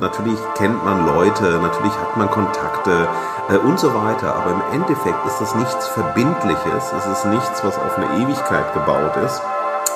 Natürlich 0.00 0.38
kennt 0.54 0.82
man 0.82 1.04
Leute, 1.04 1.44
natürlich 1.60 1.92
hat 1.92 2.16
man 2.16 2.30
Kontakte 2.30 3.06
äh, 3.50 3.58
und 3.58 3.78
so 3.78 3.92
weiter, 3.94 4.34
aber 4.34 4.52
im 4.52 4.62
Endeffekt 4.72 5.26
ist 5.26 5.38
das 5.42 5.54
nichts 5.54 5.88
Verbindliches, 5.88 6.92
es 6.96 7.06
ist 7.06 7.26
nichts, 7.26 7.62
was 7.62 7.76
auf 7.76 7.98
eine 7.98 8.22
Ewigkeit 8.22 8.72
gebaut 8.72 9.14
ist, 9.18 9.42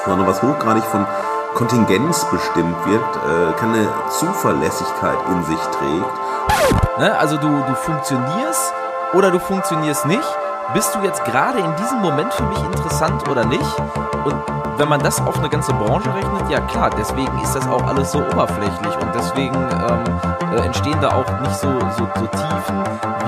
sondern 0.05 0.27
was 0.27 0.43
hochgradig 0.43 0.85
von 0.85 1.07
Kontingenz 1.55 2.27
bestimmt 2.27 2.77
wird, 2.85 3.01
äh, 3.01 3.59
keine 3.59 3.89
Zuverlässigkeit 4.11 5.17
in 5.31 5.43
sich 5.45 5.61
trägt. 5.61 6.99
Ne? 6.99 7.17
Also 7.19 7.39
du, 7.39 7.49
du 7.67 7.75
funktionierst 7.75 8.75
oder 9.15 9.31
du 9.31 9.39
funktionierst 9.39 10.05
nicht. 10.05 10.37
Bist 10.73 10.95
du 10.95 11.01
jetzt 11.03 11.25
gerade 11.25 11.59
in 11.59 11.77
diesem 11.77 12.01
Moment 12.01 12.33
für 12.33 12.45
mich 12.45 12.59
interessant 12.59 13.29
oder 13.29 13.45
nicht? 13.45 13.77
Und 14.25 14.35
wenn 14.77 14.89
man 14.89 15.01
das 15.01 15.21
auf 15.21 15.39
eine 15.39 15.49
ganze 15.49 15.73
Branche 15.75 16.13
rechnet, 16.15 16.51
ja 16.51 16.61
klar, 16.61 16.91
deswegen 16.97 17.39
ist 17.43 17.55
das 17.55 17.69
auch 17.69 17.87
alles 17.87 18.13
so 18.13 18.19
oberflächlich 18.19 18.97
und 19.01 19.15
deswegen 19.15 19.55
ähm, 19.55 20.57
äh, 20.57 20.65
entstehen 20.65 21.01
da 21.01 21.11
auch 21.11 21.41
nicht 21.41 21.55
so, 21.55 21.69
so, 21.97 22.09
so 22.19 22.27
Tiefen, 22.27 22.85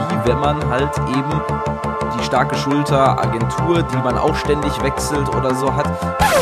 wie 0.08 0.28
wenn 0.28 0.40
man 0.40 0.68
halt 0.70 0.90
eben 1.08 1.40
die 2.18 2.24
starke 2.24 2.56
Schulter, 2.56 3.20
Agentur, 3.20 3.82
die 3.82 3.98
man 3.98 4.18
auch 4.18 4.34
ständig 4.34 4.82
wechselt 4.82 5.28
oder 5.28 5.54
so 5.54 5.74
hat. 5.74 5.86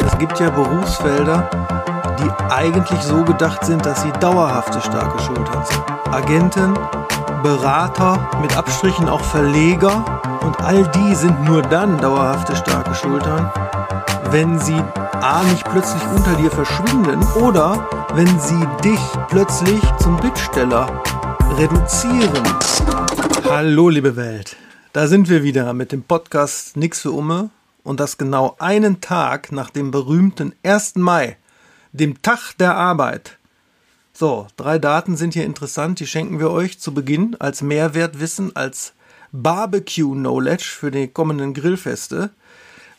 Es 0.06 0.16
gibt 0.18 0.38
ja 0.38 0.48
Berufsfelder, 0.50 1.50
die 2.18 2.52
eigentlich 2.52 3.02
so 3.02 3.24
gedacht 3.24 3.64
sind, 3.64 3.84
dass 3.84 4.02
sie 4.02 4.12
dauerhafte 4.20 4.80
starke 4.80 5.18
Schultern 5.22 5.64
sind. 5.64 5.82
Agenten, 6.12 6.78
Berater, 7.42 8.18
mit 8.40 8.56
Abstrichen 8.56 9.08
auch 9.08 9.20
Verleger 9.20 10.02
und 10.44 10.60
all 10.60 10.86
die 10.88 11.14
sind 11.14 11.42
nur 11.44 11.62
dann 11.62 11.96
dauerhafte 11.98 12.54
starke 12.54 12.94
Schultern, 12.94 13.50
wenn 14.30 14.58
sie 14.58 14.78
A 15.22 15.42
nicht 15.44 15.64
plötzlich 15.64 16.02
unter 16.14 16.34
dir 16.36 16.50
verschwinden 16.50 17.22
oder 17.42 17.88
wenn 18.12 18.38
sie 18.38 18.66
dich 18.84 19.00
plötzlich 19.28 19.80
zum 20.02 20.18
Bittsteller 20.18 21.02
reduzieren. 21.56 22.44
Hallo 23.44 23.88
liebe 23.88 24.16
Welt, 24.16 24.56
da 24.92 25.06
sind 25.06 25.30
wir 25.30 25.42
wieder 25.42 25.72
mit 25.72 25.92
dem 25.92 26.02
Podcast 26.02 26.76
Nix 26.76 27.00
für 27.00 27.12
Umme 27.12 27.48
und 27.82 27.98
das 27.98 28.18
genau 28.18 28.54
einen 28.58 29.00
Tag 29.00 29.50
nach 29.50 29.70
dem 29.70 29.90
berühmten 29.90 30.54
1. 30.62 30.96
Mai, 30.96 31.38
dem 31.92 32.20
Tag 32.20 32.52
der 32.58 32.76
Arbeit. 32.76 33.38
So, 34.12 34.46
drei 34.56 34.78
Daten 34.78 35.16
sind 35.16 35.32
hier 35.32 35.44
interessant, 35.44 36.00
die 36.00 36.06
schenken 36.06 36.38
wir 36.38 36.50
euch 36.50 36.78
zu 36.78 36.92
Beginn 36.92 37.34
als 37.38 37.62
Mehrwertwissen, 37.62 38.54
als 38.54 38.93
Barbecue-Knowledge 39.34 40.64
für 40.78 40.92
die 40.92 41.08
kommenden 41.08 41.54
Grillfeste. 41.54 42.30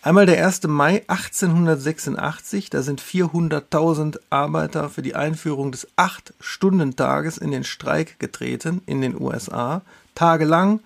Einmal 0.02 0.26
der 0.26 0.46
1. 0.46 0.64
Mai 0.68 1.02
1886, 1.08 2.70
da 2.70 2.84
sind 2.84 3.02
400.000 3.02 4.20
Arbeiter 4.30 4.90
für 4.90 5.02
die 5.02 5.16
Einführung 5.16 5.72
des 5.72 5.88
8-Stunden-Tages 5.96 7.38
in 7.38 7.52
den 7.52 7.64
Streik 7.64 8.20
getreten 8.20 8.82
in 8.86 9.00
den 9.02 9.20
USA. 9.20 9.82
Tagelang 10.14 10.82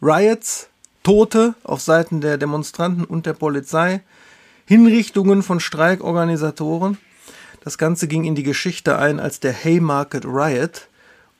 Riots, 0.00 0.68
Tote 1.02 1.54
auf 1.64 1.82
Seiten 1.82 2.22
der 2.22 2.38
Demonstranten 2.38 3.04
und 3.04 3.26
der 3.26 3.34
Polizei, 3.34 4.00
Hinrichtungen 4.64 5.42
von 5.42 5.60
Streikorganisatoren. 5.60 6.96
Das 7.62 7.76
Ganze 7.76 8.08
ging 8.08 8.24
in 8.24 8.34
die 8.34 8.42
Geschichte 8.42 8.98
ein 8.98 9.20
als 9.20 9.38
der 9.38 9.52
Haymarket 9.52 10.24
Riot. 10.24 10.88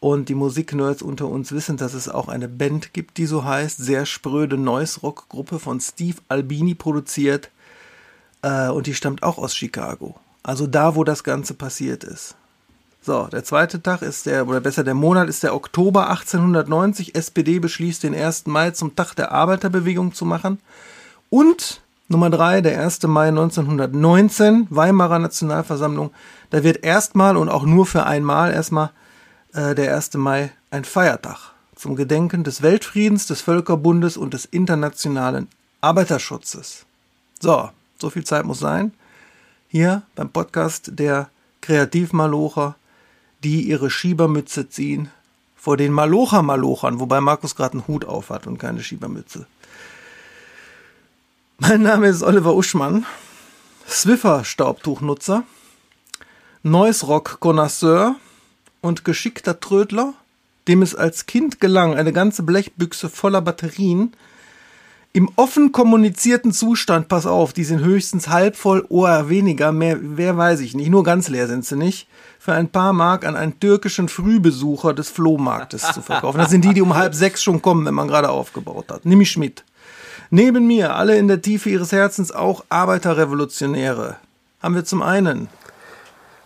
Und 0.05 0.28
die 0.28 0.34
Musiknerds 0.34 1.00
unter 1.00 1.28
uns 1.28 1.50
wissen, 1.50 1.78
dass 1.78 1.94
es 1.94 2.10
auch 2.10 2.28
eine 2.28 2.47
Band 2.47 2.92
gibt, 2.92 3.16
die 3.16 3.24
so 3.24 3.42
heißt. 3.42 3.78
Sehr 3.78 4.05
spröde 4.05 4.58
Noise-Rock-Gruppe 4.58 5.58
von 5.58 5.80
Steve 5.80 6.19
Albini 6.28 6.74
produziert. 6.74 7.50
Äh, 8.42 8.69
und 8.69 8.86
die 8.86 8.92
stammt 8.92 9.22
auch 9.22 9.38
aus 9.38 9.56
Chicago. 9.56 10.16
Also 10.42 10.66
da, 10.66 10.94
wo 10.94 11.05
das 11.05 11.25
Ganze 11.25 11.55
passiert 11.55 12.05
ist. 12.05 12.34
So, 13.00 13.28
der 13.32 13.44
zweite 13.44 13.82
Tag 13.82 14.02
ist 14.02 14.27
der, 14.27 14.47
oder 14.47 14.60
besser 14.60 14.84
der 14.84 14.92
Monat 14.92 15.30
ist 15.30 15.42
der 15.42 15.55
Oktober 15.55 16.10
1890. 16.10 17.14
SPD 17.14 17.58
beschließt 17.58 18.02
den 18.02 18.14
1. 18.14 18.44
Mai 18.44 18.72
zum 18.72 18.94
Tag 18.97 19.14
der 19.14 19.32
Arbeiterbewegung 19.32 20.12
zu 20.12 20.27
machen. 20.27 20.58
Und 21.30 21.80
Nummer 22.08 22.28
drei, 22.28 22.60
der 22.60 22.78
1. 22.78 23.04
Mai 23.04 23.28
1919, 23.28 24.66
Weimarer 24.69 25.19
Nationalversammlung. 25.19 26.10
Da 26.50 26.62
wird 26.62 26.84
erstmal 26.84 27.38
und 27.38 27.48
auch 27.48 27.64
nur 27.64 27.87
für 27.87 28.04
einmal 28.04 28.53
erstmal 28.53 28.91
äh, 29.54 29.75
der 29.75 29.94
1. 29.94 30.15
Mai 30.15 30.53
ein 30.70 30.84
Feiertag 30.84 31.53
zum 31.76 31.97
Gedenken 31.97 32.44
des 32.44 32.62
Weltfriedens, 32.62 33.26
des 33.26 33.41
Völkerbundes 33.41 34.16
und 34.16 34.34
des 34.34 34.44
internationalen 34.44 35.48
Arbeiterschutzes. 35.81 36.84
So, 37.41 37.70
so 37.98 38.10
viel 38.10 38.25
Zeit 38.25 38.44
muss 38.44 38.59
sein. 38.59 38.93
Hier 39.69 40.03
beim 40.14 40.31
Podcast 40.31 40.93
der 40.98 41.31
Kreativmalocher, 41.60 42.76
die 43.43 43.62
ihre 43.62 43.91
Schiebermütze 43.91 44.69
ziehen 44.69 45.10
vor 45.56 45.76
den 45.76 45.93
Malocher-Malochern, 45.93 47.00
wobei 47.00 47.20
Markus 47.20 47.56
gerade 47.56 47.75
einen 47.75 47.88
Hut 47.88 48.04
auf 48.04 48.31
hat 48.31 48.47
und 48.47 48.59
keine 48.59 48.82
Schiebermütze. 48.82 49.47
Mein 51.59 51.82
Name 51.82 52.09
ist 52.09 52.22
Oliver 52.22 52.54
Uschmann, 52.54 53.06
Swiffer-Staubtuchnutzer, 53.88 55.44
Noise-Rock-Connoisseur 56.62 58.16
und 58.84 59.05
geschickter 59.05 59.61
Trödler, 59.61 60.12
dem 60.69 60.83
es 60.83 60.95
als 60.95 61.25
Kind 61.27 61.59
gelang, 61.59 61.95
eine 61.95 62.12
ganze 62.12 62.43
Blechbüchse 62.43 63.09
voller 63.09 63.41
Batterien 63.41 64.12
im 65.15 65.31
offen 65.37 65.72
kommunizierten 65.72 66.53
Zustand, 66.53 67.09
pass 67.09 67.25
auf, 67.25 67.53
die 67.53 67.65
sind 67.65 67.81
höchstens 67.81 68.28
halb 68.28 68.56
voll 68.56 68.84
oder 68.89 69.28
weniger, 69.28 69.71
mehr, 69.73 69.97
wer 70.00 70.37
weiß 70.37 70.61
ich 70.61 70.75
nicht, 70.75 70.91
nur 70.91 71.05
ganz 71.05 71.28
leer 71.28 71.47
sind 71.47 71.65
sie 71.65 71.77
nicht, 71.77 72.09
für 72.39 72.53
ein 72.53 72.69
paar 72.69 72.93
Mark 72.93 73.25
an 73.25 73.37
einen 73.37 73.59
türkischen 73.59 74.09
Frühbesucher 74.09 74.93
des 74.93 75.09
Flohmarktes 75.09 75.93
zu 75.93 76.03
verkaufen. 76.03 76.39
Das 76.39 76.50
sind 76.50 76.65
die, 76.65 76.75
die 76.75 76.83
um 76.83 76.94
halb 76.94 77.15
sechs 77.15 77.43
schon 77.43 77.62
kommen, 77.62 77.87
wenn 77.87 77.94
man 77.94 78.09
gerade 78.09 78.28
aufgebaut 78.28 78.87
hat. 78.91 79.06
Nimm 79.06 79.19
mich 79.19 79.39
mit. 79.39 79.65
Neben 80.31 80.67
mir, 80.67 80.97
alle 80.97 81.17
in 81.17 81.28
der 81.28 81.41
Tiefe 81.41 81.71
ihres 81.71 81.93
Herzens 81.93 82.33
auch 82.33 82.65
Arbeiterrevolutionäre, 82.69 84.17
haben 84.61 84.75
wir 84.75 84.84
zum 84.84 85.00
einen 85.00 85.49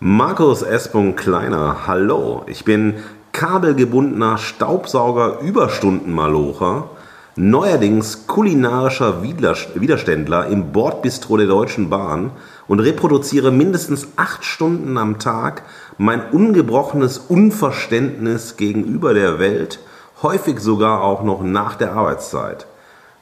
Markus 0.01 0.63
S. 0.63 0.91
Kleiner, 1.17 1.89
hallo. 1.89 2.45
Ich 2.47 2.65
bin 2.65 2.95
kabelgebundener 3.33 4.39
Staubsauger-Überstundenmalocher, 4.39 6.89
neuerdings 7.35 8.29
kulinarischer 8.29 9.25
Widerständler 9.25 10.47
im 10.47 10.71
Bordbistro 10.71 11.37
der 11.37 11.49
Deutschen 11.49 11.91
Bahn 11.91 12.31
und 12.69 12.79
reproduziere 12.79 13.51
mindestens 13.51 14.07
acht 14.15 14.45
Stunden 14.45 14.97
am 14.99 15.19
Tag 15.19 15.65
mein 15.99 16.31
ungebrochenes 16.31 17.19
Unverständnis 17.19 18.57
gegenüber 18.57 19.15
der 19.15 19.41
Welt, 19.41 19.81
häufig 20.23 20.61
sogar 20.61 21.03
auch 21.03 21.25
noch 21.25 21.43
nach 21.43 21.75
der 21.75 21.95
Arbeitszeit. 21.95 22.69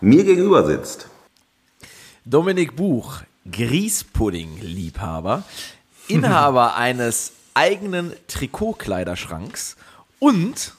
Mir 0.03 0.25
gegenüber 0.25 0.66
sitzt 0.66 1.08
Dominik 2.26 2.76
Buch, 2.76 3.20
Grießpudding-Liebhaber, 3.50 5.43
Inhaber 6.09 6.77
eines 6.77 7.33
eigenen 7.55 8.12
Trikotkleiderschranks 8.28 9.77
und 10.19 10.75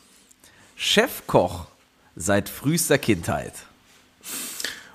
Chefkoch 0.76 1.66
seit 2.16 2.50
frühester 2.50 2.98
Kindheit. 2.98 3.54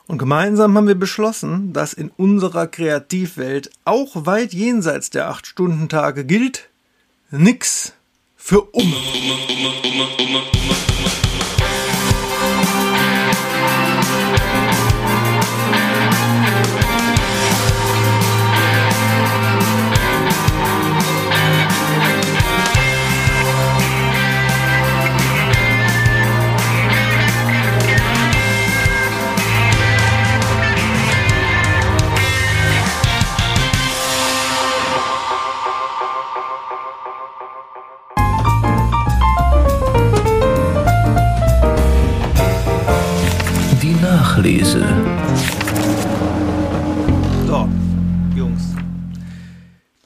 Und 0.07 0.19
gemeinsam 0.19 0.77
haben 0.77 0.89
wir 0.89 0.95
beschlossen, 0.95 1.73
dass 1.73 1.93
in 1.93 2.11
unserer 2.11 2.67
Kreativwelt 2.67 3.71
auch 3.85 4.27
weit 4.27 4.53
jenseits 4.53 5.11
der 5.11 5.31
8-Stunden-Tage 5.31 6.25
gilt, 6.25 6.69
nix 7.31 7.95
für 8.37 8.61
um. 8.61 8.93
Nachlese. 44.43 44.81
So, 47.47 47.69
Jungs. 48.35 48.75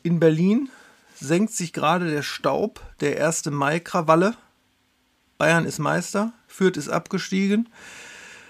In 0.02 0.20
Berlin 0.20 0.68
senkt 1.14 1.52
sich 1.52 1.72
gerade 1.72 2.10
der 2.10 2.20
Staub 2.20 2.82
der 3.00 3.26
1. 3.26 3.46
Mai-Krawalle. 3.46 4.34
Bayern 5.38 5.64
ist 5.64 5.78
Meister, 5.78 6.34
Fürth 6.48 6.76
ist 6.76 6.90
abgestiegen. 6.90 7.70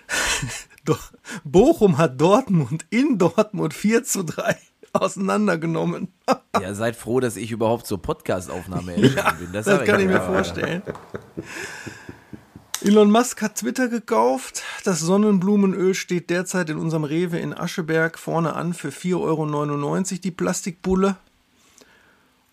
Bochum 1.44 1.98
hat 1.98 2.20
Dortmund 2.20 2.84
in 2.90 3.18
Dortmund 3.18 3.72
4 3.72 4.02
zu 4.02 4.24
3 4.24 4.56
auseinandergenommen. 4.92 6.08
Ja, 6.60 6.72
seid 6.72 6.96
froh, 6.96 7.20
dass 7.20 7.36
ich 7.36 7.52
überhaupt 7.52 7.86
zur 7.86 8.00
Podcast-Aufnahme 8.00 8.92
erschienen 8.92 9.38
bin. 9.38 9.52
Das, 9.52 9.66
sag 9.66 9.84
kann 9.84 10.00
ich 10.00 10.06
mir 10.06 10.22
vorstellen. 10.22 10.82
Elon 12.86 13.10
Musk 13.10 13.42
hat 13.42 13.56
Twitter 13.56 13.88
gekauft. 13.88 14.62
Das 14.84 15.00
Sonnenblumenöl 15.00 15.92
steht 15.92 16.30
derzeit 16.30 16.70
in 16.70 16.76
unserem 16.76 17.02
Rewe 17.02 17.36
in 17.36 17.52
Ascheberg 17.52 18.16
vorne 18.16 18.54
an 18.54 18.74
für 18.74 18.90
4,99 18.90 19.16
Euro 19.16 20.20
die 20.22 20.30
Plastikbulle. 20.30 21.16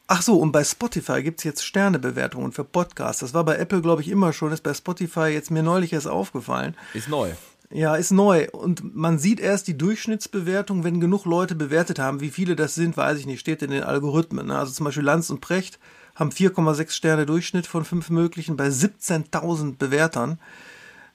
Ach 0.07 0.23
so, 0.23 0.39
und 0.39 0.51
bei 0.51 0.63
Spotify 0.63 1.21
gibt 1.21 1.41
es 1.41 1.43
jetzt 1.43 1.63
Sternebewertungen 1.63 2.51
für 2.51 2.63
Podcasts. 2.63 3.19
Das 3.19 3.35
war 3.35 3.43
bei 3.43 3.57
Apple, 3.57 3.83
glaube 3.83 4.01
ich, 4.01 4.07
immer 4.07 4.33
schon. 4.33 4.51
Ist 4.51 4.63
bei 4.63 4.73
Spotify 4.73 5.27
jetzt 5.27 5.51
mir 5.51 5.61
neulich 5.61 5.93
erst 5.93 6.07
aufgefallen. 6.07 6.75
Ist 6.95 7.09
neu. 7.09 7.29
Ja, 7.69 7.95
ist 7.95 8.09
neu. 8.09 8.47
Und 8.53 8.95
man 8.95 9.19
sieht 9.19 9.39
erst 9.39 9.67
die 9.67 9.77
Durchschnittsbewertung, 9.77 10.83
wenn 10.83 10.99
genug 10.99 11.25
Leute 11.25 11.53
bewertet 11.53 11.99
haben. 11.99 12.21
Wie 12.21 12.31
viele 12.31 12.55
das 12.55 12.73
sind, 12.73 12.97
weiß 12.97 13.19
ich 13.19 13.27
nicht. 13.27 13.39
Steht 13.39 13.61
in 13.61 13.69
den 13.69 13.83
Algorithmen. 13.83 14.47
ne? 14.47 14.57
Also 14.57 14.73
zum 14.73 14.85
Beispiel 14.85 15.03
Lanz 15.03 15.29
und 15.29 15.41
Precht 15.41 15.77
haben 16.15 16.29
4,6 16.31 16.91
Sterne 16.91 17.25
Durchschnitt 17.25 17.67
von 17.67 17.85
fünf 17.85 18.09
möglichen 18.09 18.55
bei 18.57 18.67
17.000 18.67 19.77
Bewertern. 19.77 20.39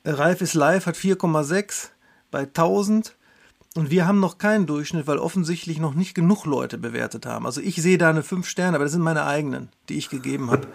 Ralf 0.05 0.41
ist 0.41 0.55
live 0.55 0.87
hat 0.87 0.97
4,6 0.97 1.89
bei 2.31 2.41
1000. 2.41 3.15
Und 3.75 3.91
wir 3.91 4.09
haben 4.09 4.19
noch 4.19 4.39
keinen 4.39 4.67
Durchschnitt, 4.67 5.07
weil 5.07 5.19
offensichtlich 5.19 5.79
noch 5.79 5.95
nicht 5.95 6.15
genug 6.15 6.47
Leute 6.47 6.79
bewertet 6.79 7.27
haben. 7.27 7.45
Also 7.47 7.61
ich 7.61 7.77
sehe 7.77 7.99
da 7.99 8.09
eine 8.11 8.23
5 8.23 8.49
Sterne, 8.49 8.77
aber 8.77 8.85
das 8.85 8.93
sind 8.93 9.03
meine 9.03 9.25
eigenen, 9.25 9.69
die 9.89 9.99
ich 9.99 10.09
gegeben 10.09 10.51
habe. 10.51 10.67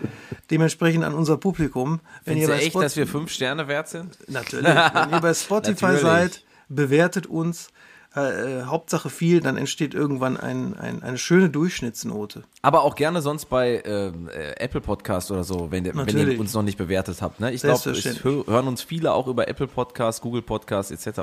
Dementsprechend 0.51 1.03
an 1.03 1.13
unser 1.13 1.37
Publikum. 1.37 1.99
Wenn 2.23 2.35
Findest 2.35 2.49
du 2.49 2.53
bei 2.53 2.59
echt, 2.59 2.69
Spot- 2.71 2.81
dass 2.81 2.95
wir 2.95 3.07
fünf 3.07 3.31
Sterne 3.31 3.67
wert 3.67 3.89
sind? 3.89 4.17
Natürlich. 4.29 4.67
Wenn 4.67 5.09
ihr 5.09 5.19
bei 5.19 5.33
Spotify 5.33 5.97
seid, 5.97 6.43
bewertet 6.69 7.25
uns. 7.25 7.69
Äh, 8.15 8.63
Hauptsache 8.65 9.09
viel, 9.09 9.41
dann 9.41 9.57
entsteht 9.57 9.95
irgendwann 9.95 10.37
ein, 10.37 10.77
ein, 10.77 11.01
eine 11.01 11.17
schöne 11.17 11.49
Durchschnittsnote. 11.49 12.43
Aber 12.61 12.83
auch 12.83 12.93
gerne 12.95 13.23
sonst 13.23 13.45
bei 13.45 13.81
ähm, 13.85 14.29
äh, 14.29 14.51
Apple 14.63 14.81
Podcast 14.81 15.31
oder 15.31 15.43
so, 15.43 15.71
wenn, 15.71 15.83
ihr- 15.83 15.95
wenn 15.95 16.15
ihr 16.17 16.39
uns 16.39 16.53
noch 16.53 16.61
nicht 16.61 16.77
bewertet 16.77 17.23
habt. 17.23 17.39
Ne? 17.39 17.51
Ich 17.51 17.63
glaube, 17.63 17.79
hö- 18.23 18.45
hören 18.47 18.67
uns 18.67 18.83
viele 18.83 19.13
auch 19.13 19.25
über 19.27 19.47
Apple 19.47 19.65
Podcast, 19.67 20.21
Google 20.21 20.43
Podcast 20.43 20.91
etc. 20.91 21.21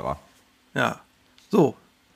Ja. 0.73 0.99
So, 1.49 1.75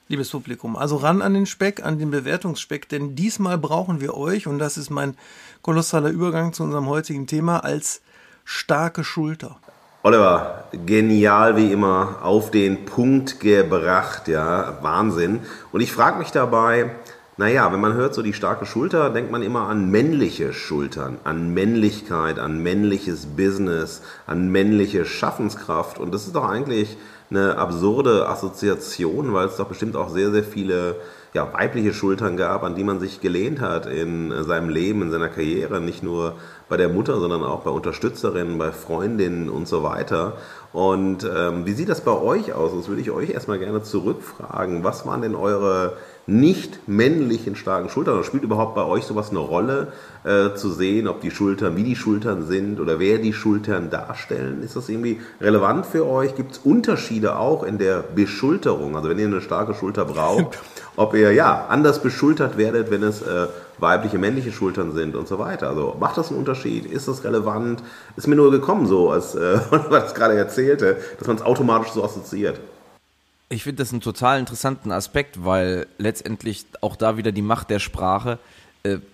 liebes 0.10 0.30
Publikum, 0.30 0.76
also 0.76 0.98
ran 0.98 1.22
an 1.22 1.34
den 1.34 1.46
Speck, 1.46 1.82
an 1.86 1.98
den 1.98 2.12
Bewertungsspeck, 2.12 2.90
denn 2.90 3.16
diesmal 3.16 3.58
brauchen 3.58 4.02
wir 4.02 4.16
euch, 4.16 4.46
und 4.46 4.60
das 4.60 4.78
ist 4.78 4.90
mein 4.90 5.16
kolossaler 5.62 6.10
Übergang 6.10 6.52
zu 6.52 6.64
unserem 6.64 6.88
heutigen 6.88 7.28
Thema, 7.28 7.60
als 7.64 8.02
starke 8.44 9.04
Schulter. 9.06 9.58
Oliver, 10.06 10.66
genial 10.86 11.58
wie 11.58 11.72
immer, 11.72 12.18
auf 12.22 12.52
den 12.52 12.86
Punkt 12.86 13.40
gebracht, 13.40 14.28
ja, 14.28 14.78
Wahnsinn. 14.84 15.40
Und 15.72 15.82
ich 15.82 15.92
frage 15.92 16.20
mich 16.20 16.30
dabei, 16.30 16.92
naja, 17.38 17.74
wenn 17.74 17.82
man 17.82 17.96
hört 17.96 18.14
so 18.14 18.22
die 18.22 18.34
starke 18.34 18.68
Schulter, 18.68 19.10
denkt 19.10 19.32
man 19.32 19.42
immer 19.42 19.62
an 19.62 19.90
männliche 19.90 20.54
Schultern, 20.54 21.18
an 21.24 21.56
Männlichkeit, 21.56 22.38
an 22.38 22.62
männliches 22.62 23.26
Business, 23.26 24.04
an 24.28 24.52
männliche 24.52 25.06
Schaffenskraft. 25.06 25.98
Und 25.98 26.14
das 26.14 26.28
ist 26.28 26.36
doch 26.36 26.48
eigentlich 26.48 26.98
eine 27.32 27.58
absurde 27.58 28.30
Assoziation, 28.30 29.34
weil 29.34 29.48
es 29.48 29.58
doch 29.58 29.68
bestimmt 29.68 29.96
auch 29.96 30.10
sehr, 30.10 30.30
sehr 30.30 30.44
viele 30.44 30.98
ja, 31.34 31.52
weibliche 31.52 31.96
Schultern 31.96 32.38
gab, 32.38 32.64
an 32.64 32.76
die 32.76 32.84
man 32.84 33.00
sich 33.00 33.22
gelehnt 33.22 33.60
hat 33.60 33.88
in 33.88 34.32
seinem 34.44 34.70
Leben, 34.70 35.02
in 35.02 35.10
seiner 35.10 35.30
Karriere, 35.30 35.82
nicht 35.82 36.04
nur 36.04 36.36
bei 36.68 36.78
der 36.78 36.90
Mutter, 36.90 37.20
sondern 37.20 37.44
auch 37.44 37.62
bei 37.62 37.70
Unterstützerinnen, 37.70 38.58
bei 38.58 38.72
Freundinnen 38.72 39.50
und 39.50 39.68
so 39.68 39.84
weiter. 39.84 40.34
Und 40.74 41.24
ähm, 41.24 41.66
wie 41.66 41.74
sieht 41.74 41.90
das 41.90 42.02
bei 42.02 42.12
euch 42.12 42.54
aus? 42.54 42.72
Das 42.76 42.88
würde 42.88 43.02
ich 43.02 43.12
euch 43.12 43.30
erstmal 43.30 43.60
gerne 43.60 43.84
zurückfragen. 43.84 44.84
Was 44.84 45.06
waren 45.06 45.22
denn 45.22 45.36
eure 45.36 45.94
nicht 46.28 46.88
männlichen 46.88 47.56
starken 47.56 47.90
Schultern? 47.90 48.16
Oder 48.16 48.24
spielt 48.24 48.44
überhaupt 48.44 48.76
bei 48.76 48.84
euch 48.84 49.06
sowas 49.06 49.30
eine 49.30 49.40
Rolle, 49.40 49.94
äh, 50.24 50.56
zu 50.56 50.72
sehen, 50.72 51.08
ob 51.08 51.22
die 51.22 51.32
Schultern, 51.32 51.78
wie 51.78 51.84
die 51.84 51.96
Schultern 51.96 52.46
sind 52.48 52.80
oder 52.80 53.00
wer 53.00 53.20
die 53.20 53.32
Schultern 53.32 53.90
darstellen? 53.90 54.64
Ist 54.64 54.76
das 54.76 54.90
irgendwie 54.90 55.22
relevant 55.40 55.86
für 55.86 56.06
euch? 56.06 56.36
Gibt 56.36 56.54
es 56.54 56.58
Unterschiede 56.58 57.38
auch 57.38 57.64
in 57.64 57.78
der 57.78 58.04
Beschulterung? 58.16 58.96
Also 58.96 59.08
wenn 59.08 59.20
ihr 59.20 59.28
eine 59.28 59.42
starke 59.42 59.76
Schulter 59.76 60.04
braucht, 60.06 60.60
ob 60.96 61.14
ihr 61.14 61.32
ja 61.34 61.66
anders 61.68 62.02
beschultert 62.02 62.58
werdet, 62.58 62.92
wenn 62.92 63.04
es 63.04 63.22
äh, 63.22 63.48
weibliche, 63.78 64.18
männliche 64.18 64.52
Schultern 64.52 64.94
sind 64.94 65.16
und 65.16 65.28
so 65.28 65.40
weiter. 65.40 65.70
Also 65.70 65.96
macht 66.00 66.18
das 66.18 66.30
einen 66.30 66.40
Unterschied? 66.40 66.86
Ist 66.86 67.08
das 67.08 67.24
relevant? 67.24 67.84
Ist 68.16 68.28
mir 68.28 68.36
nur 68.36 68.52
gekommen 68.52 68.88
so, 68.88 69.12
als 69.12 69.36
äh, 69.36 69.60
Oliver 69.72 70.00
das 70.00 70.16
gerade 70.16 70.36
erzählte, 70.36 70.98
dass 71.18 71.28
man 71.28 71.38
es 71.38 71.42
automatisch 71.42 71.92
so 71.92 72.04
assoziiert. 72.04 72.60
Ich 73.50 73.64
finde 73.64 73.84
das 73.84 73.92
einen 73.92 74.02
total 74.02 74.40
interessanten 74.40 74.92
Aspekt, 74.92 75.46
weil 75.46 75.88
letztendlich 75.98 76.66
auch 76.82 76.96
da 76.96 77.18
wieder 77.18 77.32
die 77.32 77.44
Macht 77.44 77.70
der 77.70 77.80
Sprache, 77.80 78.34
äh, 78.34 78.38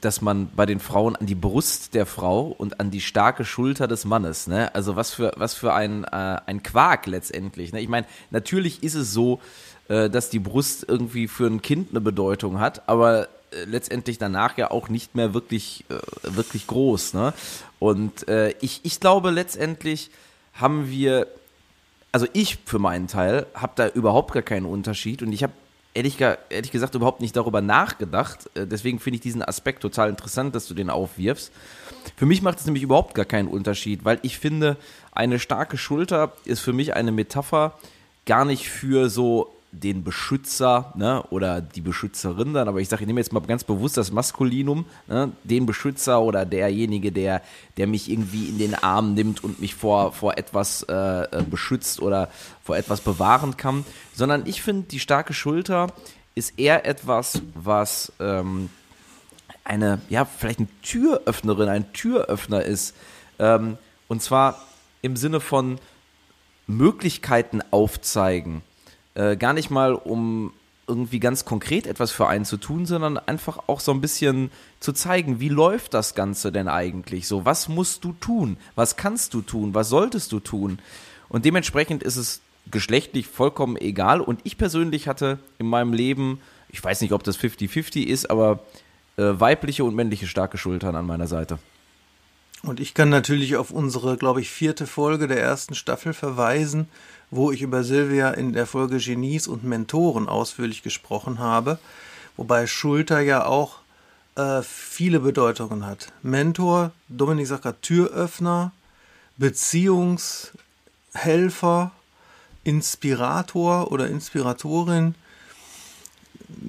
dass 0.01 0.21
man 0.21 0.49
bei 0.55 0.65
den 0.65 0.79
Frauen 0.79 1.15
an 1.15 1.25
die 1.25 1.35
Brust 1.35 1.93
der 1.93 2.05
Frau 2.05 2.47
und 2.47 2.79
an 2.79 2.91
die 2.91 3.01
starke 3.01 3.45
Schulter 3.45 3.87
des 3.87 4.05
Mannes, 4.05 4.47
ne? 4.47 4.73
Also 4.75 4.95
was 4.95 5.11
für 5.13 5.31
was 5.37 5.53
für 5.53 5.73
ein 5.73 6.03
äh, 6.03 6.37
ein 6.45 6.63
Quark 6.63 7.07
letztendlich. 7.07 7.71
Ne? 7.71 7.81
Ich 7.81 7.87
meine, 7.87 8.05
natürlich 8.31 8.83
ist 8.83 8.95
es 8.95 9.13
so, 9.13 9.39
äh, 9.87 10.09
dass 10.09 10.29
die 10.29 10.39
Brust 10.39 10.85
irgendwie 10.87 11.27
für 11.27 11.47
ein 11.47 11.61
Kind 11.61 11.91
eine 11.91 12.01
Bedeutung 12.01 12.59
hat, 12.59 12.87
aber 12.87 13.27
äh, 13.51 13.65
letztendlich 13.65 14.17
danach 14.17 14.57
ja 14.57 14.71
auch 14.71 14.89
nicht 14.89 15.15
mehr 15.15 15.33
wirklich 15.33 15.85
äh, 15.89 15.95
wirklich 16.23 16.67
groß. 16.67 17.13
Ne? 17.13 17.33
Und 17.79 18.27
äh, 18.27 18.53
ich 18.61 18.81
ich 18.83 18.99
glaube 18.99 19.31
letztendlich 19.31 20.11
haben 20.53 20.89
wir 20.89 21.27
also 22.11 22.27
ich 22.33 22.59
für 22.65 22.79
meinen 22.79 23.07
Teil 23.07 23.45
habe 23.53 23.73
da 23.75 23.87
überhaupt 23.87 24.33
gar 24.33 24.43
keinen 24.43 24.65
Unterschied 24.65 25.21
und 25.21 25.31
ich 25.31 25.43
habe 25.43 25.53
ehrlich, 25.93 26.19
ehrlich 26.19 26.71
gesagt 26.71 26.95
überhaupt 26.95 27.21
nicht 27.21 27.35
darüber 27.35 27.61
nachgedacht. 27.61 28.49
Äh, 28.53 28.67
Deswegen 28.67 28.99
finde 28.99 29.15
ich 29.15 29.21
diesen 29.21 29.43
Aspekt 29.43 29.81
total 29.81 30.09
interessant, 30.09 30.55
dass 30.55 30.67
du 30.67 30.73
den 30.73 30.89
aufwirfst. 30.89 31.51
Für 32.15 32.25
mich 32.25 32.41
macht 32.41 32.59
es 32.59 32.65
nämlich 32.65 32.83
überhaupt 32.83 33.13
gar 33.13 33.25
keinen 33.25 33.47
Unterschied, 33.47 34.05
weil 34.05 34.19
ich 34.21 34.39
finde, 34.39 34.77
eine 35.11 35.39
starke 35.39 35.77
Schulter 35.77 36.33
ist 36.45 36.61
für 36.61 36.73
mich 36.73 36.95
eine 36.95 37.11
Metapher 37.11 37.77
gar 38.25 38.45
nicht 38.45 38.69
für 38.69 39.09
so 39.09 39.53
den 39.71 40.03
Beschützer 40.03 40.93
ne, 40.95 41.23
oder 41.29 41.61
die 41.61 41.81
Beschützerin 41.81 42.53
dann, 42.53 42.67
aber 42.67 42.79
ich 42.79 42.89
sage, 42.89 43.03
ich 43.03 43.07
nehme 43.07 43.21
jetzt 43.21 43.31
mal 43.31 43.39
ganz 43.39 43.63
bewusst 43.63 43.95
das 43.97 44.11
Maskulinum, 44.11 44.85
ne, 45.07 45.31
den 45.43 45.65
Beschützer 45.65 46.21
oder 46.21 46.45
derjenige, 46.45 47.11
der, 47.11 47.41
der 47.77 47.87
mich 47.87 48.11
irgendwie 48.11 48.45
in 48.49 48.57
den 48.57 48.75
Arm 48.75 49.13
nimmt 49.13 49.43
und 49.43 49.61
mich 49.61 49.75
vor, 49.75 50.11
vor 50.11 50.37
etwas 50.37 50.83
äh, 50.83 50.93
äh, 50.93 51.43
beschützt 51.49 52.01
oder 52.01 52.29
vor 52.63 52.75
etwas 52.75 53.01
bewahren 53.01 53.55
kann, 53.55 53.85
sondern 54.13 54.45
ich 54.45 54.61
finde, 54.61 54.87
die 54.87 54.99
starke 54.99 55.33
Schulter 55.33 55.87
ist 56.35 56.59
eher 56.59 56.85
etwas, 56.85 57.41
was 57.53 58.11
ähm, 58.19 58.69
eine, 59.63 60.01
ja, 60.09 60.25
vielleicht 60.25 60.59
eine 60.59 60.67
Türöffnerin, 60.81 61.69
ein 61.69 61.93
Türöffner 61.93 62.63
ist. 62.63 62.95
Ähm, 63.39 63.77
und 64.07 64.21
zwar 64.21 64.61
im 65.01 65.15
Sinne 65.15 65.39
von 65.39 65.79
Möglichkeiten 66.67 67.61
aufzeigen. 67.71 68.63
Äh, 69.13 69.35
gar 69.37 69.53
nicht 69.53 69.69
mal, 69.69 69.93
um 69.93 70.53
irgendwie 70.87 71.19
ganz 71.19 71.45
konkret 71.45 71.87
etwas 71.87 72.11
für 72.11 72.27
einen 72.27 72.45
zu 72.45 72.57
tun, 72.57 72.85
sondern 72.85 73.17
einfach 73.17 73.59
auch 73.67 73.79
so 73.79 73.91
ein 73.91 74.01
bisschen 74.01 74.51
zu 74.79 74.91
zeigen, 74.93 75.39
wie 75.39 75.49
läuft 75.49 75.93
das 75.93 76.15
Ganze 76.15 76.51
denn 76.51 76.67
eigentlich 76.67 77.27
so? 77.27 77.45
Was 77.45 77.69
musst 77.69 78.03
du 78.03 78.13
tun? 78.13 78.57
Was 78.75 78.97
kannst 78.97 79.33
du 79.33 79.41
tun? 79.41 79.73
Was 79.73 79.89
solltest 79.89 80.31
du 80.31 80.39
tun? 80.39 80.79
Und 81.29 81.45
dementsprechend 81.45 82.03
ist 82.03 82.17
es 82.17 82.41
geschlechtlich 82.69 83.27
vollkommen 83.27 83.77
egal. 83.77 84.21
Und 84.21 84.41
ich 84.43 84.57
persönlich 84.57 85.07
hatte 85.07 85.39
in 85.59 85.67
meinem 85.67 85.93
Leben, 85.93 86.41
ich 86.69 86.83
weiß 86.83 87.01
nicht, 87.01 87.13
ob 87.13 87.23
das 87.23 87.39
50-50 87.39 88.05
ist, 88.05 88.29
aber 88.29 88.59
äh, 89.17 89.23
weibliche 89.23 89.83
und 89.83 89.95
männliche 89.95 90.27
starke 90.27 90.57
Schultern 90.57 90.95
an 90.95 91.05
meiner 91.05 91.27
Seite. 91.27 91.57
Und 92.63 92.79
ich 92.79 92.93
kann 92.93 93.09
natürlich 93.09 93.55
auf 93.55 93.71
unsere, 93.71 94.17
glaube 94.17 94.41
ich, 94.41 94.49
vierte 94.49 94.85
Folge 94.85 95.27
der 95.27 95.41
ersten 95.41 95.73
Staffel 95.73 96.13
verweisen, 96.13 96.87
wo 97.31 97.51
ich 97.51 97.61
über 97.61 97.83
Silvia 97.83 98.29
in 98.31 98.53
der 98.53 98.65
Folge 98.67 98.97
Genies 98.97 99.47
und 99.47 99.63
Mentoren 99.63 100.27
ausführlich 100.27 100.83
gesprochen 100.83 101.39
habe, 101.39 101.79
wobei 102.35 102.67
Schulter 102.67 103.21
ja 103.21 103.45
auch 103.45 103.77
äh, 104.35 104.61
viele 104.61 105.21
Bedeutungen 105.21 105.85
hat. 105.85 106.09
Mentor, 106.21 106.91
Dominik 107.07 107.47
sagt 107.47 107.63
gerade 107.63 107.77
Türöffner, 107.81 108.73
Beziehungshelfer, 109.37 111.91
Inspirator 112.63 113.91
oder 113.91 114.05
Inspiratorin. 114.07 115.15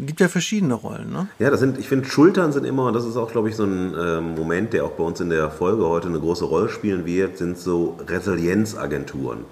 Gibt 0.07 0.21
ja 0.21 0.28
verschiedene 0.28 0.73
Rollen, 0.75 1.11
ne? 1.11 1.26
Ja, 1.40 1.50
das 1.50 1.59
sind, 1.59 1.76
ich 1.76 1.88
finde, 1.88 2.09
Schultern 2.09 2.52
sind 2.52 2.64
immer, 2.64 2.87
und 2.87 2.95
das 2.95 3.04
ist 3.04 3.16
auch, 3.16 3.33
glaube 3.33 3.49
ich, 3.49 3.57
so 3.57 3.64
ein 3.64 3.92
ähm, 3.99 4.37
Moment, 4.37 4.73
der 4.73 4.85
auch 4.85 4.92
bei 4.92 5.02
uns 5.02 5.19
in 5.21 5.28
der 5.28 5.50
Folge 5.50 5.85
heute 5.87 6.07
eine 6.07 6.21
große 6.21 6.45
Rolle 6.45 6.69
spielen 6.69 7.04
wird, 7.04 7.37
sind 7.37 7.59
so 7.59 7.99
Resilienzagenturen. 8.07 9.45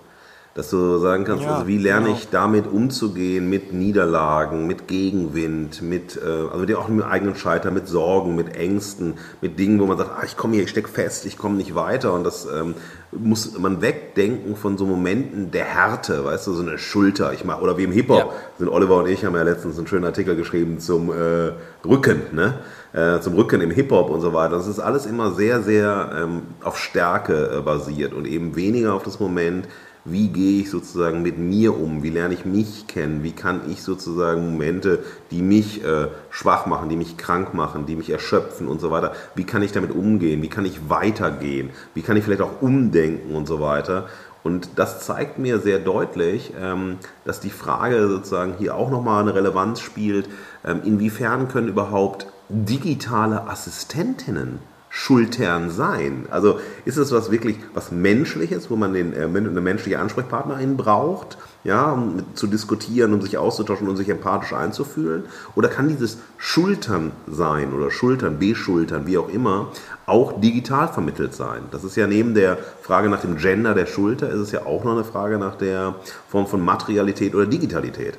Dass 0.54 0.71
du 0.71 0.99
sagen 0.99 1.25
kannst, 1.25 1.45
Ja, 1.45 1.54
also 1.54 1.69
wie 1.69 1.78
lerne 1.78 2.07
genau. 2.07 2.19
ich 2.19 2.28
damit 2.28 2.66
umzugehen 2.66 3.49
mit 3.49 3.73
Niederlagen, 3.73 4.66
mit 4.66 4.88
Gegenwind, 4.88 5.80
mit, 5.80 6.16
äh, 6.16 6.26
also 6.26 6.59
mit 6.59 6.69
dem, 6.69 6.76
auch 6.76 6.88
mit 6.88 7.04
eigenen 7.04 7.37
Scheitern, 7.37 7.73
mit 7.73 7.87
Sorgen, 7.87 8.35
mit 8.35 8.57
Ängsten, 8.57 9.14
mit 9.40 9.59
Dingen, 9.61 9.78
wo 9.78 9.87
man 9.87 9.97
sagt, 9.97 10.11
ah, 10.11 10.25
ich 10.25 10.37
komme 10.37 10.54
hier, 10.54 10.64
ich 10.64 10.71
stecke 10.71 10.88
fest, 10.88 11.25
ich 11.25 11.38
komme 11.38 11.54
nicht 11.57 11.76
weiter 11.76 12.12
und 12.12 12.25
das 12.25 12.47
ähm, 12.47 12.75
muss 13.12 13.58
man 13.58 13.82
wegdenken 13.82 14.54
von 14.56 14.78
so 14.78 14.86
Momenten 14.86 15.50
der 15.50 15.64
Härte, 15.64 16.24
weißt 16.24 16.46
du, 16.46 16.52
so 16.52 16.62
eine 16.62 16.78
Schulter, 16.78 17.32
ich 17.32 17.44
mach, 17.44 17.60
oder 17.60 17.76
wie 17.76 17.84
im 17.84 17.92
Hip-Hop, 17.92 18.18
Ja. 18.18 18.28
sind 18.58 18.68
Oliver 18.68 18.98
und 18.98 19.08
ich 19.08 19.24
haben 19.24 19.34
ja 19.34 19.42
letztens 19.42 19.78
einen 19.78 19.86
schönen 19.88 20.04
Artikel 20.04 20.36
geschrieben 20.36 20.78
zum 20.78 21.10
äh, 21.10 21.52
Rücken, 21.84 22.22
ne? 22.32 22.60
Äh, 22.92 23.20
zum 23.20 23.34
Rücken 23.34 23.60
im 23.60 23.70
Hip-Hop 23.70 24.10
und 24.10 24.20
so 24.20 24.32
weiter. 24.32 24.56
Das 24.56 24.66
ist 24.66 24.80
alles 24.80 25.06
immer 25.06 25.32
sehr, 25.32 25.62
sehr 25.62 26.10
ähm, 26.22 26.42
auf 26.62 26.78
Stärke 26.78 27.58
äh, 27.58 27.60
basiert 27.62 28.12
und 28.12 28.26
eben 28.26 28.56
weniger 28.56 28.94
auf 28.94 29.02
das 29.02 29.20
Moment, 29.20 29.66
wie 30.04 30.28
gehe 30.28 30.62
ich 30.62 30.70
sozusagen 30.70 31.22
mit 31.22 31.38
mir 31.38 31.78
um, 31.78 32.02
wie 32.02 32.08
lerne 32.08 32.32
ich 32.32 32.44
mich 32.46 32.86
kennen, 32.86 33.22
wie 33.22 33.32
kann 33.32 33.60
ich 33.70 33.82
sozusagen 33.82 34.52
Momente, 34.52 35.00
die 35.30 35.42
mich 35.42 35.84
äh, 35.84 36.08
schwach 36.30 36.64
machen, 36.66 36.88
die 36.88 36.96
mich 36.96 37.18
krank 37.18 37.52
machen, 37.52 37.84
die 37.84 37.96
mich 37.96 38.08
erschöpfen 38.08 38.66
und 38.66 38.80
so 38.80 38.90
weiter, 38.90 39.12
wie 39.34 39.44
kann 39.44 39.62
ich 39.62 39.72
damit 39.72 39.90
umgehen, 39.92 40.40
wie 40.40 40.48
kann 40.48 40.64
ich 40.64 40.88
weitergehen, 40.88 41.68
wie 41.94 42.00
kann 42.02 42.16
ich 42.16 42.24
vielleicht 42.24 42.40
auch 42.40 42.62
umdenken 42.62 43.00
und 43.35 43.47
so 43.47 43.61
weiter. 43.61 44.09
Und 44.42 44.71
das 44.76 45.00
zeigt 45.00 45.38
mir 45.38 45.59
sehr 45.59 45.78
deutlich, 45.78 46.52
ähm, 46.59 46.99
dass 47.25 47.40
die 47.40 47.50
Frage 47.50 48.09
sozusagen 48.09 48.54
hier 48.59 48.75
auch 48.75 48.90
nochmal 48.90 49.23
eine 49.23 49.35
Relevanz 49.35 49.80
spielt, 49.80 50.28
ähm, 50.64 50.80
inwiefern 50.85 51.49
können 51.49 51.69
überhaupt 51.69 52.26
digitale 52.49 53.49
Assistentinnen 53.49 54.61
Schultern 54.92 55.70
sein? 55.70 56.26
Also 56.30 56.59
ist 56.85 56.97
es 56.97 57.12
was 57.12 57.30
wirklich 57.30 57.56
was 57.75 57.92
Menschliches, 57.92 58.70
wo 58.70 58.76
man 58.76 58.92
den, 58.92 59.14
äh, 59.14 59.23
eine 59.25 59.61
menschliche 59.61 60.00
Ansprechpartnerin 60.00 60.76
braucht, 60.76 61.38
ja, 61.62 61.92
um 61.92 62.16
mit, 62.16 62.37
zu 62.37 62.49
diskutieren, 62.49 63.14
um 63.14 63.23
sich 63.23 63.38
auszutauschen, 63.38 63.88
um 63.88 63.97
sich 63.97 64.09
empathisch 64.09 64.52
einzufühlen? 64.52 65.25
Oder 65.54 65.68
kann 65.68 65.88
dieses 65.88 66.18
Schultern 66.38 67.12
sein 67.28 67.73
oder 67.73 67.92
Schultern, 67.92 68.40
Beschultern, 68.40 69.06
wie 69.06 69.16
auch 69.16 69.28
immer, 69.28 69.68
auch 70.06 70.40
digital 70.40 70.88
vermittelt 70.88 71.35
sein? 71.35 71.62
Das 71.70 71.85
ist 71.85 71.97
ja 71.97 72.09
neben 72.09 72.35
der 72.35 72.59
Frage 72.82 73.09
nach 73.09 73.20
dem 73.20 73.37
Gender 73.37 73.75
der 73.75 73.87
Schulter, 73.87 74.28
ist 74.28 74.40
es 74.40 74.50
ja 74.50 74.66
auch 74.66 74.82
noch 74.82 74.92
eine 74.92 75.04
Frage 75.04 75.38
nach 75.38 75.54
der 75.54 75.94
Form 76.28 76.49
von 76.49 76.61
Materialität 76.61 77.35
oder 77.37 77.47
Digitalität. 77.47 78.18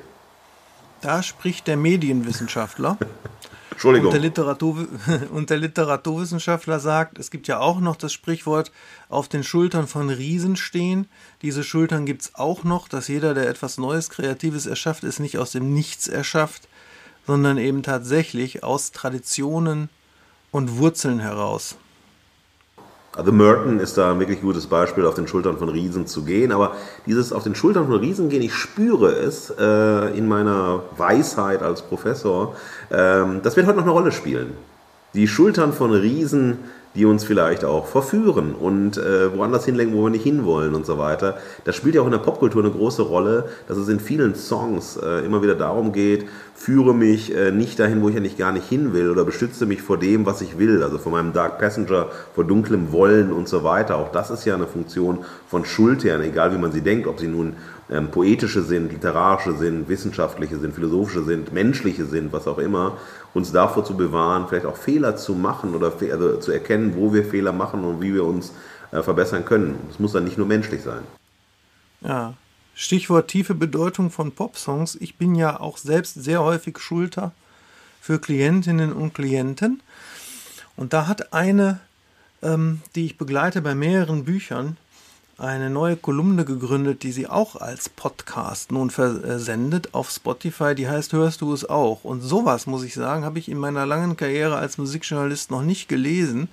Da 1.02 1.22
spricht 1.22 1.66
der 1.66 1.76
Medienwissenschaftler. 1.76 2.96
Entschuldigung. 3.82 4.06
Und 4.08 4.12
der, 4.12 4.20
Literatur, 4.20 4.88
und 5.32 5.50
der 5.50 5.56
Literaturwissenschaftler 5.56 6.78
sagt, 6.78 7.18
es 7.18 7.32
gibt 7.32 7.48
ja 7.48 7.58
auch 7.58 7.80
noch 7.80 7.96
das 7.96 8.12
Sprichwort, 8.12 8.70
auf 9.08 9.28
den 9.28 9.42
Schultern 9.42 9.88
von 9.88 10.08
Riesen 10.08 10.54
stehen. 10.54 11.08
Diese 11.42 11.64
Schultern 11.64 12.06
gibt 12.06 12.22
es 12.22 12.34
auch 12.36 12.62
noch, 12.62 12.86
dass 12.86 13.08
jeder, 13.08 13.34
der 13.34 13.48
etwas 13.48 13.78
Neues, 13.78 14.08
Kreatives 14.08 14.66
erschafft, 14.66 15.02
es 15.02 15.18
nicht 15.18 15.36
aus 15.36 15.50
dem 15.50 15.74
Nichts 15.74 16.06
erschafft, 16.06 16.68
sondern 17.26 17.58
eben 17.58 17.82
tatsächlich 17.82 18.62
aus 18.62 18.92
Traditionen 18.92 19.88
und 20.52 20.78
Wurzeln 20.78 21.18
heraus. 21.18 21.76
Also 23.14 23.30
Merton 23.30 23.78
ist 23.78 23.98
da 23.98 24.10
ein 24.10 24.20
wirklich 24.20 24.40
gutes 24.40 24.66
Beispiel, 24.66 25.04
auf 25.04 25.14
den 25.14 25.28
Schultern 25.28 25.58
von 25.58 25.68
Riesen 25.68 26.06
zu 26.06 26.24
gehen. 26.24 26.50
Aber 26.50 26.76
dieses 27.04 27.32
auf 27.32 27.42
den 27.42 27.54
Schultern 27.54 27.86
von 27.86 27.96
Riesen 27.96 28.30
gehen, 28.30 28.40
ich 28.40 28.54
spüre 28.54 29.12
es 29.12 29.50
äh, 29.50 30.16
in 30.16 30.26
meiner 30.28 30.82
Weisheit 30.96 31.62
als 31.62 31.82
Professor, 31.82 32.56
ähm, 32.90 33.40
das 33.42 33.56
wird 33.56 33.66
heute 33.66 33.76
noch 33.76 33.84
eine 33.84 33.92
Rolle 33.92 34.12
spielen. 34.12 34.52
Die 35.12 35.28
Schultern 35.28 35.74
von 35.74 35.92
Riesen, 35.92 36.58
die 36.94 37.04
uns 37.04 37.24
vielleicht 37.24 37.64
auch 37.64 37.86
verführen 37.86 38.54
und 38.54 38.98
äh, 38.98 39.34
woanders 39.36 39.64
hinlenken, 39.64 39.96
wo 39.96 40.04
wir 40.04 40.10
nicht 40.10 40.24
hinwollen 40.24 40.74
und 40.74 40.84
so 40.84 40.98
weiter. 40.98 41.38
Das 41.64 41.76
spielt 41.76 41.94
ja 41.94 42.02
auch 42.02 42.06
in 42.06 42.12
der 42.12 42.18
Popkultur 42.18 42.62
eine 42.62 42.72
große 42.72 43.02
Rolle, 43.02 43.48
dass 43.68 43.78
es 43.78 43.88
in 43.88 44.00
vielen 44.00 44.34
Songs 44.34 44.98
äh, 45.02 45.24
immer 45.24 45.42
wieder 45.42 45.54
darum 45.54 45.92
geht, 45.92 46.26
führe 46.54 46.94
mich 46.94 47.34
äh, 47.34 47.50
nicht 47.50 47.78
dahin, 47.78 48.02
wo 48.02 48.08
ich 48.08 48.16
eigentlich 48.16 48.36
gar 48.36 48.52
nicht 48.52 48.68
hin 48.68 48.92
will 48.92 49.10
oder 49.10 49.24
beschütze 49.24 49.66
mich 49.66 49.82
vor 49.82 49.98
dem, 49.98 50.26
was 50.26 50.42
ich 50.42 50.58
will, 50.58 50.82
also 50.82 50.98
vor 50.98 51.12
meinem 51.12 51.32
Dark 51.32 51.58
Passenger, 51.58 52.08
vor 52.34 52.44
dunklem 52.44 52.92
Wollen 52.92 53.32
und 53.32 53.48
so 53.48 53.64
weiter. 53.64 53.96
Auch 53.96 54.12
das 54.12 54.30
ist 54.30 54.44
ja 54.44 54.54
eine 54.54 54.66
Funktion 54.66 55.24
von 55.48 55.64
Schultern, 55.64 56.20
egal 56.22 56.52
wie 56.52 56.58
man 56.58 56.72
sie 56.72 56.82
denkt, 56.82 57.06
ob 57.06 57.18
sie 57.18 57.28
nun 57.28 57.54
ähm, 57.90 58.10
poetische 58.10 58.62
sind, 58.62 58.92
literarische 58.92 59.54
sind, 59.54 59.88
wissenschaftliche 59.88 60.58
sind, 60.58 60.74
philosophische 60.74 61.24
sind, 61.24 61.52
menschliche 61.52 62.04
sind, 62.04 62.32
was 62.32 62.46
auch 62.46 62.58
immer, 62.58 62.96
uns 63.34 63.52
davor 63.52 63.84
zu 63.84 63.96
bewahren, 63.96 64.46
vielleicht 64.48 64.66
auch 64.66 64.76
Fehler 64.76 65.16
zu 65.16 65.34
machen 65.34 65.74
oder 65.74 65.92
also 65.92 66.36
zu 66.36 66.52
erkennen, 66.52 66.94
wo 66.96 67.12
wir 67.12 67.24
Fehler 67.24 67.52
machen 67.52 67.84
und 67.84 68.00
wie 68.00 68.14
wir 68.14 68.24
uns 68.24 68.52
äh, 68.90 69.02
verbessern 69.02 69.44
können. 69.44 69.78
Das 69.88 69.98
muss 69.98 70.12
dann 70.12 70.24
nicht 70.24 70.38
nur 70.38 70.46
menschlich 70.46 70.82
sein. 70.82 71.02
Ja. 72.02 72.34
Stichwort 72.74 73.28
tiefe 73.28 73.54
Bedeutung 73.54 74.10
von 74.10 74.32
Popsongs. 74.32 74.96
Ich 74.96 75.16
bin 75.18 75.34
ja 75.34 75.60
auch 75.60 75.76
selbst 75.76 76.14
sehr 76.14 76.42
häufig 76.42 76.78
Schulter 76.78 77.32
für 78.00 78.18
Klientinnen 78.18 78.92
und 78.92 79.14
Klienten. 79.14 79.82
Und 80.76 80.92
da 80.92 81.06
hat 81.06 81.34
eine, 81.34 81.80
ähm, 82.42 82.80
die 82.94 83.04
ich 83.04 83.18
begleite 83.18 83.60
bei 83.60 83.74
mehreren 83.74 84.24
Büchern, 84.24 84.78
eine 85.42 85.70
neue 85.70 85.96
Kolumne 85.96 86.44
gegründet, 86.44 87.02
die 87.02 87.10
sie 87.10 87.26
auch 87.26 87.56
als 87.56 87.88
Podcast 87.88 88.70
nun 88.70 88.90
versendet 88.90 89.92
auf 89.92 90.10
Spotify. 90.10 90.74
Die 90.74 90.88
heißt 90.88 91.12
Hörst 91.12 91.40
du 91.40 91.52
es 91.52 91.68
auch? 91.68 92.04
Und 92.04 92.20
sowas, 92.20 92.66
muss 92.66 92.84
ich 92.84 92.94
sagen, 92.94 93.24
habe 93.24 93.40
ich 93.40 93.48
in 93.48 93.58
meiner 93.58 93.84
langen 93.84 94.16
Karriere 94.16 94.56
als 94.56 94.78
Musikjournalist 94.78 95.50
noch 95.50 95.62
nicht 95.62 95.88
gelesen. 95.88 96.48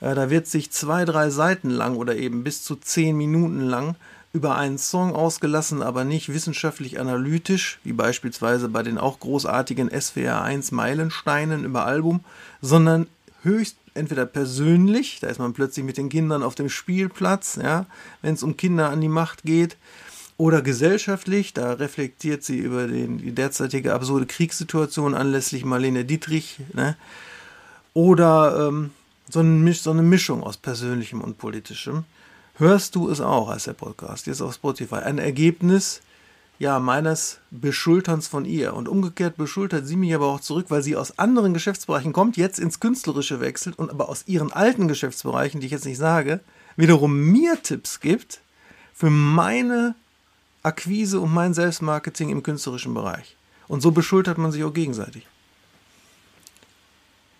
Äh, 0.00 0.14
Da 0.14 0.30
wird 0.30 0.46
sich 0.46 0.70
zwei, 0.70 1.04
drei 1.04 1.30
Seiten 1.30 1.70
lang 1.70 1.96
oder 1.96 2.16
eben 2.16 2.44
bis 2.44 2.62
zu 2.62 2.76
zehn 2.76 3.16
Minuten 3.16 3.60
lang 3.60 3.96
über 4.32 4.56
einen 4.56 4.78
Song 4.78 5.14
ausgelassen, 5.14 5.82
aber 5.82 6.04
nicht 6.04 6.32
wissenschaftlich 6.32 7.00
analytisch, 7.00 7.80
wie 7.84 7.92
beispielsweise 7.92 8.68
bei 8.68 8.82
den 8.82 8.98
auch 8.98 9.18
großartigen 9.18 9.90
SWR 9.90 10.42
1 10.42 10.70
Meilensteinen 10.70 11.64
über 11.64 11.84
Album, 11.84 12.20
sondern 12.62 13.08
höchst 13.42 13.76
entweder 13.94 14.26
persönlich, 14.26 15.20
da 15.20 15.28
ist 15.28 15.38
man 15.38 15.52
plötzlich 15.52 15.84
mit 15.84 15.96
den 15.96 16.08
Kindern 16.08 16.42
auf 16.42 16.54
dem 16.54 16.68
Spielplatz, 16.68 17.58
ja, 17.62 17.86
wenn 18.20 18.34
es 18.34 18.42
um 18.42 18.56
Kinder 18.56 18.90
an 18.90 19.00
die 19.00 19.08
Macht 19.08 19.42
geht, 19.42 19.76
oder 20.38 20.62
gesellschaftlich, 20.62 21.52
da 21.52 21.74
reflektiert 21.74 22.42
sie 22.42 22.58
über 22.58 22.86
den, 22.88 23.18
die 23.18 23.32
derzeitige 23.32 23.94
absurde 23.94 24.26
Kriegssituation 24.26 25.14
anlässlich 25.14 25.64
Marlene 25.64 26.04
Dietrich, 26.04 26.58
ne, 26.72 26.96
oder 27.94 28.68
ähm, 28.68 28.90
so, 29.28 29.40
eine, 29.40 29.50
Misch- 29.50 29.82
so 29.82 29.90
eine 29.90 30.02
Mischung 30.02 30.42
aus 30.42 30.56
persönlichem 30.56 31.20
und 31.20 31.38
politischem. 31.38 32.04
Hörst 32.56 32.94
du 32.94 33.08
es 33.10 33.20
auch, 33.20 33.48
heißt 33.48 33.66
der 33.66 33.74
Podcast, 33.74 34.26
jetzt 34.26 34.40
auf 34.40 34.54
Spotify. 34.54 34.96
Ein 34.96 35.18
Ergebnis 35.18 36.00
ja, 36.58 36.78
meines 36.78 37.38
Beschulterns 37.50 38.28
von 38.28 38.44
ihr. 38.44 38.74
Und 38.74 38.88
umgekehrt 38.88 39.36
beschultert 39.36 39.86
sie 39.86 39.96
mich 39.96 40.14
aber 40.14 40.26
auch 40.26 40.40
zurück, 40.40 40.66
weil 40.68 40.82
sie 40.82 40.96
aus 40.96 41.18
anderen 41.18 41.54
Geschäftsbereichen 41.54 42.12
kommt, 42.12 42.36
jetzt 42.36 42.58
ins 42.58 42.80
Künstlerische 42.80 43.40
wechselt 43.40 43.78
und 43.78 43.90
aber 43.90 44.08
aus 44.08 44.24
ihren 44.26 44.52
alten 44.52 44.88
Geschäftsbereichen, 44.88 45.60
die 45.60 45.66
ich 45.66 45.72
jetzt 45.72 45.86
nicht 45.86 45.98
sage, 45.98 46.40
wiederum 46.76 47.18
mir 47.18 47.60
Tipps 47.62 48.00
gibt 48.00 48.40
für 48.94 49.10
meine 49.10 49.94
Akquise 50.62 51.20
und 51.20 51.34
mein 51.34 51.54
Selbstmarketing 51.54 52.28
im 52.30 52.42
künstlerischen 52.42 52.94
Bereich. 52.94 53.36
Und 53.66 53.80
so 53.80 53.90
beschultert 53.90 54.38
man 54.38 54.52
sich 54.52 54.62
auch 54.62 54.74
gegenseitig. 54.74 55.26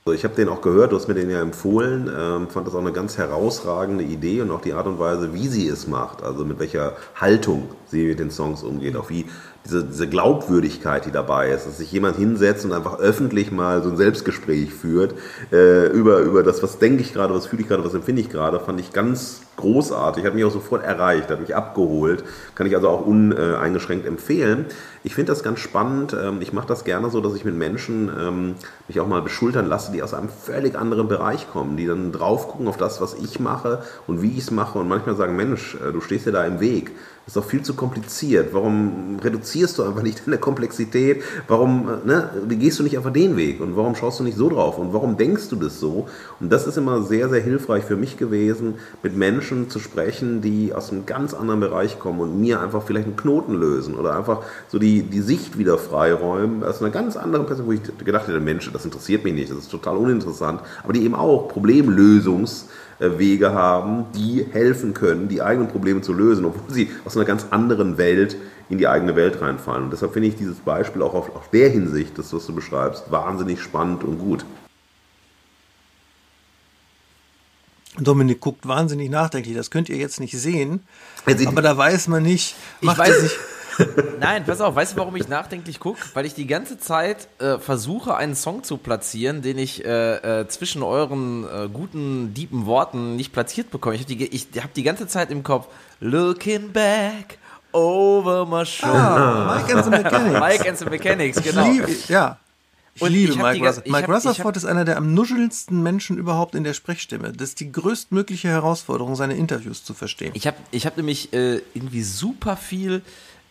Also 0.05 0.17
ich 0.17 0.25
habe 0.25 0.35
den 0.35 0.49
auch 0.49 0.63
gehört, 0.63 0.91
du 0.91 0.97
hast 0.97 1.07
mir 1.07 1.15
den 1.15 1.31
ja 1.31 1.41
empfohlen, 1.41 2.11
ähm, 2.13 2.49
fand 2.49 2.67
das 2.67 2.75
auch 2.75 2.81
eine 2.81 2.91
ganz 2.91 3.19
herausragende 3.19 4.03
Idee 4.03 4.41
und 4.41 4.51
auch 4.51 4.61
die 4.61 4.73
Art 4.73 4.89
und 4.89 4.99
Weise, 4.99 5.33
wie 5.33 5.47
sie 5.47 5.69
es 5.69 5.87
macht, 5.87 6.25
also 6.25 6.45
mit 6.45 6.59
welcher 6.59 6.97
Haltung 7.15 7.69
sie 7.87 8.09
mit 8.09 8.19
den 8.19 8.33
Songs 8.33 8.65
umgeht, 8.65 8.97
auch 8.97 9.11
wie 9.11 9.27
diese, 9.65 9.85
diese 9.85 10.09
Glaubwürdigkeit, 10.09 11.07
die 11.07 11.13
dabei 11.13 11.51
ist, 11.51 11.67
dass 11.67 11.79
sich 11.79 11.93
jemand 11.93 12.17
hinsetzt 12.17 12.65
und 12.65 12.73
einfach 12.73 12.99
öffentlich 12.99 13.53
mal 13.53 13.83
so 13.83 13.91
ein 13.91 13.97
Selbstgespräch 13.97 14.73
führt 14.73 15.15
äh, 15.53 15.87
über, 15.89 16.21
über 16.21 16.43
das, 16.43 16.63
was 16.63 16.79
denke 16.79 17.03
ich 17.03 17.13
gerade, 17.13 17.35
was 17.35 17.47
fühle 17.47 17.63
ich 17.63 17.69
gerade, 17.69 17.85
was 17.85 17.95
empfinde 17.95 18.23
ich 18.23 18.29
gerade, 18.29 18.59
fand 18.59 18.81
ich 18.81 18.93
ganz 18.93 19.43
großartig, 19.57 20.25
hat 20.25 20.35
mich 20.35 20.45
auch 20.45 20.51
sofort 20.51 20.83
erreicht, 20.83 21.31
hat 21.31 21.41
mich 21.41 21.55
abgeholt, 21.55 22.25
kann 22.55 22.67
ich 22.67 22.75
also 22.75 22.89
auch 22.89 23.07
uneingeschränkt 23.07 24.07
empfehlen. 24.07 24.67
Ich 25.05 25.15
finde 25.15 25.33
das 25.33 25.43
ganz 25.43 25.61
spannend, 25.61 26.17
ähm, 26.21 26.41
ich 26.41 26.53
mache 26.53 26.67
das 26.67 26.85
gerne 26.85 27.11
so, 27.11 27.21
dass 27.21 27.35
ich 27.35 27.45
mit 27.45 27.55
Menschen 27.55 28.11
ähm, 28.19 28.55
mich 28.89 28.99
auch 28.99 29.07
mal 29.07 29.23
beschultern 29.23 29.67
lasse, 29.67 29.93
die 29.93 30.03
aus 30.03 30.15
einem 30.15 30.29
völlig 30.29 30.77
anderen 30.77 31.07
Bereich 31.07 31.51
kommen, 31.51 31.77
die 31.77 31.87
dann 31.87 32.13
drauf 32.13 32.49
gucken 32.49 32.67
auf 32.67 32.77
das, 32.77 33.01
was 33.01 33.15
ich 33.15 33.39
mache 33.39 33.83
und 34.07 34.23
wie 34.23 34.33
ich 34.33 34.39
es 34.39 34.51
mache 34.51 34.79
und 34.79 34.89
manchmal 34.89 35.17
sagen, 35.17 35.37
Mensch, 35.37 35.77
äh, 35.77 35.93
du 35.93 36.01
stehst 36.01 36.27
dir 36.27 36.33
da 36.33 36.45
im 36.45 36.61
Weg. 36.61 36.93
Ist 37.25 37.37
doch 37.37 37.45
viel 37.45 37.63
zu 37.63 37.75
kompliziert. 37.75 38.53
Warum 38.53 39.21
reduzierst 39.23 39.79
du 39.79 39.85
einfach 39.85 40.03
nicht 40.03 40.27
deine 40.27 40.39
Komplexität? 40.39 41.23
Warum 41.47 41.89
äh, 41.89 42.07
ne, 42.07 42.31
gehst 42.49 42.81
du 42.81 42.83
nicht 42.83 42.97
einfach 42.97 43.13
den 43.13 43.37
Weg? 43.37 43.61
Und 43.61 43.77
warum 43.77 43.95
schaust 43.95 44.19
du 44.19 44.25
nicht 44.25 44.37
so 44.37 44.49
drauf? 44.49 44.77
Und 44.77 44.93
warum 44.93 45.17
denkst 45.17 45.49
du 45.49 45.55
das 45.55 45.79
so? 45.79 46.09
Und 46.41 46.51
das 46.51 46.67
ist 46.67 46.77
immer 46.79 47.03
sehr, 47.03 47.29
sehr 47.29 47.41
hilfreich 47.41 47.85
für 47.85 47.95
mich 47.95 48.17
gewesen, 48.17 48.75
mit 49.05 49.17
Menschen 49.17 49.71
zu 49.71 49.79
sprechen, 49.79 50.41
die 50.41 50.75
aus 50.75 50.91
einem 50.91 51.07
ganz 51.07 51.33
anderen 51.33 51.61
Bereich 51.61 52.01
kommen 52.01 52.19
und 52.19 52.41
mir 52.41 52.61
einfach 52.61 52.83
vielleicht 52.83 53.07
einen 53.07 53.17
Knoten 53.17 53.55
lösen 53.55 53.95
oder 53.95 54.17
einfach 54.17 54.43
so 54.67 54.81
die, 54.81 55.05
die 55.05 55.21
Sicht 55.21 55.59
wieder 55.59 55.79
freiräumen 55.79 56.65
aus 56.65 56.83
einer 56.83 56.91
ganz 56.91 57.17
anderen 57.17 57.47
Perspektive, 57.47 57.69
wo 57.69 57.73
ich 57.73 58.05
gedacht 58.05 58.27
hätte, 58.27 58.41
Mensch, 58.41 58.69
das 58.73 58.85
interessiert 58.85 59.23
mich 59.23 59.35
nicht, 59.35 59.51
das 59.51 59.59
ist 59.59 59.71
total 59.71 59.97
uninteressant, 59.97 60.61
aber 60.83 60.93
die 60.93 61.05
eben 61.05 61.15
auch 61.15 61.49
Problemlösungswege 63.03 63.53
haben, 63.53 64.07
die 64.15 64.47
helfen 64.53 64.95
können, 64.95 65.29
die 65.29 65.43
eigenen 65.43 65.69
Probleme 65.69 66.01
zu 66.03 66.13
lösen, 66.13 66.45
obwohl 66.45 66.73
sie 66.73 66.91
aus 67.05 67.17
einer 67.17 67.27
ganz 67.27 67.47
anderen 67.51 67.99
Welt 67.99 68.37
in 68.69 68.79
die 68.79 68.87
eigene 68.87 69.17
Welt 69.17 69.41
reinfallen. 69.41 69.85
Und 69.85 69.93
deshalb 69.93 70.13
finde 70.13 70.29
ich 70.29 70.37
dieses 70.37 70.59
Beispiel 70.59 71.03
auch 71.03 71.15
auf, 71.15 71.35
auf 71.35 71.51
der 71.51 71.69
Hinsicht, 71.69 72.17
das 72.17 72.33
was 72.33 72.47
du 72.47 72.55
beschreibst, 72.55 73.11
wahnsinnig 73.11 73.61
spannend 73.61 74.05
und 74.05 74.19
gut. 74.19 74.45
Dominik 77.99 78.41
guckt 78.41 78.67
wahnsinnig 78.67 79.11
nachdenklich. 79.11 79.55
Das 79.55 79.71
könnt 79.71 79.91
ihr 79.91 79.97
jetzt 79.97 80.19
nicht 80.19 80.33
sehen. 80.33 80.81
Aber 81.27 81.61
da 81.61 81.77
weiß 81.77 82.09
man 82.09 82.23
nicht. 82.23 82.55
Ich 82.81 82.87
macht 82.87 82.99
weiß 82.99 83.21
sich. 83.21 83.39
Nein, 84.21 84.45
pass 84.45 84.61
auf, 84.61 84.75
weißt 84.75 84.93
du, 84.93 84.97
warum 84.99 85.17
ich 85.17 85.29
nachdenklich 85.29 85.81
gucke? 85.81 86.01
Weil 86.15 86.27
ich 86.27 86.35
die 86.35 86.47
ganze 86.47 86.79
Zeit 86.79 87.29
äh, 87.39 87.59
versuche, 87.59 88.15
einen 88.17 88.35
Song 88.35 88.65
zu 88.65 88.77
platzieren, 88.77 89.43
den 89.43 89.59
ich 89.59 89.85
äh, 89.85 90.41
äh, 90.41 90.49
zwischen 90.49 90.83
euren 90.83 91.45
äh, 91.45 91.69
guten, 91.73 92.35
deepen 92.35 92.67
Worten 92.67 93.17
nicht 93.17 93.33
platziert 93.33 93.71
bekomme. 93.71 93.95
Ich 93.95 94.03
habe 94.03 94.15
die, 94.15 94.27
ich 94.27 94.49
hab 94.63 94.75
die 94.75 94.83
ganze 94.83 95.07
Zeit 95.07 95.31
im 95.31 95.43
Kopf, 95.43 95.69
looking 96.01 96.73
back 96.73 97.39
over 97.73 98.47
my 98.47 98.65
shoulder. 98.65 98.99
Ah, 98.99 99.55
Mike 99.57 99.75
and 99.75 99.85
the 99.85 99.91
Mechanics. 100.03 100.41
Mike 100.41 100.69
and 100.69 100.79
the 100.79 100.85
Mechanics, 100.85 101.43
genau. 101.43 101.67
Ich 101.67 101.73
liebe, 101.73 101.97
ja. 102.09 102.39
Ich 102.95 103.03
Und 103.03 103.11
liebe 103.11 103.33
ich 103.33 103.39
Mike 103.39 103.59
Rutherford. 103.59 103.89
Mike 103.89 104.13
Rutherford 104.13 104.57
ist 104.57 104.65
einer 104.67 104.85
der 104.85 104.99
am 104.99 105.15
nuschelndsten 105.15 105.83
Menschen 105.83 106.19
überhaupt 106.19 106.55
in 106.55 106.63
der 106.63 106.75
Sprechstimme. 106.75 107.33
Das 107.33 107.51
ist 107.51 107.61
die 107.61 107.73
größtmögliche 107.73 108.49
Herausforderung, 108.49 109.17
seine 109.17 109.35
Interviews 109.35 109.83
zu 109.83 109.95
verstehen. 109.95 110.33
Ich 110.35 110.47
habe 110.47 110.59
ich 110.71 110.85
hab 110.85 110.99
nämlich 110.99 111.33
äh, 111.33 111.63
irgendwie 111.73 112.03
super 112.03 112.57
viel 112.57 113.01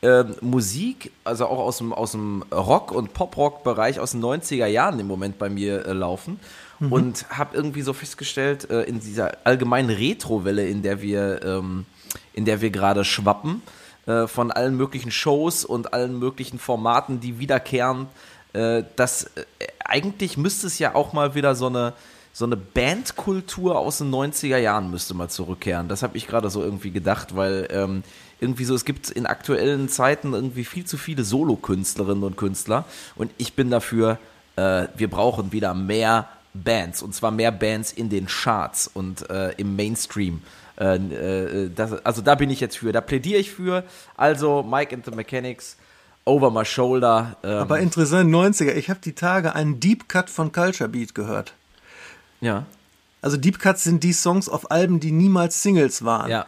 ähm, 0.03 0.35
Musik, 0.41 1.11
also 1.23 1.45
auch 1.45 1.59
aus 1.59 1.77
dem, 1.77 1.93
aus 1.93 2.13
dem 2.13 2.43
Rock- 2.51 2.91
und 2.91 3.13
Pop-Rock-Bereich 3.13 3.99
aus 3.99 4.11
den 4.11 4.21
90er 4.21 4.65
Jahren 4.65 4.99
im 4.99 5.07
Moment 5.07 5.37
bei 5.37 5.49
mir 5.49 5.85
äh, 5.85 5.93
laufen. 5.93 6.39
Und 6.89 7.29
habe 7.29 7.55
irgendwie 7.55 7.83
so 7.83 7.93
festgestellt, 7.93 8.67
äh, 8.71 8.81
in 8.81 8.99
dieser 8.99 9.37
allgemeinen 9.43 9.91
Retro-Welle, 9.91 10.67
in 10.67 10.81
der 10.81 11.03
wir, 11.03 11.43
ähm, 11.45 11.85
in 12.33 12.45
der 12.45 12.59
wir 12.61 12.71
gerade 12.71 13.05
schwappen, 13.05 13.61
äh, 14.07 14.25
von 14.25 14.51
allen 14.51 14.75
möglichen 14.75 15.11
Shows 15.11 15.63
und 15.63 15.93
allen 15.93 16.17
möglichen 16.17 16.57
Formaten, 16.57 17.19
die 17.19 17.37
wiederkehren, 17.37 18.07
äh, 18.53 18.83
dass 18.95 19.25
äh, 19.25 19.45
eigentlich 19.85 20.37
müsste 20.37 20.65
es 20.65 20.79
ja 20.79 20.95
auch 20.95 21.13
mal 21.13 21.35
wieder 21.35 21.53
so 21.53 21.67
eine 21.67 21.93
so 22.33 22.45
eine 22.45 22.55
Bandkultur 22.55 23.77
aus 23.77 23.97
den 23.97 24.09
90er 24.09 24.57
Jahren 24.57 24.89
müsste 24.89 25.13
mal 25.13 25.27
zurückkehren. 25.27 25.89
Das 25.89 26.01
habe 26.01 26.15
ich 26.15 26.27
gerade 26.27 26.49
so 26.49 26.63
irgendwie 26.63 26.91
gedacht, 26.91 27.35
weil 27.35 27.67
ähm, 27.71 28.03
irgendwie 28.41 28.65
so, 28.65 28.75
es 28.75 28.83
gibt 28.83 29.09
in 29.09 29.25
aktuellen 29.25 29.87
Zeiten 29.87 30.33
irgendwie 30.33 30.65
viel 30.65 30.85
zu 30.85 30.97
viele 30.97 31.23
Solokünstlerinnen 31.23 32.23
und 32.23 32.35
Künstler 32.37 32.85
und 33.15 33.31
ich 33.37 33.53
bin 33.53 33.69
dafür, 33.69 34.17
äh, 34.55 34.87
wir 34.95 35.09
brauchen 35.09 35.51
wieder 35.51 35.73
mehr 35.73 36.27
Bands 36.53 37.01
und 37.01 37.15
zwar 37.15 37.31
mehr 37.31 37.51
Bands 37.51 37.93
in 37.93 38.09
den 38.09 38.25
Charts 38.25 38.89
und 38.93 39.29
äh, 39.29 39.51
im 39.53 39.75
Mainstream. 39.75 40.41
Äh, 40.79 40.95
äh, 40.95 41.69
das, 41.73 42.03
also 42.05 42.21
da 42.21 42.35
bin 42.35 42.49
ich 42.49 42.59
jetzt 42.59 42.77
für, 42.77 42.91
da 42.91 43.01
plädiere 43.01 43.39
ich 43.39 43.51
für. 43.51 43.83
Also 44.17 44.63
Mike 44.63 44.93
and 44.95 45.05
the 45.05 45.11
Mechanics, 45.11 45.77
Over 46.25 46.51
My 46.51 46.65
Shoulder. 46.65 47.37
Ähm, 47.43 47.49
Aber 47.51 47.79
interessant, 47.79 48.33
90er. 48.33 48.73
Ich 48.73 48.89
habe 48.89 48.99
die 49.03 49.13
Tage 49.13 49.55
einen 49.55 49.79
Deep 49.79 50.09
Cut 50.09 50.29
von 50.29 50.51
Culture 50.51 50.89
Beat 50.89 51.15
gehört. 51.15 51.53
ja, 52.41 52.65
Also 53.21 53.37
Deep 53.37 53.59
Cuts 53.59 53.83
sind 53.83 54.03
die 54.03 54.13
Songs 54.13 54.49
auf 54.49 54.71
Alben, 54.71 54.99
die 54.99 55.11
niemals 55.11 55.61
Singles 55.61 56.03
waren. 56.03 56.29
Ja. 56.29 56.47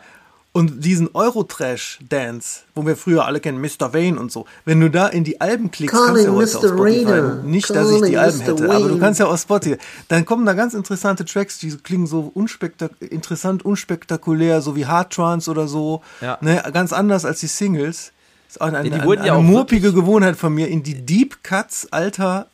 Und 0.56 0.86
diesen 0.86 1.10
Eurotrash-Dance, 1.16 2.60
wo 2.76 2.86
wir 2.86 2.96
früher 2.96 3.26
alle 3.26 3.40
kennen, 3.40 3.60
Mr. 3.60 3.92
Vane 3.92 4.20
und 4.20 4.32
so, 4.32 4.46
wenn 4.66 4.80
du 4.80 4.90
da 4.92 5.08
in 5.08 5.24
die 5.24 5.42
Alben 5.42 5.72
klickst, 5.72 5.96
kannst 5.96 6.10
du 6.16 6.20
ja 6.20 6.26
Calling 6.26 6.36
heute 6.36 6.58
auf 6.58 6.64
Mr. 6.64 6.70
Spotify, 6.70 7.06
Rainer. 7.12 7.34
nicht, 7.44 7.70
dass 7.72 7.90
ich 7.90 7.96
die 7.96 8.14
Calling 8.14 8.18
Alben 8.20 8.38
Mr. 8.38 8.46
hätte, 8.46 8.64
aber 8.70 8.80
du 8.80 8.90
Wayne. 8.92 9.00
kannst 9.00 9.20
ja 9.20 9.26
auf 9.26 9.40
Spotify, 9.40 9.78
dann 10.10 10.26
kommen 10.26 10.46
da 10.46 10.54
ganz 10.54 10.76
interessante 10.76 11.26
Tracks, 11.26 11.58
die 11.58 11.76
klingen 11.78 12.06
so 12.06 12.32
unspektak 12.36 12.92
interessant, 13.00 13.66
unspektakulär, 13.66 14.62
so 14.62 14.76
wie 14.76 14.86
Hard 14.86 15.12
Trance 15.12 15.50
oder 15.50 15.68
so, 15.68 16.02
Ja. 16.22 16.38
ne, 16.42 16.62
ganz 16.72 16.94
anders 16.94 17.26
als 17.26 17.40
die 17.40 17.48
Singles. 17.48 18.12
Ist 18.48 18.62
auch 18.62 18.68
eine, 18.68 18.84
die 18.84 18.92
eine, 18.92 19.04
wurden 19.06 19.22
eine, 19.22 19.28
ja 19.30 19.34
auch 19.34 19.42
murpige 19.42 19.92
Gewohnheit 19.92 20.36
von 20.36 20.54
mir, 20.54 20.68
in 20.68 20.84
die 20.84 21.04
Deep 21.04 21.44
Cuts 21.44 21.88
alter 21.92 22.46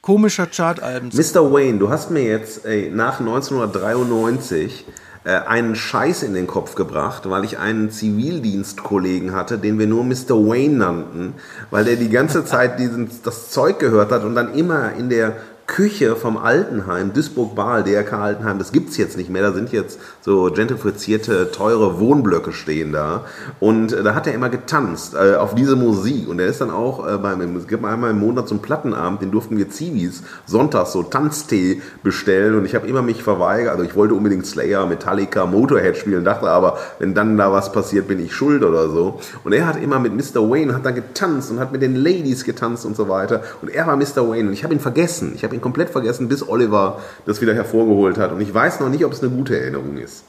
komischer 0.00 0.46
Chartalben 0.50 1.10
zu 1.12 1.18
Mr. 1.20 1.52
Wayne, 1.52 1.78
du 1.78 1.90
hast 1.90 2.10
mir 2.10 2.22
jetzt 2.24 2.64
ey, 2.64 2.90
nach 2.90 3.20
1993 3.20 4.84
äh, 4.88 4.92
einen 5.30 5.76
Scheiß 5.76 6.24
in 6.24 6.34
den 6.34 6.46
Kopf 6.46 6.74
gebracht, 6.74 7.30
weil 7.30 7.44
ich 7.44 7.58
einen 7.58 7.90
Zivildienstkollegen 7.90 9.32
hatte, 9.34 9.58
den 9.58 9.78
wir 9.78 9.86
nur 9.86 10.04
Mr. 10.04 10.30
Wayne 10.30 10.76
nannten, 10.76 11.34
weil 11.70 11.84
der 11.84 11.96
die 11.96 12.10
ganze 12.10 12.44
Zeit 12.44 12.80
diesen, 12.80 13.08
das 13.22 13.50
Zeug 13.50 13.78
gehört 13.78 14.10
hat 14.10 14.24
und 14.24 14.34
dann 14.34 14.54
immer 14.54 14.92
in 14.94 15.08
der 15.08 15.36
Küche 15.72 16.16
vom 16.16 16.36
Altenheim, 16.36 17.14
Duisburg-Baal, 17.14 17.82
DRK 17.82 18.12
Altenheim, 18.12 18.58
das 18.58 18.72
gibt's 18.72 18.98
jetzt 18.98 19.16
nicht 19.16 19.30
mehr, 19.30 19.40
da 19.40 19.52
sind 19.52 19.72
jetzt 19.72 19.98
so 20.20 20.50
gentrifizierte, 20.52 21.50
teure 21.50 21.98
Wohnblöcke 21.98 22.52
stehen 22.52 22.92
da. 22.92 23.24
Und 23.58 23.94
äh, 23.94 24.02
da 24.02 24.14
hat 24.14 24.26
er 24.26 24.34
immer 24.34 24.50
getanzt 24.50 25.14
äh, 25.14 25.36
auf 25.36 25.54
diese 25.54 25.74
Musik. 25.74 26.28
Und 26.28 26.40
er 26.40 26.46
ist 26.48 26.60
dann 26.60 26.70
auch 26.70 27.08
äh, 27.08 27.16
beim, 27.16 27.56
es 27.56 27.66
gibt 27.68 27.86
einmal 27.86 28.10
im 28.10 28.20
Monat 28.20 28.50
einen 28.50 28.60
Plattenabend, 28.60 29.22
den 29.22 29.30
durften 29.30 29.56
wir 29.56 29.70
Zivis 29.70 30.22
sonntags 30.44 30.92
so 30.92 31.04
Tanztee 31.04 31.80
bestellen. 32.02 32.58
Und 32.58 32.66
ich 32.66 32.74
habe 32.74 32.86
immer 32.86 33.00
mich 33.00 33.22
verweigert, 33.22 33.72
also 33.72 33.82
ich 33.82 33.96
wollte 33.96 34.12
unbedingt 34.12 34.44
Slayer, 34.44 34.84
Metallica, 34.84 35.46
Motorhead 35.46 35.96
spielen, 35.96 36.22
dachte 36.22 36.50
aber, 36.50 36.76
wenn 36.98 37.14
dann 37.14 37.38
da 37.38 37.50
was 37.50 37.72
passiert, 37.72 38.08
bin 38.08 38.22
ich 38.22 38.34
schuld 38.34 38.62
oder 38.62 38.90
so. 38.90 39.20
Und 39.42 39.54
er 39.54 39.66
hat 39.66 39.82
immer 39.82 39.98
mit 39.98 40.12
Mr. 40.12 40.50
Wayne, 40.50 40.74
hat 40.74 40.84
dann 40.84 40.96
getanzt 40.96 41.50
und 41.50 41.60
hat 41.60 41.72
mit 41.72 41.80
den 41.80 41.96
Ladies 41.96 42.44
getanzt 42.44 42.84
und 42.84 42.94
so 42.94 43.08
weiter. 43.08 43.40
Und 43.62 43.70
er 43.70 43.86
war 43.86 43.96
Mr. 43.96 44.28
Wayne 44.28 44.48
und 44.48 44.52
ich 44.52 44.64
habe 44.64 44.74
ihn 44.74 44.80
vergessen, 44.80 45.32
ich 45.34 45.44
habe 45.44 45.54
ihn 45.54 45.61
komplett 45.62 45.88
vergessen, 45.88 46.28
bis 46.28 46.46
Oliver 46.46 47.00
das 47.24 47.40
wieder 47.40 47.54
hervorgeholt 47.54 48.18
hat 48.18 48.32
und 48.32 48.40
ich 48.42 48.52
weiß 48.52 48.80
noch 48.80 48.90
nicht, 48.90 49.04
ob 49.06 49.12
es 49.12 49.22
eine 49.22 49.30
gute 49.30 49.58
Erinnerung 49.58 49.96
ist. 49.96 50.24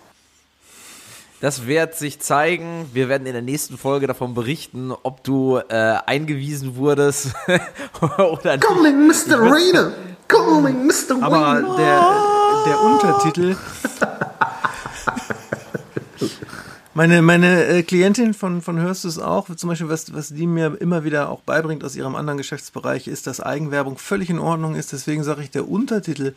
Das 1.42 1.68
wird 1.68 1.96
sich 1.96 2.22
zeigen. 2.22 2.90
Wir 2.94 3.10
werden 3.10 3.28
in 3.28 3.34
der 3.34 3.42
nächsten 3.42 3.78
Folge 3.78 4.08
davon 4.08 4.34
berichten, 4.34 4.94
ob 5.04 5.26
du 5.26 5.60
äh, 5.68 5.98
eingewiesen 6.06 6.78
wurdest 6.78 7.34
oder 8.18 8.54
nicht. 8.56 8.66
Calling 8.66 9.08
Mr. 9.08 9.42
Rainer! 9.42 9.92
Calling 10.30 10.88
Mr. 10.88 11.22
Aber 11.22 11.56
Wayne! 11.56 11.76
der, 11.76 12.64
der 12.66 12.82
Untertitel. 12.82 13.56
Meine, 16.96 17.24
meine 17.24 17.66
äh, 17.66 17.84
Klientin 17.84 18.36
von, 18.36 18.62
von 18.62 18.80
Hörst 18.80 19.04
es 19.04 19.18
auch, 19.18 19.48
zum 19.56 19.70
Beispiel, 19.70 19.90
was, 19.90 20.14
was 20.14 20.30
die 20.30 20.46
mir 20.46 20.78
immer 20.80 21.04
wieder 21.04 21.30
auch 21.30 21.42
beibringt 21.42 21.84
aus 21.84 21.96
ihrem 21.96 22.16
anderen 22.16 22.38
Geschäftsbereich, 22.38 23.08
ist, 23.08 23.26
dass 23.26 23.40
Eigenwerbung 23.40 23.98
völlig 23.98 24.30
in 24.30 24.38
Ordnung 24.38 24.76
ist. 24.76 24.94
Deswegen 24.94 25.24
sage 25.24 25.42
ich, 25.42 25.50
der 25.50 25.68
Untertitel 25.68 26.34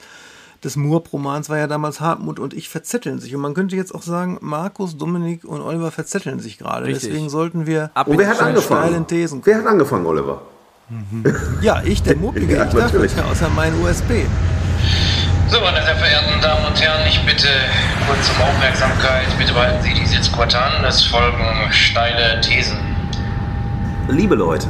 des 0.65 0.77
Moorp-Romans 0.77 1.51
war 1.51 1.59
ja 1.59 1.67
damals 1.67 2.01
Hartmut 2.01 2.41
und 2.41 2.55
ich 2.55 2.71
verzetteln 2.71 3.19
sich. 3.19 3.35
Und 3.35 3.43
man 3.43 3.53
könnte 3.53 3.77
jetzt 3.77 3.95
auch 3.95 4.03
sagen, 4.03 4.39
Markus, 4.41 4.97
Dominik 4.97 5.45
und 5.45 5.61
Oliver 5.61 5.91
verzetteln 5.91 6.41
sich 6.41 6.57
gerade. 6.57 6.87
Richtig. 6.87 7.11
Deswegen 7.11 7.29
sollten 7.29 7.67
wir 7.67 7.91
Ab 7.93 8.09
Und 8.09 8.17
wer 8.17 8.29
hat 8.29 8.41
angefangen? 8.41 9.07
Thesen. 9.07 9.43
Wer 9.45 9.59
hat 9.59 9.67
angefangen, 9.67 10.07
Oliver? 10.07 10.41
Ja, 11.61 11.83
ich, 11.85 12.03
der 12.03 12.17
Muppige. 12.17 12.47
Ja, 12.57 12.65
ich 12.65 12.73
dachte, 12.73 12.79
natürlich. 12.79 13.17
ja, 13.17 13.25
außer 13.27 13.51
mein 13.55 13.75
USB. 13.81 14.25
So, 15.49 15.61
meine 15.61 15.85
sehr 15.85 15.97
verehrten 15.97 16.36
Damen 16.47 16.65
und 16.65 16.81
Herren, 16.81 17.05
ich 17.09 17.21
bitte 17.27 17.49
kurz 18.07 18.31
um 18.31 18.41
Aufmerksamkeit. 18.41 19.27
Bitte 19.37 19.53
behalten 19.53 19.83
Sie 19.83 19.95
die 19.95 20.07
Sitzquote 20.07 20.57
an. 20.57 20.85
Es 20.85 21.03
folgen 21.03 21.43
steile 21.73 22.41
Thesen. 22.41 22.79
Liebe 24.07 24.37
Leute, 24.37 24.69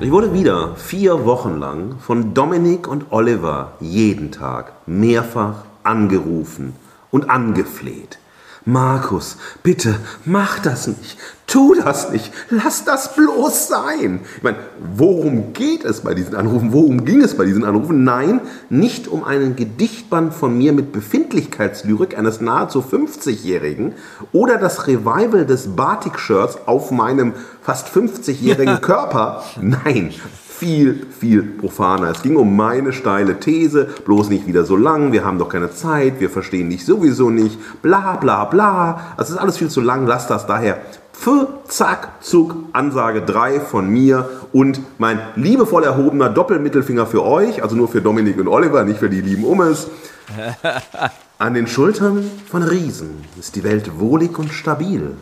ich 0.00 0.12
wurde 0.12 0.32
wieder 0.32 0.76
vier 0.76 1.24
Wochen 1.24 1.58
lang 1.58 1.98
von 1.98 2.34
Dominik 2.34 2.86
und 2.86 3.06
Oliver 3.10 3.72
jeden 3.80 4.30
Tag 4.30 4.70
mehrfach 4.86 5.64
angerufen 5.82 6.76
und 7.10 7.28
angefleht. 7.28 8.20
Markus, 8.68 9.38
bitte 9.62 9.94
mach 10.26 10.58
das 10.58 10.88
nicht. 10.88 11.16
Tu 11.46 11.74
das 11.74 12.10
nicht. 12.10 12.30
Lass 12.50 12.84
das 12.84 13.14
bloß 13.14 13.68
sein. 13.68 14.20
Ich 14.36 14.42
meine, 14.42 14.58
worum 14.94 15.54
geht 15.54 15.86
es 15.86 16.02
bei 16.02 16.12
diesen 16.12 16.36
Anrufen? 16.36 16.74
Worum 16.74 17.06
ging 17.06 17.22
es 17.22 17.34
bei 17.34 17.46
diesen 17.46 17.64
Anrufen? 17.64 18.04
Nein, 18.04 18.42
nicht 18.68 19.08
um 19.08 19.24
einen 19.24 19.56
Gedichtband 19.56 20.34
von 20.34 20.58
mir 20.58 20.74
mit 20.74 20.92
Befindlichkeitslyrik 20.92 22.18
eines 22.18 22.42
nahezu 22.42 22.80
50-Jährigen 22.82 23.94
oder 24.32 24.58
das 24.58 24.86
Revival 24.86 25.46
des 25.46 25.74
Batik-Shirts 25.74 26.58
auf 26.66 26.90
meinem 26.90 27.32
fast 27.62 27.88
50-jährigen 27.88 28.82
Körper. 28.82 29.44
Nein, 29.62 30.12
viel, 30.58 31.06
viel 31.18 31.42
profaner. 31.42 32.10
Es 32.10 32.22
ging 32.22 32.36
um 32.36 32.56
meine 32.56 32.92
steile 32.92 33.38
These, 33.38 33.88
bloß 34.04 34.28
nicht 34.28 34.46
wieder 34.48 34.64
so 34.64 34.76
lang, 34.76 35.12
wir 35.12 35.24
haben 35.24 35.38
doch 35.38 35.48
keine 35.48 35.72
Zeit, 35.72 36.18
wir 36.18 36.30
verstehen 36.30 36.68
dich 36.68 36.84
sowieso 36.84 37.30
nicht, 37.30 37.58
bla 37.80 38.16
bla 38.16 38.44
bla. 38.44 39.14
Es 39.18 39.30
ist 39.30 39.36
alles 39.36 39.56
viel 39.56 39.70
zu 39.70 39.80
lang, 39.80 40.06
lass 40.06 40.26
das 40.26 40.46
daher. 40.46 40.80
Pf, 41.14 41.46
zack, 41.68 42.10
zuck, 42.20 42.56
Ansage 42.72 43.22
3 43.22 43.60
von 43.60 43.88
mir 43.88 44.28
und 44.52 44.80
mein 44.98 45.20
liebevoll 45.36 45.84
erhobener 45.84 46.28
Doppelmittelfinger 46.28 47.06
für 47.06 47.24
euch, 47.24 47.62
also 47.62 47.76
nur 47.76 47.88
für 47.88 48.02
Dominik 48.02 48.38
und 48.38 48.48
Oliver, 48.48 48.84
nicht 48.84 48.98
für 48.98 49.10
die 49.10 49.20
lieben 49.20 49.44
Ummes. 49.44 49.88
An 51.38 51.54
den 51.54 51.68
Schultern 51.68 52.28
von 52.50 52.64
Riesen 52.64 53.24
ist 53.38 53.54
die 53.54 53.62
Welt 53.62 54.00
wohlig 54.00 54.38
und 54.38 54.52
stabil, 54.52 55.16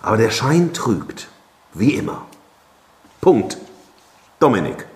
aber 0.00 0.16
der 0.16 0.30
Schein 0.30 0.72
trügt, 0.72 1.28
wie 1.74 1.94
immer. 1.94 2.22
Punkt. 3.20 3.58
Dominik. 4.42 4.86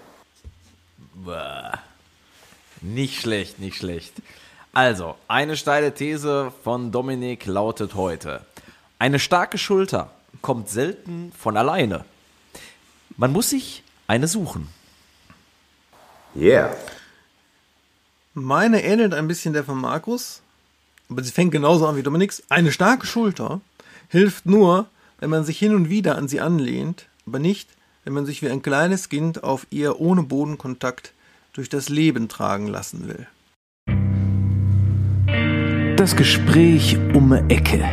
Nicht 2.80 3.20
schlecht, 3.20 3.61
nicht 3.61 3.76
schlecht. 3.76 4.14
Also, 4.72 5.14
eine 5.28 5.56
steile 5.56 5.94
These 5.94 6.52
von 6.64 6.90
Dominik 6.90 7.46
lautet 7.46 7.94
heute. 7.94 8.44
Eine 8.98 9.20
starke 9.20 9.56
Schulter 9.56 10.11
kommt 10.42 10.68
selten 10.68 11.30
von 11.38 11.56
alleine. 11.56 12.04
Man 13.16 13.30
muss 13.30 13.50
sich 13.50 13.85
eine 14.09 14.26
suchen. 14.26 14.66
Yeah. 16.35 16.76
Meine 18.35 18.82
ähnelt 18.82 19.14
ein 19.14 19.28
bisschen 19.28 19.52
der 19.52 19.62
von 19.62 19.80
Markus, 19.80 20.42
aber 21.09 21.22
sie 21.22 21.30
fängt 21.30 21.52
genauso 21.52 21.87
an 21.87 21.94
wie 21.94 22.02
Dominiks. 22.02 22.42
Eine 22.48 22.72
starke 22.72 23.06
Schulter 23.06 23.61
hilft 24.09 24.44
nur, 24.44 24.88
wenn 25.20 25.30
man 25.30 25.44
sich 25.44 25.56
hin 25.56 25.72
und 25.72 25.88
wieder 25.88 26.16
an 26.18 26.26
sie 26.26 26.40
anlehnt, 26.40 27.06
aber 27.28 27.38
nicht, 27.38 27.76
wenn 28.07 28.12
man 28.12 28.25
sich 28.25 28.40
wie 28.40 28.49
ein 28.49 28.62
kleines 28.62 29.09
Kind 29.09 29.42
auf 29.42 29.66
ihr 29.71 30.01
ohne 30.01 30.23
Bodenkontakt 30.23 31.12
durch 31.53 31.69
das 31.69 31.88
Leben 31.88 32.29
tragen 32.29 32.69
lassen 32.69 33.09
will. 33.09 33.27
Das 35.97 36.14
Gespräch 36.14 36.97
um 37.14 37.31
die 37.31 37.53
Ecke. 37.53 37.85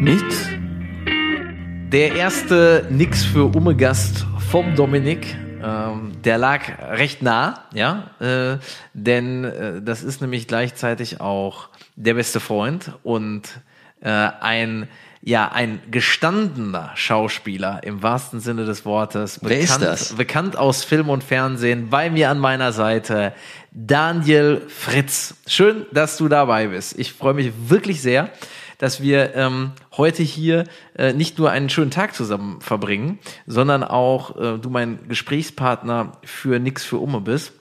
Mit 0.00 0.24
Der 1.92 2.14
erste 2.14 2.86
Nix 2.90 3.22
für 3.24 3.54
Umme 3.54 3.76
Gast 3.76 4.24
vom 4.50 4.74
Dominik, 4.74 5.36
ähm, 5.62 6.12
der 6.24 6.38
lag 6.38 6.62
recht 6.92 7.20
nah, 7.20 7.64
ja, 7.74 8.10
äh, 8.20 8.58
denn 8.94 9.44
äh, 9.44 9.82
das 9.82 10.02
ist 10.02 10.22
nämlich 10.22 10.46
gleichzeitig 10.46 11.20
auch 11.20 11.68
der 11.96 12.14
beste 12.14 12.40
Freund 12.40 12.92
und 13.02 13.60
äh, 14.00 14.08
ein 14.08 14.88
ja 15.28 15.52
ein 15.52 15.80
gestandener 15.90 16.90
Schauspieler 16.94 17.82
im 17.82 18.02
wahrsten 18.02 18.40
Sinne 18.40 18.64
des 18.64 18.86
Wortes, 18.86 19.40
Wer 19.42 19.58
ist 19.58 19.74
bekannt, 19.74 19.84
das? 19.84 20.12
bekannt 20.14 20.56
aus 20.56 20.84
Film 20.84 21.10
und 21.10 21.22
Fernsehen, 21.22 21.90
bei 21.90 22.08
mir 22.08 22.30
an 22.30 22.38
meiner 22.38 22.72
Seite 22.72 23.34
Daniel 23.70 24.62
Fritz. 24.68 25.34
Schön, 25.46 25.84
dass 25.92 26.16
du 26.16 26.28
dabei 26.28 26.68
bist. 26.68 26.98
Ich 26.98 27.12
freue 27.12 27.34
mich 27.34 27.52
wirklich 27.66 28.00
sehr, 28.00 28.30
dass 28.78 29.02
wir 29.02 29.34
ähm, 29.34 29.72
heute 29.98 30.22
hier 30.22 30.64
äh, 30.96 31.12
nicht 31.12 31.38
nur 31.38 31.50
einen 31.50 31.68
schönen 31.68 31.90
Tag 31.90 32.14
zusammen 32.14 32.62
verbringen, 32.62 33.18
sondern 33.46 33.84
auch 33.84 34.34
äh, 34.36 34.58
du 34.58 34.70
mein 34.70 35.08
Gesprächspartner 35.08 36.12
für 36.24 36.58
Nix 36.58 36.84
für 36.84 36.96
Umme 36.96 37.20
bist. 37.20 37.52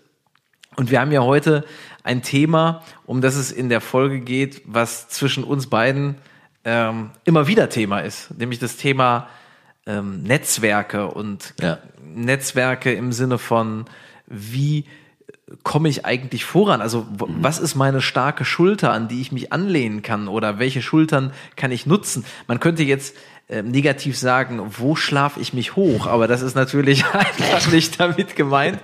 Und 0.78 0.90
wir 0.90 1.02
haben 1.02 1.12
ja 1.12 1.22
heute 1.22 1.66
ein 2.04 2.22
Thema, 2.22 2.82
um 3.06 3.20
das 3.20 3.36
es 3.36 3.52
in 3.52 3.68
der 3.68 3.82
Folge 3.82 4.22
geht, 4.22 4.62
was 4.66 5.10
zwischen 5.10 5.44
uns 5.44 5.68
beiden 5.68 6.16
ähm, 6.70 7.12
immer 7.24 7.48
wieder 7.48 7.70
Thema 7.70 8.02
ist, 8.02 8.38
nämlich 8.38 8.60
das 8.60 8.76
Thema 8.76 9.28
ähm, 9.86 10.22
Netzwerke 10.24 11.08
und 11.08 11.54
Ja. 11.62 11.78
Netzwerke 12.14 12.92
im 12.94 13.14
Sinne 13.14 13.38
von, 13.38 13.86
wie 14.28 14.84
komme 15.64 15.88
ich 15.88 16.06
eigentlich 16.06 16.44
voran? 16.44 16.82
Also 16.82 17.06
w- 17.10 17.24
was 17.40 17.58
ist 17.60 17.76
meine 17.76 18.02
starke 18.02 18.44
Schulter, 18.44 18.92
an 18.92 19.08
die 19.08 19.22
ich 19.22 19.32
mich 19.32 19.54
anlehnen 19.54 20.02
kann 20.02 20.28
oder 20.28 20.60
welche 20.60 20.82
Schultern 20.82 21.32
kann 21.56 21.72
ich 21.72 21.86
nutzen? 21.86 22.26
Man 22.48 22.60
könnte 22.60 22.84
jetzt 22.84 23.16
äh, 23.48 23.62
negativ 23.62 24.18
sagen, 24.18 24.60
wo 24.78 24.98
schlafe 24.98 25.40
ich 25.40 25.54
mich 25.54 25.78
hoch? 25.78 26.06
Aber 26.06 26.28
das 26.28 26.42
ist 26.42 26.56
natürlich 26.56 27.06
einfach 27.14 27.72
nicht 27.72 27.98
damit 27.98 28.36
gemeint, 28.36 28.80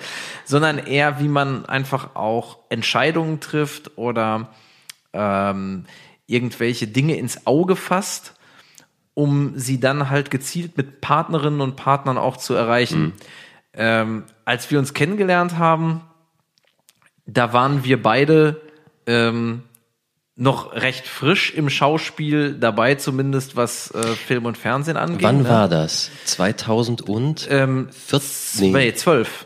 sondern 0.46 0.78
eher, 0.78 1.20
wie 1.20 1.28
man 1.28 1.66
einfach 1.66 2.16
auch 2.16 2.60
Entscheidungen 2.70 3.42
trifft 3.42 3.98
oder 3.98 4.48
ähm, 5.12 5.84
irgendwelche 6.34 6.88
Dinge 6.88 7.16
ins 7.18 7.48
Auge 7.48 7.76
fasst, 7.76 8.34
um 9.14 9.54
sie 9.56 9.80
dann 9.80 10.10
halt 10.10 10.32
gezielt 10.32 10.76
mit 10.78 11.02
Partnerinnen 11.02 11.62
und 11.62 11.76
Partnern 11.76 12.18
auch 12.18 12.38
zu 12.38 12.54
erreichen. 12.54 13.14
Ähm, 13.74 14.24
als 14.46 14.70
wir 14.72 14.80
uns 14.80 14.94
kennengelernt 14.94 15.58
haben, 15.58 16.02
da 17.26 17.54
waren 17.54 17.84
wir 17.84 18.02
beide 18.02 18.62
ähm, 19.08 19.64
noch 20.36 20.74
recht 20.74 21.08
frisch 21.08 21.54
im 21.54 21.70
Schauspiel 21.70 22.54
dabei, 22.54 22.96
zumindest 22.96 23.56
was 23.56 23.92
äh, 23.92 24.04
Film 24.04 24.46
und 24.46 24.58
Fernsehen 24.58 24.98
angeht. 24.98 25.24
Wann 25.24 25.44
ne? 25.44 25.50
war 25.50 25.70
das? 25.70 26.10
2000 26.26 27.04
und 27.04 27.48
Ähm, 27.50 27.90
14, 27.92 28.72
nee, 28.72 28.86
nee, 28.86 28.94
12. 28.94 29.46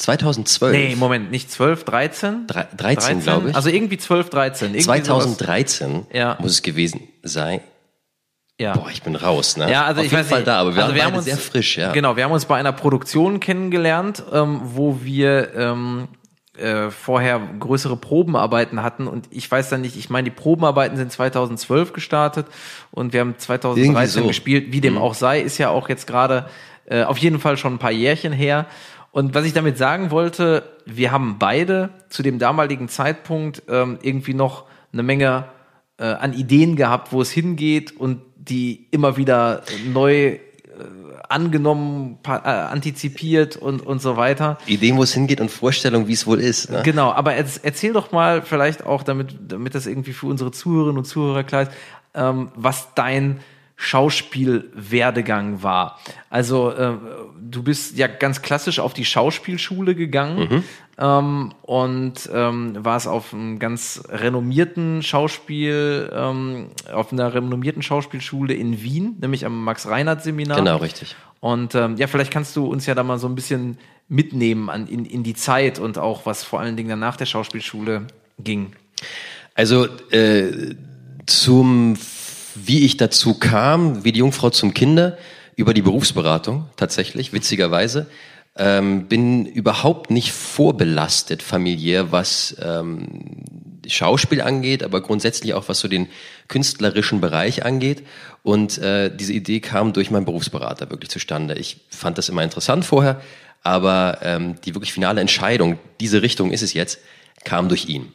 2012. 0.00 0.72
Nee, 0.72 0.96
Moment, 0.96 1.30
nicht 1.30 1.50
12, 1.50 1.84
13? 1.84 2.46
Drei- 2.46 2.66
13, 2.76 3.20
glaube 3.22 3.50
ich. 3.50 3.56
Also 3.56 3.68
irgendwie 3.68 3.98
12, 3.98 4.30
13. 4.30 4.68
Irgendwie 4.74 4.82
sowas. 4.82 5.02
2013 5.04 6.06
Ja. 6.12 6.36
muss 6.40 6.52
es 6.52 6.62
gewesen 6.62 7.02
sein. 7.22 7.60
Ja. 8.58 8.74
Boah, 8.74 8.88
ich 8.90 9.02
bin 9.02 9.16
raus, 9.16 9.56
ne? 9.56 9.70
Ja, 9.70 9.84
also 9.84 10.00
Auf 10.00 10.06
ich 10.06 10.12
jeden 10.12 10.22
weiß 10.22 10.28
Fall 10.30 10.38
nicht. 10.40 10.48
da, 10.48 10.60
aber 10.60 10.74
wir 10.74 10.82
also 10.84 10.94
waren 10.94 11.04
haben 11.06 11.14
uns, 11.16 11.24
sehr 11.24 11.36
frisch, 11.38 11.78
ja. 11.78 11.92
Genau, 11.92 12.16
wir 12.16 12.24
haben 12.24 12.32
uns 12.32 12.44
bei 12.44 12.56
einer 12.56 12.72
Produktion 12.72 13.40
kennengelernt, 13.40 14.22
ähm, 14.32 14.60
wo 14.64 14.98
wir 15.02 15.54
ähm, 15.54 16.08
äh, 16.58 16.90
vorher 16.90 17.40
größere 17.58 17.96
Probenarbeiten 17.96 18.82
hatten 18.82 19.06
und 19.06 19.26
ich 19.30 19.50
weiß 19.50 19.70
dann 19.70 19.80
nicht, 19.80 19.96
ich 19.96 20.10
meine, 20.10 20.28
die 20.28 20.34
Probenarbeiten 20.36 20.98
sind 20.98 21.10
2012 21.10 21.94
gestartet 21.94 22.46
und 22.90 23.14
wir 23.14 23.20
haben 23.20 23.34
2013 23.38 23.84
Irgendwie 23.94 24.06
so. 24.06 24.20
Mhm. 24.22 24.28
gespielt, 24.28 24.72
wie 24.72 24.80
dem 24.82 24.98
auch 24.98 25.14
sei, 25.14 25.40
ist 25.40 25.56
ja 25.56 25.70
auch 25.70 25.88
jetzt 25.88 26.06
gerade 26.06 26.46
äh, 26.84 27.02
auf 27.04 27.16
jeden 27.16 27.38
Fall 27.40 27.56
schon 27.56 27.74
ein 27.74 27.78
paar 27.78 27.92
Jährchen 27.92 28.32
her. 28.32 28.66
Und 29.12 29.34
was 29.34 29.44
ich 29.44 29.52
damit 29.52 29.76
sagen 29.76 30.10
wollte, 30.10 30.62
wir 30.86 31.10
haben 31.10 31.36
beide 31.38 31.90
zu 32.08 32.22
dem 32.22 32.38
damaligen 32.38 32.88
Zeitpunkt 32.88 33.62
ähm, 33.68 33.98
irgendwie 34.02 34.34
noch 34.34 34.66
eine 34.92 35.02
Menge 35.02 35.46
äh, 35.98 36.04
an 36.04 36.32
Ideen 36.32 36.76
gehabt, 36.76 37.12
wo 37.12 37.20
es 37.20 37.30
hingeht 37.30 37.96
und 37.96 38.20
die 38.36 38.86
immer 38.90 39.16
wieder 39.16 39.62
neu 39.92 40.14
äh, 40.14 40.38
angenommen, 41.28 42.18
äh, 42.26 42.30
antizipiert 42.30 43.56
und, 43.56 43.84
und 43.84 44.00
so 44.00 44.16
weiter. 44.16 44.58
Ideen, 44.66 44.96
wo 44.96 45.02
es 45.02 45.12
hingeht 45.12 45.40
und 45.40 45.50
Vorstellungen, 45.50 46.06
wie 46.08 46.12
es 46.12 46.26
wohl 46.26 46.40
ist. 46.40 46.70
Ne? 46.70 46.82
Genau, 46.84 47.12
aber 47.12 47.32
erz- 47.32 47.60
erzähl 47.62 47.92
doch 47.92 48.12
mal 48.12 48.42
vielleicht 48.42 48.86
auch, 48.86 49.02
damit, 49.02 49.34
damit 49.48 49.74
das 49.74 49.86
irgendwie 49.86 50.12
für 50.12 50.26
unsere 50.26 50.52
Zuhörerinnen 50.52 50.98
und 50.98 51.04
Zuhörer 51.04 51.44
klar 51.44 51.62
ist, 51.62 51.72
ähm, 52.14 52.50
was 52.54 52.94
dein 52.94 53.40
Schauspielwerdegang 53.82 55.62
war. 55.62 55.98
Also 56.28 56.70
äh, 56.70 56.92
du 57.40 57.62
bist 57.62 57.96
ja 57.96 58.08
ganz 58.08 58.42
klassisch 58.42 58.78
auf 58.78 58.92
die 58.92 59.06
Schauspielschule 59.06 59.94
gegangen 59.94 60.62
ähm, 60.98 61.54
und 61.62 62.28
ähm, 62.30 62.76
warst 62.84 63.08
auf 63.08 63.32
einem 63.32 63.58
ganz 63.58 64.02
renommierten 64.10 65.02
Schauspiel, 65.02 66.10
ähm, 66.12 66.66
auf 66.92 67.10
einer 67.10 67.32
renommierten 67.32 67.80
Schauspielschule 67.80 68.52
in 68.52 68.82
Wien, 68.82 69.16
nämlich 69.18 69.46
am 69.46 69.64
Max-Reinhardt-Seminar. 69.64 70.58
Genau, 70.58 70.76
richtig. 70.76 71.16
Und 71.40 71.74
ähm, 71.74 71.96
ja, 71.96 72.06
vielleicht 72.06 72.30
kannst 72.30 72.54
du 72.56 72.66
uns 72.66 72.84
ja 72.84 72.94
da 72.94 73.02
mal 73.02 73.18
so 73.18 73.28
ein 73.28 73.34
bisschen 73.34 73.78
mitnehmen 74.08 74.68
an, 74.68 74.88
in, 74.88 75.06
in 75.06 75.22
die 75.22 75.34
Zeit 75.34 75.78
und 75.78 75.96
auch 75.96 76.26
was 76.26 76.44
vor 76.44 76.60
allen 76.60 76.76
Dingen 76.76 76.90
dann 76.90 77.00
nach 77.00 77.16
der 77.16 77.24
Schauspielschule 77.24 78.08
ging. 78.38 78.72
Also 79.54 79.86
äh, 80.10 80.74
zum, 81.24 81.96
wie 82.54 82.84
ich 82.84 82.96
dazu 82.96 83.34
kam, 83.34 84.04
wie 84.04 84.12
die 84.12 84.20
Jungfrau 84.20 84.50
zum 84.50 84.74
Kinder, 84.74 85.16
über 85.56 85.74
die 85.74 85.82
Berufsberatung 85.82 86.68
tatsächlich, 86.76 87.32
witzigerweise. 87.32 88.06
Ähm, 88.56 89.06
bin 89.06 89.46
überhaupt 89.46 90.10
nicht 90.10 90.32
vorbelastet 90.32 91.42
familiär, 91.42 92.12
was 92.12 92.56
ähm, 92.60 93.44
Schauspiel 93.86 94.40
angeht, 94.40 94.82
aber 94.82 95.00
grundsätzlich 95.00 95.54
auch 95.54 95.68
was 95.68 95.80
so 95.80 95.88
den 95.88 96.08
künstlerischen 96.48 97.20
Bereich 97.20 97.64
angeht. 97.64 98.02
Und 98.42 98.78
äh, 98.78 99.14
diese 99.14 99.32
Idee 99.32 99.60
kam 99.60 99.92
durch 99.92 100.10
meinen 100.10 100.24
Berufsberater 100.24 100.90
wirklich 100.90 101.10
zustande. 101.10 101.54
Ich 101.54 101.80
fand 101.90 102.18
das 102.18 102.28
immer 102.28 102.42
interessant 102.42 102.84
vorher, 102.84 103.20
aber 103.62 104.18
ähm, 104.22 104.56
die 104.64 104.74
wirklich 104.74 104.92
finale 104.92 105.20
Entscheidung, 105.20 105.78
diese 106.00 106.22
Richtung 106.22 106.50
ist 106.50 106.62
es 106.62 106.72
jetzt, 106.72 106.98
kam 107.44 107.68
durch 107.68 107.88
ihn. 107.88 108.12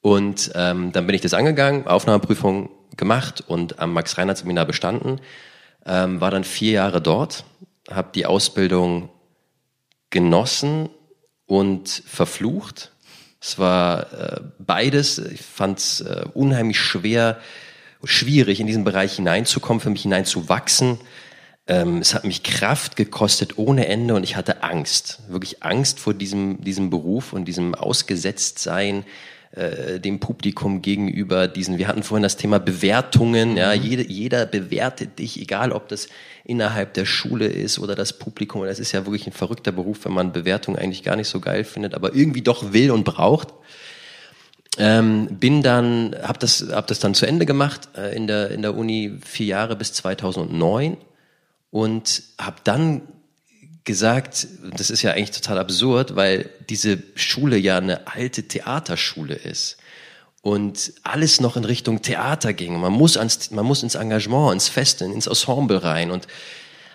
Und 0.00 0.50
ähm, 0.54 0.92
dann 0.92 1.06
bin 1.06 1.14
ich 1.14 1.20
das 1.20 1.34
angegangen, 1.34 1.86
Aufnahmeprüfung 1.86 2.70
gemacht 2.96 3.42
und 3.46 3.78
am 3.78 3.92
Max-Reinhardt-Seminar 3.92 4.66
bestanden. 4.66 5.20
Ähm, 5.86 6.20
war 6.20 6.30
dann 6.30 6.44
vier 6.44 6.72
Jahre 6.72 7.00
dort, 7.00 7.44
habe 7.90 8.10
die 8.14 8.26
Ausbildung 8.26 9.10
genossen 10.10 10.90
und 11.46 11.88
verflucht. 12.06 12.92
Es 13.40 13.58
war 13.58 14.12
äh, 14.12 14.40
beides. 14.58 15.18
Ich 15.18 15.42
fand 15.42 15.78
es 15.78 16.00
äh, 16.00 16.24
unheimlich 16.34 16.78
schwer, 16.78 17.38
schwierig 18.04 18.60
in 18.60 18.66
diesen 18.66 18.84
Bereich 18.84 19.16
hineinzukommen, 19.16 19.80
für 19.80 19.90
mich 19.90 20.02
hineinzuwachsen. 20.02 20.98
Ähm, 21.68 21.98
es 21.98 22.14
hat 22.14 22.24
mich 22.24 22.42
Kraft 22.42 22.96
gekostet 22.96 23.58
ohne 23.58 23.86
Ende 23.86 24.14
und 24.14 24.24
ich 24.24 24.36
hatte 24.36 24.62
Angst, 24.62 25.20
wirklich 25.28 25.62
Angst 25.62 26.00
vor 26.00 26.14
diesem, 26.14 26.62
diesem 26.64 26.90
Beruf 26.90 27.32
und 27.32 27.44
diesem 27.44 27.74
Ausgesetztsein 27.74 29.04
äh, 29.52 29.98
dem 29.98 30.20
Publikum 30.20 30.82
gegenüber 30.82 31.48
diesen, 31.48 31.78
wir 31.78 31.88
hatten 31.88 32.02
vorhin 32.02 32.22
das 32.22 32.36
Thema 32.36 32.58
Bewertungen, 32.58 33.56
ja, 33.56 33.72
jede, 33.72 34.06
jeder 34.06 34.44
bewertet 34.44 35.18
dich, 35.18 35.40
egal 35.40 35.72
ob 35.72 35.88
das 35.88 36.08
innerhalb 36.44 36.94
der 36.94 37.06
Schule 37.06 37.46
ist 37.46 37.78
oder 37.78 37.94
das 37.94 38.12
Publikum, 38.12 38.64
das 38.64 38.78
ist 38.78 38.92
ja 38.92 39.06
wirklich 39.06 39.26
ein 39.26 39.32
verrückter 39.32 39.72
Beruf, 39.72 40.04
wenn 40.04 40.12
man 40.12 40.32
Bewertungen 40.32 40.78
eigentlich 40.78 41.02
gar 41.02 41.16
nicht 41.16 41.28
so 41.28 41.40
geil 41.40 41.64
findet, 41.64 41.94
aber 41.94 42.14
irgendwie 42.14 42.42
doch 42.42 42.72
will 42.72 42.90
und 42.90 43.04
braucht. 43.04 43.48
Ähm, 44.76 45.28
bin 45.30 45.62
dann, 45.62 46.14
habe 46.22 46.38
das, 46.38 46.66
hab 46.70 46.86
das 46.86 47.00
dann 47.00 47.14
zu 47.14 47.26
Ende 47.26 47.46
gemacht 47.46 47.88
äh, 47.96 48.14
in, 48.14 48.26
der, 48.26 48.50
in 48.50 48.62
der 48.62 48.76
Uni 48.76 49.18
vier 49.24 49.46
Jahre 49.46 49.76
bis 49.76 49.92
2009 49.94 50.98
und 51.70 52.22
habe 52.38 52.56
dann 52.64 53.02
gesagt, 53.88 54.46
das 54.76 54.90
ist 54.90 55.02
ja 55.02 55.10
eigentlich 55.12 55.32
total 55.32 55.58
absurd, 55.58 56.14
weil 56.14 56.48
diese 56.68 57.02
Schule 57.16 57.56
ja 57.56 57.78
eine 57.78 58.06
alte 58.06 58.44
Theaterschule 58.44 59.34
ist 59.34 59.78
und 60.42 60.92
alles 61.02 61.40
noch 61.40 61.56
in 61.56 61.64
Richtung 61.64 62.02
Theater 62.02 62.52
ging. 62.52 62.78
Man 62.78 62.92
muss, 62.92 63.16
ans, 63.16 63.50
man 63.50 63.64
muss 63.66 63.82
ins 63.82 63.96
Engagement, 63.96 64.52
ins 64.52 64.68
Fest, 64.68 65.02
ins 65.02 65.26
Ensemble 65.26 65.82
rein 65.82 66.12
und 66.12 66.28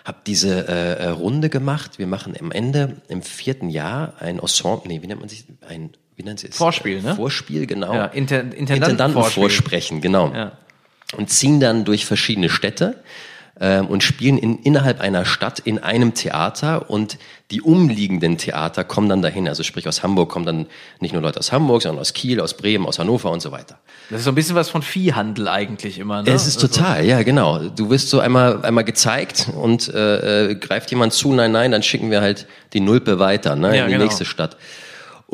habe 0.04 0.18
diese 0.26 0.68
äh, 0.68 1.04
äh, 1.04 1.08
Runde 1.08 1.50
gemacht. 1.50 1.98
Wir 1.98 2.06
machen 2.06 2.34
am 2.40 2.52
Ende 2.52 2.96
im 3.08 3.22
vierten 3.22 3.68
Jahr 3.68 4.14
ein 4.20 4.38
Ensemble, 4.38 4.88
nee, 4.88 5.02
wie 5.02 5.06
nennt 5.06 5.20
man 5.20 5.28
sich, 5.28 5.44
ein 5.68 5.90
wie 6.16 6.22
nennt 6.22 6.40
sie 6.40 6.46
es? 6.48 6.56
Vorspiel, 6.56 7.02
ne? 7.02 7.16
Vorspiel, 7.16 7.66
genau. 7.66 7.92
Ja, 7.92 8.04
Inter 8.06 8.40
Intendanten- 8.40 8.56
Intendanten 8.56 10.00
genau. 10.00 10.32
Ja. 10.32 10.52
Und 11.16 11.28
ziehen 11.28 11.58
dann 11.60 11.84
durch 11.84 12.06
verschiedene 12.06 12.48
Städte 12.48 13.02
ähm, 13.60 13.86
und 13.86 14.02
spielen 14.02 14.36
in, 14.38 14.58
innerhalb 14.58 15.00
einer 15.00 15.24
Stadt 15.24 15.60
in 15.60 15.78
einem 15.78 16.14
Theater 16.14 16.90
und 16.90 17.18
die 17.50 17.62
umliegenden 17.62 18.36
Theater 18.36 18.84
kommen 18.84 19.08
dann 19.08 19.22
dahin. 19.22 19.48
Also 19.48 19.62
sprich 19.62 19.86
aus 19.86 20.02
Hamburg 20.02 20.30
kommen 20.30 20.46
dann 20.46 20.66
nicht 21.00 21.12
nur 21.12 21.22
Leute 21.22 21.38
aus 21.38 21.52
Hamburg, 21.52 21.82
sondern 21.82 22.00
aus 22.00 22.14
Kiel, 22.14 22.40
aus 22.40 22.56
Bremen, 22.56 22.86
aus 22.86 22.98
Hannover 22.98 23.30
und 23.30 23.40
so 23.40 23.52
weiter. 23.52 23.78
Das 24.10 24.20
ist 24.20 24.24
so 24.24 24.32
ein 24.32 24.34
bisschen 24.34 24.56
was 24.56 24.70
von 24.70 24.82
Viehhandel 24.82 25.48
eigentlich 25.48 25.98
immer. 25.98 26.22
Ne? 26.22 26.30
Es 26.30 26.46
ist 26.46 26.60
total, 26.60 27.04
ja 27.04 27.22
genau. 27.22 27.58
Du 27.60 27.90
wirst 27.90 28.10
so 28.10 28.18
einmal 28.18 28.64
einmal 28.64 28.84
gezeigt 28.84 29.48
und 29.54 29.92
äh, 29.94 30.50
äh, 30.50 30.54
greift 30.56 30.90
jemand 30.90 31.12
zu, 31.12 31.32
nein, 31.32 31.52
nein, 31.52 31.70
dann 31.70 31.82
schicken 31.82 32.10
wir 32.10 32.20
halt 32.20 32.46
die 32.72 32.80
Nulpe 32.80 33.18
weiter, 33.18 33.56
ne, 33.56 33.76
Ja, 33.76 33.82
in 33.84 33.88
die 33.88 33.92
genau. 33.92 34.04
nächste 34.04 34.24
Stadt. 34.24 34.56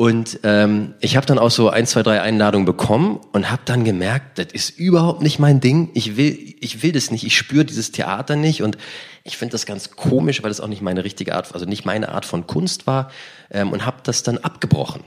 Und 0.01 0.39
ähm, 0.41 0.95
ich 0.99 1.15
habe 1.15 1.27
dann 1.27 1.37
auch 1.37 1.51
so 1.51 1.69
ein, 1.69 1.85
zwei, 1.85 2.01
drei 2.01 2.21
Einladungen 2.23 2.65
bekommen 2.65 3.19
und 3.33 3.51
habe 3.51 3.61
dann 3.65 3.83
gemerkt, 3.83 4.39
das 4.39 4.47
ist 4.51 4.71
überhaupt 4.71 5.21
nicht 5.21 5.37
mein 5.37 5.59
Ding. 5.59 5.91
Ich 5.93 6.17
will, 6.17 6.55
ich 6.59 6.81
will 6.81 6.91
das 6.91 7.11
nicht. 7.11 7.23
Ich 7.23 7.37
spüre 7.37 7.65
dieses 7.65 7.91
Theater 7.91 8.35
nicht 8.35 8.63
und 8.63 8.79
ich 9.23 9.37
finde 9.37 9.51
das 9.51 9.67
ganz 9.67 9.91
komisch, 9.91 10.41
weil 10.41 10.49
das 10.49 10.59
auch 10.59 10.69
nicht 10.69 10.81
meine 10.81 11.03
richtige 11.03 11.35
Art, 11.35 11.53
also 11.53 11.67
nicht 11.67 11.85
meine 11.85 12.09
Art 12.09 12.25
von 12.25 12.47
Kunst 12.47 12.87
war 12.87 13.11
ähm, 13.51 13.71
und 13.71 13.85
habe 13.85 13.97
das 14.01 14.23
dann 14.23 14.39
abgebrochen 14.39 15.03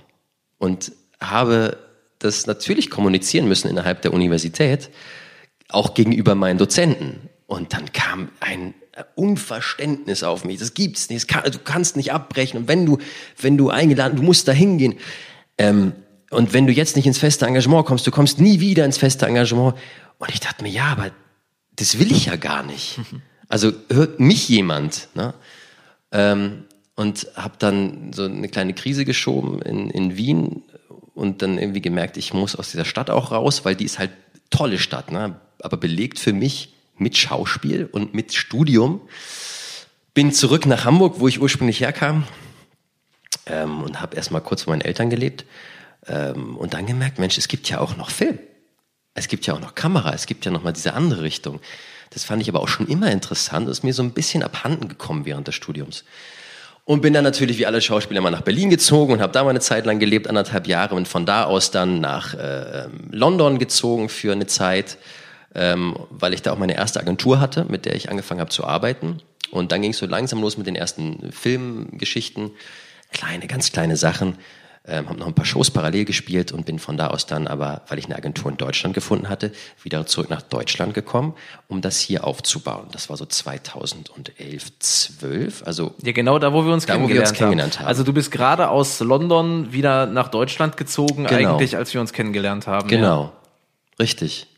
und 0.58 0.92
habe 1.20 1.76
das 2.20 2.46
natürlich 2.46 2.88
kommunizieren 2.88 3.48
müssen 3.48 3.66
innerhalb 3.66 4.00
der 4.02 4.12
Universität, 4.12 4.90
auch 5.70 5.94
gegenüber 5.94 6.36
meinen 6.36 6.58
Dozenten. 6.58 7.30
Und 7.48 7.72
dann 7.72 7.92
kam 7.92 8.28
ein 8.38 8.74
Unverständnis 9.14 10.22
auf 10.22 10.44
mich. 10.44 10.58
Das 10.58 10.74
gibt's 10.74 11.08
nicht. 11.08 11.22
Das 11.22 11.26
kann, 11.26 11.50
du 11.50 11.58
kannst 11.58 11.96
nicht 11.96 12.12
abbrechen. 12.12 12.60
Und 12.60 12.68
wenn 12.68 12.86
du, 12.86 12.98
wenn 13.40 13.56
du 13.56 13.70
eingeladen, 13.70 14.16
du 14.16 14.22
musst 14.22 14.46
da 14.48 14.52
hingehen. 14.52 14.94
Ähm, 15.58 15.92
und 16.30 16.52
wenn 16.52 16.66
du 16.66 16.72
jetzt 16.72 16.96
nicht 16.96 17.06
ins 17.06 17.18
feste 17.18 17.46
Engagement 17.46 17.86
kommst, 17.86 18.06
du 18.06 18.10
kommst 18.10 18.40
nie 18.40 18.60
wieder 18.60 18.84
ins 18.84 18.98
feste 18.98 19.26
Engagement. 19.26 19.76
Und 20.18 20.30
ich 20.30 20.40
dachte 20.40 20.62
mir, 20.62 20.70
ja, 20.70 20.86
aber 20.86 21.10
das 21.76 21.98
will 21.98 22.10
ich 22.12 22.26
ja 22.26 22.36
gar 22.36 22.62
nicht. 22.62 23.00
Also 23.46 23.72
hört 23.92 24.20
mich 24.20 24.48
jemand. 24.48 25.08
Ne? 25.14 25.34
Ähm, 26.12 26.64
und 26.96 27.28
habe 27.36 27.54
dann 27.58 28.12
so 28.12 28.24
eine 28.24 28.48
kleine 28.48 28.72
Krise 28.72 29.04
geschoben 29.04 29.60
in, 29.60 29.90
in 29.90 30.16
Wien 30.16 30.62
und 31.14 31.42
dann 31.42 31.58
irgendwie 31.58 31.82
gemerkt, 31.82 32.16
ich 32.16 32.32
muss 32.32 32.56
aus 32.56 32.70
dieser 32.70 32.86
Stadt 32.86 33.10
auch 33.10 33.32
raus, 33.32 33.64
weil 33.64 33.76
die 33.76 33.84
ist 33.84 33.98
halt 33.98 34.10
tolle 34.50 34.78
Stadt, 34.78 35.12
ne? 35.12 35.38
aber 35.60 35.76
belegt 35.76 36.18
für 36.18 36.32
mich 36.32 36.73
mit 36.96 37.16
Schauspiel 37.16 37.88
und 37.90 38.14
mit 38.14 38.34
Studium. 38.34 39.00
Bin 40.14 40.32
zurück 40.32 40.66
nach 40.66 40.84
Hamburg, 40.84 41.18
wo 41.18 41.28
ich 41.28 41.40
ursprünglich 41.40 41.80
herkam 41.80 42.24
ähm, 43.46 43.82
und 43.82 44.00
habe 44.00 44.16
erstmal 44.16 44.40
kurz 44.40 44.64
bei 44.64 44.72
meinen 44.72 44.82
Eltern 44.82 45.10
gelebt 45.10 45.44
ähm, 46.06 46.56
und 46.56 46.74
dann 46.74 46.86
gemerkt, 46.86 47.18
Mensch, 47.18 47.38
es 47.38 47.48
gibt 47.48 47.68
ja 47.68 47.80
auch 47.80 47.96
noch 47.96 48.10
Film. 48.10 48.38
Es 49.14 49.28
gibt 49.28 49.46
ja 49.46 49.54
auch 49.54 49.60
noch 49.60 49.74
Kamera, 49.74 50.12
es 50.12 50.26
gibt 50.26 50.44
ja 50.44 50.50
noch 50.50 50.62
mal 50.62 50.72
diese 50.72 50.94
andere 50.94 51.22
Richtung. 51.22 51.60
Das 52.10 52.24
fand 52.24 52.42
ich 52.42 52.48
aber 52.48 52.60
auch 52.60 52.68
schon 52.68 52.86
immer 52.86 53.10
interessant 53.10 53.66
und 53.66 53.72
ist 53.72 53.84
mir 53.84 53.94
so 53.94 54.02
ein 54.02 54.12
bisschen 54.12 54.42
abhanden 54.42 54.88
gekommen 54.88 55.24
während 55.24 55.48
des 55.48 55.54
Studiums. 55.54 56.04
Und 56.84 57.00
bin 57.00 57.14
dann 57.14 57.24
natürlich 57.24 57.58
wie 57.58 57.66
alle 57.66 57.80
Schauspieler 57.80 58.20
mal 58.20 58.30
nach 58.30 58.42
Berlin 58.42 58.68
gezogen 58.70 59.14
und 59.14 59.20
habe 59.22 59.32
da 59.32 59.42
mal 59.42 59.50
eine 59.50 59.60
Zeit 59.60 59.86
lang 59.86 59.98
gelebt, 59.98 60.28
anderthalb 60.28 60.66
Jahre 60.66 60.94
und 60.94 61.08
von 61.08 61.24
da 61.24 61.44
aus 61.44 61.70
dann 61.70 62.00
nach 62.00 62.34
äh, 62.34 62.84
ähm, 62.84 63.08
London 63.10 63.58
gezogen 63.58 64.08
für 64.08 64.32
eine 64.32 64.46
Zeit, 64.46 64.98
ähm, 65.54 65.96
weil 66.10 66.34
ich 66.34 66.42
da 66.42 66.52
auch 66.52 66.58
meine 66.58 66.74
erste 66.76 67.00
Agentur 67.00 67.40
hatte, 67.40 67.64
mit 67.68 67.84
der 67.86 67.94
ich 67.94 68.10
angefangen 68.10 68.40
habe 68.40 68.50
zu 68.50 68.64
arbeiten. 68.64 69.20
Und 69.50 69.72
dann 69.72 69.82
ging 69.82 69.92
es 69.92 69.98
so 69.98 70.06
langsam 70.06 70.40
los 70.40 70.56
mit 70.56 70.66
den 70.66 70.76
ersten 70.76 71.30
Filmgeschichten, 71.32 72.50
kleine, 73.12 73.46
ganz 73.46 73.70
kleine 73.72 73.96
Sachen. 73.96 74.36
Ähm, 74.86 75.08
habe 75.08 75.18
noch 75.18 75.26
ein 75.28 75.34
paar 75.34 75.46
Shows 75.46 75.70
parallel 75.70 76.04
gespielt 76.04 76.52
und 76.52 76.66
bin 76.66 76.78
von 76.78 76.98
da 76.98 77.06
aus 77.06 77.24
dann 77.24 77.46
aber, 77.46 77.80
weil 77.88 77.98
ich 77.98 78.04
eine 78.04 78.16
Agentur 78.16 78.50
in 78.50 78.58
Deutschland 78.58 78.94
gefunden 78.94 79.30
hatte, 79.30 79.50
wieder 79.82 80.04
zurück 80.04 80.28
nach 80.28 80.42
Deutschland 80.42 80.92
gekommen, 80.92 81.32
um 81.68 81.80
das 81.80 82.00
hier 82.00 82.24
aufzubauen. 82.26 82.88
Das 82.92 83.08
war 83.08 83.16
so 83.16 83.24
2011, 83.24 84.78
12, 84.78 85.62
also 85.64 85.94
Ja, 86.02 86.12
genau 86.12 86.38
da, 86.38 86.52
wo 86.52 86.66
wir 86.66 86.72
uns, 86.74 86.84
Da, 86.84 86.94
wo 86.94 86.98
wir 86.98 87.06
kennengelernt, 87.06 87.28
uns 87.30 87.38
kennengelernt 87.38 87.78
haben. 87.80 87.86
Also 87.86 88.02
du 88.02 88.12
bist 88.12 88.30
gerade 88.30 88.68
aus 88.68 89.00
London 89.00 89.72
wieder 89.72 90.04
nach 90.04 90.28
Deutschland 90.28 90.76
gezogen, 90.76 91.24
Genau. 91.28 91.54
eigentlich, 91.54 91.78
als 91.78 91.94
wir 91.94 92.02
uns 92.02 92.12
kennengelernt 92.12 92.66
haben. 92.66 92.86
Genau, 92.88 93.32
richtig. 93.98 94.48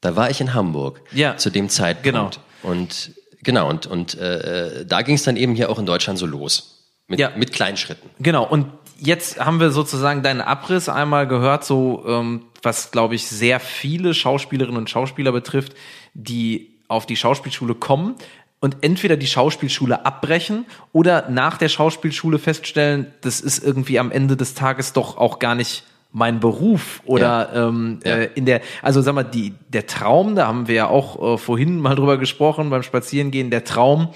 Da 0.00 0.16
war 0.16 0.30
ich 0.30 0.40
in 0.40 0.54
Hamburg 0.54 1.00
Ja. 1.12 1.36
zu 1.36 1.50
dem 1.50 1.68
Zeitpunkt. 1.68 2.40
Und 2.62 3.12
genau, 3.42 3.68
und, 3.68 3.86
und 3.86 4.14
äh, 4.18 4.84
da 4.86 5.02
ging 5.02 5.14
es 5.16 5.22
dann 5.24 5.36
eben 5.36 5.54
hier 5.54 5.70
auch 5.70 5.78
in 5.78 5.86
Deutschland 5.86 6.18
so 6.18 6.26
los. 6.26 6.84
Mit, 7.06 7.18
Ja. 7.20 7.30
mit 7.36 7.52
kleinen 7.52 7.76
Schritten. 7.76 8.08
Genau, 8.20 8.44
und 8.46 8.66
jetzt 8.98 9.40
haben 9.44 9.58
wir 9.60 9.70
sozusagen 9.72 10.22
deinen 10.22 10.40
Abriss 10.40 10.88
einmal 10.88 11.26
gehört, 11.26 11.64
so 11.64 12.04
ähm, 12.06 12.42
was, 12.62 12.90
glaube 12.92 13.14
ich, 13.14 13.26
sehr 13.26 13.58
viele 13.60 14.14
Schauspielerinnen 14.14 14.76
und 14.78 14.88
Schauspieler 14.90 15.32
betrifft, 15.32 15.72
die 16.14 16.78
auf 16.88 17.06
die 17.06 17.16
Schauspielschule 17.16 17.74
kommen 17.74 18.14
und 18.60 18.76
entweder 18.82 19.16
die 19.16 19.26
Schauspielschule 19.26 20.04
abbrechen 20.04 20.66
oder 20.92 21.28
nach 21.30 21.56
der 21.56 21.68
Schauspielschule 21.68 22.38
feststellen, 22.38 23.06
das 23.22 23.40
ist 23.40 23.64
irgendwie 23.64 23.98
am 23.98 24.12
Ende 24.12 24.36
des 24.36 24.54
Tages 24.54 24.92
doch 24.92 25.16
auch 25.16 25.38
gar 25.38 25.54
nicht 25.54 25.82
mein 26.12 26.40
Beruf 26.40 27.02
oder 27.04 27.50
ähm, 27.54 28.00
Ja. 28.04 28.16
äh, 28.16 28.30
in 28.34 28.46
der, 28.46 28.60
also 28.82 29.00
sag 29.00 29.14
mal, 29.14 29.22
die, 29.22 29.54
der 29.68 29.86
Traum, 29.86 30.34
da 30.34 30.46
haben 30.48 30.66
wir 30.68 30.74
ja 30.74 30.88
auch 30.88 31.34
äh, 31.34 31.38
vorhin 31.38 31.78
mal 31.78 31.94
drüber 31.94 32.18
gesprochen 32.18 32.70
beim 32.70 32.82
Spazierengehen, 32.82 33.50
der 33.50 33.64
Traum, 33.64 34.08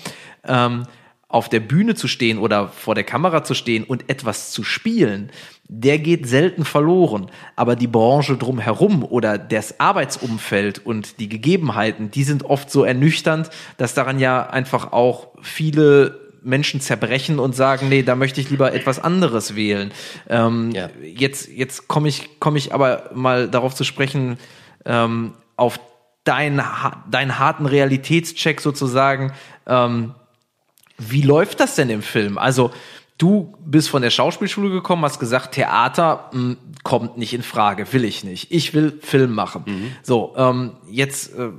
ähm, 0.47 0.85
auf 1.29 1.49
der 1.49 1.61
Bühne 1.61 1.97
zu 1.97 2.07
stehen 2.07 2.39
oder 2.39 2.69
vor 2.69 2.95
der 2.95 3.03
Kamera 3.03 3.43
zu 3.43 3.55
stehen 3.55 3.83
und 3.83 4.09
etwas 4.09 4.53
zu 4.53 4.63
spielen, 4.63 5.31
der 5.69 5.99
geht 5.99 6.29
selten 6.29 6.65
verloren. 6.65 7.29
Aber 7.57 7.75
die 7.75 7.89
Branche 7.89 8.37
drumherum 8.37 9.03
oder 9.03 9.37
das 9.37 9.81
Arbeitsumfeld 9.81 10.85
und 10.87 11.19
die 11.19 11.29
Gegebenheiten, 11.29 12.11
die 12.13 12.23
sind 12.23 12.45
oft 12.45 12.71
so 12.71 12.85
ernüchternd, 12.85 13.51
dass 13.79 13.95
daran 13.95 14.21
ja 14.21 14.47
einfach 14.49 14.93
auch 14.93 15.29
viele 15.43 16.24
Menschen 16.45 16.81
zerbrechen 16.81 17.39
und 17.39 17.57
sagen, 17.57 17.89
nee, 17.89 18.03
da 18.03 18.15
möchte 18.15 18.41
ich 18.41 18.51
lieber 18.51 18.73
etwas 18.73 18.99
anderes 18.99 19.57
wählen. 19.57 19.93
Ähm, 20.29 20.71
Ja. 20.73 20.91
Jetzt, 21.03 21.49
jetzt 21.49 21.89
komme 21.89 22.09
ich, 22.09 22.39
komme 22.39 22.59
ich 22.59 22.73
aber 22.75 23.11
mal 23.15 23.49
darauf 23.49 23.75
zu 23.75 23.85
sprechen, 23.85 24.39
ähm, 24.85 25.33
auf 25.57 25.81
deinen, 26.25 26.63
deinen 27.11 27.39
harten 27.39 27.67
Realitätscheck 27.67 28.61
sozusagen. 28.61 29.33
Ähm, 29.67 30.15
wie 30.99 31.23
läuft 31.23 31.61
das 31.61 31.75
denn 31.75 31.91
im 31.91 32.03
Film? 32.03 32.39
Also, 32.39 32.71
du 33.19 33.55
bist 33.65 33.89
von 33.89 34.03
der 34.03 34.11
Schauspielschule 34.11 34.71
gekommen, 34.71 35.05
hast 35.05 35.19
gesagt, 35.21 35.55
Theater 35.55 36.31
mh, 36.33 36.57
kommt 36.83 37.19
nicht 37.19 37.35
in 37.35 37.43
Frage, 37.43 37.93
will 37.93 38.05
ich 38.05 38.25
nicht. 38.25 38.51
Ich 38.53 38.75
will 38.75 38.99
Film 39.03 39.35
machen. 39.35 39.65
So, 40.03 40.35
ähm, 40.37 40.73
jetzt 40.91 41.35
äh, 41.35 41.51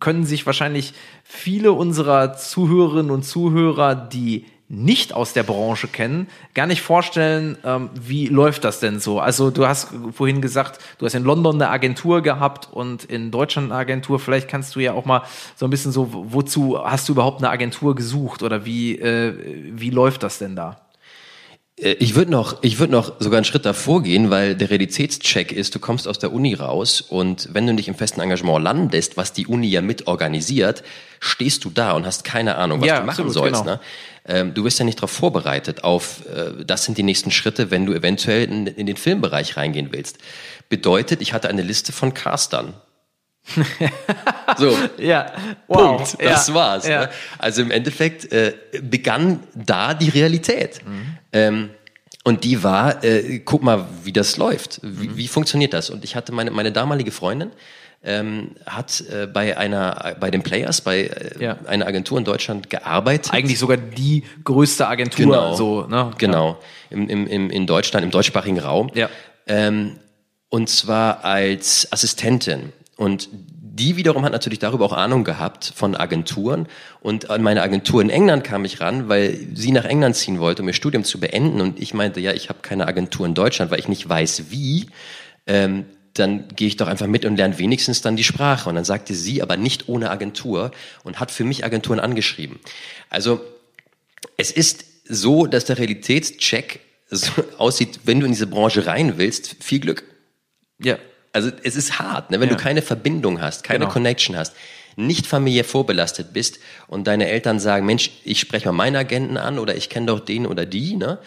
können 0.00 0.24
sich 0.24 0.44
wahrscheinlich 0.46 0.94
viele 1.24 1.72
unserer 1.72 2.34
Zuhörerinnen 2.34 3.10
und 3.10 3.24
Zuhörer, 3.24 3.96
die 3.96 4.44
nicht 4.68 5.12
aus 5.12 5.32
der 5.32 5.42
Branche 5.42 5.88
kennen, 5.88 6.28
gar 6.54 6.66
nicht 6.66 6.80
vorstellen, 6.80 7.58
ähm, 7.64 7.90
wie 7.94 8.26
läuft 8.28 8.64
das 8.64 8.80
denn 8.80 8.98
so? 8.98 9.20
Also 9.20 9.50
du 9.50 9.66
hast 9.66 9.88
vorhin 10.12 10.40
gesagt, 10.40 10.78
du 10.98 11.06
hast 11.06 11.14
in 11.14 11.24
London 11.24 11.56
eine 11.56 11.70
Agentur 11.70 12.22
gehabt 12.22 12.68
und 12.72 13.04
in 13.04 13.30
Deutschland 13.30 13.70
eine 13.70 13.78
Agentur. 13.78 14.18
Vielleicht 14.18 14.48
kannst 14.48 14.74
du 14.74 14.80
ja 14.80 14.92
auch 14.92 15.04
mal 15.04 15.22
so 15.56 15.66
ein 15.66 15.70
bisschen 15.70 15.92
so, 15.92 16.08
wozu 16.12 16.78
hast 16.82 17.08
du 17.08 17.12
überhaupt 17.12 17.38
eine 17.38 17.50
Agentur 17.50 17.94
gesucht 17.94 18.42
oder 18.42 18.64
wie, 18.64 18.98
äh, 18.98 19.34
wie 19.72 19.90
läuft 19.90 20.22
das 20.22 20.38
denn 20.38 20.56
da? 20.56 20.83
Äh, 21.80 21.92
Ich 21.94 22.14
würde 22.14 22.30
noch, 22.30 22.62
ich 22.62 22.78
würde 22.78 22.92
noch 22.92 23.20
sogar 23.20 23.38
einen 23.38 23.44
Schritt 23.44 23.64
davor 23.66 24.02
gehen, 24.02 24.30
weil 24.30 24.54
der 24.54 24.70
Realitätscheck 24.70 25.52
ist, 25.52 25.74
du 25.74 25.78
kommst 25.78 26.06
aus 26.08 26.18
der 26.18 26.32
Uni 26.32 26.54
raus 26.54 27.00
und 27.00 27.48
wenn 27.52 27.66
du 27.66 27.72
nicht 27.72 27.88
im 27.88 27.94
festen 27.94 28.20
Engagement 28.20 28.62
landest, 28.62 29.16
was 29.16 29.32
die 29.32 29.46
Uni 29.46 29.66
ja 29.68 29.80
mit 29.80 30.06
organisiert, 30.06 30.82
stehst 31.20 31.64
du 31.64 31.70
da 31.70 31.92
und 31.92 32.06
hast 32.06 32.24
keine 32.24 32.56
Ahnung, 32.56 32.80
was 32.80 32.88
Ja, 32.88 33.00
du 33.00 33.06
machen 33.06 33.10
absolut, 33.10 33.32
sollst. 33.34 33.62
genau. 33.62 33.74
Ne? 33.74 33.80
Ähm, 34.26 34.54
du 34.54 34.62
bist 34.64 34.78
ja 34.78 34.84
nicht 34.84 34.98
darauf 34.98 35.10
vorbereitet 35.10 35.84
auf, 35.84 36.22
äh, 36.26 36.64
das 36.64 36.84
sind 36.84 36.96
die 36.96 37.02
nächsten 37.02 37.30
Schritte, 37.30 37.70
wenn 37.70 37.84
du 37.86 37.92
eventuell 37.92 38.44
in, 38.44 38.66
in 38.66 38.86
den 38.86 38.96
Filmbereich 38.96 39.56
reingehen 39.56 39.88
willst. 39.90 40.18
Bedeutet, 40.70 41.20
ich 41.20 41.32
hatte 41.34 41.48
eine 41.48 41.62
Liste 41.62 41.92
von 41.92 42.14
Castern. 42.14 42.72
so, 44.56 44.76
Ja, 44.98 45.32
Punkt. 45.68 46.16
Das 46.20 46.52
war's. 46.54 46.86
Ja. 46.86 47.02
Ne? 47.02 47.10
Also 47.38 47.62
im 47.62 47.70
Endeffekt 47.70 48.30
äh, 48.32 48.54
begann 48.82 49.40
da 49.54 49.94
die 49.94 50.08
Realität. 50.08 50.80
Mhm. 50.86 51.18
Ähm, 51.32 51.70
Und 52.24 52.44
die 52.44 52.62
war, 52.62 53.04
äh, 53.04 53.40
guck 53.40 53.62
mal, 53.62 53.86
wie 54.02 54.12
das 54.12 54.36
läuft. 54.38 54.80
Wie, 54.82 55.16
wie 55.16 55.28
funktioniert 55.28 55.72
das? 55.74 55.90
Und 55.90 56.04
ich 56.04 56.16
hatte 56.16 56.32
meine, 56.32 56.50
meine 56.50 56.72
damalige 56.72 57.10
Freundin, 57.10 57.50
ähm, 58.06 58.50
hat 58.66 59.02
äh, 59.10 59.26
bei 59.26 59.56
einer 59.56 60.16
bei 60.20 60.30
den 60.30 60.42
Players 60.42 60.80
bei 60.82 61.04
äh, 61.04 61.42
Ja. 61.42 61.56
einer 61.66 61.86
Agentur 61.86 62.18
in 62.18 62.24
Deutschland 62.24 62.68
gearbeitet. 62.70 63.32
Eigentlich 63.32 63.58
sogar 63.58 63.76
die 63.78 64.24
größte 64.44 64.86
Agentur. 64.88 65.24
genau, 65.26 65.54
So, 65.54 65.86
ne? 65.86 66.10
genau 66.18 66.58
im, 66.90 67.08
im, 67.08 67.26
im, 67.26 67.50
in 67.50 67.66
Deutschland 67.66 68.04
im 68.04 68.10
deutschsprachigen 68.10 68.58
Raum. 68.60 68.90
Ja. 68.94 69.08
Ähm, 69.46 69.98
und 70.50 70.68
zwar 70.68 71.24
als 71.24 71.88
Assistentin. 71.92 72.72
Und 72.96 73.28
die 73.76 73.96
wiederum 73.96 74.24
hat 74.24 74.32
natürlich 74.32 74.60
darüber 74.60 74.84
auch 74.84 74.92
Ahnung 74.92 75.24
gehabt 75.24 75.72
von 75.74 75.96
Agenturen. 75.96 76.68
Und 77.00 77.30
an 77.30 77.42
meine 77.42 77.62
Agentur 77.62 78.00
in 78.00 78.10
England 78.10 78.44
kam 78.44 78.64
ich 78.64 78.80
ran, 78.80 79.08
weil 79.08 79.36
sie 79.54 79.72
nach 79.72 79.84
England 79.84 80.14
ziehen 80.14 80.38
wollte, 80.38 80.62
um 80.62 80.68
ihr 80.68 80.74
Studium 80.74 81.02
zu 81.02 81.18
beenden. 81.18 81.60
Und 81.60 81.80
ich 81.80 81.92
meinte, 81.92 82.20
ja, 82.20 82.32
ich 82.32 82.48
habe 82.48 82.60
keine 82.62 82.86
Agentur 82.86 83.26
in 83.26 83.34
Deutschland, 83.34 83.70
weil 83.70 83.80
ich 83.80 83.88
nicht 83.88 84.08
weiß, 84.08 84.44
wie. 84.50 84.86
Ähm, 85.46 85.86
dann 86.14 86.46
gehe 86.54 86.68
ich 86.68 86.76
doch 86.76 86.86
einfach 86.86 87.08
mit 87.08 87.24
und 87.24 87.36
lerne 87.36 87.58
wenigstens 87.58 88.00
dann 88.00 88.14
die 88.14 88.22
Sprache. 88.22 88.68
Und 88.68 88.76
dann 88.76 88.84
sagte 88.84 89.14
sie, 89.14 89.42
aber 89.42 89.56
nicht 89.56 89.88
ohne 89.88 90.10
Agentur 90.10 90.70
und 91.02 91.18
hat 91.18 91.32
für 91.32 91.44
mich 91.44 91.64
Agenturen 91.64 91.98
angeschrieben. 91.98 92.60
Also 93.10 93.40
es 94.36 94.52
ist 94.52 94.84
so, 95.06 95.46
dass 95.46 95.64
der 95.64 95.78
Realitätscheck 95.78 96.80
so 97.10 97.32
aussieht, 97.58 98.00
wenn 98.04 98.20
du 98.20 98.26
in 98.26 98.32
diese 98.32 98.46
Branche 98.46 98.86
rein 98.86 99.18
willst, 99.18 99.56
viel 99.60 99.80
Glück. 99.80 100.04
Ja. 100.78 100.98
Also 101.34 101.50
es 101.62 101.76
ist 101.76 101.98
hart, 101.98 102.30
ne? 102.30 102.40
wenn 102.40 102.48
Ja. 102.48 102.54
du 102.54 102.62
keine 102.62 102.80
Verbindung 102.80 103.40
hast, 103.40 103.64
keine 103.64 103.80
Genau. 103.80 103.90
Connection 103.92 104.36
hast, 104.36 104.54
nicht 104.96 105.26
familiär 105.26 105.64
vorbelastet 105.64 106.32
bist 106.32 106.60
und 106.86 107.06
deine 107.06 107.26
Eltern 107.28 107.58
sagen, 107.58 107.84
Mensch, 107.84 108.10
ich 108.24 108.38
spreche 108.38 108.66
mal 108.66 108.72
meinen 108.72 108.96
Agenten 108.96 109.36
an 109.36 109.58
oder 109.58 109.74
ich 109.76 109.88
kenne 109.90 110.06
doch 110.06 110.20
den 110.20 110.46
oder 110.46 110.64
die, 110.64 110.96
ne? 110.96 111.18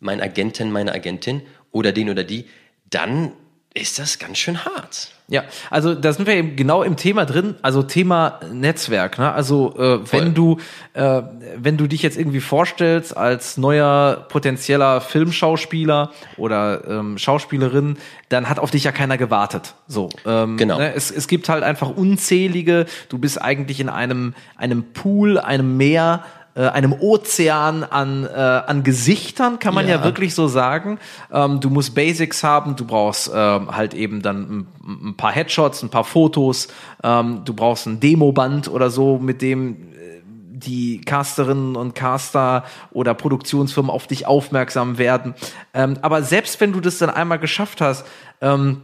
mein 0.00 0.20
Agentin, 0.20 0.70
meine 0.72 0.92
Agentin 0.92 1.42
oder 1.70 1.92
den 1.92 2.10
oder 2.10 2.24
die, 2.24 2.46
dann 2.90 3.32
ist 3.74 3.98
das 3.98 4.20
ganz 4.20 4.38
schön 4.38 4.64
hart. 4.64 5.08
Ja, 5.26 5.42
also 5.70 5.94
da 5.94 6.12
sind 6.12 6.26
wir 6.26 6.34
eben 6.34 6.54
genau 6.54 6.82
im 6.82 6.96
Thema 6.96 7.24
drin, 7.24 7.56
also 7.62 7.82
Thema 7.82 8.38
Netzwerk. 8.52 9.18
Ne? 9.18 9.32
Also 9.32 9.74
äh, 9.78 10.12
wenn 10.12 10.34
du 10.34 10.58
äh, 10.92 11.22
wenn 11.56 11.76
du 11.76 11.88
dich 11.88 12.02
jetzt 12.02 12.16
irgendwie 12.16 12.40
vorstellst 12.40 13.16
als 13.16 13.56
neuer 13.56 14.26
potenzieller 14.28 15.00
Filmschauspieler 15.00 16.12
oder 16.36 16.86
ähm, 16.86 17.18
Schauspielerin, 17.18 17.96
dann 18.28 18.48
hat 18.48 18.58
auf 18.58 18.70
dich 18.70 18.84
ja 18.84 18.92
keiner 18.92 19.16
gewartet. 19.16 19.74
So, 19.88 20.10
ähm, 20.24 20.56
Genau. 20.56 20.78
Ne? 20.78 20.94
Es, 20.94 21.10
es 21.10 21.26
gibt 21.26 21.48
halt 21.48 21.64
einfach 21.64 21.88
unzählige. 21.88 22.86
Du 23.08 23.18
bist 23.18 23.40
eigentlich 23.40 23.80
in 23.80 23.88
einem 23.88 24.34
einem 24.56 24.92
Pool, 24.92 25.38
einem 25.38 25.76
Meer 25.78 26.22
äh, 26.54 26.68
einem 26.68 26.92
Ozean 26.92 27.82
an, 27.84 28.24
äh, 28.24 28.38
an 28.38 28.82
Gesichtern, 28.84 29.58
kann 29.58 29.74
man 29.74 29.88
ja, 29.88 29.96
Ja. 29.96 30.04
wirklich 30.04 30.34
so 30.34 30.46
sagen. 30.46 30.98
Ähm, 31.32 31.60
du 31.60 31.68
musst 31.70 31.94
Basics 31.94 32.44
haben, 32.44 32.76
du 32.76 32.84
brauchst 32.84 33.30
ähm, 33.34 33.74
halt 33.76 33.92
eben 33.94 34.22
dann 34.22 34.66
ein, 34.86 35.08
ein 35.08 35.16
paar 35.16 35.32
Headshots, 35.32 35.82
ein 35.82 35.90
paar 35.90 36.04
Fotos, 36.04 36.68
ähm, 37.02 37.42
du 37.44 37.54
brauchst 37.54 37.86
ein 37.86 37.98
Demoband 38.00 38.68
oder 38.68 38.90
so, 38.90 39.18
mit 39.18 39.42
dem 39.42 39.72
äh, 39.74 40.22
die 40.52 41.00
Casterinnen 41.00 41.74
und 41.76 41.94
Caster 41.94 42.64
oder 42.92 43.14
Produktionsfirmen 43.14 43.90
auf 43.90 44.06
dich 44.06 44.26
aufmerksam 44.26 44.96
werden. 44.96 45.34
Ähm, 45.74 45.98
aber 46.02 46.22
selbst 46.22 46.60
wenn 46.60 46.72
du 46.72 46.80
das 46.80 46.98
dann 46.98 47.10
einmal 47.10 47.38
geschafft 47.40 47.80
hast, 47.80 48.06
ähm, 48.40 48.82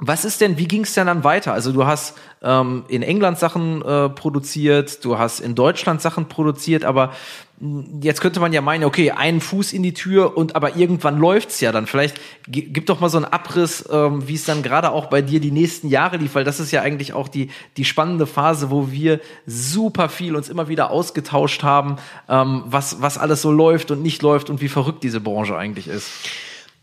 was 0.00 0.24
ist 0.24 0.40
denn, 0.40 0.58
wie 0.58 0.68
ging 0.68 0.82
es 0.82 0.94
denn 0.94 1.08
dann 1.08 1.24
weiter? 1.24 1.52
Also 1.52 1.72
du 1.72 1.84
hast 1.84 2.16
ähm, 2.42 2.84
in 2.88 3.02
England 3.02 3.38
Sachen 3.38 3.82
äh, 3.82 4.08
produziert, 4.08 5.04
du 5.04 5.18
hast 5.18 5.40
in 5.40 5.54
Deutschland 5.56 6.00
Sachen 6.00 6.28
produziert, 6.28 6.84
aber 6.84 7.12
mh, 7.58 7.84
jetzt 8.02 8.20
könnte 8.20 8.38
man 8.38 8.52
ja 8.52 8.60
meinen, 8.60 8.84
okay, 8.84 9.10
einen 9.10 9.40
Fuß 9.40 9.72
in 9.72 9.82
die 9.82 9.94
Tür 9.94 10.36
und 10.36 10.54
aber 10.54 10.76
irgendwann 10.76 11.18
läuft's 11.18 11.60
ja 11.60 11.72
dann. 11.72 11.86
Vielleicht 11.86 12.20
gi- 12.46 12.68
gib 12.72 12.86
doch 12.86 13.00
mal 13.00 13.08
so 13.08 13.18
einen 13.18 13.24
Abriss, 13.24 13.88
ähm, 13.90 14.28
wie 14.28 14.34
es 14.34 14.44
dann 14.44 14.62
gerade 14.62 14.92
auch 14.92 15.06
bei 15.06 15.20
dir 15.20 15.40
die 15.40 15.50
nächsten 15.50 15.88
Jahre 15.88 16.16
lief, 16.18 16.36
weil 16.36 16.44
das 16.44 16.60
ist 16.60 16.70
ja 16.70 16.82
eigentlich 16.82 17.12
auch 17.12 17.26
die, 17.26 17.50
die 17.76 17.84
spannende 17.84 18.28
Phase, 18.28 18.70
wo 18.70 18.92
wir 18.92 19.18
super 19.46 20.08
viel 20.08 20.36
uns 20.36 20.48
immer 20.48 20.68
wieder 20.68 20.92
ausgetauscht 20.92 21.64
haben, 21.64 21.96
ähm, 22.28 22.62
was, 22.66 23.02
was 23.02 23.18
alles 23.18 23.42
so 23.42 23.50
läuft 23.50 23.90
und 23.90 24.02
nicht 24.02 24.22
läuft 24.22 24.48
und 24.48 24.60
wie 24.60 24.68
verrückt 24.68 25.02
diese 25.02 25.20
Branche 25.20 25.56
eigentlich 25.56 25.88
ist. 25.88 26.08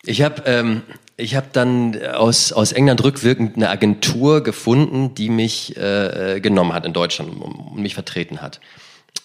Ich 0.03 0.21
habe 0.21 0.43
ähm, 0.45 0.83
ich 1.17 1.35
hab 1.35 1.53
dann 1.53 2.05
aus, 2.05 2.51
aus 2.51 2.71
England 2.71 3.03
rückwirkend 3.03 3.55
eine 3.55 3.69
Agentur 3.69 4.43
gefunden, 4.43 5.15
die 5.15 5.29
mich 5.29 5.77
äh, 5.77 6.39
genommen 6.41 6.73
hat 6.73 6.85
in 6.85 6.93
Deutschland 6.93 7.31
und 7.31 7.41
und 7.75 7.81
mich 7.81 7.93
vertreten 7.93 8.41
hat. 8.41 8.59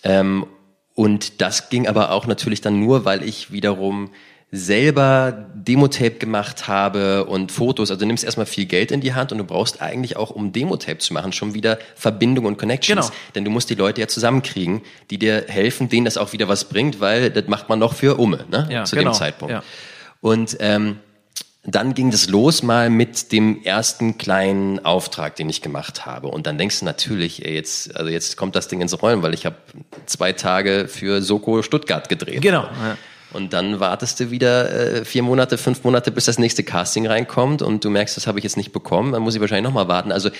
Ähm, 0.03 0.47
und 0.95 1.41
das 1.41 1.69
ging 1.69 1.89
aber 1.89 2.13
auch 2.13 2.27
natürlich 2.27 2.61
dann 2.61 2.79
nur, 2.79 3.05
weil 3.05 3.23
ich 3.23 3.53
wiederum 3.53 4.11
selber 4.53 5.47
Demotape 5.55 6.17
gemacht 6.17 6.67
habe 6.67 7.27
und 7.27 7.53
Fotos. 7.53 7.91
Also 7.91 8.01
du 8.01 8.07
nimmst 8.07 8.25
erstmal 8.25 8.47
viel 8.47 8.67
Geld 8.67 8.91
in 8.91 9.01
die 9.01 9.15
Hand 9.15 9.31
und 9.31 9.39
du 9.39 9.45
brauchst 9.45 9.81
eigentlich 9.81 10.17
auch, 10.17 10.31
um 10.31 10.51
Demotape 10.53 10.99
zu 10.99 11.15
machen, 11.15 11.33
schon 11.33 11.55
wieder 11.55 11.79
Verbindung 11.95 12.47
und 12.47 12.59
Connections. 12.59 13.09
Genau. 13.09 13.21
Denn 13.37 13.45
du 13.45 13.51
musst 13.51 13.71
die 13.71 13.77
Leute 13.77 14.01
ja 14.01 14.09
zusammenkriegen, 14.09 14.83
die 15.11 15.19
dir 15.19 15.45
helfen, 15.47 15.89
denen 15.89 16.05
das 16.05 16.17
auch 16.17 16.33
wieder 16.33 16.49
was 16.49 16.65
bringt, 16.65 17.01
weil 17.01 17.31
das 17.31 17.47
macht 17.47 17.69
man 17.69 17.79
noch 17.79 17.95
für 17.95 18.19
Umme, 18.19 18.45
ne? 18.51 18.69
Ja, 18.71 18.85
zu 18.85 18.97
genau. 18.97 19.13
dem 19.13 19.15
Zeitpunkt. 19.15 19.53
Ja. 19.53 19.63
Und 20.21 20.57
ähm, 20.59 20.99
dann 21.63 21.93
ging 21.93 22.11
das 22.11 22.29
los 22.29 22.63
mal 22.63 22.89
mit 22.89 23.33
dem 23.33 23.63
ersten 23.63 24.17
kleinen 24.17 24.85
Auftrag, 24.85 25.37
den 25.37 25.51
ich 25.51 25.61
gemacht 25.61 26.07
habe. 26.07 26.29
Und 26.29 26.47
dann 26.47 26.57
denkst 26.57 26.81
du 26.81 26.87
natürlich, 26.87 27.45
ey, 27.45 27.55
jetzt, 27.55 27.95
also 27.97 28.11
jetzt 28.11 28.37
kommt 28.39 28.57
das 28.57 28.69
Ding 28.69 28.81
ins 28.81 29.01
Rollen, 29.03 29.23
weil 29.23 29.35
ich 29.35 29.45
habe 29.45 29.57
zwei 30.07 30.33
Tage 30.33 30.89
für 30.89 31.21
Soko 31.21 31.63
Stuttgart 31.63 32.09
gedreht. 32.09 32.41
Genau. 32.41 32.63
Ja. 32.63 32.97
Und 33.33 33.53
dann 33.53 33.79
wartest 33.79 34.21
du 34.21 34.31
wieder 34.31 34.73
äh, 34.73 35.05
vier 35.05 35.23
Monate, 35.23 35.59
fünf 35.59 35.85
Monate, 35.85 36.11
bis 36.11 36.25
das 36.25 36.39
nächste 36.39 36.65
Casting 36.65 37.07
reinkommt 37.07 37.63
und 37.63 37.85
du 37.85 37.91
merkst, 37.91 38.17
das 38.17 38.27
habe 38.27 38.39
ich 38.39 38.43
jetzt 38.43 38.57
nicht 38.57 38.73
bekommen, 38.73 39.13
dann 39.13 39.23
muss 39.23 39.35
ich 39.35 39.41
wahrscheinlich 39.41 39.65
nochmal 39.65 39.87
warten. 39.87 40.11
Also 40.11 40.31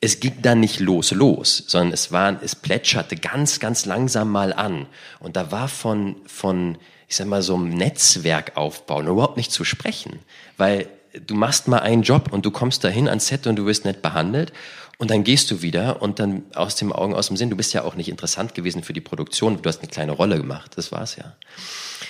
es 0.00 0.18
ging 0.18 0.42
dann 0.42 0.60
nicht 0.60 0.80
los, 0.80 1.12
los, 1.12 1.62
sondern 1.66 1.92
es 1.92 2.10
war, 2.10 2.42
es 2.42 2.56
plätscherte 2.56 3.16
ganz, 3.16 3.60
ganz 3.60 3.86
langsam 3.86 4.32
mal 4.32 4.52
an. 4.52 4.86
Und 5.20 5.36
da 5.36 5.52
war 5.52 5.68
von, 5.68 6.16
von, 6.26 6.78
ich 7.14 7.18
sag 7.18 7.28
mal, 7.28 7.42
so 7.42 7.54
einem 7.54 7.68
Netzwerkaufbau 7.68 9.00
noch 9.00 9.12
überhaupt 9.12 9.36
nicht 9.36 9.52
zu 9.52 9.62
sprechen. 9.62 10.18
Weil 10.56 10.88
du 11.24 11.36
machst 11.36 11.68
mal 11.68 11.78
einen 11.78 12.02
Job 12.02 12.32
und 12.32 12.44
du 12.44 12.50
kommst 12.50 12.82
dahin 12.82 13.06
ans 13.06 13.28
Set 13.28 13.46
und 13.46 13.54
du 13.54 13.66
wirst 13.66 13.84
nett 13.84 14.02
behandelt. 14.02 14.52
Und 14.98 15.12
dann 15.12 15.22
gehst 15.22 15.48
du 15.52 15.62
wieder 15.62 16.02
und 16.02 16.18
dann 16.18 16.42
aus 16.56 16.74
dem 16.74 16.92
Augen, 16.92 17.14
aus 17.14 17.28
dem 17.28 17.36
Sinn, 17.36 17.50
du 17.50 17.56
bist 17.56 17.72
ja 17.72 17.84
auch 17.84 17.94
nicht 17.94 18.08
interessant 18.08 18.56
gewesen 18.56 18.82
für 18.82 18.92
die 18.92 19.00
Produktion, 19.00 19.62
du 19.62 19.68
hast 19.68 19.78
eine 19.78 19.88
kleine 19.88 20.10
Rolle 20.10 20.38
gemacht, 20.38 20.72
das 20.74 20.90
war's 20.90 21.14
ja. 21.14 21.36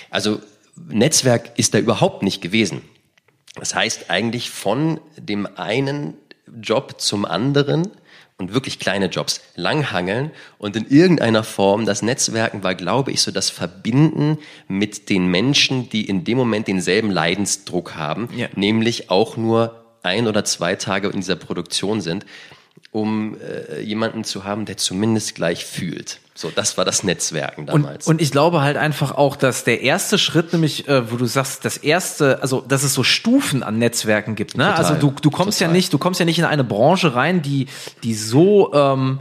Also 0.09 0.41
Netzwerk 0.75 1.51
ist 1.59 1.75
da 1.75 1.77
überhaupt 1.77 2.23
nicht 2.23 2.41
gewesen. 2.41 2.81
Das 3.53 3.75
heißt 3.75 4.09
eigentlich 4.09 4.49
von 4.49 4.99
dem 5.17 5.47
einen 5.55 6.15
Job 6.59 6.99
zum 6.99 7.25
anderen 7.25 7.91
und 8.37 8.53
wirklich 8.53 8.79
kleine 8.79 9.05
Jobs 9.07 9.41
langhangeln 9.55 10.31
und 10.57 10.75
in 10.75 10.87
irgendeiner 10.89 11.43
Form 11.43 11.85
das 11.85 12.01
Netzwerken 12.01 12.63
war, 12.63 12.75
glaube 12.75 13.11
ich, 13.11 13.21
so 13.21 13.31
das 13.31 13.49
Verbinden 13.49 14.37
mit 14.67 15.09
den 15.09 15.27
Menschen, 15.27 15.89
die 15.89 16.05
in 16.07 16.23
dem 16.25 16.37
Moment 16.37 16.67
denselben 16.67 17.11
Leidensdruck 17.11 17.95
haben, 17.95 18.29
Ja. 18.35 18.47
nämlich 18.55 19.09
auch 19.09 19.37
nur 19.37 19.85
ein 20.03 20.27
oder 20.27 20.43
zwei 20.43 20.75
Tage 20.75 21.07
in 21.07 21.17
dieser 21.21 21.37
Produktion 21.37 22.01
sind, 22.01 22.25
um 22.95 23.35
äh, 23.41 23.81
jemanden 23.81 24.23
zu 24.23 24.45
haben, 24.45 24.63
der 24.63 24.77
zumindest 24.77 25.35
gleich 25.35 25.65
fühlt. 25.65 26.19
So, 26.33 26.49
das 26.49 26.77
war 26.77 26.85
das 26.85 27.03
Netzwerken 27.03 27.61
Und, 27.69 27.83
damals. 27.83 28.07
und 28.07 28.21
ich 28.21 28.31
glaube 28.31 28.61
halt 28.61 28.77
einfach 28.77 29.11
auch, 29.11 29.35
dass 29.35 29.65
der 29.65 29.81
erste 29.81 30.17
Schritt, 30.17 30.53
nämlich, 30.53 30.87
äh, 30.87 31.11
wo 31.11 31.17
du 31.17 31.25
sagst, 31.25 31.65
das 31.65 31.75
erste, 31.75 32.41
also 32.41 32.61
dass 32.61 32.83
es 32.83 32.93
so 32.93 33.03
Stufen 33.03 33.63
an 33.63 33.79
Netzwerken 33.79 34.35
gibt, 34.35 34.55
ne? 34.55 34.63
Total. 34.67 34.77
Also 34.77 34.93
du, 34.95 35.13
du 35.21 35.29
kommst 35.29 35.59
ja 35.59 35.67
Total. 35.67 35.75
nicht, 35.77 35.91
du 35.91 35.97
kommst 35.97 36.21
ja 36.21 36.25
nicht 36.25 36.39
in 36.39 36.45
eine 36.45 36.63
Branche 36.63 37.15
rein, 37.15 37.41
die, 37.41 37.67
die 38.03 38.13
so 38.13 38.73
ähm, 38.73 39.19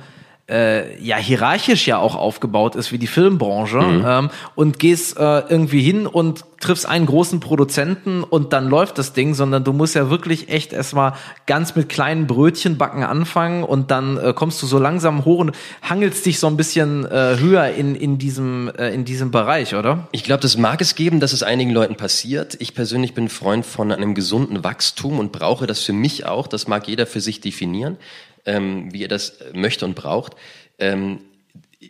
äh, 0.50 1.02
ja 1.02 1.16
hierarchisch 1.16 1.86
ja 1.86 1.98
auch 1.98 2.14
aufgebaut 2.14 2.76
ist 2.76 2.92
wie 2.92 2.98
die 2.98 3.06
Filmbranche 3.06 3.78
Mhm. 3.78 4.04
ähm, 4.06 4.30
und 4.54 4.78
gehst 4.78 5.16
äh, 5.18 5.40
irgendwie 5.48 5.80
hin 5.80 6.06
und 6.06 6.44
triffst 6.60 6.86
einen 6.86 7.06
großen 7.06 7.40
Produzenten 7.40 8.22
und 8.22 8.52
dann 8.52 8.68
läuft 8.68 8.98
das 8.98 9.12
Ding, 9.12 9.34
sondern 9.34 9.64
du 9.64 9.72
musst 9.72 9.94
ja 9.94 10.10
wirklich 10.10 10.48
echt 10.48 10.72
erstmal 10.72 11.14
ganz 11.46 11.74
mit 11.76 11.88
kleinen 11.88 12.26
Brötchenbacken 12.26 13.02
anfangen 13.02 13.64
und 13.64 13.90
dann 13.90 14.16
äh, 14.18 14.32
kommst 14.34 14.62
du 14.62 14.66
so 14.66 14.78
langsam 14.78 15.24
hoch 15.24 15.38
und 15.38 15.52
hangelst 15.82 16.24
dich 16.24 16.38
so 16.38 16.46
ein 16.46 16.56
bisschen 16.56 17.04
äh, 17.06 17.36
höher 17.38 17.68
in, 17.68 17.94
in, 17.94 18.18
diesem, 18.18 18.70
äh, 18.78 18.90
in 18.94 19.04
diesem 19.04 19.30
Bereich, 19.30 19.74
oder? 19.74 20.08
Ich 20.12 20.24
glaube, 20.24 20.40
das 20.40 20.56
mag 20.56 20.80
es 20.80 20.94
geben, 20.94 21.20
dass 21.20 21.32
es 21.32 21.42
einigen 21.42 21.70
Leuten 21.70 21.96
passiert. 21.96 22.56
Ich 22.60 22.74
persönlich 22.74 23.14
bin 23.14 23.28
Freund 23.28 23.66
von 23.66 23.92
einem 23.92 24.14
gesunden 24.14 24.64
Wachstum 24.64 25.18
und 25.18 25.32
brauche 25.32 25.66
das 25.66 25.80
für 25.80 25.92
mich 25.92 26.26
auch. 26.26 26.46
Das 26.46 26.66
mag 26.66 26.88
jeder 26.88 27.06
für 27.06 27.20
sich 27.20 27.40
definieren, 27.40 27.98
ähm, 28.44 28.92
wie 28.92 29.04
er 29.04 29.08
das 29.08 29.30
äh, 29.40 29.52
möchte 29.54 29.84
und 29.84 29.94
braucht. 29.94 30.34
Ähm, 30.78 31.20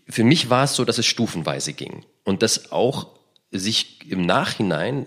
für 0.08 0.24
mich 0.24 0.50
war 0.50 0.64
es 0.64 0.74
so, 0.74 0.84
dass 0.84 0.98
es 0.98 1.06
stufenweise 1.06 1.72
ging 1.72 2.04
und 2.24 2.42
das 2.42 2.72
auch 2.72 3.08
sich 3.50 4.10
im 4.10 4.26
Nachhinein 4.26 5.06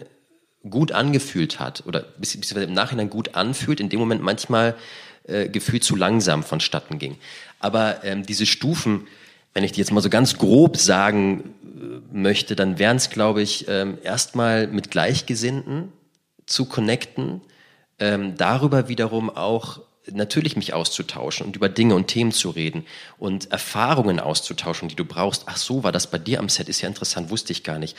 gut 0.70 0.92
angefühlt 0.92 1.60
hat 1.60 1.84
oder 1.86 2.02
bezieh- 2.20 2.40
beziehungsweise 2.40 2.66
im 2.66 2.74
Nachhinein 2.74 3.10
gut 3.10 3.36
anfühlt, 3.36 3.80
in 3.80 3.90
dem 3.90 4.00
Moment 4.00 4.22
manchmal 4.22 4.76
äh, 5.24 5.50
gefühlt 5.50 5.84
zu 5.84 5.96
langsam 5.96 6.44
vonstatten 6.44 7.00
ging. 7.00 7.18
Aber 7.60 8.04
ähm, 8.04 8.26
diese 8.26 8.46
Stufen, 8.46 9.08
wenn 9.54 9.64
ich 9.64 9.72
die 9.72 9.80
jetzt 9.80 9.92
mal 9.92 10.02
so 10.02 10.10
ganz 10.10 10.38
grob 10.38 10.78
sagen 10.78 11.54
äh, 11.64 12.18
möchte, 12.18 12.56
dann 12.56 12.80
wären 12.80 12.98
es, 12.98 13.10
glaube 13.10 13.42
ich, 13.42 13.66
ähm, 13.68 13.98
erstmal 14.04 14.68
mit 14.68 14.92
Gleichgesinnten 14.92 15.92
zu 16.46 16.66
connecten, 16.66 17.42
ähm, 18.00 18.36
darüber 18.38 18.88
wiederum 18.88 19.30
auch 19.30 19.82
natürlich 20.12 20.56
mich 20.56 20.74
auszutauschen 20.74 21.46
und 21.46 21.56
über 21.56 21.70
Dinge 21.70 21.96
und 21.96 22.08
Themen 22.08 22.32
zu 22.32 22.50
reden 22.50 22.86
und 23.18 23.52
Erfahrungen 23.52 24.20
auszutauschen, 24.20 24.90
die 24.90 24.96
du 24.96 25.06
brauchst. 25.06 25.44
Ach 25.48 25.58
so, 25.58 25.84
war 25.84 25.92
das 25.92 26.08
bei 26.08 26.18
dir 26.18 26.40
am 26.40 26.50
Set? 26.50 26.70
Ist 26.70 26.82
ja 26.82 26.88
interessant, 26.88 27.30
wusste 27.30 27.52
ich 27.52 27.64
gar 27.64 27.80
nicht. 27.80 27.96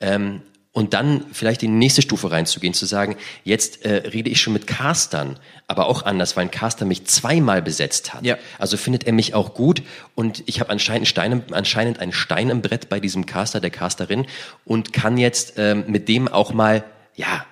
Ähm, 0.00 0.42
und 0.70 0.94
dann 0.94 1.24
vielleicht 1.32 1.62
in 1.62 1.72
die 1.72 1.78
nächste 1.78 2.02
Stufe 2.02 2.30
reinzugehen, 2.30 2.74
zu 2.74 2.84
sagen, 2.86 3.16
jetzt 3.42 3.84
äh, 3.84 4.08
rede 4.08 4.30
ich 4.30 4.40
schon 4.40 4.52
mit 4.52 4.66
Castern, 4.66 5.40
aber 5.66 5.86
auch 5.86 6.02
anders, 6.04 6.36
weil 6.36 6.44
ein 6.44 6.50
Caster 6.50 6.84
mich 6.84 7.04
zweimal 7.06 7.62
besetzt 7.62 8.14
hat. 8.14 8.24
Ja. 8.24 8.36
Also 8.58 8.76
findet 8.76 9.04
er 9.04 9.12
mich 9.12 9.34
auch 9.34 9.54
gut 9.54 9.82
und 10.14 10.44
ich 10.46 10.60
habe 10.60 10.70
anscheinend, 10.70 10.98
einen 11.00 11.06
Stein 11.06 11.32
im- 11.32 11.42
anscheinend 11.52 11.98
einen 11.98 12.12
Stein 12.12 12.50
im 12.50 12.62
Brett 12.62 12.88
bei 12.90 13.00
diesem 13.00 13.26
Caster, 13.26 13.60
der 13.60 13.70
Casterin 13.70 14.26
und 14.64 14.92
kann 14.92 15.16
jetzt 15.16 15.54
ähm, 15.56 15.84
mit 15.88 16.06
dem 16.06 16.28
auch 16.28 16.52
mal, 16.52 16.84
ja, 17.16 17.44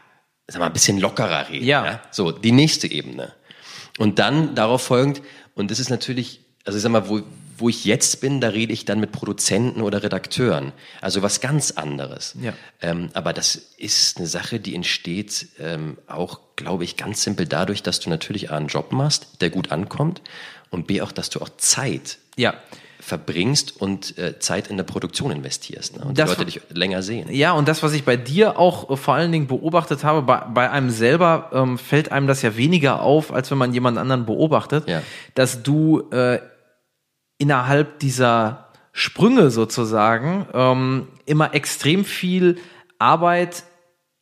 sag 0.47 0.61
mal, 0.61 0.67
ein 0.67 0.73
bisschen 0.73 1.01
lockerer 1.01 1.49
reden. 1.49 1.65
Ja. 1.67 2.03
So, 2.13 2.31
die 2.31 2.53
nächste 2.53 2.87
Ebene. 2.87 3.33
Und 3.99 4.19
dann 4.19 4.55
darauf 4.55 4.83
folgend, 4.83 5.23
und 5.55 5.71
das 5.71 5.81
ist 5.81 5.91
natürlich, 5.91 6.41
also 6.65 6.77
ich 6.77 6.83
sag 6.83 6.91
mal, 6.93 7.09
wo, 7.09 7.23
wo 7.59 7.69
ich 7.69 7.85
jetzt 7.85 8.21
bin, 8.21 8.41
da 8.41 8.49
rede 8.49 8.73
ich 8.73 8.85
dann 8.85 9.01
mit 9.01 9.13
Produzenten 9.13 9.81
oder 9.81 10.03
Redakteuren. 10.03 10.73
Also 11.01 11.23
was 11.23 11.41
ganz 11.41 11.71
anderes. 11.71 12.35
Ja. 12.41 12.53
Ähm, 12.83 13.09
aber 13.15 13.33
das 13.33 13.57
ist 13.79 14.19
eine 14.19 14.27
Sache, 14.27 14.61
die 14.61 14.75
entsteht 14.75 15.49
ähm, 15.59 15.97
auch, 16.07 16.41
glaube 16.57 16.85
ich, 16.85 16.97
ganz 16.97 17.23
simpel 17.23 17.47
dadurch, 17.47 17.83
dass 17.83 18.01
du 18.01 18.11
natürlich 18.11 18.51
A, 18.51 18.57
einen 18.57 18.69
Job 18.69 18.93
machst, 18.93 19.41
der 19.41 19.51
gut 19.51 19.73
ankommt 19.73 20.21
und 20.71 20.87
B, 20.87 21.01
auch, 21.01 21.13
dass 21.13 21.31
du 21.31 21.41
auch 21.41 21.51
Zeit 21.57 22.19
Ja. 22.37 22.55
Verbringst 23.07 23.81
und 23.81 24.19
äh, 24.19 24.41
Zeit 24.41 24.67
in 24.67 24.77
der 24.77 24.83
Produktion 24.85 25.31
investierst. 25.31 25.97
Ne? 25.97 26.05
Und 26.07 26.19
Das 26.19 26.31
die 26.31 26.37
Leute 26.39 26.45
dich 26.47 26.61
länger 26.71 27.03
sehen. 27.03 27.29
Ja, 27.31 27.53
und 27.53 27.69
das, 27.69 27.85
was 27.85 27.93
ich 27.93 28.03
bei 28.05 28.17
dir 28.17 28.59
auch 28.59 28.91
äh, 28.91 28.97
vor 28.97 29.15
allen 29.15 29.31
Dingen 29.31 29.47
beobachtet 29.47 30.03
habe, 30.03 30.23
bei, 30.23 30.39
bei 30.53 30.69
einem 30.71 30.91
selber 30.91 31.51
ähm, 31.53 31.79
fällt 31.79 32.11
einem 32.11 32.27
das 32.27 32.43
ja 32.43 32.57
weniger 32.57 33.03
auf, 33.03 33.33
als 33.33 33.49
wenn 33.53 33.59
man 33.59 33.73
jemand 33.73 33.97
anderen 33.97 34.27
beobachtet, 34.27 34.89
Ja. 34.89 35.03
dass 35.35 35.63
du 35.63 36.11
äh, 36.11 36.41
innerhalb 37.39 38.01
dieser 38.01 38.71
Sprünge 38.93 39.51
sozusagen 39.53 40.47
ähm, 40.53 41.07
immer 41.27 41.55
extrem 41.55 42.05
viel 42.05 42.57
Arbeit 42.99 43.63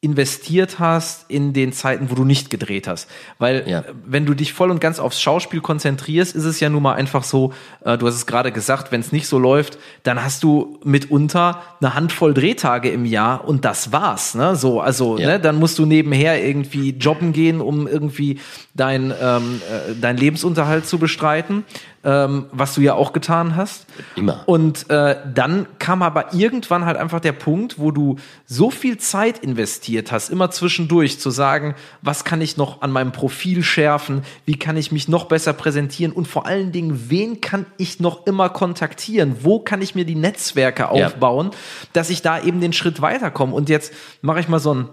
investiert 0.05 0.79
hast 0.79 1.25
in 1.29 1.53
den 1.53 1.73
Zeiten, 1.73 2.11
wo 2.11 2.15
du 2.15 2.25
nicht 2.25 2.51
gedreht 2.51 2.87
hast. 2.87 3.09
Weil 3.39 3.65
Ja. 3.67 3.85
wenn 4.05 4.27
du 4.27 4.35
dich 4.35 4.53
voll 4.53 4.71
und 4.71 4.81
ganz 4.81 4.99
aufs 5.01 5.21
Schauspiel 5.21 5.61
konzentrierst, 5.61 6.37
ist 6.37 6.45
es 6.45 6.61
ja 6.61 6.69
nun 6.69 6.83
mal 6.83 6.95
einfach 6.95 7.25
so, 7.25 7.53
äh, 7.85 7.97
du 7.97 8.07
hast 8.07 8.15
es 8.15 8.27
gerade 8.27 8.53
gesagt, 8.53 8.93
wenn 8.93 9.01
es 9.01 9.11
nicht 9.13 9.27
so 9.27 9.39
läuft, 9.39 9.79
dann 10.03 10.23
hast 10.23 10.43
du 10.45 10.79
mitunter 10.85 11.63
eine 11.81 11.95
Handvoll 11.95 12.35
Drehtage 12.35 12.91
im 12.91 13.05
Jahr 13.07 13.49
und 13.49 13.65
das 13.65 13.91
war's. 13.93 14.35
Ne? 14.35 14.55
So, 14.57 14.81
also 14.81 15.19
Ja. 15.19 15.27
ne, 15.29 15.41
dann 15.41 15.57
musst 15.57 15.79
du 15.79 15.87
nebenher 15.87 16.45
irgendwie 16.45 16.91
jobben 16.91 17.33
gehen, 17.33 17.61
um 17.61 17.87
irgendwie 17.89 18.39
dein, 18.75 19.15
ähm, 19.21 19.61
äh, 19.71 19.95
dein 20.01 20.17
Lebensunterhalt 20.17 20.87
zu 20.87 20.99
bestreiten, 20.99 21.65
ähm, 22.03 22.47
was 22.51 22.75
du 22.75 22.81
ja 22.81 22.95
auch 22.95 23.13
getan 23.13 23.55
hast. 23.55 23.87
Immer. 24.17 24.43
Und 24.47 24.91
äh, 24.91 25.17
dann 25.33 25.67
kam 25.79 26.03
aber 26.03 26.35
irgendwann 26.35 26.85
halt 26.85 26.97
einfach 26.97 27.21
der 27.21 27.33
Punkt, 27.33 27.79
wo 27.79 27.93
du 27.93 28.17
so 28.47 28.71
viel 28.71 28.99
Zeit 28.99 29.39
investiert 29.39 30.11
hast, 30.11 30.29
immer 30.29 30.51
zwischendurch 30.51 31.21
zu 31.21 31.31
sagen, 31.31 31.77
was 32.03 32.25
kann 32.25 32.41
ich 32.41 32.57
noch 32.57 32.83
an 32.83 32.91
meinem 32.91 33.13
Profil 33.13 33.63
schärfen, 33.63 34.23
wie 34.45 34.59
kann 34.59 34.77
ich 34.77 34.91
mich 34.91 35.09
noch 35.09 35.27
besser 35.27 35.53
präsentieren 35.53 36.13
und 36.13 36.27
vor 36.27 36.47
allen 36.47 36.73
Dingen, 36.73 37.09
wen 37.09 37.41
kann 37.41 37.67
ich 37.79 38.01
noch 38.01 38.27
immer 38.27 38.49
kontaktieren, 38.49 39.37
wo 39.43 39.61
kann 39.61 39.81
ich 39.83 39.95
mir 39.95 40.05
die 40.05 40.17
Netzwerke 40.17 40.83
Ja. 40.83 40.89
aufbauen, 41.07 41.51
dass 41.93 42.11
ich 42.11 42.23
da 42.23 42.43
eben 42.43 42.61
den 42.61 42.73
Schritt 42.73 43.01
weiterkomme. 43.01 43.55
Und 43.55 43.69
jetzt 43.69 43.93
mache 44.21 44.41
ich 44.41 44.49
mal 44.49 44.59
so 44.59 44.75
ein 44.75 44.89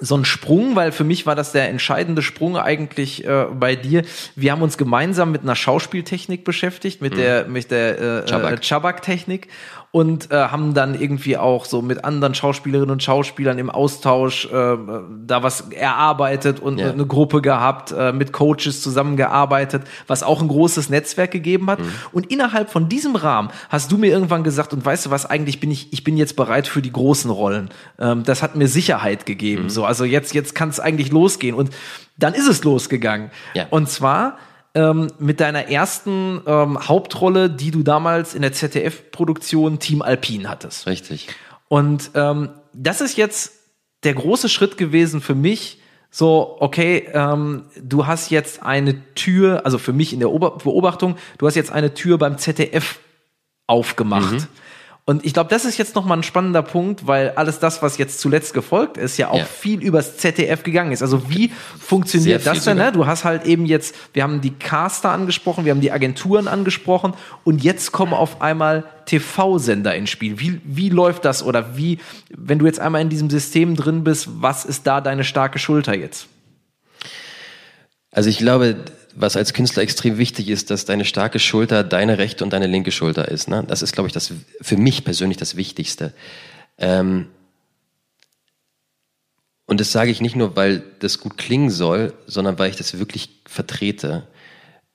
so 0.00 0.16
ein 0.16 0.24
Sprung, 0.24 0.76
weil 0.76 0.92
für 0.92 1.04
mich 1.04 1.26
war 1.26 1.34
das 1.34 1.52
der 1.52 1.68
entscheidende 1.68 2.22
Sprung 2.22 2.56
eigentlich 2.56 3.24
äh, 3.24 3.46
bei 3.52 3.76
dir. 3.76 4.02
Wir 4.34 4.52
haben 4.52 4.62
uns 4.62 4.78
gemeinsam 4.78 5.30
mit 5.30 5.42
einer 5.42 5.56
Schauspieltechnik 5.56 6.44
beschäftigt, 6.44 7.02
mit 7.02 7.16
der 7.16 7.46
mit 7.46 7.70
der 7.70 7.98
äh, 7.98 8.20
Mhm. 8.30 8.54
Äh, 8.54 8.58
Chabak-Technik 8.60 9.48
und 9.92 10.30
äh, 10.30 10.36
haben 10.36 10.72
dann 10.72 10.94
irgendwie 11.00 11.36
auch 11.36 11.64
so 11.64 11.82
mit 11.82 12.04
anderen 12.04 12.34
Schauspielerinnen 12.34 12.92
und 12.92 13.02
Schauspielern 13.02 13.58
im 13.58 13.70
Austausch 13.70 14.46
äh, 14.46 14.76
da 15.26 15.42
was 15.42 15.62
erarbeitet 15.72 16.60
und 16.60 16.78
Ja. 16.78 16.90
eine 16.92 17.06
Gruppe 17.06 17.42
gehabt, 17.42 17.90
äh, 17.90 18.12
mit 18.12 18.32
Coaches 18.32 18.82
zusammengearbeitet, 18.82 19.82
was 20.06 20.22
auch 20.22 20.40
ein 20.40 20.48
großes 20.48 20.90
Netzwerk 20.90 21.32
gegeben 21.32 21.68
hat. 21.68 21.80
Mhm. 21.80 21.92
Und 22.12 22.30
innerhalb 22.30 22.70
von 22.70 22.88
diesem 22.88 23.16
Rahmen 23.16 23.50
hast 23.68 23.90
du 23.90 23.98
mir 23.98 24.10
irgendwann 24.12 24.44
gesagt, 24.44 24.72
und 24.72 24.84
weißt 24.84 25.06
du 25.06 25.10
was, 25.10 25.26
eigentlich 25.26 25.58
bin 25.58 25.72
ich, 25.72 25.92
ich 25.92 26.04
bin 26.04 26.16
jetzt 26.16 26.36
bereit 26.36 26.68
für 26.68 26.82
die 26.82 26.92
großen 26.92 27.30
Rollen. 27.30 27.70
Ähm, 27.98 28.22
das 28.22 28.44
hat 28.44 28.54
mir 28.54 28.68
Sicherheit 28.68 29.26
gegeben. 29.26 29.64
Mhm. 29.64 29.70
So, 29.70 29.84
also 29.84 30.04
jetzt, 30.04 30.34
jetzt 30.34 30.54
kann 30.54 30.68
es 30.68 30.78
eigentlich 30.78 31.10
losgehen. 31.10 31.56
Und 31.56 31.70
dann 32.16 32.34
ist 32.34 32.46
es 32.48 32.62
losgegangen. 32.62 33.32
Ja. 33.54 33.66
Und 33.70 33.88
zwar 33.88 34.36
ähm, 34.74 35.08
mit 35.18 35.40
deiner 35.40 35.68
ersten 35.68 36.40
ähm, 36.46 36.88
Hauptrolle, 36.88 37.50
die 37.50 37.70
du 37.70 37.82
damals 37.82 38.34
in 38.34 38.42
der 38.42 38.52
ZDF-Produktion 38.52 39.78
Team 39.78 40.02
Alpin 40.02 40.48
hattest. 40.48 40.86
Richtig. 40.86 41.28
Und 41.68 42.10
ähm, 42.14 42.50
das 42.72 43.00
ist 43.00 43.16
jetzt 43.16 43.52
der 44.04 44.14
große 44.14 44.48
Schritt 44.48 44.76
gewesen 44.76 45.20
für 45.20 45.34
mich. 45.34 45.80
So, 46.10 46.56
okay, 46.60 47.08
ähm, 47.12 47.66
du 47.80 48.06
hast 48.06 48.30
jetzt 48.30 48.62
eine 48.62 49.14
Tür, 49.14 49.64
also 49.64 49.78
für 49.78 49.92
mich 49.92 50.12
in 50.12 50.18
der 50.18 50.30
Ober 50.30 50.58
Beobachtung, 50.58 51.16
du 51.38 51.46
hast 51.46 51.54
jetzt 51.54 51.70
eine 51.70 51.94
Tür 51.94 52.18
beim 52.18 52.38
ZDF 52.38 52.98
aufgemacht. 53.66 54.48
Und 55.06 55.24
ich 55.24 55.32
glaube, 55.32 55.50
das 55.50 55.64
ist 55.64 55.76
jetzt 55.78 55.94
nochmal 55.96 56.18
ein 56.18 56.22
spannender 56.22 56.62
Punkt, 56.62 57.06
weil 57.06 57.30
alles 57.30 57.58
das, 57.58 57.82
was 57.82 57.98
jetzt 57.98 58.20
zuletzt 58.20 58.54
gefolgt 58.54 58.96
ist, 58.96 59.16
ja 59.16 59.28
auch 59.30 59.38
Ja. 59.38 59.44
viel 59.44 59.82
übers 59.82 60.18
ZDF 60.18 60.62
gegangen 60.62 60.92
ist. 60.92 61.02
Also 61.02 61.28
wie 61.30 61.50
funktioniert 61.80 62.46
das 62.46 62.64
denn? 62.64 62.76
Ne? 62.76 62.92
Du 62.92 63.06
hast 63.06 63.24
halt 63.24 63.44
eben 63.44 63.66
jetzt, 63.66 63.94
wir 64.12 64.22
haben 64.22 64.40
die 64.40 64.52
Caster 64.52 65.10
angesprochen, 65.10 65.64
wir 65.64 65.72
haben 65.72 65.80
die 65.80 65.90
Agenturen 65.90 66.46
angesprochen 66.46 67.14
und 67.44 67.64
jetzt 67.64 67.90
kommen 67.92 68.12
auf 68.12 68.40
einmal 68.42 68.84
TV-Sender 69.06 69.94
ins 69.96 70.10
Spiel. 70.10 70.38
Wie, 70.38 70.60
wie 70.64 70.90
läuft 70.90 71.24
das 71.24 71.42
oder 71.42 71.76
wie, 71.76 71.98
wenn 72.36 72.58
du 72.60 72.66
jetzt 72.66 72.78
einmal 72.78 73.00
in 73.00 73.08
diesem 73.08 73.30
System 73.30 73.74
drin 73.74 74.04
bist, 74.04 74.28
was 74.40 74.64
ist 74.64 74.86
da 74.86 75.00
deine 75.00 75.24
starke 75.24 75.58
Schulter 75.58 75.96
jetzt? 75.96 76.28
Also 78.12 78.28
ich 78.28 78.38
glaube, 78.38 78.76
was 79.14 79.36
als 79.36 79.54
Künstler 79.54 79.82
extrem 79.82 80.18
wichtig 80.18 80.48
ist, 80.48 80.70
dass 80.70 80.84
deine 80.84 81.04
starke 81.04 81.38
Schulter 81.38 81.84
deine 81.84 82.18
rechte 82.18 82.44
und 82.44 82.52
deine 82.52 82.66
linke 82.66 82.92
Schulter 82.92 83.28
ist. 83.28 83.48
Ne? 83.48 83.64
Das 83.66 83.82
ist, 83.82 83.92
glaube 83.92 84.06
ich, 84.06 84.12
das 84.12 84.32
für 84.60 84.76
mich 84.76 85.04
persönlich 85.04 85.38
das 85.38 85.56
Wichtigste. 85.56 86.12
Ähm 86.78 87.28
und 89.66 89.80
das 89.80 89.92
sage 89.92 90.10
ich 90.10 90.20
nicht 90.20 90.34
nur, 90.34 90.56
weil 90.56 90.82
das 90.98 91.20
gut 91.20 91.38
klingen 91.38 91.70
soll, 91.70 92.12
sondern 92.26 92.58
weil 92.58 92.70
ich 92.70 92.76
das 92.76 92.98
wirklich 92.98 93.40
vertrete. 93.46 94.26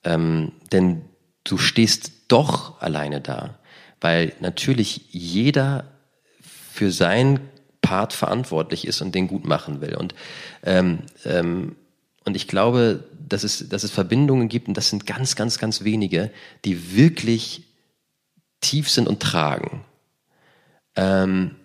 Ähm, 0.03 0.51
denn 0.72 1.05
du 1.45 1.57
stehst 1.57 2.11
doch 2.28 2.82
alleine 2.82 3.22
da, 3.22 3.57
weil 4.01 4.34
natürlich 4.41 5.05
jeder 5.11 5.91
für 6.41 6.91
seinen 6.91 7.39
Part 7.82 8.13
verantwortlich 8.13 8.86
ist 8.86 9.01
und 9.01 9.16
den 9.16 9.28
gut 9.28 9.45
machen 9.45 9.80
will. 9.80 9.95
Und 9.95 10.13
ähm, 10.63 11.03
ähm, 11.24 11.76
und 12.26 12.36
ich 12.36 12.48
glaube, 12.48 13.04
dass 13.28 13.44
es, 13.44 13.70
dass 13.70 13.84
es 13.84 13.92
Verbindungen 13.92 14.50
gibt, 14.50 14.68
und 14.68 14.76
das 14.76 14.90
sind 14.90 15.06
ganz, 15.06 15.36
ganz, 15.36 15.58
ganz 15.58 15.84
wenige, 15.84 16.32
die 16.66 16.96
wirklich 16.96 17.64
tief 18.62 18.90
sind 18.90 19.08
und 19.08 19.22
tragen. 19.22 19.86
Ähm, 20.96 21.56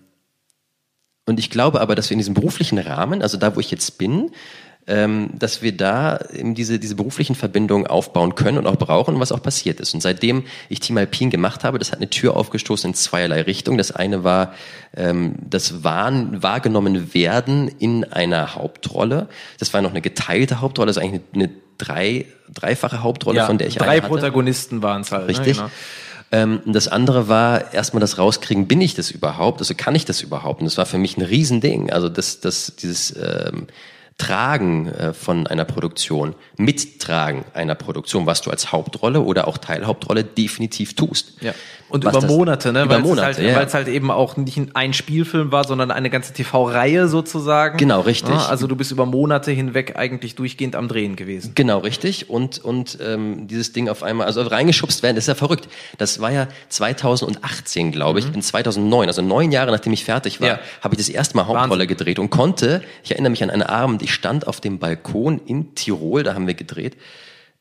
und 1.26 1.38
ich 1.38 1.50
glaube 1.50 1.80
aber, 1.80 1.94
dass 1.94 2.10
wir 2.10 2.14
in 2.14 2.18
diesem 2.18 2.34
beruflichen 2.34 2.78
Rahmen, 2.78 3.22
also 3.22 3.36
da, 3.36 3.56
wo 3.56 3.60
ich 3.60 3.70
jetzt 3.70 3.98
bin, 3.98 4.32
ähm, 4.86 5.30
dass 5.38 5.62
wir 5.62 5.76
da 5.76 6.18
eben 6.32 6.54
diese, 6.54 6.78
diese 6.78 6.96
beruflichen 6.96 7.34
Verbindungen 7.34 7.86
aufbauen 7.86 8.34
können 8.34 8.58
und 8.58 8.66
auch 8.66 8.76
brauchen, 8.76 9.20
was 9.20 9.30
auch 9.30 9.42
passiert 9.42 9.78
ist. 9.78 9.94
Und 9.94 10.00
seitdem 10.00 10.44
ich 10.68 10.80
Team 10.80 10.98
Alpin 10.98 11.30
gemacht 11.30 11.64
habe, 11.64 11.78
das 11.78 11.92
hat 11.92 11.98
eine 11.98 12.10
Tür 12.10 12.36
aufgestoßen 12.36 12.90
in 12.90 12.94
zweierlei 12.94 13.42
Richtungen. 13.42 13.78
Das 13.78 13.92
eine 13.92 14.24
war 14.24 14.54
ähm, 14.96 15.36
das 15.48 15.84
Wahren, 15.84 16.42
wahrgenommen 16.42 17.14
werden 17.14 17.68
in 17.68 18.04
einer 18.04 18.54
Hauptrolle. 18.54 19.28
Das 19.58 19.72
war 19.74 19.82
noch 19.82 19.90
eine 19.90 20.00
geteilte 20.00 20.60
Hauptrolle, 20.60 20.86
das 20.88 20.96
ist 20.96 21.02
eigentlich 21.02 21.22
eine, 21.34 21.44
eine 21.44 21.54
drei, 21.78 22.26
dreifache 22.52 23.02
Hauptrolle, 23.02 23.44
von 23.46 23.58
der 23.58 23.68
ich 23.68 23.76
drei 23.76 23.86
eine 23.86 24.02
hatte. 24.02 24.08
Protagonisten 24.08 24.82
waren 24.82 25.02
es 25.02 25.12
halt. 25.12 25.28
Richtig. 25.28 25.58
Ne? 25.58 25.64
Genau. 25.64 25.70
Ähm, 26.32 26.60
und 26.64 26.72
das 26.74 26.88
andere 26.88 27.28
war 27.28 27.74
erstmal 27.74 28.00
das 28.00 28.18
rauskriegen, 28.18 28.68
bin 28.68 28.80
ich 28.80 28.94
das 28.94 29.10
überhaupt? 29.10 29.60
Also 29.60 29.74
kann 29.74 29.94
ich 29.94 30.04
das 30.04 30.22
überhaupt? 30.22 30.60
Und 30.60 30.66
das 30.66 30.78
war 30.78 30.86
für 30.86 30.98
mich 30.98 31.16
ein 31.16 31.22
Riesending. 31.22 31.90
Also 31.90 32.08
das, 32.08 32.40
das, 32.40 32.76
dieses, 32.76 33.14
ähm, 33.16 33.66
Tragen 34.18 34.88
äh, 34.88 35.12
von 35.12 35.46
einer 35.46 35.64
Produktion, 35.64 36.34
Mittragen 36.56 37.44
einer 37.54 37.74
Produktion, 37.74 38.26
was 38.26 38.42
du 38.42 38.50
als 38.50 38.72
Hauptrolle 38.72 39.20
oder 39.20 39.48
auch 39.48 39.58
Teilhauptrolle 39.58 40.24
definitiv 40.24 40.94
tust. 40.94 41.40
Ja. 41.40 41.54
Und 41.90 42.04
über 42.04 42.20
Monate, 42.22 42.72
ne? 42.72 42.84
Über 42.84 42.94
Weil 42.94 43.00
es 43.02 43.06
Monate, 43.06 43.26
halt, 43.26 43.38
ja. 43.40 43.56
Weil 43.56 43.66
es 43.66 43.74
halt 43.74 43.88
eben 43.88 44.10
auch 44.10 44.36
nicht 44.36 44.58
ein 44.74 44.92
Spielfilm 44.92 45.50
war, 45.52 45.64
sondern 45.64 45.90
eine 45.90 46.08
ganze 46.08 46.32
TV-Reihe 46.32 47.08
sozusagen. 47.08 47.78
Genau, 47.78 48.00
richtig. 48.00 48.30
Ja, 48.34 48.46
also 48.46 48.66
du 48.66 48.76
bist 48.76 48.92
über 48.92 49.06
Monate 49.06 49.50
hinweg 49.50 49.96
eigentlich 49.96 50.36
durchgehend 50.36 50.76
am 50.76 50.86
Drehen 50.88 51.16
gewesen. 51.16 51.52
Genau, 51.54 51.78
richtig. 51.78 52.30
Und, 52.30 52.64
und 52.64 52.98
ähm, 53.04 53.48
dieses 53.48 53.72
Ding 53.72 53.88
auf 53.88 54.02
einmal, 54.02 54.26
also 54.26 54.42
reingeschubst 54.42 55.02
werden, 55.02 55.16
das 55.16 55.24
ist 55.24 55.28
ja 55.28 55.34
verrückt. 55.34 55.68
Das 55.98 56.20
war 56.20 56.30
ja 56.30 56.46
2018, 56.68 57.92
glaube 57.92 58.20
ich, 58.20 58.26
in 58.32 58.40
2009, 58.42 59.08
also 59.08 59.22
neun 59.22 59.50
Jahre 59.52 59.70
nachdem 59.72 59.92
ich 59.92 60.04
fertig 60.04 60.40
war, 60.40 60.48
Ja. 60.48 60.58
habe 60.82 60.94
ich 60.94 60.98
das 60.98 61.08
erste 61.08 61.36
Mal 61.36 61.46
Hauptrolle 61.46 61.70
Wahnsinn. 61.70 61.88
gedreht 61.88 62.18
und 62.18 62.30
konnte, 62.30 62.82
ich 63.02 63.10
erinnere 63.10 63.30
mich 63.30 63.42
an 63.42 63.50
einen 63.50 63.62
Abend, 63.62 64.02
ich 64.02 64.14
stand 64.14 64.46
auf 64.46 64.60
dem 64.60 64.78
Balkon 64.78 65.40
in 65.44 65.74
Tirol, 65.74 66.22
da 66.22 66.34
haben 66.34 66.46
wir 66.46 66.54
gedreht, 66.54 66.96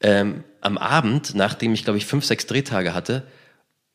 ähm, 0.01 0.43
am 0.61 0.77
Abend, 0.77 1.35
nachdem 1.35 1.73
ich, 1.73 1.83
glaube 1.83 1.97
ich, 1.97 2.05
fünf, 2.05 2.25
sechs 2.25 2.45
Drehtage 2.45 2.93
hatte 2.93 3.23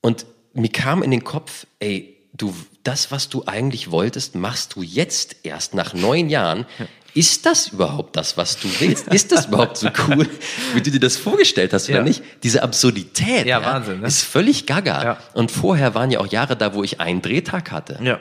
und 0.04 0.26
mir 0.52 0.68
kam 0.68 1.02
in 1.02 1.10
den 1.10 1.24
Kopf, 1.24 1.66
ey, 1.80 2.14
du, 2.34 2.54
das, 2.82 3.10
was 3.10 3.30
du 3.30 3.44
eigentlich 3.46 3.90
wolltest, 3.90 4.34
machst 4.34 4.76
du 4.76 4.82
jetzt 4.82 5.36
erst 5.44 5.72
nach 5.72 5.94
neun 5.94 6.28
Jahren. 6.28 6.66
Ist 7.14 7.46
das 7.46 7.68
überhaupt 7.68 8.14
das, 8.16 8.36
was 8.36 8.58
du 8.58 8.68
willst? 8.80 9.08
Ist 9.08 9.32
das 9.32 9.46
überhaupt 9.46 9.78
so 9.78 9.88
cool, 10.08 10.28
wie 10.74 10.82
du 10.82 10.90
dir 10.90 11.00
das 11.00 11.16
vorgestellt 11.16 11.72
hast 11.72 11.88
oder 11.88 11.98
Ja. 11.98 12.04
nicht? 12.04 12.22
Diese 12.42 12.62
Absurdität 12.62 13.46
Ja, 13.46 13.64
Wahnsinn, 13.64 14.00
ne? 14.00 14.06
ist 14.06 14.22
völlig 14.22 14.66
gaga. 14.66 15.02
Ja. 15.02 15.18
Und 15.32 15.50
vorher 15.50 15.94
waren 15.94 16.10
ja 16.10 16.20
auch 16.20 16.26
Jahre 16.26 16.54
da, 16.54 16.74
wo 16.74 16.84
ich 16.84 17.00
einen 17.00 17.22
Drehtag 17.22 17.70
hatte. 17.70 17.98
Ja. 18.02 18.20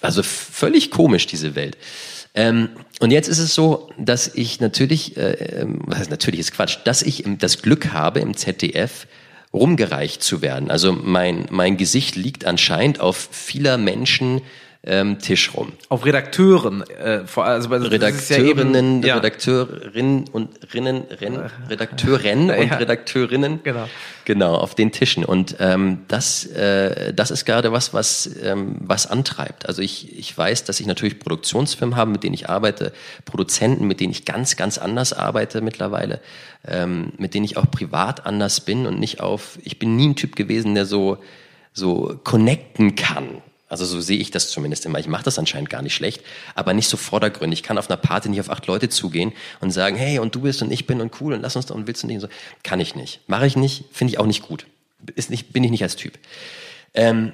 Also 0.00 0.22
völlig 0.22 0.92
komisch, 0.92 1.26
diese 1.26 1.56
Welt. 1.56 1.76
Ähm, 2.34 2.68
und 3.00 3.10
jetzt 3.10 3.28
ist 3.28 3.38
es 3.40 3.54
so, 3.54 3.90
dass 3.98 4.28
ich 4.32 4.60
natürlich, 4.60 5.16
äh, 5.16 5.32
ähm, 5.62 5.80
was 5.86 5.98
heißt 5.98 6.10
natürlich 6.10 6.38
ist 6.40 6.52
Quatsch, 6.52 6.76
dass 6.84 7.02
ich 7.02 7.24
das 7.38 7.60
Glück 7.62 7.92
habe, 7.92 8.20
im 8.20 8.36
ZDF 8.36 9.08
rumgereicht 9.52 10.22
zu 10.22 10.42
werden. 10.42 10.70
Also 10.70 10.92
mein, 10.92 11.46
mein 11.50 11.76
Gesicht 11.76 12.16
liegt 12.16 12.44
anscheinend 12.44 13.00
auf 13.00 13.28
vieler 13.30 13.78
Menschen 13.78 14.42
ähm, 14.88 15.18
Tisch 15.18 15.54
rum. 15.54 15.72
Auf 15.90 16.04
Redakteuren, 16.06 16.82
äh, 16.90 17.26
vor, 17.26 17.44
also 17.44 17.68
das 17.68 17.82
ist 17.84 17.90
ja 18.30 18.36
Redakteurinnen, 18.38 18.98
eben- 18.98 19.06
ja. 19.06 19.16
Redakteurinnen 19.16 20.24
und 20.32 20.48
Rinnen, 20.72 21.02
Ren, 21.20 21.50
Redakteuren 21.68 22.50
und 22.50 22.68
Ja. 22.70 22.76
Redakteurinnen. 22.76 23.60
Genau. 23.62 23.88
Genau, 24.24 24.54
auf 24.54 24.74
den 24.74 24.90
Tischen. 24.92 25.24
Und 25.24 25.56
ähm, 25.60 26.00
das, 26.08 26.44
äh, 26.46 27.12
das 27.14 27.30
ist 27.30 27.44
gerade 27.44 27.70
was, 27.72 27.92
was, 27.94 28.28
ähm, 28.42 28.76
was 28.80 29.06
antreibt. 29.06 29.66
Also 29.66 29.82
ich, 29.82 30.18
ich 30.18 30.36
weiß, 30.36 30.64
dass 30.64 30.80
ich 30.80 30.86
natürlich 30.86 31.18
Produktionsfirmen 31.18 31.96
habe, 31.96 32.10
mit 32.10 32.22
denen 32.24 32.34
ich 32.34 32.48
arbeite, 32.48 32.92
Produzenten, 33.24 33.86
mit 33.86 34.00
denen 34.00 34.12
ich 34.12 34.24
ganz, 34.24 34.56
ganz 34.56 34.78
anders 34.78 35.12
arbeite 35.12 35.60
mittlerweile, 35.60 36.20
ähm, 36.66 37.12
mit 37.18 37.34
denen 37.34 37.44
ich 37.44 37.56
auch 37.56 37.70
privat 37.70 38.26
anders 38.26 38.60
bin 38.62 38.86
und 38.86 38.98
nicht 38.98 39.20
auf, 39.20 39.58
ich 39.62 39.78
bin 39.78 39.96
nie 39.96 40.08
ein 40.08 40.16
Typ 40.16 40.34
gewesen, 40.36 40.74
der 40.74 40.86
so, 40.86 41.18
so 41.72 42.18
connecten 42.24 42.94
kann. 42.96 43.42
Also 43.68 43.84
so 43.84 44.00
sehe 44.00 44.18
ich 44.18 44.30
das 44.30 44.50
zumindest 44.50 44.86
immer. 44.86 44.98
Ich 44.98 45.08
mache 45.08 45.24
das 45.24 45.38
anscheinend 45.38 45.68
gar 45.68 45.82
nicht 45.82 45.94
schlecht, 45.94 46.22
aber 46.54 46.72
nicht 46.72 46.88
so 46.88 46.96
vordergründig. 46.96 47.60
Ich 47.60 47.62
kann 47.62 47.78
auf 47.78 47.90
einer 47.90 47.98
Party 47.98 48.28
nicht 48.28 48.40
auf 48.40 48.50
acht 48.50 48.66
Leute 48.66 48.88
zugehen 48.88 49.32
und 49.60 49.70
sagen, 49.70 49.96
hey, 49.96 50.18
und 50.18 50.34
du 50.34 50.40
bist 50.40 50.62
und 50.62 50.70
ich 50.70 50.86
bin 50.86 51.00
und 51.00 51.20
cool 51.20 51.34
und 51.34 51.42
lass 51.42 51.56
uns 51.56 51.66
doch 51.66 51.74
und 51.74 51.86
willst 51.86 52.02
du 52.02 52.06
nicht 52.06 52.16
und 52.16 52.22
so. 52.22 52.28
Kann 52.62 52.80
ich 52.80 52.94
nicht. 52.94 53.20
Mache 53.26 53.46
ich 53.46 53.56
nicht, 53.56 53.84
finde 53.92 54.12
ich 54.12 54.18
auch 54.18 54.26
nicht 54.26 54.42
gut. 54.42 54.66
Ist 55.14 55.30
nicht, 55.30 55.52
bin 55.52 55.64
ich 55.64 55.70
nicht 55.70 55.82
als 55.82 55.96
Typ. 55.96 56.18
Ähm, 56.94 57.32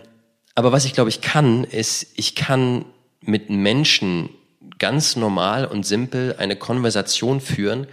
aber 0.54 0.72
was 0.72 0.84
ich 0.84 0.92
glaube, 0.92 1.10
ich 1.10 1.20
kann, 1.20 1.64
ist, 1.64 2.06
ich 2.16 2.34
kann 2.34 2.84
mit 3.20 3.48
Menschen 3.50 4.28
ganz 4.78 5.16
normal 5.16 5.66
und 5.66 5.86
simpel 5.86 6.34
eine 6.38 6.56
Konversation 6.56 7.40
führen, 7.40 7.86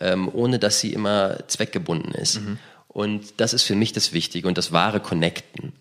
ähm, 0.00 0.28
ohne 0.32 0.58
dass 0.58 0.80
sie 0.80 0.92
immer 0.92 1.48
zweckgebunden 1.48 2.12
ist. 2.12 2.40
Und 2.88 3.40
das 3.40 3.52
ist 3.54 3.62
für 3.62 3.74
mich 3.74 3.92
das 3.92 4.12
Wichtige 4.12 4.48
und 4.48 4.58
das 4.58 4.72
wahre 4.72 5.00
Connecten. 5.00 5.72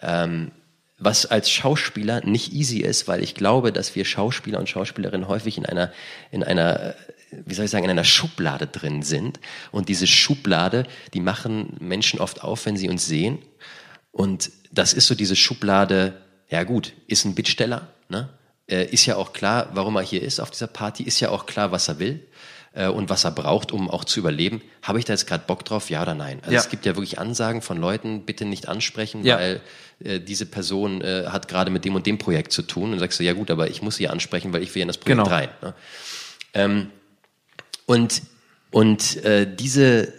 Ähm, 0.00 0.52
was 0.98 1.26
als 1.26 1.50
Schauspieler 1.50 2.24
nicht 2.24 2.52
easy 2.52 2.78
ist, 2.80 3.06
weil 3.06 3.22
ich 3.22 3.34
glaube, 3.34 3.72
dass 3.72 3.94
wir 3.94 4.04
Schauspieler 4.04 4.58
und 4.58 4.68
Schauspielerinnen 4.68 5.28
häufig 5.28 5.58
in 5.58 5.66
einer, 5.66 5.92
in 6.30 6.42
einer, 6.42 6.94
wie 7.30 7.54
soll 7.54 7.66
ich 7.66 7.70
sagen, 7.70 7.84
in 7.84 7.90
einer 7.90 8.04
Schublade 8.04 8.66
drin 8.66 9.02
sind. 9.02 9.38
Und 9.72 9.88
diese 9.88 10.06
Schublade, 10.06 10.86
die 11.12 11.20
machen 11.20 11.76
Menschen 11.80 12.18
oft 12.18 12.42
auf, 12.42 12.64
wenn 12.64 12.76
sie 12.76 12.88
uns 12.88 13.06
sehen. 13.06 13.38
Und 14.10 14.50
das 14.72 14.94
ist 14.94 15.06
so 15.06 15.14
diese 15.14 15.36
Schublade, 15.36 16.22
ja 16.48 16.64
gut, 16.64 16.94
ist 17.06 17.24
ein 17.26 17.34
Bittsteller, 17.34 17.88
ne? 18.08 18.30
Äh, 18.68 18.86
ist 18.86 19.06
ja 19.06 19.14
auch 19.16 19.32
klar, 19.32 19.68
warum 19.74 19.94
er 19.94 20.02
hier 20.02 20.22
ist 20.22 20.40
auf 20.40 20.50
dieser 20.50 20.66
Party, 20.66 21.04
ist 21.04 21.20
ja 21.20 21.28
auch 21.28 21.46
klar, 21.46 21.70
was 21.70 21.86
er 21.86 22.00
will 22.00 22.26
äh, 22.76 22.86
und 22.86 23.08
was 23.10 23.24
er 23.24 23.32
braucht, 23.32 23.72
um 23.72 23.90
auch 23.90 24.04
zu 24.04 24.20
überleben. 24.20 24.60
Habe 24.82 24.98
ich 25.00 25.04
da 25.04 25.12
jetzt 25.14 25.26
gerade 25.26 25.42
Bock 25.46 25.64
drauf, 25.64 25.90
ja 25.90 26.02
oder 26.02 26.14
nein? 26.14 26.38
Also 26.42 26.52
Ja. 26.52 26.60
es 26.60 26.68
gibt 26.68 26.86
ja 26.86 26.94
wirklich 26.94 27.18
Ansagen 27.18 27.62
von 27.62 27.78
Leuten, 27.80 28.22
bitte 28.22 28.44
nicht 28.44 28.68
ansprechen, 28.68 29.24
Ja. 29.24 29.36
weil 29.38 29.60
äh, 30.04 30.20
diese 30.20 30.46
Person 30.46 31.00
äh, 31.00 31.24
hat 31.28 31.48
gerade 31.48 31.70
mit 31.70 31.84
dem 31.84 31.94
und 31.94 32.06
dem 32.06 32.18
Projekt 32.18 32.52
zu 32.52 32.62
tun. 32.62 32.92
Und 32.92 32.98
sagst 33.00 33.18
du, 33.18 33.24
ja 33.24 33.32
gut, 33.32 33.50
aber 33.50 33.68
ich 33.70 33.82
muss 33.82 33.96
sie 33.96 34.08
ansprechen, 34.08 34.52
weil 34.52 34.62
ich 34.62 34.74
will 34.74 34.82
in 34.82 34.88
das 34.88 34.98
Projekt 34.98 35.24
Genau. 35.24 35.34
rein. 35.34 35.48
Ne? 35.62 35.74
Ähm, 36.54 36.90
und 37.86 38.22
und 38.70 39.24
äh, 39.24 39.46
diese, 39.50 40.12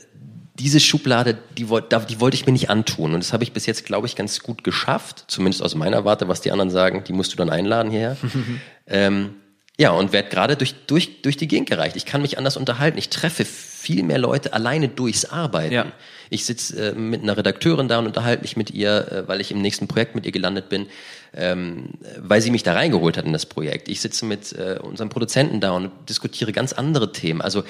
diese 0.57 0.79
Schublade, 0.79 1.37
die, 1.57 1.65
die 1.65 1.69
wollte 1.69 2.33
ich 2.35 2.45
mir 2.47 2.53
nicht 2.53 2.71
antun. 2.71 3.13
Und 3.13 3.19
das 3.23 3.33
habe 3.33 3.43
ich 3.43 3.51
bis 3.51 3.67
jetzt, 3.67 3.85
glaube 3.85 4.07
ich, 4.07 4.15
ganz 4.15 4.39
gut 4.41 4.63
geschafft. 4.63 5.25
Zumindest 5.27 5.61
aus 5.61 5.75
meiner 5.75 6.03
Warte, 6.05 6.27
was 6.27 6.41
die 6.41 6.51
anderen 6.51 6.71
sagen, 6.71 7.03
die 7.03 7.13
musst 7.13 7.33
du 7.33 7.37
dann 7.37 7.51
einladen 7.51 7.91
hierher. 7.91 8.17
ähm, 8.87 9.35
ja, 9.79 9.91
und 9.91 10.11
werde 10.11 10.29
gerade 10.29 10.55
durch, 10.55 10.73
durch, 10.87 11.21
durch 11.21 11.37
die 11.37 11.47
Gegend 11.47 11.69
gereicht. 11.69 11.95
Ich 11.95 12.05
kann 12.05 12.21
mich 12.23 12.37
anders 12.37 12.57
unterhalten. 12.57 12.97
Ich 12.97 13.09
treffe 13.09 13.45
viel 13.45 14.01
mehr 14.03 14.17
Leute 14.17 14.53
alleine 14.53 14.89
durchs 14.89 15.25
Arbeiten. 15.25 15.73
Ja. 15.73 15.85
Ich 16.29 16.45
sitze 16.45 16.89
äh, 16.89 16.93
mit 16.93 17.21
einer 17.21 17.37
Redakteurin 17.37 17.87
da 17.87 17.99
und 17.99 18.07
unterhalte 18.07 18.41
mich 18.41 18.57
mit 18.57 18.71
ihr, 18.71 19.11
äh, 19.11 19.27
weil 19.27 19.39
ich 19.39 19.51
im 19.51 19.61
nächsten 19.61 19.87
Projekt 19.87 20.15
mit 20.15 20.25
ihr 20.25 20.31
gelandet 20.31 20.67
bin, 20.69 20.87
ähm, 21.33 21.91
weil 22.17 22.41
sie 22.41 22.49
mich 22.49 22.63
da 22.63 22.73
reingeholt 22.73 23.17
hat 23.17 23.25
in 23.25 23.33
das 23.33 23.45
Projekt. 23.45 23.87
Ich 23.87 24.01
sitze 24.01 24.25
mit 24.25 24.51
äh, 24.53 24.79
unserem 24.81 25.09
Produzenten 25.09 25.61
da 25.61 25.71
und 25.71 25.91
diskutiere 26.09 26.51
ganz 26.51 26.73
andere 26.73 27.11
Themen. 27.11 27.41
Also 27.41 27.63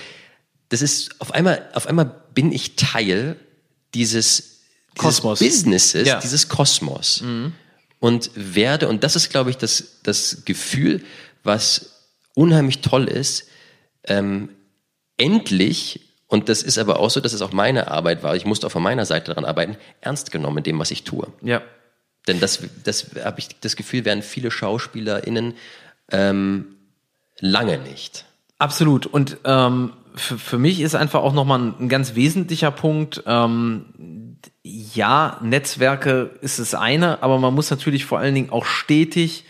das 0.70 0.82
ist 0.82 1.20
auf 1.20 1.34
einmal, 1.34 1.68
auf 1.74 1.88
einmal 1.88 2.10
bin 2.34 2.51
ich 2.53 2.78
Teil 2.78 3.36
dieses, 3.93 4.62
dieses 4.95 4.97
Kosmos. 4.97 5.39
Businesses, 5.39 6.08
Ja. 6.08 6.18
Mhm. 6.18 6.22
dieses 6.22 6.47
Kosmos. 6.47 7.22
Und 7.99 8.32
werde, 8.34 8.88
und 8.88 9.03
das 9.03 9.16
ist, 9.16 9.30
glaube 9.30 9.49
ich, 9.49 9.58
das, 9.58 9.99
das 10.03 10.43
Gefühl, 10.45 11.03
was 11.43 11.97
unheimlich 12.38 12.82
toll 12.82 13.06
ist, 13.06 13.50
ähm, 14.04 14.50
endlich, 15.18 16.14
und 16.28 16.50
das 16.50 16.62
ist 16.62 16.78
aber 16.78 17.00
auch 17.00 17.10
so, 17.10 17.20
dass 17.20 17.34
es 17.34 17.42
auch 17.42 17.52
meine 17.52 17.90
Arbeit 17.90 18.22
war, 18.22 18.36
ich 18.36 18.46
musste 18.46 18.68
auch 18.68 18.72
von 18.72 18.84
meiner 18.84 19.06
Seite 19.06 19.32
daran 19.32 19.44
arbeiten, 19.44 19.76
ernst 20.02 20.32
genommen 20.32 20.60
in 20.60 20.64
dem, 20.64 20.80
was 20.80 20.92
ich 20.92 21.04
tue. 21.04 21.28
Ja. 21.42 21.62
Denn 22.28 22.40
das, 22.40 22.60
das 22.84 23.08
habe 23.24 23.40
ich 23.40 23.60
das 23.62 23.76
Gefühl, 23.76 24.06
werden 24.06 24.22
viele 24.22 24.52
SchauspielerInnen 24.52 25.56
ähm, 26.12 26.76
lange 27.40 27.80
nicht. 27.80 28.26
Absolut. 28.60 29.08
Und 29.08 29.38
ähm, 29.46 29.94
für, 30.16 30.38
für 30.38 30.58
mich 30.60 30.82
ist 30.82 30.94
einfach 30.94 31.22
auch 31.22 31.34
nochmal 31.34 31.60
ein, 31.60 31.74
ein 31.80 31.90
ganz 31.90 32.14
wesentlicher 32.14 32.72
Punkt, 32.72 33.24
ähm, 33.26 34.38
ja, 34.64 35.40
Netzwerke 35.42 36.32
ist 36.42 36.60
das 36.60 36.76
eine, 36.76 37.24
aber 37.24 37.40
man 37.40 37.54
muss 37.54 37.72
natürlich 37.72 38.06
vor 38.06 38.20
allen 38.20 38.36
Dingen 38.36 38.50
auch 38.52 38.66
stetig 38.66 39.46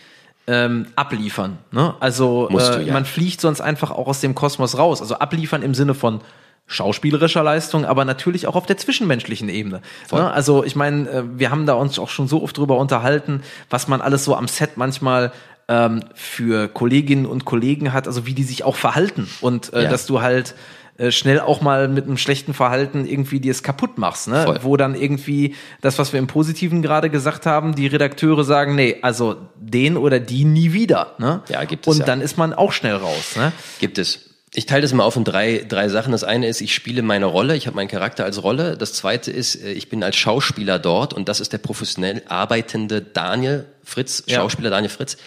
ähm, 0.48 0.88
abliefern. 0.96 1.58
Ne? 1.72 1.94
Also 2.00 2.50
äh, 2.50 2.54
du, 2.54 2.82
ja. 2.84 2.94
man 2.94 3.06
fliegt 3.06 3.42
sonst 3.42 3.62
einfach 3.62 3.92
auch 3.92 4.08
aus 4.08 4.22
dem 4.22 4.34
Kosmos 4.34 4.78
raus. 4.78 5.02
Also 5.02 5.16
abliefern 5.16 5.62
im 5.62 5.74
Sinne 5.74 5.94
von 5.94 6.22
schauspielerischer 6.68 7.44
Leistung, 7.44 7.86
aber 7.86 8.04
natürlich 8.04 8.48
auch 8.48 8.56
auf 8.56 8.66
der 8.66 8.78
zwischenmenschlichen 8.78 9.48
Ebene. 9.50 9.82
Ne? 10.12 10.32
Also 10.32 10.64
ich 10.64 10.76
meine, 10.76 11.10
äh, 11.10 11.24
wir 11.36 11.50
haben 11.52 11.66
da 11.66 11.74
uns 11.74 11.98
auch 12.00 12.10
schon 12.10 12.28
so 12.28 12.44
oft 12.44 12.58
drüber 12.58 12.78
unterhalten, 12.78 13.42
was 13.70 13.88
man 13.88 14.02
alles 14.02 14.26
so 14.26 14.36
am 14.36 14.48
Set 14.48 14.76
manchmal 14.76 15.32
ähm, 15.70 16.04
für 16.14 16.68
Kolleginnen 16.68 17.26
und 17.26 17.46
Kollegen 17.46 17.94
hat, 17.94 18.08
also 18.08 18.26
wie 18.26 18.34
die 18.34 18.44
sich 18.44 18.64
auch 18.64 18.76
verhalten 18.76 19.30
und 19.42 19.74
äh, 19.74 19.84
Ja. 19.84 19.90
dass 19.90 20.06
du 20.06 20.22
halt 20.22 20.56
äh, 20.98 21.12
schnell 21.12 21.40
auch 21.40 21.62
mal 21.62 21.88
mit 21.88 22.06
einem 22.06 22.18
schlechten 22.18 22.54
Verhalten 22.54 23.06
irgendwie 23.06 23.40
dir 23.40 23.52
es 23.52 23.62
kaputt 23.62 23.98
machst, 23.98 24.28
ne? 24.28 24.44
Voll. 24.44 24.60
Wo 24.64 24.78
dann 24.78 24.96
irgendwie 24.96 25.56
das, 25.82 26.00
was 26.00 26.12
wir 26.12 26.20
im 26.20 26.28
Positiven 26.28 26.82
gerade 26.82 27.10
gesagt 27.10 27.46
haben, 27.46 27.76
die 27.76 27.88
Redakteure 27.88 28.44
sagen, 28.44 28.76
nee, 28.76 28.98
also 29.02 29.36
den 29.56 29.96
oder 29.98 30.20
die 30.20 30.44
nie 30.44 30.74
wieder, 30.74 31.14
ne? 31.20 31.44
Ja, 31.50 31.64
gibt 31.66 31.86
es 31.88 31.94
Und 31.94 32.00
ja. 32.00 32.06
dann 32.06 32.22
ist 32.22 32.38
man 32.38 32.54
auch 32.54 32.72
schnell 32.72 32.96
raus, 32.96 33.36
ne? 33.36 33.52
Gibt 33.80 33.98
es. 33.98 34.22
Ich 34.54 34.66
teile 34.66 34.82
das 34.82 34.94
mal 34.94 35.04
auf 35.04 35.16
in 35.16 35.24
drei, 35.24 35.66
drei 35.68 35.88
Sachen. 35.90 36.14
Das 36.14 36.24
eine 36.24 36.48
ist, 36.48 36.62
ich 36.62 36.74
spiele 36.74 37.04
meine 37.04 37.26
Rolle, 37.26 37.56
ich 37.56 37.68
habe 37.68 37.76
meinen 37.76 37.90
Charakter 37.90 38.24
als 38.24 38.42
Rolle. 38.42 38.76
Das 38.76 38.94
zweite 38.94 39.30
ist, 39.30 39.56
äh, 39.56 39.74
ich 39.74 39.90
bin 39.90 40.04
als 40.04 40.16
Schauspieler 40.16 40.80
dort 40.80 41.14
und 41.14 41.30
das 41.30 41.42
ist 41.42 41.54
der 41.54 41.60
professionell 41.60 42.24
arbeitende 42.28 43.02
Daniel 43.02 43.66
Fritz, 43.84 44.24
Ja. 44.26 44.38
Schauspieler 44.40 44.72
Daniel 44.72 44.90
Fritz. 44.90 45.18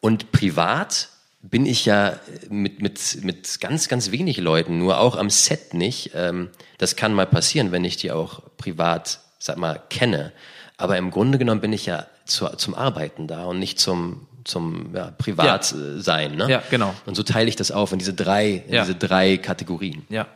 Und 0.00 0.32
privat 0.32 1.08
bin 1.42 1.66
ich 1.66 1.84
ja 1.86 2.18
mit, 2.48 2.80
mit, 2.82 3.24
mit 3.24 3.60
ganz, 3.60 3.88
ganz 3.88 4.10
wenig 4.12 4.38
Leuten, 4.38 4.78
nur 4.78 4.98
auch 5.00 5.16
am 5.16 5.28
Set 5.28 5.74
nicht. 5.74 6.12
Ähm, 6.14 6.50
Das 6.78 6.94
kann 6.96 7.12
mal 7.14 7.26
passieren, 7.26 7.72
wenn 7.72 7.84
ich 7.84 7.96
die 7.96 8.12
auch 8.12 8.42
privat, 8.56 9.20
sag 9.38 9.56
mal, 9.58 9.82
kenne. 9.90 10.32
Aber 10.76 10.96
im 10.98 11.10
Grunde 11.10 11.38
genommen 11.38 11.60
bin 11.60 11.72
ich 11.72 11.86
ja 11.86 12.06
zu, 12.24 12.46
zum 12.56 12.74
Arbeiten 12.74 13.26
da 13.26 13.44
und 13.46 13.58
nicht 13.58 13.78
zum, 13.80 14.26
zum 14.44 14.94
ja, 14.94 15.10
Privatsein. 15.18 16.36
Ne? 16.36 16.48
Ja, 16.48 16.62
genau. 16.70 16.94
Und 17.06 17.14
so 17.16 17.22
teile 17.24 17.48
ich 17.48 17.56
das 17.56 17.70
auf 17.72 17.92
in 17.92 17.98
diese 17.98 18.14
drei, 18.14 18.64
in 18.66 18.74
Ja. 18.74 18.82
diese 18.82 18.94
drei 18.94 19.36
Kategorien. 19.36 20.04
Ja. 20.08 20.26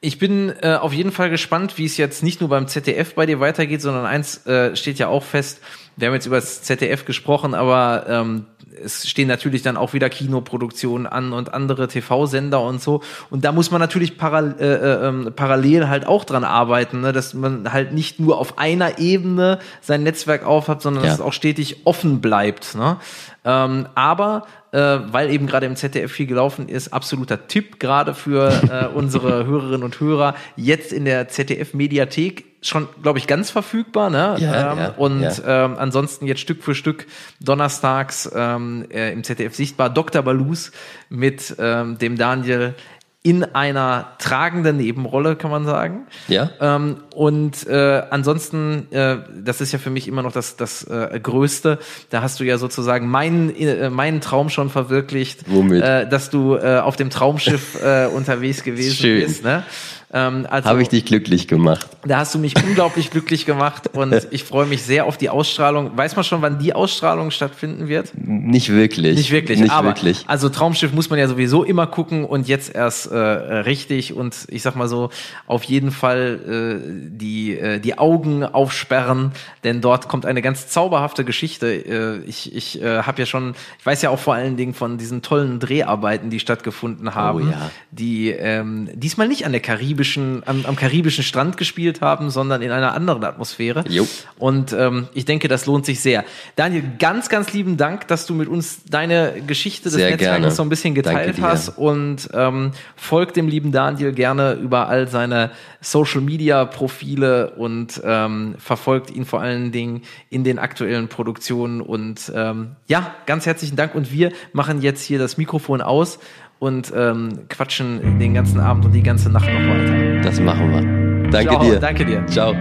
Ich 0.00 0.18
bin 0.18 0.52
äh, 0.62 0.74
auf 0.76 0.92
jeden 0.92 1.10
Fall 1.10 1.28
gespannt, 1.28 1.76
wie 1.76 1.84
es 1.84 1.96
jetzt 1.96 2.22
nicht 2.22 2.40
nur 2.40 2.48
beim 2.50 2.68
ZDF 2.68 3.14
bei 3.14 3.26
dir 3.26 3.40
weitergeht, 3.40 3.82
sondern 3.82 4.06
eins 4.06 4.46
äh, 4.46 4.76
steht 4.76 4.98
ja 5.00 5.08
auch 5.08 5.24
fest. 5.24 5.60
Wir 5.96 6.06
haben 6.06 6.14
jetzt 6.14 6.26
über 6.26 6.36
das 6.36 6.62
ZDF 6.62 7.04
gesprochen, 7.04 7.54
aber 7.54 8.04
ähm, 8.08 8.46
es 8.84 9.08
stehen 9.08 9.26
natürlich 9.26 9.62
dann 9.62 9.76
auch 9.76 9.94
wieder 9.94 10.08
Kinoproduktionen 10.08 11.08
an 11.08 11.32
und 11.32 11.52
andere 11.52 11.88
TV-Sender 11.88 12.62
und 12.62 12.80
so. 12.80 13.02
Und 13.30 13.44
da 13.44 13.50
muss 13.50 13.72
man 13.72 13.80
natürlich 13.80 14.16
paral 14.16 14.54
äh, 14.60 14.66
äh, 14.66 15.08
ähm, 15.08 15.32
parallel 15.34 15.88
halt 15.88 16.06
auch 16.06 16.24
dran 16.24 16.44
arbeiten, 16.44 17.00
ne? 17.00 17.12
dass 17.12 17.34
man 17.34 17.72
halt 17.72 17.92
nicht 17.92 18.20
nur 18.20 18.38
auf 18.38 18.56
einer 18.58 19.00
Ebene 19.00 19.58
sein 19.80 20.04
Netzwerk 20.04 20.46
aufhat, 20.46 20.80
sondern 20.80 21.02
Ja. 21.02 21.10
dass 21.10 21.18
es 21.18 21.24
auch 21.24 21.32
stetig 21.32 21.86
offen 21.86 22.20
bleibt. 22.20 22.76
Ne? 22.76 22.98
Ähm, 23.44 23.88
aber 23.96 24.46
äh, 24.72 24.78
weil 24.78 25.30
eben 25.30 25.46
gerade 25.46 25.66
im 25.66 25.76
ZDF 25.76 26.12
viel 26.12 26.26
gelaufen 26.26 26.68
ist, 26.68 26.92
absoluter 26.92 27.46
Tipp 27.46 27.80
gerade 27.80 28.14
für 28.14 28.50
äh, 28.70 28.86
unsere 28.94 29.46
Hörerinnen 29.46 29.82
und 29.82 30.00
Hörer. 30.00 30.34
Jetzt 30.56 30.92
in 30.92 31.04
der 31.04 31.28
ZDF-Mediathek 31.28 32.44
schon, 32.60 32.88
glaube 33.02 33.18
ich, 33.18 33.26
ganz 33.26 33.50
verfügbar. 33.50 34.10
Ne? 34.10 34.36
Ja, 34.38 34.72
ähm, 34.72 34.78
ja, 34.78 34.94
und 34.96 35.22
ja. 35.22 35.64
Ähm, 35.64 35.76
ansonsten 35.78 36.26
jetzt 36.26 36.40
Stück 36.40 36.62
für 36.62 36.74
Stück 36.74 37.06
donnerstags 37.40 38.30
ähm, 38.34 38.86
äh, 38.90 39.12
im 39.12 39.24
ZDF 39.24 39.54
sichtbar. 39.54 39.90
Dr. 39.90 40.22
Balus 40.22 40.72
mit 41.08 41.54
ähm, 41.58 41.98
dem 41.98 42.16
Daniel 42.16 42.74
in 43.22 43.42
einer 43.42 44.14
tragenden 44.18 44.76
Nebenrolle, 44.76 45.34
kann 45.34 45.50
man 45.50 45.64
sagen. 45.66 46.06
Ja? 46.28 46.50
Ähm, 46.60 46.98
und 47.14 47.66
äh, 47.66 48.02
ansonsten, 48.10 48.90
äh, 48.92 49.18
das 49.42 49.60
ist 49.60 49.72
ja 49.72 49.78
für 49.80 49.90
mich 49.90 50.06
immer 50.06 50.22
noch 50.22 50.32
das, 50.32 50.56
das 50.56 50.84
äh, 50.84 51.18
Größte. 51.20 51.78
Da 52.10 52.22
hast 52.22 52.38
du 52.38 52.44
ja 52.44 52.58
sozusagen 52.58 53.08
meinen, 53.08 53.54
äh, 53.54 53.90
meinen 53.90 54.20
Traum 54.20 54.50
schon 54.50 54.70
verwirklicht, 54.70 55.40
Womit? 55.46 55.82
Äh, 55.82 56.08
dass 56.08 56.30
du 56.30 56.54
äh, 56.54 56.78
auf 56.78 56.94
dem 56.94 57.10
Traumschiff 57.10 57.82
äh, 57.82 58.06
unterwegs 58.14 58.62
gewesen 58.62 58.94
Schön. 58.94 59.20
bist. 59.20 59.42
Ne? 59.42 59.64
Ähm, 60.10 60.46
also, 60.48 60.70
Habe 60.70 60.80
ich 60.80 60.88
dich 60.88 61.04
glücklich 61.04 61.48
gemacht. 61.48 61.86
da 62.04 62.18
hast 62.18 62.34
du 62.34 62.38
mich 62.38 62.54
unglaublich 62.56 63.10
glücklich 63.12 63.44
gemacht 63.44 63.90
und 63.92 64.26
ich 64.30 64.42
freue 64.44 64.64
mich 64.64 64.82
sehr 64.82 65.04
auf 65.04 65.18
die 65.18 65.28
Ausstrahlung. 65.28 65.96
Weiß 65.96 66.16
man 66.16 66.24
schon, 66.24 66.40
wann 66.40 66.58
die 66.58 66.72
Ausstrahlung 66.72 67.30
stattfinden 67.30 67.88
wird? 67.88 68.12
Nicht 68.16 68.70
wirklich. 68.70 69.16
Nicht 69.16 69.30
wirklich, 69.30 69.60
Nicht 69.60 69.70
aber 69.70 69.88
wirklich. 69.88 70.24
also 70.26 70.48
Traumschiff 70.48 70.92
muss 70.92 71.10
man 71.10 71.18
ja 71.18 71.28
sowieso 71.28 71.62
immer 71.62 71.86
gucken 71.86 72.24
und 72.24 72.48
jetzt 72.48 72.74
erst 72.74 73.10
äh, 73.10 73.16
richtig 73.18 74.14
und 74.14 74.34
ich 74.48 74.62
sag 74.62 74.76
mal 74.76 74.88
so 74.88 75.10
auf 75.46 75.64
jeden 75.64 75.90
Fall 75.90 76.80
äh, 76.80 77.10
die 77.10 77.58
äh, 77.58 77.78
die 77.78 77.98
Augen 77.98 78.44
aufsperren, 78.44 79.32
denn 79.62 79.82
dort 79.82 80.08
kommt 80.08 80.24
eine 80.24 80.40
ganz 80.40 80.68
zauberhafte 80.68 81.24
Geschichte. 81.24 81.66
Äh, 81.66 82.24
ich 82.26 82.54
ich 82.56 82.80
äh, 82.80 83.02
habe 83.02 83.20
ja 83.20 83.26
schon, 83.26 83.54
ich 83.78 83.84
weiß 83.84 84.00
ja 84.00 84.08
auch 84.08 84.18
vor 84.18 84.32
allen 84.32 84.56
Dingen 84.56 84.72
von 84.72 84.96
diesen 84.96 85.20
tollen 85.20 85.60
Dreharbeiten, 85.60 86.30
die 86.30 86.40
stattgefunden 86.40 87.14
haben, 87.14 87.50
ja. 87.50 87.70
die 87.90 88.30
ähm, 88.30 88.88
diesmal 88.94 89.28
nicht 89.28 89.44
an 89.44 89.52
der 89.52 89.60
karibischen 89.98 90.42
am, 90.46 90.64
am 90.64 90.76
karibischen 90.76 91.24
Strand 91.24 91.56
gespielt 91.56 92.00
haben, 92.00 92.30
sondern 92.30 92.62
in 92.62 92.70
einer 92.70 92.94
anderen 92.94 93.24
Atmosphäre. 93.24 93.84
Jo. 93.88 94.06
Und 94.38 94.72
ähm, 94.72 95.08
ich 95.12 95.24
denke, 95.24 95.48
das 95.48 95.66
lohnt 95.66 95.86
sich 95.86 96.00
sehr. 96.00 96.24
Daniel, 96.56 96.84
ganz, 96.98 97.28
ganz 97.28 97.52
lieben 97.52 97.76
Dank, 97.76 98.06
dass 98.08 98.26
du 98.26 98.34
mit 98.34 98.48
uns 98.48 98.84
deine 98.88 99.42
Geschichte 99.46 99.84
des 99.84 99.94
Sehr 99.94 100.10
Netzwerkes 100.10 100.40
gerne. 100.40 100.50
so 100.52 100.62
ein 100.62 100.68
bisschen 100.68 100.94
geteilt 100.94 101.40
hast. 101.40 101.70
Und 101.70 102.28
ähm, 102.32 102.72
folgt 102.96 103.36
dem 103.36 103.48
lieben 103.48 103.72
Daniel 103.72 104.12
gerne 104.12 104.52
über 104.54 104.88
all 104.88 105.08
seine 105.08 105.50
Social 105.80 106.20
Media 106.20 106.64
Profile 106.64 107.50
und 107.56 108.00
ähm, 108.04 108.54
verfolgt 108.58 109.10
ihn 109.10 109.24
vor 109.24 109.40
allen 109.40 109.72
Dingen 109.72 110.02
in 110.30 110.44
den 110.44 110.58
aktuellen 110.58 111.08
Produktionen. 111.08 111.80
Und 111.80 112.30
ähm, 112.34 112.76
ja, 112.86 113.14
ganz 113.26 113.46
herzlichen 113.46 113.76
Dank. 113.76 113.94
Und 113.94 114.12
wir 114.12 114.32
machen 114.52 114.80
jetzt 114.80 115.02
hier 115.02 115.18
das 115.18 115.38
Mikrofon 115.38 115.80
aus 115.80 116.18
und 116.58 116.92
ähm, 116.94 117.48
quatschen 117.48 118.18
den 118.18 118.34
ganzen 118.34 118.60
Abend 118.60 118.84
und 118.84 118.92
die 118.92 119.02
ganze 119.02 119.30
Nacht 119.30 119.46
noch 119.46 119.60
weiter. 119.60 120.20
Das 120.22 120.40
machen 120.40 120.70
wir. 120.70 121.30
Danke 121.30 121.50
Ciao, 121.50 121.62
dir. 121.62 121.78
danke 121.78 122.04
dir. 122.04 122.26
Ciao. 122.26 122.52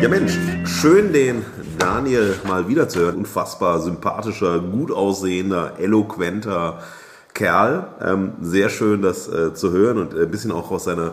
Ja 0.00 0.08
Mensch, 0.08 0.38
schön 0.64 1.12
den 1.12 1.42
Daniel 1.78 2.34
mal 2.46 2.68
wieder 2.68 2.88
zu 2.88 3.00
hören. 3.00 3.16
Unfassbar 3.16 3.80
sympathischer, 3.80 4.60
gut 4.60 4.92
aussehender, 4.92 5.74
eloquenter 5.78 6.80
Kerl. 7.34 7.88
Ähm, 8.02 8.32
sehr 8.40 8.68
schön, 8.68 9.02
das 9.02 9.28
äh, 9.28 9.54
zu 9.54 9.72
hören 9.72 9.98
und 9.98 10.14
ein 10.14 10.30
bisschen 10.30 10.52
auch 10.52 10.70
aus 10.70 10.84
seiner 10.84 11.12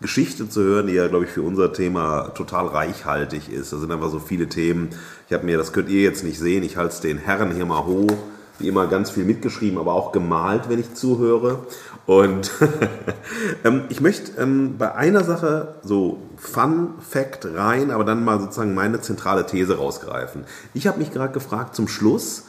Geschichte 0.00 0.48
zu 0.48 0.62
hören, 0.62 0.88
die 0.88 0.94
ja, 0.94 1.08
glaube 1.08 1.24
ich, 1.24 1.30
für 1.30 1.42
unser 1.42 1.72
Thema 1.72 2.30
total 2.34 2.66
reichhaltig 2.66 3.50
ist. 3.50 3.72
Da 3.72 3.78
sind 3.78 3.90
einfach 3.90 4.10
so 4.10 4.18
viele 4.18 4.48
Themen. 4.48 4.90
Ich 5.28 5.32
habe 5.32 5.46
mir, 5.46 5.56
das 5.56 5.72
könnt 5.72 5.88
ihr 5.88 6.02
jetzt 6.02 6.24
nicht 6.24 6.38
sehen, 6.38 6.62
ich 6.62 6.76
halte 6.76 6.92
es 6.92 7.00
den 7.00 7.18
Herren 7.18 7.52
hier 7.52 7.64
mal 7.64 7.84
hoch. 7.86 8.12
Wie 8.58 8.68
immer 8.68 8.86
ganz 8.86 9.10
viel 9.10 9.24
mitgeschrieben, 9.24 9.78
aber 9.78 9.94
auch 9.94 10.12
gemalt, 10.12 10.68
wenn 10.68 10.78
ich 10.78 10.94
zuhöre. 10.94 11.66
Und 12.06 12.52
ähm, 13.64 13.84
ich 13.88 14.00
möchte 14.00 14.40
ähm, 14.40 14.76
bei 14.78 14.94
einer 14.94 15.24
Sache 15.24 15.76
so 15.82 16.18
Fun 16.36 16.94
Fact 17.00 17.46
rein, 17.54 17.90
aber 17.90 18.04
dann 18.04 18.24
mal 18.24 18.40
sozusagen 18.40 18.74
meine 18.74 19.00
zentrale 19.00 19.46
These 19.46 19.78
rausgreifen. 19.78 20.44
Ich 20.72 20.86
habe 20.86 20.98
mich 20.98 21.12
gerade 21.12 21.32
gefragt 21.32 21.74
zum 21.74 21.88
Schluss, 21.88 22.44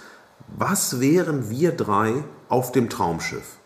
was 0.58 1.00
wären 1.00 1.50
wir 1.50 1.72
drei 1.72 2.24
auf 2.50 2.72
dem 2.72 2.90
Traumschiff? 2.90 3.58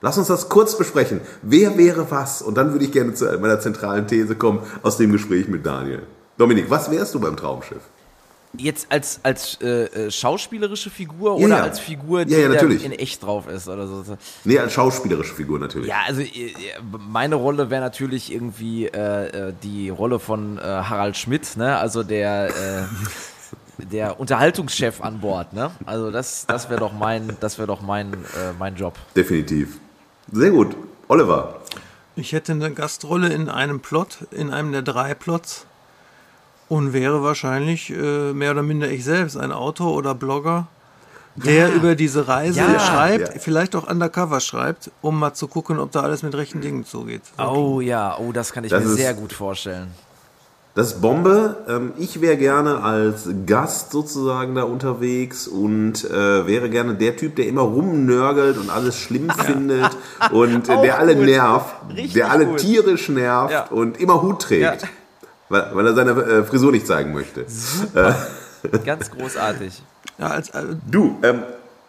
Lass 0.00 0.16
uns 0.16 0.28
das 0.28 0.48
kurz 0.48 0.78
besprechen. 0.78 1.20
Wer 1.42 1.76
wäre 1.76 2.10
was? 2.10 2.40
Und 2.42 2.56
dann 2.56 2.72
würde 2.72 2.84
ich 2.84 2.92
gerne 2.92 3.14
zu 3.14 3.24
meiner 3.38 3.58
zentralen 3.58 4.06
These 4.06 4.36
kommen 4.36 4.60
aus 4.82 4.96
dem 4.96 5.10
Gespräch 5.10 5.48
mit 5.48 5.66
Daniel. 5.66 6.02
Dominik, 6.36 6.70
was 6.70 6.90
wärst 6.90 7.14
du 7.16 7.20
beim 7.20 7.36
Traumschiff? 7.36 7.82
Jetzt 8.56 8.86
als, 8.90 9.20
als 9.22 9.58
äh, 9.60 9.84
äh, 10.06 10.10
schauspielerische 10.10 10.88
Figur 10.88 11.38
Ja, 11.38 11.44
oder 11.46 11.56
ja. 11.58 11.62
als 11.64 11.80
Figur, 11.80 12.24
die 12.24 12.32
Ja, 12.32 12.38
ja, 12.38 12.48
da 12.48 12.54
natürlich. 12.54 12.82
in 12.84 12.92
echt 12.92 13.22
drauf 13.22 13.46
ist 13.46 13.68
oder 13.68 13.86
so. 13.86 14.16
Nee, 14.44 14.58
als 14.58 14.72
schauspielerische 14.72 15.34
Figur 15.34 15.58
natürlich. 15.58 15.88
Ja, 15.88 15.96
also 16.06 16.22
äh, 16.22 16.54
meine 16.98 17.34
Rolle 17.34 17.68
wäre 17.68 17.82
natürlich 17.82 18.32
irgendwie 18.32 18.86
äh, 18.86 19.48
äh, 19.48 19.52
die 19.62 19.90
Rolle 19.90 20.18
von 20.18 20.56
äh, 20.58 20.62
Harald 20.62 21.16
Schmidt, 21.18 21.56
ne? 21.58 21.76
Also 21.76 22.02
der 22.02 22.48
äh, 22.48 23.84
der 23.84 24.18
Unterhaltungschef 24.20 25.02
an 25.02 25.20
Bord, 25.20 25.52
ne? 25.52 25.70
Also 25.84 26.10
das 26.10 26.46
das 26.46 26.70
wäre 26.70 26.80
doch 26.80 26.92
mein 26.94 27.36
das 27.40 27.58
wäre 27.58 27.66
doch 27.68 27.82
mein 27.82 28.12
äh, 28.14 28.16
mein 28.58 28.76
Job. 28.76 28.94
Definitiv. 29.14 29.76
Sehr 30.32 30.50
gut. 30.50 30.74
Oliver. 31.08 31.60
Ich 32.16 32.32
hätte 32.32 32.52
eine 32.52 32.72
Gastrolle 32.72 33.28
in 33.28 33.48
einem 33.48 33.80
Plot, 33.80 34.26
in 34.32 34.50
einem 34.50 34.72
der 34.72 34.82
drei 34.82 35.14
Plots 35.14 35.66
und 36.68 36.92
wäre 36.92 37.22
wahrscheinlich 37.22 37.90
äh, 37.90 38.32
mehr 38.32 38.50
oder 38.52 38.62
minder 38.62 38.88
ich 38.90 39.04
selbst, 39.04 39.36
ein 39.36 39.52
Autor 39.52 39.94
oder 39.94 40.14
Blogger, 40.14 40.66
der 41.36 41.72
über 41.72 41.94
diese 41.94 42.26
Reise 42.28 42.60
Ja, 42.60 42.78
schreibt, 42.80 43.34
ja. 43.34 43.40
vielleicht 43.40 43.76
auch 43.76 43.88
undercover 43.88 44.40
schreibt, 44.40 44.90
um 45.02 45.18
mal 45.18 45.34
zu 45.34 45.46
gucken, 45.48 45.78
ob 45.78 45.92
da 45.92 46.00
alles 46.00 46.22
mit 46.22 46.34
rechten 46.34 46.60
Dingen 46.60 46.84
zugeht. 46.84 47.22
Oh 47.38 47.80
ja, 47.80 48.16
oh, 48.18 48.32
das 48.32 48.52
kann 48.52 48.64
ich 48.64 48.70
Das 48.70 48.82
mir 48.84 48.90
ist- 48.90 48.96
sehr 48.96 49.14
gut 49.14 49.32
vorstellen. 49.32 49.88
Das 50.74 50.92
ist 50.92 51.00
Bombe. 51.00 51.56
Ähm, 51.68 51.92
Ich 51.98 52.20
wäre 52.20 52.36
gerne 52.36 52.82
als 52.84 53.28
Gast 53.46 53.90
sozusagen 53.90 54.54
da 54.54 54.62
unterwegs 54.62 55.48
und 55.48 56.04
äh, 56.08 56.46
wäre 56.46 56.70
gerne 56.70 56.94
der 56.94 57.16
Typ, 57.16 57.34
der 57.34 57.48
immer 57.48 57.62
rumnörgelt 57.62 58.56
und 58.58 58.70
alles 58.70 58.96
schlimm 58.96 59.28
findet 59.30 59.90
und 60.30 60.68
äh, 60.68 60.80
der 60.82 60.98
alle 61.00 61.16
gut. 61.16 61.24
nervt, 61.24 61.74
Richtig 61.90 62.12
der 62.14 62.30
alle 62.30 62.46
gut. 62.46 62.58
tierisch 62.58 63.08
nervt 63.08 63.52
Ja. 63.52 63.64
und 63.70 63.98
immer 64.00 64.22
Hut 64.22 64.42
trägt, 64.42 64.82
Ja. 64.82 64.88
Weil, 65.48 65.70
weil 65.74 65.86
er 65.86 65.94
seine 65.94 66.10
äh, 66.10 66.44
Frisur 66.44 66.72
nicht 66.72 66.86
zeigen 66.86 67.12
möchte. 67.12 67.46
Ganz 68.84 69.10
großartig. 69.10 69.82
Ja, 70.18 70.28
als, 70.28 70.50
äh, 70.50 70.64
Du, 70.90 71.18
ähm, 71.22 71.42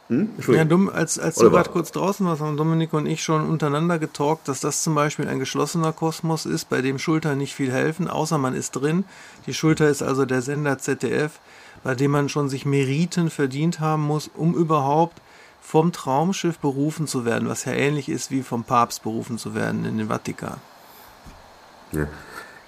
hm? 0.10 0.18
ja, 0.18 0.36
Entschuldigung. 0.36 0.70
dumm, 0.70 0.90
als, 0.90 1.20
als 1.20 1.36
du 1.36 1.50
gerade 1.52 1.70
kurz 1.70 1.92
draußen 1.92 2.26
warst, 2.26 2.42
haben 2.42 2.58
Dominik 2.58 2.94
und 2.94 3.06
ich 3.06 3.22
schon 3.22 3.48
untereinander 3.48 4.00
getalkt, 4.00 4.48
dass 4.48 4.60
das 4.60 4.82
zum 4.82 4.96
Beispiel 4.96 5.28
ein 5.28 5.40
geschlossener 5.40 5.94
Kosmos 5.94 6.46
ist, 6.46 6.68
bei 6.70 6.82
dem 6.82 6.98
Schultern 6.98 7.38
nicht 7.38 7.54
viel 7.54 7.72
helfen, 7.72 8.08
außer 8.08 8.40
man 8.40 8.56
ist 8.56 8.72
drin. 8.72 9.06
Die 9.46 9.54
Schulter 9.54 9.88
ist 9.88 10.02
also 10.02 10.26
der 10.26 10.42
Sender 10.42 10.80
ZDF, 10.80 11.40
bei 11.84 11.94
dem 11.94 12.12
man 12.12 12.28
schon 12.28 12.50
sich 12.50 12.66
Meriten 12.66 13.30
verdient 13.30 13.80
haben 13.80 14.04
muss, 14.04 14.30
um 14.36 14.56
überhaupt 14.56 15.22
vom 15.62 15.92
Traumschiff 15.92 16.58
berufen 16.58 17.06
zu 17.06 17.26
werden, 17.26 17.48
was 17.48 17.66
ja 17.66 17.74
ähnlich 17.74 18.10
ist 18.10 18.32
wie 18.32 18.42
vom 18.42 18.64
Papst 18.64 19.04
berufen 19.04 19.38
zu 19.38 19.54
werden 19.54 19.86
in 19.86 20.00
den 20.00 20.08
Vatikan. 20.08 20.58
Ja. 21.92 22.08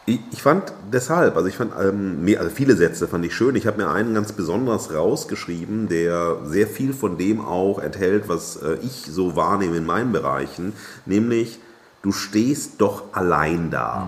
Ich, 0.06 0.20
ich 0.32 0.42
fand 0.42 0.74
deshalb, 0.92 1.36
also 1.36 1.48
ich 1.48 1.58
fand 1.58 1.74
ähm, 1.80 2.26
also 2.38 2.50
viele 2.50 2.76
Sätze 2.76 3.08
fand 3.08 3.24
ich 3.26 3.36
schön. 3.36 3.56
Ich 3.56 3.68
habe 3.68 3.78
mir 3.78 3.90
einen 3.90 4.14
ganz 4.16 4.32
besonders 4.32 4.94
rausgeschrieben, 4.94 5.90
der 5.90 6.40
sehr 6.46 6.68
viel 6.68 6.94
von 6.94 7.18
dem 7.18 7.40
auch 7.40 7.80
enthält, 7.80 8.28
was 8.28 8.56
äh, 8.58 8.78
ich 8.82 9.06
so 9.06 9.36
wahrnehme 9.36 9.78
in 9.78 9.86
meinen 9.86 10.12
Bereichen, 10.12 10.74
nämlich 11.06 11.60
du 12.02 12.12
stehst 12.12 12.82
doch 12.82 13.14
allein 13.14 13.70
da. 13.70 14.08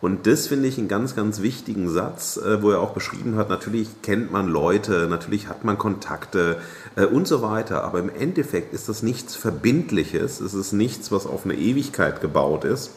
Und 0.00 0.28
das 0.28 0.46
finde 0.46 0.68
ich 0.68 0.78
einen 0.78 0.86
ganz, 0.86 1.16
ganz 1.16 1.40
wichtigen 1.40 1.88
Satz, 1.88 2.36
äh, 2.36 2.62
wo 2.62 2.70
er 2.70 2.80
auch 2.80 2.92
beschrieben 2.92 3.36
hat, 3.36 3.48
natürlich 3.48 4.02
kennt 4.02 4.30
man 4.30 4.48
Leute, 4.48 5.08
natürlich 5.08 5.48
hat 5.48 5.64
man 5.64 5.76
Kontakte 5.76 6.58
äh, 6.96 7.04
und 7.04 7.26
so 7.26 7.42
weiter, 7.42 7.82
aber 7.84 7.98
im 7.98 8.10
Endeffekt 8.10 8.72
ist 8.72 8.88
das 8.88 9.02
nichts 9.02 9.34
Verbindliches, 9.34 10.40
es 10.40 10.54
ist 10.54 10.72
nichts, 10.72 11.10
was 11.10 11.26
auf 11.26 11.44
eine 11.44 11.54
Ewigkeit 11.54 12.20
gebaut 12.20 12.64
ist, 12.64 12.90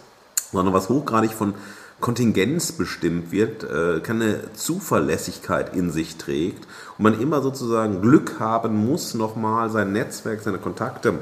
sondern 0.51 0.73
was 0.73 0.89
hochgradig 0.89 1.31
von 1.31 1.55
Kontingenz 2.01 2.71
bestimmt 2.71 3.31
wird, 3.31 3.63
äh, 3.63 4.01
keine 4.01 4.53
Zuverlässigkeit 4.53 5.75
in 5.75 5.91
sich 5.91 6.17
trägt 6.17 6.67
und 6.97 7.03
man 7.03 7.21
immer 7.21 7.41
sozusagen 7.41 8.01
Glück 8.01 8.39
haben 8.39 8.85
muss, 8.85 9.13
nochmal 9.13 9.69
sein 9.69 9.93
Netzwerk, 9.93 10.41
seine 10.41 10.57
Kontakte 10.57 11.19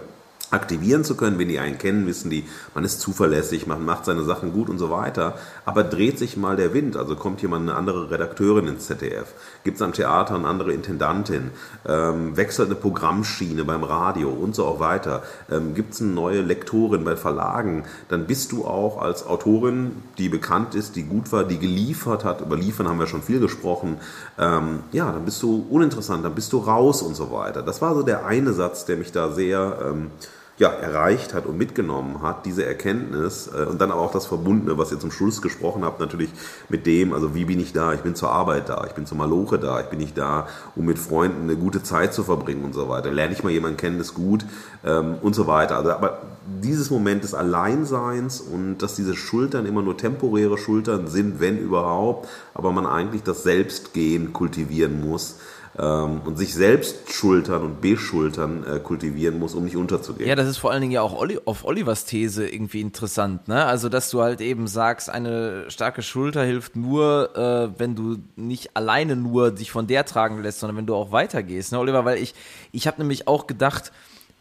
aktivieren 0.51 1.03
zu 1.03 1.15
können. 1.15 1.39
Wenn 1.39 1.47
die 1.47 1.59
einen 1.59 1.77
kennen, 1.77 2.07
wissen 2.07 2.29
die, 2.29 2.45
man 2.73 2.83
ist 2.83 3.01
zuverlässig, 3.01 3.67
man 3.67 3.85
macht 3.85 4.05
seine 4.05 4.23
Sachen 4.23 4.53
gut 4.53 4.69
und 4.69 4.79
so 4.79 4.89
weiter. 4.89 5.37
Aber 5.65 5.83
dreht 5.83 6.17
sich 6.17 6.37
mal 6.37 6.55
der 6.55 6.73
Wind, 6.73 6.97
also 6.97 7.15
kommt 7.15 7.41
jemand, 7.41 7.69
eine 7.69 7.77
andere 7.77 8.11
Redakteurin 8.11 8.67
ins 8.67 8.87
ZDF, 8.87 9.33
gibt 9.63 9.77
es 9.77 9.81
am 9.81 9.93
Theater 9.93 10.35
eine 10.35 10.47
andere 10.47 10.73
Intendantin, 10.73 11.51
ähm, 11.87 12.35
wechselt 12.37 12.67
eine 12.67 12.75
Programmschiene 12.75 13.63
beim 13.63 13.83
Radio 13.83 14.29
und 14.29 14.55
so 14.55 14.65
auch 14.65 14.79
weiter, 14.79 15.23
ähm, 15.51 15.75
gibt 15.75 15.93
es 15.93 16.01
eine 16.01 16.11
neue 16.11 16.41
Lektorin 16.41 17.03
bei 17.03 17.15
Verlagen, 17.15 17.83
dann 18.07 18.25
bist 18.25 18.51
du 18.51 18.65
auch 18.65 19.01
als 19.01 19.25
Autorin, 19.25 19.91
die 20.17 20.29
bekannt 20.29 20.75
ist, 20.75 20.95
die 20.95 21.03
gut 21.03 21.31
war, 21.31 21.43
die 21.43 21.59
geliefert 21.59 22.23
hat, 22.23 22.41
über 22.41 22.55
Liefern 22.55 22.87
haben 22.87 22.99
wir 22.99 23.07
schon 23.07 23.23
viel 23.23 23.39
gesprochen, 23.39 23.97
ähm, 24.37 24.79
ja, 24.91 25.11
dann 25.11 25.25
bist 25.25 25.43
du 25.43 25.65
uninteressant, 25.69 26.25
dann 26.25 26.35
bist 26.35 26.53
du 26.53 26.57
raus 26.57 27.01
und 27.01 27.15
so 27.15 27.31
weiter. 27.31 27.61
Das 27.61 27.81
war 27.81 27.93
so 27.93 28.03
der 28.03 28.25
eine 28.25 28.53
Satz, 28.53 28.85
der 28.85 28.97
mich 28.97 29.11
da 29.11 29.31
sehr... 29.31 29.77
Ähm, 29.85 30.11
ja, 30.59 30.69
erreicht 30.69 31.33
hat 31.33 31.45
und 31.45 31.57
mitgenommen 31.57 32.21
hat, 32.21 32.45
diese 32.45 32.65
Erkenntnis 32.65 33.47
äh, 33.47 33.63
und 33.63 33.79
dann 33.79 33.91
aber 33.91 34.01
auch 34.01 34.11
das 34.11 34.25
Verbundene, 34.25 34.77
was 34.77 34.91
ihr 34.91 34.99
zum 34.99 35.09
Schluss 35.09 35.41
gesprochen 35.41 35.85
habt, 35.85 36.01
natürlich 36.01 36.29
mit 36.67 36.85
dem, 36.85 37.13
also 37.13 37.33
wie 37.33 37.45
bin 37.45 37.61
ich 37.61 37.71
da? 37.71 37.93
Ich 37.93 38.01
bin 38.01 38.13
zur 38.13 38.31
Arbeit 38.31 38.67
da, 38.67 38.83
ich 38.85 38.91
bin 38.91 39.05
zur 39.05 39.17
Maloche 39.17 39.57
da, 39.57 39.79
ich 39.79 39.87
bin 39.87 39.99
nicht 39.99 40.17
da, 40.17 40.47
um 40.75 40.85
mit 40.85 40.99
Freunden 40.99 41.43
eine 41.43 41.55
gute 41.55 41.81
Zeit 41.81 42.13
zu 42.13 42.23
verbringen 42.23 42.65
und 42.65 42.73
so 42.73 42.89
weiter. 42.89 43.09
Lerne 43.09 43.33
ich 43.33 43.41
mal 43.41 43.51
jemanden 43.51 43.77
kennen, 43.77 44.01
ist 44.01 44.13
gut 44.13 44.45
ähm, 44.83 45.15
und 45.21 45.33
so 45.33 45.47
weiter. 45.47 45.77
Also, 45.77 45.91
aber 45.91 46.23
dieses 46.61 46.89
Moment 46.89 47.23
des 47.23 47.33
Alleinseins 47.33 48.41
und 48.41 48.79
dass 48.79 48.95
diese 48.95 49.15
Schultern 49.15 49.65
immer 49.65 49.81
nur 49.81 49.95
temporäre 49.95 50.57
Schultern 50.57 51.07
sind, 51.07 51.39
wenn 51.39 51.57
überhaupt, 51.57 52.27
aber 52.53 52.73
man 52.73 52.85
eigentlich 52.85 53.23
das 53.23 53.43
Selbstgehen 53.43 54.33
kultivieren 54.33 54.99
muss, 55.07 55.37
ähm, 55.79 56.21
und 56.25 56.37
sich 56.37 56.53
selbst 56.53 57.11
schultern 57.11 57.63
und 57.63 57.81
beschultern 57.81 58.65
äh, 58.65 58.79
kultivieren 58.79 59.39
muss, 59.39 59.55
um 59.55 59.63
nicht 59.63 59.77
unterzugehen. 59.77 60.27
Ja, 60.27 60.35
das 60.35 60.47
ist 60.47 60.57
vor 60.57 60.71
allen 60.71 60.81
Dingen 60.81 60.91
ja 60.91 61.01
auch 61.01 61.17
Olli 61.17 61.39
auf 61.45 61.63
Olivers 61.63 62.05
These 62.05 62.47
irgendwie 62.47 62.81
interessant, 62.81 63.47
ne? 63.47 63.65
Also, 63.65 63.87
dass 63.87 64.09
du 64.09 64.21
halt 64.21 64.41
eben 64.41 64.67
sagst, 64.67 65.09
eine 65.09 65.69
starke 65.69 66.01
Schulter 66.01 66.43
hilft 66.43 66.75
nur, 66.75 67.35
äh, 67.35 67.79
wenn 67.79 67.95
du 67.95 68.17
nicht 68.35 68.75
alleine 68.75 69.15
nur 69.15 69.51
dich 69.51 69.71
von 69.71 69.87
der 69.87 70.05
tragen 70.05 70.41
lässt, 70.41 70.59
sondern 70.59 70.77
wenn 70.77 70.85
du 70.85 70.95
auch 70.95 71.11
weitergehst, 71.11 71.71
ne, 71.71 71.79
Oliver? 71.79 72.03
Weil 72.03 72.17
ich, 72.17 72.35
ich 72.71 72.87
habe 72.87 72.99
nämlich 72.99 73.27
auch 73.27 73.47
gedacht, 73.47 73.91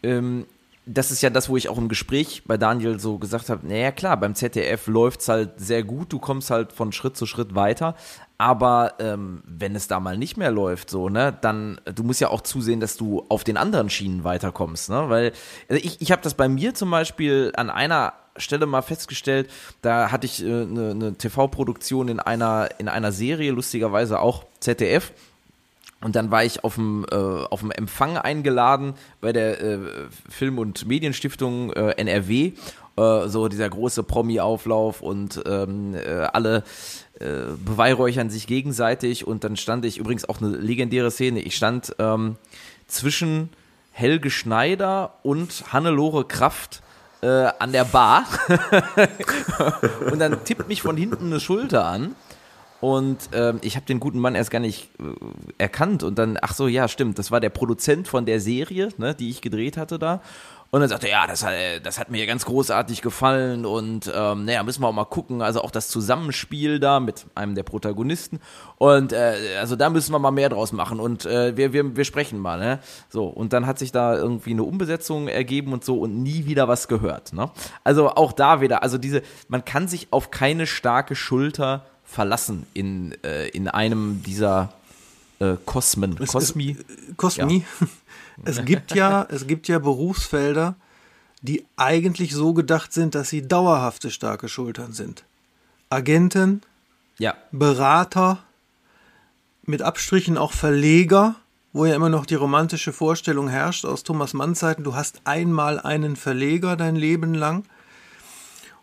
ähm, 0.02 0.44
das 0.88 1.10
ist 1.10 1.22
ja 1.22 1.30
das, 1.30 1.48
wo 1.48 1.56
ich 1.56 1.68
auch 1.68 1.78
im 1.78 1.88
Gespräch 1.88 2.42
bei 2.46 2.56
Daniel 2.56 2.98
so 2.98 3.18
gesagt 3.18 3.50
habe, 3.50 3.66
naja 3.66 3.92
klar, 3.92 4.16
beim 4.16 4.34
ZDF 4.34 4.86
läuft's 4.86 5.28
halt 5.28 5.60
sehr 5.60 5.84
gut, 5.84 6.12
du 6.12 6.18
kommst 6.18 6.50
halt 6.50 6.72
von 6.72 6.92
Schritt 6.92 7.16
zu 7.16 7.26
Schritt 7.26 7.54
weiter, 7.54 7.94
aber 8.38 8.94
ähm, 8.98 9.42
wenn 9.44 9.76
es 9.76 9.88
da 9.88 10.00
mal 10.00 10.16
nicht 10.16 10.36
mehr 10.36 10.50
läuft, 10.50 10.88
so, 10.90 11.08
ne, 11.08 11.36
dann, 11.40 11.80
du 11.94 12.04
musst 12.04 12.20
ja 12.20 12.28
auch 12.28 12.40
zusehen, 12.40 12.80
dass 12.80 12.96
du 12.96 13.24
auf 13.28 13.44
den 13.44 13.56
anderen 13.56 13.90
Schienen 13.90 14.24
weiterkommst, 14.24 14.88
ne? 14.90 15.10
Weil 15.10 15.32
also 15.68 15.82
ich, 15.84 16.00
ich 16.00 16.10
habe 16.10 16.22
das 16.22 16.34
bei 16.34 16.48
mir 16.48 16.74
zum 16.74 16.90
Beispiel 16.90 17.52
an 17.56 17.68
einer 17.68 18.14
Stelle 18.36 18.66
mal 18.66 18.82
festgestellt, 18.82 19.50
da 19.82 20.10
hatte 20.10 20.26
ich 20.26 20.42
eine 20.42 20.62
äh, 20.62 20.66
ne, 20.66 20.94
ne 20.94 21.14
TV-Produktion 21.14 22.08
in 22.08 22.20
einer, 22.20 22.68
in 22.78 22.88
einer 22.88 23.12
Serie, 23.12 23.50
lustigerweise 23.50 24.20
auch 24.20 24.44
ZDF. 24.60 25.12
Und 26.00 26.14
dann 26.14 26.30
war 26.30 26.44
ich 26.44 26.62
auf 26.62 26.76
dem, 26.76 27.04
äh, 27.10 27.16
auf 27.16 27.60
dem 27.60 27.72
Empfang 27.72 28.16
eingeladen 28.16 28.94
bei 29.20 29.32
der 29.32 29.60
äh, 29.60 29.78
Film- 30.28 30.58
und 30.58 30.86
Medienstiftung 30.86 31.72
äh, 31.72 31.90
NRW. 31.96 32.52
Äh, 32.98 33.28
so 33.28 33.48
dieser 33.48 33.68
große 33.68 34.02
Promi-Auflauf 34.02 35.02
und 35.02 35.40
ähm, 35.46 35.94
äh, 35.94 36.26
alle 36.32 36.64
äh, 37.20 37.52
beweihräuchern 37.64 38.28
sich 38.28 38.46
gegenseitig. 38.46 39.26
Und 39.26 39.44
dann 39.44 39.56
stand 39.56 39.84
ich, 39.84 39.98
übrigens 39.98 40.28
auch 40.28 40.40
eine 40.40 40.48
legendäre 40.48 41.10
Szene, 41.10 41.40
ich 41.40 41.54
stand 41.54 41.94
ähm, 41.98 42.36
zwischen 42.88 43.50
Helge 43.92 44.30
Schneider 44.30 45.14
und 45.22 45.72
Hannelore 45.72 46.24
Kraft 46.24 46.82
an 47.20 47.72
der 47.72 47.84
Bar. 47.84 48.26
und 50.12 50.20
dann 50.20 50.44
tippt 50.44 50.68
mich 50.68 50.82
von 50.82 50.96
hinten 50.96 51.26
eine 51.26 51.40
Schulter 51.40 51.84
an. 51.84 52.14
Und 52.80 53.30
ähm, 53.32 53.58
ich 53.62 53.74
habe 53.74 53.86
den 53.86 53.98
guten 53.98 54.20
Mann 54.20 54.36
erst 54.36 54.50
gar 54.50 54.60
nicht 54.60 54.90
äh, 55.00 55.04
erkannt. 55.58 56.02
Und 56.04 56.18
dann, 56.18 56.38
ach 56.40 56.54
so, 56.54 56.68
ja, 56.68 56.86
stimmt, 56.86 57.18
das 57.18 57.30
war 57.30 57.40
der 57.40 57.50
Produzent 57.50 58.06
von 58.06 58.24
der 58.24 58.40
Serie, 58.40 58.90
ne, 58.98 59.14
die 59.14 59.30
ich 59.30 59.40
gedreht 59.40 59.76
hatte 59.76 59.98
da. 59.98 60.20
Und 60.70 60.80
dann 60.80 60.88
sagte 60.90 61.08
er, 61.08 61.22
ja, 61.22 61.26
das 61.26 61.44
hat, 61.44 61.54
das 61.82 61.98
hat 61.98 62.10
mir 62.10 62.26
ganz 62.26 62.44
großartig 62.44 63.00
gefallen 63.00 63.64
und 63.64 64.12
ähm, 64.14 64.44
naja, 64.44 64.62
müssen 64.62 64.82
wir 64.82 64.88
auch 64.88 64.92
mal 64.92 65.06
gucken. 65.06 65.40
Also 65.40 65.62
auch 65.62 65.70
das 65.70 65.88
Zusammenspiel 65.88 66.78
da 66.78 67.00
mit 67.00 67.24
einem 67.34 67.54
der 67.54 67.62
Protagonisten. 67.62 68.38
Und 68.76 69.14
äh, 69.14 69.56
also 69.58 69.76
da 69.76 69.88
müssen 69.88 70.12
wir 70.12 70.18
mal 70.18 70.30
mehr 70.30 70.50
draus 70.50 70.72
machen 70.72 71.00
und 71.00 71.24
äh, 71.24 71.56
wir, 71.56 71.72
wir, 71.72 71.96
wir 71.96 72.04
sprechen 72.04 72.38
mal, 72.38 72.58
ne? 72.58 72.80
So, 73.08 73.26
und 73.26 73.54
dann 73.54 73.66
hat 73.66 73.78
sich 73.78 73.92
da 73.92 74.14
irgendwie 74.14 74.50
eine 74.50 74.62
Umbesetzung 74.62 75.28
ergeben 75.28 75.72
und 75.72 75.84
so 75.84 76.00
und 76.00 76.22
nie 76.22 76.44
wieder 76.44 76.68
was 76.68 76.86
gehört. 76.86 77.32
Ne? 77.32 77.50
Also 77.82 78.10
auch 78.10 78.32
da 78.32 78.60
wieder, 78.60 78.82
also 78.82 78.98
diese, 78.98 79.22
man 79.48 79.64
kann 79.64 79.88
sich 79.88 80.08
auf 80.10 80.30
keine 80.30 80.66
starke 80.66 81.16
Schulter 81.16 81.86
verlassen 82.08 82.66
in, 82.74 83.12
äh, 83.22 83.48
in 83.48 83.68
einem 83.68 84.22
dieser 84.22 84.72
äh, 85.38 85.56
Kosmen. 85.64 86.16
Kosmi. 86.26 86.76
Kosmi. 87.16 87.64
Ja. 87.80 87.86
Es 88.44 88.64
gibt 88.64 88.94
ja, 88.94 89.26
es 89.30 89.48
gibt 89.48 89.66
ja 89.66 89.80
Berufsfelder, 89.80 90.76
die 91.42 91.66
eigentlich 91.76 92.32
so 92.32 92.52
gedacht 92.52 92.92
sind, 92.92 93.16
dass 93.16 93.30
sie 93.30 93.42
dauerhafte 93.42 94.12
starke 94.12 94.48
Schultern 94.48 94.92
sind. 94.92 95.24
Agenten, 95.90 96.62
ja. 97.18 97.34
Berater, 97.50 98.38
mit 99.64 99.82
Abstrichen 99.82 100.38
auch 100.38 100.52
Verleger, 100.52 101.34
wo 101.72 101.84
ja 101.84 101.96
immer 101.96 102.08
noch 102.08 102.26
die 102.26 102.36
romantische 102.36 102.92
Vorstellung 102.92 103.48
herrscht 103.48 103.84
aus 103.84 104.04
Thomas 104.04 104.34
Mann 104.34 104.54
Zeiten, 104.54 104.84
du 104.84 104.94
hast 104.94 105.20
einmal 105.24 105.80
einen 105.80 106.14
Verleger 106.14 106.76
dein 106.76 106.94
Leben 106.94 107.34
lang. 107.34 107.64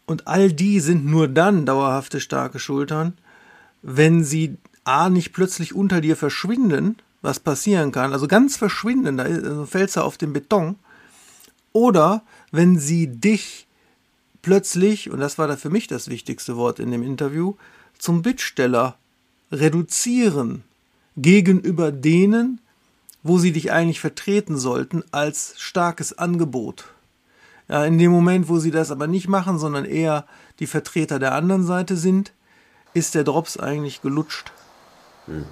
Und 0.05 0.27
all 0.27 0.53
die 0.53 0.79
sind 0.79 1.05
nur 1.05 1.27
dann 1.27 1.65
dauerhafte 1.65 2.19
starke 2.19 2.59
Schultern, 2.59 3.13
wenn 3.81 4.23
sie 4.23 4.57
A 4.83 5.09
nicht 5.09 5.33
plötzlich 5.33 5.73
unter 5.73 5.99
dir 5.99 6.15
verschwinden, 6.15 6.97
was 7.21 7.39
passieren 7.39 7.91
kann, 7.91 8.13
also 8.13 8.27
ganz 8.27 8.55
verschwinden, 8.55 9.17
da 9.17 9.23
also 9.23 9.65
fällst 9.65 9.97
du 9.97 10.01
auf 10.01 10.17
den 10.17 10.31
Beton, 10.31 10.75
oder 11.73 12.21
wenn 12.51 12.77
sie 12.77 13.07
dich 13.07 13.65
plötzlich, 14.43 15.09
und 15.09 15.19
das 15.19 15.39
war 15.39 15.47
da 15.47 15.57
für 15.57 15.71
mich 15.71 15.87
das 15.87 16.07
wichtigste 16.07 16.55
Wort 16.55 16.79
in 16.79 16.91
dem 16.91 17.01
Interview, 17.01 17.55
zum 17.97 18.21
Bittsteller 18.21 18.95
reduzieren 19.51 20.63
gegenüber 21.17 21.91
denen, 21.91 22.61
wo 23.23 23.39
sie 23.39 23.51
dich 23.51 23.71
eigentlich 23.71 23.99
vertreten 23.99 24.57
sollten, 24.57 25.03
als 25.11 25.55
starkes 25.57 26.17
Angebot. 26.17 26.85
Ja, 27.68 27.84
in 27.86 27.97
dem 27.97 28.11
Moment, 28.11 28.47
wo 28.47 28.59
sie 28.59 28.72
das 28.72 28.91
aber 28.91 29.07
nicht 29.07 29.28
machen, 29.28 29.57
sondern 29.57 29.86
eher 29.86 30.26
die 30.59 30.68
Vertreter 30.68 31.20
der 31.20 31.34
anderen 31.34 31.63
Seite 31.63 31.95
sind, 31.95 32.32
ist 32.93 33.16
der 33.16 33.24
Drops 33.24 33.57
eigentlich 33.57 34.01
gelutscht. 34.01 34.51
Hm. 35.26 35.45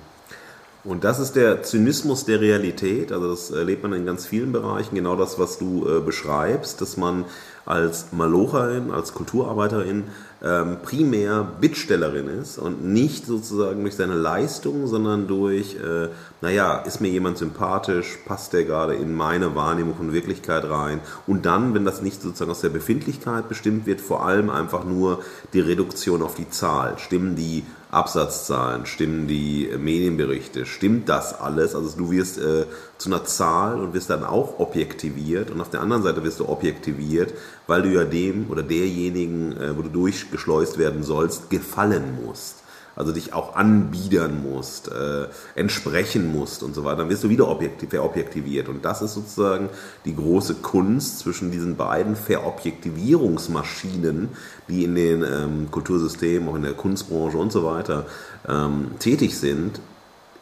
Und 0.83 1.05
das 1.05 1.19
ist 1.19 1.37
der 1.37 1.63
Zynismus 1.63 2.25
der 2.25 2.41
Realität. 2.41 3.13
Also 3.13 3.29
das 3.29 3.51
erlebt 3.51 3.83
man 3.83 3.93
in 3.93 4.05
ganz 4.05 4.25
vielen 4.25 4.51
Bereichen. 4.51 4.95
Genau 4.95 5.15
das, 5.15 5.39
was 5.39 5.57
du 5.57 5.87
äh, 5.87 6.01
beschreibst, 6.01 6.81
dass 6.81 6.97
man 6.97 7.23
als 7.65 8.07
Malocherin, 8.11 8.91
als 8.91 9.13
Kulturarbeiterin 9.13 10.03
ähm, 10.43 10.77
primär 10.83 11.47
Bittstellerin 11.61 12.27
ist 12.27 12.57
und 12.57 12.83
nicht 12.83 13.25
sozusagen 13.25 13.81
durch 13.81 13.95
seine 13.95 14.15
Leistung, 14.15 14.87
sondern 14.87 15.27
durch, 15.27 15.75
äh, 15.75 16.09
naja, 16.41 16.79
ist 16.79 16.99
mir 16.99 17.09
jemand 17.09 17.37
sympathisch, 17.37 18.19
passt 18.25 18.51
der 18.51 18.65
gerade 18.65 18.95
in 18.95 19.13
meine 19.15 19.55
Wahrnehmung 19.55 19.95
von 19.95 20.11
Wirklichkeit 20.11 20.69
rein 20.69 20.99
und 21.27 21.45
dann, 21.45 21.73
wenn 21.73 21.85
das 21.85 22.01
nicht 22.01 22.21
sozusagen 22.21 22.51
aus 22.51 22.61
der 22.61 22.69
Befindlichkeit 22.69 23.47
bestimmt 23.47 23.85
wird, 23.85 24.01
vor 24.01 24.25
allem 24.25 24.49
einfach 24.49 24.83
nur 24.83 25.23
die 25.53 25.61
Reduktion 25.61 26.21
auf 26.21 26.35
die 26.35 26.49
Zahl. 26.49 26.97
Stimmen 26.97 27.35
die 27.35 27.63
Absatzzahlen, 27.93 28.85
stimmen 28.85 29.27
die 29.27 29.69
Medienberichte, 29.77 30.65
stimmt 30.65 31.09
das 31.09 31.39
alles? 31.39 31.75
Also 31.75 31.97
du 31.97 32.11
wirst 32.11 32.37
äh, 32.39 32.65
zu 32.97 33.09
einer 33.09 33.23
Zahl 33.25 33.79
und 33.79 33.93
wirst 33.93 34.09
dann 34.09 34.23
auch 34.23 34.59
objektiviert 34.59 35.51
und 35.51 35.61
auf 35.61 35.69
der 35.69 35.81
anderen 35.81 36.03
Seite 36.03 36.23
wirst 36.23 36.39
du 36.39 36.49
objektiviert, 36.49 37.33
weil 37.67 37.83
du 37.83 37.89
ja 37.89 38.03
dem 38.03 38.49
oder 38.49 38.63
derjenigen, 38.63 39.55
äh, 39.57 39.77
wo 39.77 39.81
du 39.81 39.89
durchgeschleust 39.89 40.77
werden 40.77 41.03
sollst, 41.03 41.49
gefallen 41.49 42.19
musst 42.25 42.62
also 42.95 43.11
dich 43.11 43.33
auch 43.33 43.55
anbiedern 43.55 44.43
musst, 44.43 44.89
äh, 44.89 45.27
entsprechen 45.55 46.31
musst 46.31 46.61
und 46.63 46.75
so 46.75 46.83
weiter, 46.83 46.97
dann 46.97 47.09
wirst 47.09 47.23
du 47.23 47.29
wieder 47.29 47.47
objektiv, 47.47 47.89
verobjektiviert. 47.89 48.69
Und 48.69 48.85
das 48.85 49.01
ist 49.01 49.13
sozusagen 49.13 49.69
die 50.05 50.15
große 50.15 50.55
Kunst 50.55 51.19
zwischen 51.19 51.51
diesen 51.51 51.75
beiden 51.75 52.15
Verobjektivierungsmaschinen, 52.15 54.29
die 54.67 54.83
in 54.83 54.95
den 54.95 55.23
ähm, 55.23 55.67
Kultursystemen, 55.71 56.49
auch 56.49 56.55
in 56.55 56.63
der 56.63 56.73
Kunstbranche 56.73 57.37
und 57.37 57.51
so 57.51 57.63
weiter 57.63 58.05
ähm, 58.47 58.91
tätig 58.99 59.37
sind, 59.37 59.79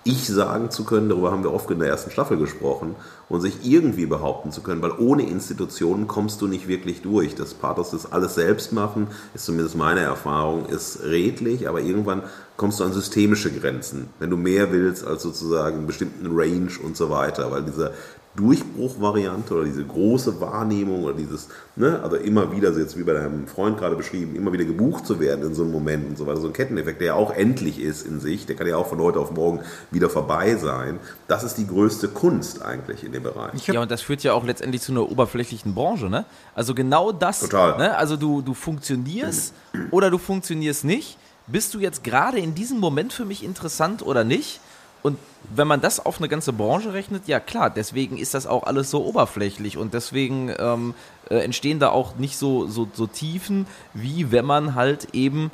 Ich 0.04 0.28
sagen 0.28 0.72
zu 0.72 0.84
können, 0.84 1.10
darüber 1.10 1.32
haben 1.32 1.44
wir 1.44 1.54
oft 1.54 1.70
in 1.70 1.80
der 1.80 1.90
ersten 1.90 2.12
Staffel 2.12 2.38
gesprochen, 2.38 2.96
und 3.32 3.40
sich 3.40 3.66
irgendwie 3.66 4.06
behaupten 4.06 4.52
zu 4.52 4.62
können, 4.62 4.82
weil 4.82 4.92
ohne 4.92 5.24
Institutionen 5.24 6.06
kommst 6.08 6.42
du 6.42 6.48
nicht 6.48 6.68
wirklich 6.68 7.02
durch. 7.02 7.34
Das 7.34 7.54
Pathos 7.54 7.92
das 7.92 8.12
alles 8.12 8.36
selbst 8.36 8.74
machen, 8.74 9.08
ist 9.34 9.46
zumindest 9.46 9.78
meine 9.78 10.02
Erfahrung, 10.02 10.66
ist 10.66 11.04
redlich, 11.04 11.70
aber 11.70 11.80
irgendwann 11.80 12.24
kommst 12.58 12.82
du 12.82 12.84
an 12.84 12.92
systemische 12.92 13.50
Grenzen, 13.50 14.10
wenn 14.20 14.30
du 14.30 14.36
mehr 14.36 14.74
willst 14.74 15.08
als 15.08 15.24
sozusagen 15.24 15.78
einen 15.78 15.88
bestimmten 15.88 16.28
Range 16.28 16.72
und 16.84 16.98
so 16.98 17.10
weiter, 17.10 17.52
weil 17.52 17.64
dieser 17.64 17.92
Durchbruchvariante 18.36 19.54
oder 19.54 19.66
diese 19.66 19.84
große 19.84 20.40
Wahrnehmung 20.40 21.04
oder 21.04 21.14
dieses, 21.14 21.50
ne, 21.76 22.00
also 22.02 22.16
immer 22.16 22.52
wieder, 22.54 22.74
so 22.74 22.80
jetzt 22.80 22.98
wie 22.98 23.04
bei 23.04 23.14
deinem 23.14 23.46
Freund 23.48 23.78
gerade 23.78 23.96
beschrieben, 23.96 24.36
immer 24.36 24.54
wieder 24.54 24.64
gebucht 24.64 25.06
zu 25.06 25.20
werden 25.20 25.46
in 25.46 25.54
so 25.54 25.64
einem 25.64 25.72
Moment 25.72 26.10
und 26.10 26.18
so 26.18 26.28
weiter, 26.28 26.40
so 26.40 26.48
ein 26.48 26.54
Ketteneffekt, 26.54 27.02
der 27.02 27.08
ja 27.08 27.14
auch 27.16 27.32
endlich 27.32 27.80
ist 27.80 28.08
in 28.08 28.22
sich, 28.22 28.46
der 28.46 28.56
kann 28.56 28.68
ja 28.68 28.78
auch 28.78 28.88
von 28.88 29.00
heute 29.00 29.20
auf 29.20 29.32
morgen 29.32 29.60
wieder 29.92 30.10
vorbei 30.10 30.56
sein. 30.56 31.00
Das 31.28 31.44
ist 31.44 31.58
die 31.58 31.68
größte 31.68 32.08
Kunst 32.08 32.62
eigentlich 32.62 33.04
in 33.04 33.12
dem 33.12 33.24
Bereich. 33.24 33.68
Ja, 33.68 33.82
und 33.82 33.92
das 33.92 34.02
führt 34.02 34.24
ja 34.24 34.34
auch 34.34 34.46
letztendlich 34.46 34.82
zu 34.82 34.94
einer 34.94 35.10
oberflächlichen 35.12 35.74
Branche, 35.74 36.10
ne? 36.10 36.26
Also 36.56 36.74
genau 36.74 37.12
das, 37.12 37.42
Total. 37.42 37.78
Ne? 37.78 37.98
Also 37.98 38.16
du, 38.16 38.42
du 38.42 38.54
funktionierst 38.54 39.54
oder 39.92 40.10
du 40.10 40.18
funktionierst 40.18 40.86
nicht. 40.86 41.18
Bist 41.48 41.74
du 41.74 41.80
jetzt 41.80 42.04
gerade 42.04 42.40
in 42.40 42.56
diesem 42.56 42.80
Moment 42.80 43.12
für 43.12 43.26
mich 43.26 43.44
interessant 43.44 44.06
oder 44.06 44.24
nicht? 44.24 44.62
Und 45.04 45.18
wenn 45.56 45.68
man 45.68 45.82
das 45.82 46.06
auf 46.06 46.20
eine 46.20 46.30
ganze 46.30 46.54
Branche 46.54 46.94
rechnet, 46.94 47.28
ja 47.28 47.40
klar, 47.40 47.70
deswegen 47.70 48.18
ist 48.18 48.34
das 48.34 48.46
auch 48.46 48.64
alles 48.64 48.92
so 48.92 49.04
oberflächlich 49.04 49.78
und 49.78 49.94
deswegen 49.94 50.54
ähm, 50.60 50.94
äh, 51.30 51.38
entstehen 51.38 51.80
da 51.80 51.90
auch 51.90 52.16
nicht 52.16 52.38
so, 52.38 52.68
so, 52.68 52.88
so 52.94 53.08
Tiefen, 53.08 53.66
wie 53.94 54.32
wenn 54.32 54.46
man 54.46 54.76
halt 54.76 55.10
eben 55.14 55.52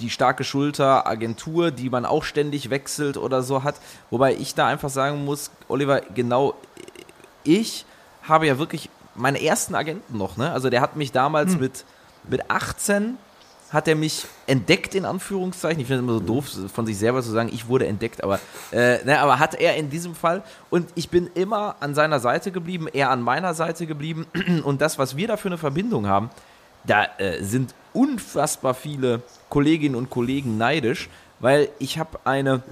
die 0.00 0.10
starke 0.10 0.44
Schulter, 0.44 1.06
Agentur, 1.06 1.70
die 1.70 1.88
man 1.88 2.04
auch 2.04 2.24
ständig 2.24 2.70
wechselt 2.70 3.16
oder 3.16 3.42
so 3.42 3.62
hat. 3.62 3.76
Wobei 4.10 4.34
ich 4.34 4.54
da 4.54 4.66
einfach 4.66 4.90
sagen 4.90 5.24
muss, 5.24 5.50
Oliver, 5.68 6.00
genau 6.14 6.54
ich 7.44 7.86
habe 8.22 8.46
ja 8.46 8.58
wirklich 8.58 8.90
meine 9.14 9.42
ersten 9.42 9.74
Agenten 9.74 10.16
noch, 10.16 10.36
ne? 10.36 10.52
Also 10.52 10.70
der 10.70 10.80
hat 10.80 10.96
mich 10.96 11.12
damals 11.12 11.56
mit, 11.56 11.84
mit 12.28 12.50
18 12.50 13.18
hat 13.72 13.88
er 13.88 13.96
mich 13.96 14.26
entdeckt, 14.46 14.94
in 14.94 15.04
Anführungszeichen. 15.04 15.80
Ich 15.80 15.86
finde 15.86 16.02
es 16.02 16.04
immer 16.04 16.18
so 16.18 16.20
doof, 16.20 16.50
von 16.72 16.84
sich 16.84 16.98
selber 16.98 17.22
zu 17.22 17.30
sagen, 17.30 17.50
ich 17.52 17.68
wurde 17.68 17.86
entdeckt, 17.86 18.22
aber, 18.22 18.38
äh, 18.70 19.02
ne, 19.04 19.18
aber 19.18 19.38
hat 19.38 19.54
er 19.54 19.76
in 19.76 19.88
diesem 19.88 20.14
Fall. 20.14 20.42
Und 20.68 20.90
ich 20.94 21.08
bin 21.08 21.30
immer 21.34 21.76
an 21.80 21.94
seiner 21.94 22.20
Seite 22.20 22.52
geblieben, 22.52 22.86
er 22.92 23.10
an 23.10 23.22
meiner 23.22 23.54
Seite 23.54 23.86
geblieben. 23.86 24.26
Und 24.64 24.80
das, 24.82 24.98
was 24.98 25.16
wir 25.16 25.26
da 25.26 25.36
für 25.36 25.48
eine 25.48 25.58
Verbindung 25.58 26.06
haben, 26.06 26.30
da 26.84 27.06
äh, 27.18 27.42
sind 27.42 27.74
unfassbar 27.92 28.74
viele 28.74 29.22
Kolleginnen 29.48 29.94
und 29.94 30.10
Kollegen 30.10 30.58
neidisch, 30.58 31.08
weil 31.38 31.68
ich 31.78 31.98
habe 31.98 32.18
eine 32.24 32.62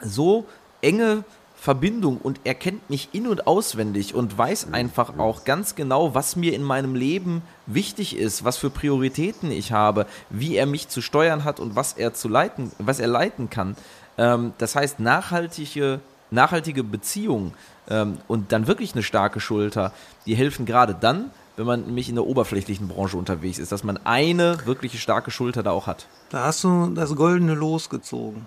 so 0.00 0.46
enge 0.82 1.24
Verbindung 1.60 2.18
und 2.18 2.40
er 2.44 2.54
kennt 2.54 2.88
mich 2.88 3.08
in- 3.12 3.26
und 3.26 3.48
auswendig 3.48 4.14
und 4.14 4.38
weiß 4.38 4.72
einfach 4.72 5.18
auch 5.18 5.44
ganz 5.44 5.74
genau, 5.74 6.14
was 6.14 6.36
mir 6.36 6.54
in 6.54 6.62
meinem 6.62 6.94
Leben 6.94 7.42
wichtig 7.66 8.16
ist, 8.16 8.44
was 8.44 8.56
für 8.56 8.70
Prioritäten 8.70 9.50
ich 9.50 9.72
habe, 9.72 10.06
wie 10.30 10.54
er 10.54 10.66
mich 10.66 10.88
zu 10.88 11.02
steuern 11.02 11.42
hat 11.42 11.58
und 11.58 11.74
was 11.74 11.94
er 11.94 12.14
zu 12.14 12.28
leiten, 12.28 12.70
was 12.78 13.00
er 13.00 13.08
leiten 13.08 13.50
kann. 13.50 13.76
Ähm, 14.16 14.52
das 14.58 14.76
heißt, 14.76 15.00
nachhaltige, 15.00 15.98
nachhaltige 16.30 16.84
Beziehungen 16.84 17.54
ähm, 17.90 18.18
und 18.28 18.52
dann 18.52 18.68
wirklich 18.68 18.92
eine 18.92 19.02
starke 19.02 19.40
Schulter, 19.40 19.92
die 20.26 20.36
helfen 20.36 20.64
gerade 20.64 20.94
dann, 20.94 21.32
wenn 21.56 21.66
man 21.66 21.86
nämlich 21.86 22.08
in 22.08 22.14
der 22.14 22.24
oberflächlichen 22.24 22.86
Branche 22.86 23.16
unterwegs 23.16 23.58
ist, 23.58 23.72
dass 23.72 23.82
man 23.82 23.98
eine 24.04 24.58
wirkliche 24.64 24.98
starke 24.98 25.32
Schulter 25.32 25.64
da 25.64 25.72
auch 25.72 25.88
hat. 25.88 26.06
Da 26.30 26.44
hast 26.44 26.62
du 26.62 26.92
das 26.94 27.16
goldene 27.16 27.54
Los 27.54 27.90
gezogen. 27.90 28.46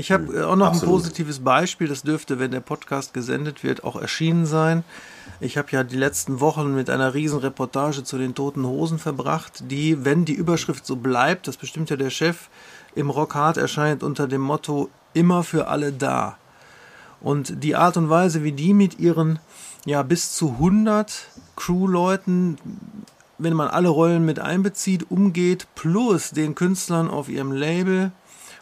Ich 0.00 0.10
habe 0.10 0.34
äh, 0.34 0.42
auch 0.44 0.56
noch 0.56 0.68
Absolut. 0.68 0.94
ein 0.94 0.98
positives 0.98 1.40
Beispiel, 1.40 1.86
das 1.86 2.02
dürfte, 2.02 2.38
wenn 2.38 2.50
der 2.50 2.60
Podcast 2.60 3.12
gesendet 3.12 3.62
wird, 3.62 3.84
auch 3.84 4.00
erschienen 4.00 4.46
sein. 4.46 4.82
Ich 5.40 5.58
habe 5.58 5.68
ja 5.72 5.84
die 5.84 5.96
letzten 5.96 6.40
Wochen 6.40 6.74
mit 6.74 6.88
einer 6.88 7.12
riesen 7.12 7.40
Reportage 7.40 8.02
zu 8.02 8.16
den 8.16 8.34
toten 8.34 8.64
Hosen 8.64 8.98
verbracht, 8.98 9.62
die, 9.70 10.02
wenn 10.02 10.24
die 10.24 10.32
Überschrift 10.32 10.86
so 10.86 10.96
bleibt, 10.96 11.48
das 11.48 11.58
bestimmt 11.58 11.90
ja 11.90 11.96
der 11.96 12.08
Chef, 12.08 12.48
im 12.94 13.10
Rockhard 13.10 13.58
erscheint 13.58 14.02
unter 14.02 14.26
dem 14.26 14.40
Motto 14.40 14.88
immer 15.12 15.42
für 15.42 15.66
alle 15.68 15.92
da. 15.92 16.38
Und 17.20 17.62
die 17.62 17.76
Art 17.76 17.98
und 17.98 18.08
Weise, 18.08 18.42
wie 18.42 18.52
die 18.52 18.72
mit 18.72 18.98
ihren 18.98 19.38
ja 19.84 20.02
bis 20.02 20.32
zu 20.32 20.52
100 20.52 21.28
Crewleuten, 21.56 22.56
wenn 23.36 23.52
man 23.52 23.68
alle 23.68 23.90
Rollen 23.90 24.24
mit 24.24 24.38
einbezieht, 24.38 25.10
umgeht, 25.10 25.66
plus 25.74 26.30
den 26.30 26.54
Künstlern 26.54 27.10
auf 27.10 27.28
ihrem 27.28 27.52
Label 27.52 28.12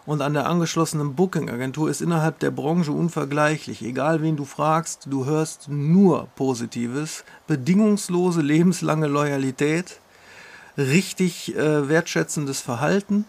und 0.08 0.22
an 0.22 0.32
der 0.32 0.46
angeschlossenen 0.46 1.14
Booking-Agentur 1.14 1.90
ist 1.90 2.00
innerhalb 2.00 2.38
der 2.38 2.50
Branche 2.50 2.92
unvergleichlich. 2.92 3.82
Egal 3.82 4.22
wen 4.22 4.36
du 4.36 4.46
fragst, 4.46 5.02
du 5.10 5.26
hörst 5.26 5.68
nur 5.68 6.28
Positives, 6.34 7.24
bedingungslose 7.46 8.40
lebenslange 8.40 9.06
Loyalität, 9.06 10.00
richtig 10.78 11.54
äh, 11.54 11.90
wertschätzendes 11.90 12.62
Verhalten. 12.62 13.26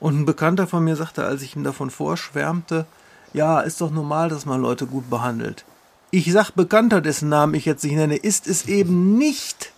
Und 0.00 0.18
ein 0.18 0.24
Bekannter 0.26 0.66
von 0.66 0.82
mir 0.82 0.96
sagte, 0.96 1.24
als 1.24 1.42
ich 1.42 1.54
ihm 1.54 1.62
davon 1.62 1.90
vorschwärmte, 1.90 2.86
ja, 3.32 3.60
ist 3.60 3.80
doch 3.80 3.92
normal, 3.92 4.28
dass 4.28 4.46
man 4.46 4.60
Leute 4.60 4.86
gut 4.86 5.08
behandelt. 5.08 5.64
Ich 6.10 6.32
sag 6.32 6.50
Bekannter, 6.50 7.02
dessen 7.02 7.28
Namen 7.28 7.54
ich 7.54 7.66
jetzt 7.66 7.84
nicht 7.84 7.94
nenne, 7.94 8.16
ist 8.16 8.48
es 8.48 8.66
eben 8.66 9.16
nicht 9.16 9.70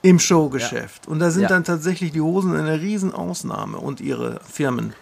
im 0.00 0.18
Showgeschäft. 0.18 1.06
Und 1.06 1.18
da 1.18 1.30
sind 1.30 1.42
Ja. 1.42 1.48
dann 1.48 1.64
tatsächlich 1.64 2.12
die 2.12 2.22
Hosen 2.22 2.56
eine 2.56 2.80
Riesenausnahme 2.80 3.76
und 3.76 4.00
ihre 4.00 4.40
Firmen. 4.50 4.94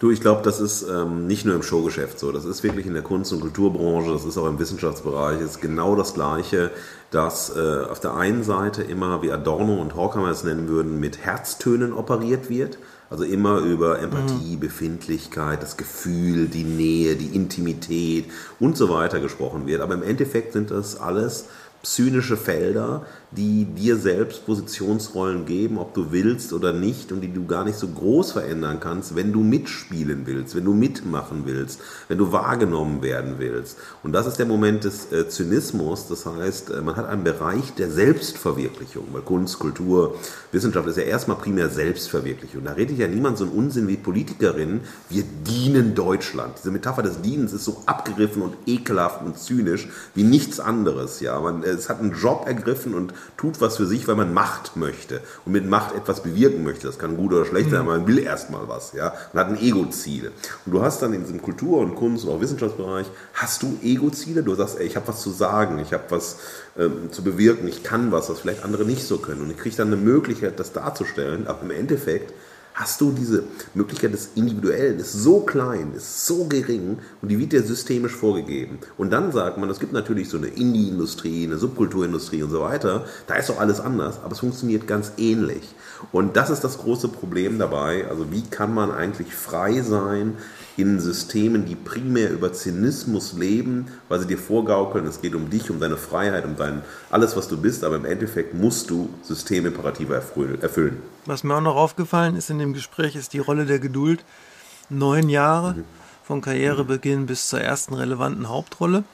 Du, 0.00 0.12
ich 0.12 0.20
glaube, 0.20 0.42
das 0.44 0.60
ist 0.60 0.86
ähm, 0.88 1.26
nicht 1.26 1.44
nur 1.44 1.56
im 1.56 1.62
Showgeschäft 1.62 2.20
so. 2.20 2.30
Das 2.30 2.44
ist 2.44 2.62
wirklich 2.62 2.86
in 2.86 2.94
der 2.94 3.02
Kunst- 3.02 3.32
und 3.32 3.40
Kulturbranche, 3.40 4.12
das 4.12 4.24
ist 4.24 4.38
auch 4.38 4.46
im 4.46 4.58
Wissenschaftsbereich, 4.58 5.40
ist 5.40 5.60
genau 5.60 5.96
das 5.96 6.14
Gleiche, 6.14 6.70
dass 7.10 7.56
äh, 7.56 7.84
auf 7.90 7.98
der 7.98 8.14
einen 8.14 8.44
Seite 8.44 8.82
immer, 8.82 9.22
wie 9.22 9.32
Adorno 9.32 9.80
und 9.80 9.96
Horkheimer 9.96 10.30
es 10.30 10.44
nennen 10.44 10.68
würden, 10.68 11.00
mit 11.00 11.18
Herztönen 11.18 11.92
operiert 11.92 12.48
wird. 12.48 12.78
Also 13.10 13.24
immer 13.24 13.60
über 13.60 14.00
Empathie, 14.00 14.56
Befindlichkeit, 14.56 15.62
das 15.62 15.78
Gefühl, 15.78 16.46
die 16.46 16.64
Nähe, 16.64 17.16
die 17.16 17.34
Intimität 17.34 18.26
und 18.60 18.76
so 18.76 18.90
weiter 18.90 19.18
gesprochen 19.18 19.66
wird. 19.66 19.80
Aber 19.80 19.94
im 19.94 20.02
Endeffekt 20.02 20.52
sind 20.52 20.70
das 20.70 21.00
alles 21.00 21.46
zynische 21.82 22.36
Felder, 22.36 23.06
die 23.30 23.66
dir 23.66 23.96
selbst 23.96 24.46
Positionsrollen 24.46 25.44
geben, 25.44 25.78
ob 25.78 25.92
du 25.92 26.12
willst 26.12 26.54
oder 26.54 26.72
nicht, 26.72 27.12
und 27.12 27.20
die 27.20 27.32
du 27.32 27.46
gar 27.46 27.64
nicht 27.64 27.78
so 27.78 27.86
groß 27.86 28.32
verändern 28.32 28.80
kannst, 28.80 29.16
wenn 29.16 29.32
du 29.32 29.40
mitspielen 29.40 30.22
willst, 30.24 30.56
wenn 30.56 30.64
du 30.64 30.72
mitmachen 30.72 31.42
willst, 31.44 31.80
wenn 32.08 32.16
du 32.16 32.32
wahrgenommen 32.32 33.02
werden 33.02 33.34
willst. 33.38 33.76
Und 34.02 34.12
das 34.12 34.26
ist 34.26 34.38
der 34.38 34.46
Moment 34.46 34.84
des 34.84 35.12
äh, 35.12 35.28
Zynismus. 35.28 36.08
Das 36.08 36.24
heißt, 36.24 36.70
äh, 36.70 36.80
man 36.80 36.96
hat 36.96 37.06
einen 37.06 37.22
Bereich 37.22 37.74
der 37.74 37.90
Selbstverwirklichung, 37.90 39.04
weil 39.12 39.22
Kunst, 39.22 39.58
Kultur, 39.58 40.14
Wissenschaft 40.50 40.88
ist 40.88 40.96
ja 40.96 41.04
erstmal 41.04 41.36
primär 41.36 41.68
Selbstverwirklichung. 41.68 42.64
Da 42.64 42.72
redet 42.72 42.96
ja 42.96 43.08
niemand 43.08 43.36
so 43.36 43.44
einen 43.44 43.52
Unsinn 43.52 43.88
wie 43.88 43.96
Politikerinnen, 43.96 44.80
wir 45.10 45.24
dienen 45.46 45.94
Deutschland. 45.94 46.54
Diese 46.58 46.70
Metapher 46.70 47.02
des 47.02 47.20
Dienens 47.20 47.52
ist 47.52 47.66
so 47.66 47.82
abgegriffen 47.84 48.40
und 48.40 48.54
ekelhaft 48.66 49.22
und 49.22 49.38
zynisch 49.38 49.88
wie 50.14 50.22
nichts 50.22 50.60
anderes. 50.60 51.20
Ja, 51.20 51.38
man, 51.40 51.62
es 51.62 51.90
hat 51.90 52.00
einen 52.00 52.14
Job 52.14 52.44
ergriffen 52.46 52.94
und 52.94 53.12
tut 53.36 53.60
was 53.60 53.76
für 53.76 53.86
sich, 53.86 54.06
weil 54.08 54.16
man 54.16 54.34
Macht 54.34 54.76
möchte 54.76 55.20
und 55.44 55.52
mit 55.52 55.66
Macht 55.66 55.94
etwas 55.94 56.22
bewirken 56.22 56.64
möchte. 56.64 56.86
Das 56.86 56.98
kann 56.98 57.16
gut 57.16 57.32
oder 57.32 57.44
schlecht 57.44 57.70
sein, 57.70 57.80
aber 57.80 57.98
man 57.98 58.06
will 58.06 58.18
erstmal 58.18 58.68
was. 58.68 58.92
Ja, 58.92 59.14
man 59.32 59.46
hat 59.46 59.52
ein 59.52 59.62
Ego-Ziel. 59.62 60.32
Und 60.66 60.72
du 60.72 60.82
hast 60.82 61.02
dann 61.02 61.12
in 61.12 61.22
diesem 61.22 61.42
Kultur- 61.42 61.80
und 61.80 61.94
Kunst- 61.94 62.24
und 62.24 62.30
auch 62.30 62.40
Wissenschaftsbereich 62.40 63.06
hast 63.34 63.62
du 63.62 63.78
Ego-Ziele. 63.82 64.42
Du 64.42 64.54
sagst, 64.54 64.78
ey, 64.78 64.86
ich 64.86 64.96
habe 64.96 65.08
was 65.08 65.22
zu 65.22 65.30
sagen, 65.30 65.78
ich 65.78 65.92
habe 65.92 66.04
was 66.10 66.38
ähm, 66.76 67.12
zu 67.12 67.22
bewirken, 67.22 67.68
ich 67.68 67.82
kann 67.82 68.12
was, 68.12 68.28
was 68.28 68.40
vielleicht 68.40 68.64
andere 68.64 68.84
nicht 68.84 69.06
so 69.06 69.18
können. 69.18 69.42
Und 69.42 69.50
ich 69.50 69.56
kriege 69.56 69.76
dann 69.76 69.88
eine 69.88 69.96
Möglichkeit, 69.96 70.58
das 70.58 70.72
darzustellen. 70.72 71.46
Aber 71.46 71.62
im 71.62 71.70
Endeffekt 71.70 72.32
hast 72.78 73.00
du 73.00 73.10
diese 73.10 73.42
Möglichkeit 73.74 74.12
des 74.12 74.30
Individuellen, 74.36 75.00
ist 75.00 75.12
so 75.12 75.40
klein, 75.40 75.92
ist 75.96 76.26
so 76.26 76.44
gering 76.44 76.98
und 77.20 77.28
die 77.28 77.38
wird 77.38 77.52
dir 77.52 77.62
systemisch 77.62 78.14
vorgegeben. 78.14 78.78
Und 78.96 79.10
dann 79.10 79.32
sagt 79.32 79.58
man, 79.58 79.68
es 79.68 79.80
gibt 79.80 79.92
natürlich 79.92 80.28
so 80.28 80.36
eine 80.36 80.46
Indie-Industrie, 80.46 81.44
eine 81.44 81.58
Subkulturindustrie 81.58 82.42
und 82.44 82.50
so 82.50 82.60
weiter, 82.60 83.04
da 83.26 83.34
ist 83.34 83.48
doch 83.48 83.58
alles 83.58 83.80
anders, 83.80 84.20
aber 84.22 84.32
es 84.32 84.38
funktioniert 84.38 84.86
ganz 84.86 85.12
ähnlich. 85.16 85.74
Und 86.12 86.36
das 86.36 86.50
ist 86.50 86.62
das 86.62 86.78
große 86.78 87.08
Problem 87.08 87.58
dabei, 87.58 88.06
also 88.08 88.30
wie 88.30 88.42
kann 88.42 88.72
man 88.72 88.92
eigentlich 88.92 89.34
frei 89.34 89.82
sein 89.82 90.36
in 90.76 91.00
Systemen, 91.00 91.66
die 91.66 91.74
primär 91.74 92.30
über 92.30 92.52
Zynismus 92.52 93.32
leben, 93.32 93.86
weil 94.08 94.20
sie 94.20 94.28
dir 94.28 94.38
vorgaukeln, 94.38 95.06
es 95.06 95.20
geht 95.20 95.34
um 95.34 95.50
dich, 95.50 95.70
um 95.70 95.80
deine 95.80 95.96
Freiheit, 95.96 96.44
um 96.44 96.54
dein 96.54 96.82
alles, 97.10 97.36
was 97.36 97.48
du 97.48 97.56
bist, 97.56 97.82
aber 97.82 97.96
im 97.96 98.04
Endeffekt 98.04 98.54
musst 98.54 98.88
du 98.88 99.08
Systemimperative 99.22 100.14
erfüllen- 100.14 100.62
erfüllen. 100.62 101.02
Was 101.26 101.42
mir 101.42 101.56
auch 101.56 101.60
noch 101.60 101.74
aufgefallen 101.74 102.36
ist 102.36 102.48
in 102.48 102.58
dem 102.60 102.67
Gespräch, 102.72 103.16
ist 103.16 103.32
die 103.32 103.38
Rolle 103.38 103.66
der 103.66 103.78
Geduld. 103.78 104.24
Neun 104.90 105.28
Jahre 105.28 105.76
von 106.24 106.40
Karrierebeginn 106.40 107.26
bis 107.26 107.48
zur 107.48 107.60
ersten 107.60 107.94
relevanten 107.94 108.48
Hauptrolle. 108.48 109.04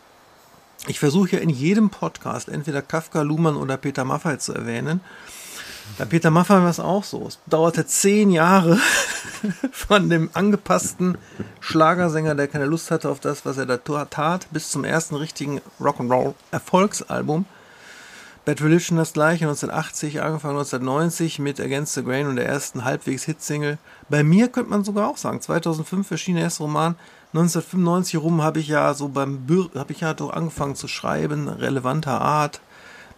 Ich 0.87 0.99
versuche 0.99 1.37
ja 1.37 1.39
in 1.39 1.51
jedem 1.51 1.91
Podcast 1.91 2.49
entweder 2.49 2.83
Kafka, 2.83 3.23
Luhmann 3.23 3.57
oder 3.57 3.77
Peter 3.77 4.05
Maffay 4.05 4.39
zu 4.39 4.53
erwähnen. 4.53 5.01
Bei 5.99 6.05
Peter 6.05 6.31
Maffay 6.31 6.63
war 6.63 6.71
es 6.71 6.81
auch 6.81 7.05
so. 7.05 7.27
Es 7.27 7.39
dauerte 7.47 7.87
zehn 7.87 8.31
Jahre 8.31 8.79
von 9.73 10.11
dem 10.11 10.31
angepassten 10.33 11.19
Schlagersänger, 11.61 12.35
der 12.35 12.49
keine 12.49 12.67
Lust 12.67 12.91
hatte 12.91 13.09
auf 13.09 13.21
das, 13.21 13.47
was 13.47 13.59
er 13.59 13.67
da 13.67 13.77
tat, 13.77 14.49
bis 14.51 14.71
zum 14.71 14.85
ersten 14.85 15.15
richtigen 15.15 15.61
Rock'n'Roll-Erfolgsalbum. 15.81 17.47
Bad 18.45 18.61
Religion 18.61 18.99
das 18.99 19.15
gleiche, 19.15 19.45
1980, 19.47 20.21
angefangen 20.21 20.59
1990 20.59 21.39
mit 21.39 21.61
Against 21.61 21.95
the 21.95 22.05
Grain 22.05 22.27
und 22.27 22.37
der 22.37 22.47
ersten 22.47 22.85
halbwegs 22.85 23.25
Hitsingle. 23.25 23.79
Bei 24.11 24.23
mir 24.23 24.49
könnte 24.49 24.71
man 24.71 24.85
sogar 24.85 25.09
auch 25.09 25.17
sagen, 25.17 25.41
2005 25.41 26.11
erschien 26.11 26.35
der 26.35 26.45
erste 26.45 26.63
Roman. 26.63 26.97
1995 27.33 28.21
rum 28.21 28.43
habe 28.43 28.61
ich 28.61 28.69
ja 28.69 28.93
so 28.93 29.09
beim 29.09 29.47
habe 29.75 29.93
ich 29.93 30.01
ja 30.01 30.13
doch 30.13 30.31
angefangen 30.31 30.77
zu 30.77 30.89
schreiben, 30.89 31.49
relevanter 31.49 32.21
Art, 32.21 32.61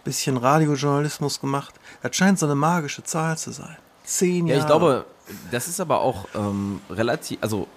bisschen 0.05 0.37
Radiojournalismus 0.37 1.41
gemacht. 1.41 1.75
Das 2.01 2.15
scheint 2.15 2.39
so 2.39 2.45
eine 2.45 2.55
magische 2.55 3.03
Zahl 3.03 3.37
zu 3.37 3.51
sein. 3.51 3.75
Zehn 4.05 4.47
Jahre. 4.47 4.59
Ja, 4.59 4.63
ich 4.63 4.67
glaube, 4.67 5.05
das 5.51 5.67
ist 5.67 5.81
aber 5.81 5.99
auch 5.99 6.25
ähm, 6.35 6.79
relativ, 6.89 7.37
also 7.41 7.67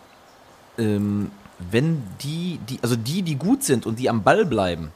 ähm, 0.78 1.32
wenn 1.58 2.04
die, 2.22 2.60
die, 2.68 2.78
also 2.80 2.94
die, 2.94 3.22
die 3.22 3.34
gut 3.34 3.64
sind 3.64 3.84
und 3.86 3.98
die 3.98 4.08
am 4.08 4.22
Ball 4.22 4.46
bleiben, 4.46 4.92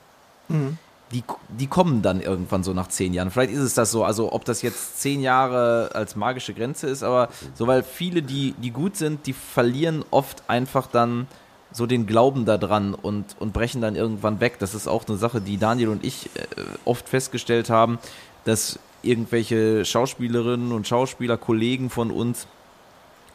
Mhm. 0.48 0.78
Die, 1.12 1.22
die 1.48 1.66
kommen 1.66 2.02
dann 2.02 2.20
irgendwann 2.20 2.64
so 2.64 2.72
nach 2.72 2.88
zehn 2.88 3.14
Jahren. 3.14 3.30
Vielleicht 3.30 3.52
ist 3.52 3.60
es 3.60 3.74
das 3.74 3.90
so, 3.90 4.04
also 4.04 4.32
ob 4.32 4.44
das 4.44 4.62
jetzt 4.62 5.00
zehn 5.00 5.20
Jahre 5.20 5.90
als 5.94 6.16
magische 6.16 6.54
Grenze 6.54 6.88
ist, 6.88 7.02
aber 7.02 7.28
so, 7.54 7.66
weil 7.66 7.82
viele, 7.82 8.22
die, 8.22 8.54
die 8.58 8.70
gut 8.70 8.96
sind, 8.96 9.26
die 9.26 9.32
verlieren 9.32 10.04
oft 10.10 10.42
einfach 10.48 10.86
dann 10.86 11.26
so 11.70 11.86
den 11.86 12.06
Glauben 12.06 12.44
daran 12.44 12.94
und, 12.94 13.36
und 13.38 13.52
brechen 13.52 13.80
dann 13.80 13.96
irgendwann 13.96 14.40
weg. 14.40 14.58
Das 14.60 14.74
ist 14.74 14.86
auch 14.86 15.06
eine 15.08 15.16
Sache, 15.16 15.40
die 15.40 15.58
Daniel 15.58 15.88
und 15.88 16.04
ich 16.04 16.26
äh, 16.36 16.46
oft 16.84 17.08
festgestellt 17.08 17.68
haben, 17.68 17.98
dass 18.44 18.78
irgendwelche 19.02 19.84
Schauspielerinnen 19.84 20.72
und 20.72 20.88
Schauspieler, 20.88 21.36
Kollegen 21.36 21.90
von 21.90 22.10
uns, 22.10 22.46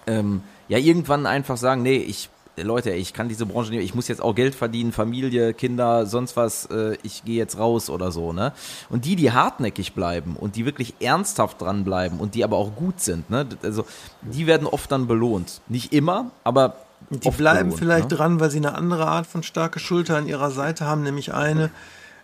ähm, 0.08 0.42
ja 0.68 0.78
irgendwann 0.78 1.26
einfach 1.26 1.58
sagen, 1.58 1.84
nee, 1.84 1.98
ich 1.98 2.30
Leute, 2.64 2.91
ich 2.91 3.14
kann 3.14 3.30
diese 3.30 3.45
Branche 3.45 3.72
nicht, 3.72 3.84
ich 3.84 3.95
muss 3.95 4.07
jetzt 4.07 4.22
auch 4.22 4.36
Geld 4.36 4.55
verdienen, 4.55 4.91
Familie, 4.91 5.53
Kinder, 5.53 6.05
sonst 6.05 6.36
was, 6.36 6.66
äh, 6.66 6.97
ich 7.03 7.24
gehe 7.24 7.38
jetzt 7.38 7.57
raus 7.57 7.89
oder 7.89 8.12
so, 8.12 8.34
ne? 8.34 8.53
Und 8.89 9.05
die, 9.05 9.16
die 9.16 9.32
hartnäckig 9.32 9.93
bleiben 9.93 10.36
und 10.36 10.55
die 10.55 10.66
wirklich 10.66 10.95
ernsthaft 10.99 11.62
dranbleiben 11.62 12.20
und 12.20 12.36
die 12.36 12.43
aber 12.43 12.57
auch 12.57 12.76
gut 12.76 12.99
sind, 12.99 13.30
ne? 13.30 13.45
Also 13.64 13.86
die 14.22 14.47
werden 14.47 14.68
oft 14.68 14.91
dann 14.91 15.07
belohnt. 15.07 15.62
Nicht 15.68 15.93
immer, 15.93 16.32
aber 16.43 16.76
Die 17.10 17.30
bleiben 17.30 17.70
belohnt, 17.70 17.80
vielleicht 17.80 18.12
ne? 18.12 18.18
dran, 18.18 18.39
weil 18.39 18.51
sie 18.51 18.57
eine 18.57 18.76
andere 18.76 19.07
Art 19.07 19.28
von 19.28 19.43
starke 19.43 19.80
Schulter 19.80 20.18
an 20.18 20.28
ihrer 20.28 20.51
Seite 20.51 20.86
haben, 20.86 21.03
nämlich 21.03 21.34
eine, 21.34 21.72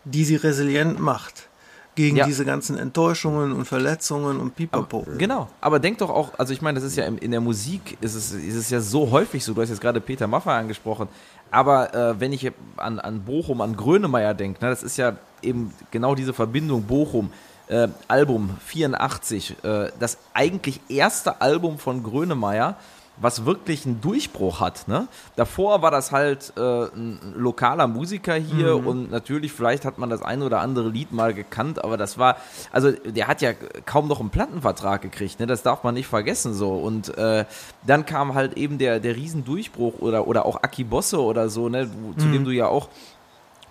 die 0.04 0.26
sie 0.26 0.36
resilient 0.36 1.00
macht 1.00 1.48
gegen 1.96 2.18
Ja. 2.18 2.26
diese 2.26 2.46
ganzen 2.46 2.78
Enttäuschungen 2.78 3.54
und 3.54 3.66
Verletzungen 3.66 4.40
und 4.40 4.56
Pipapo. 4.56 5.06
Genau, 5.18 5.48
aber 5.62 5.80
denk 5.80 5.98
doch 6.00 6.10
auch, 6.10 6.38
also 6.38 6.54
ich 6.54 6.62
meine, 6.62 6.80
das 6.80 6.88
ist 6.88 6.98
ja 6.98 7.06
in, 7.06 7.18
in 7.18 7.32
der 7.32 7.42
Musik, 7.42 7.98
ist 8.02 8.16
es, 8.16 8.34
ist 8.34 8.56
es 8.56 8.70
ja 8.70 8.82
so 8.82 9.12
häufig 9.12 9.44
so, 9.44 9.54
du 9.54 9.62
hast 9.62 9.70
jetzt 9.70 9.82
gerade 9.82 10.02
Peter 10.02 10.28
Maffay 10.28 10.52
angesprochen, 10.60 11.08
aber 11.52 11.94
äh, 11.94 12.20
wenn 12.20 12.34
ich 12.34 12.52
an, 12.78 13.00
an 13.00 13.22
Bochum, 13.22 13.62
an 13.62 13.76
Grönemeyer 13.76 14.34
denke, 14.34 14.64
ne, 14.64 14.70
das 14.70 14.84
ist 14.84 14.98
ja 14.98 15.16
eben 15.42 15.74
genau 15.92 16.16
diese 16.16 16.34
Verbindung 16.34 16.84
Bochum, 16.84 17.32
äh, 17.68 17.88
Album 18.08 18.52
84, 18.66 19.56
äh, 19.64 19.90
das 20.00 20.18
eigentlich 20.34 20.82
erste 20.90 21.42
Album 21.42 21.78
von 21.80 22.04
Grönemeyer, 22.04 22.76
was 23.18 23.46
wirklich 23.46 23.86
einen 23.86 24.02
Durchbruch 24.02 24.60
hat. 24.60 24.88
Ne? 24.88 25.08
Davor 25.36 25.82
war 25.82 25.92
das 25.92 26.12
halt 26.12 26.54
äh, 26.58 26.86
ein 26.86 27.34
lokaler 27.36 27.88
Musiker 27.88 28.36
hier 28.36 28.76
und 28.86 29.12
natürlich, 29.12 29.52
vielleicht 29.52 29.86
hat 29.86 29.98
man 29.98 30.10
das 30.10 30.22
ein 30.22 30.42
oder 30.42 30.60
andere 30.60 30.90
Lied 30.90 31.12
mal 31.12 31.34
gekannt, 31.34 31.84
aber 31.84 31.98
das 31.98 32.18
war, 32.18 32.38
also 32.72 32.92
der 32.92 33.28
hat 33.28 33.42
ja 33.42 33.54
kaum 33.86 34.08
noch 34.08 34.20
einen 34.20 34.30
Plattenvertrag 34.30 35.02
gekriegt, 35.02 35.40
ne? 35.40 35.48
das 35.48 35.64
darf 35.64 35.84
man 35.84 35.94
nicht 35.94 36.08
vergessen 36.08 36.54
so. 36.54 36.74
Und 36.74 37.18
äh, 37.18 37.46
dann 37.86 38.06
kam 38.06 38.34
halt 38.34 38.58
eben 38.58 38.78
der, 38.78 39.00
der 39.00 39.16
Riesendurchbruch 39.16 40.00
oder, 40.00 40.28
oder 40.28 40.46
auch 40.46 40.58
Aki 40.64 40.84
Bosse 40.84 41.22
oder 41.22 41.50
so, 41.50 41.70
ne? 41.70 41.90
Zu 42.18 42.28
dem 42.28 42.46
du 42.46 42.52
ja 42.52 42.68
auch 42.68 42.90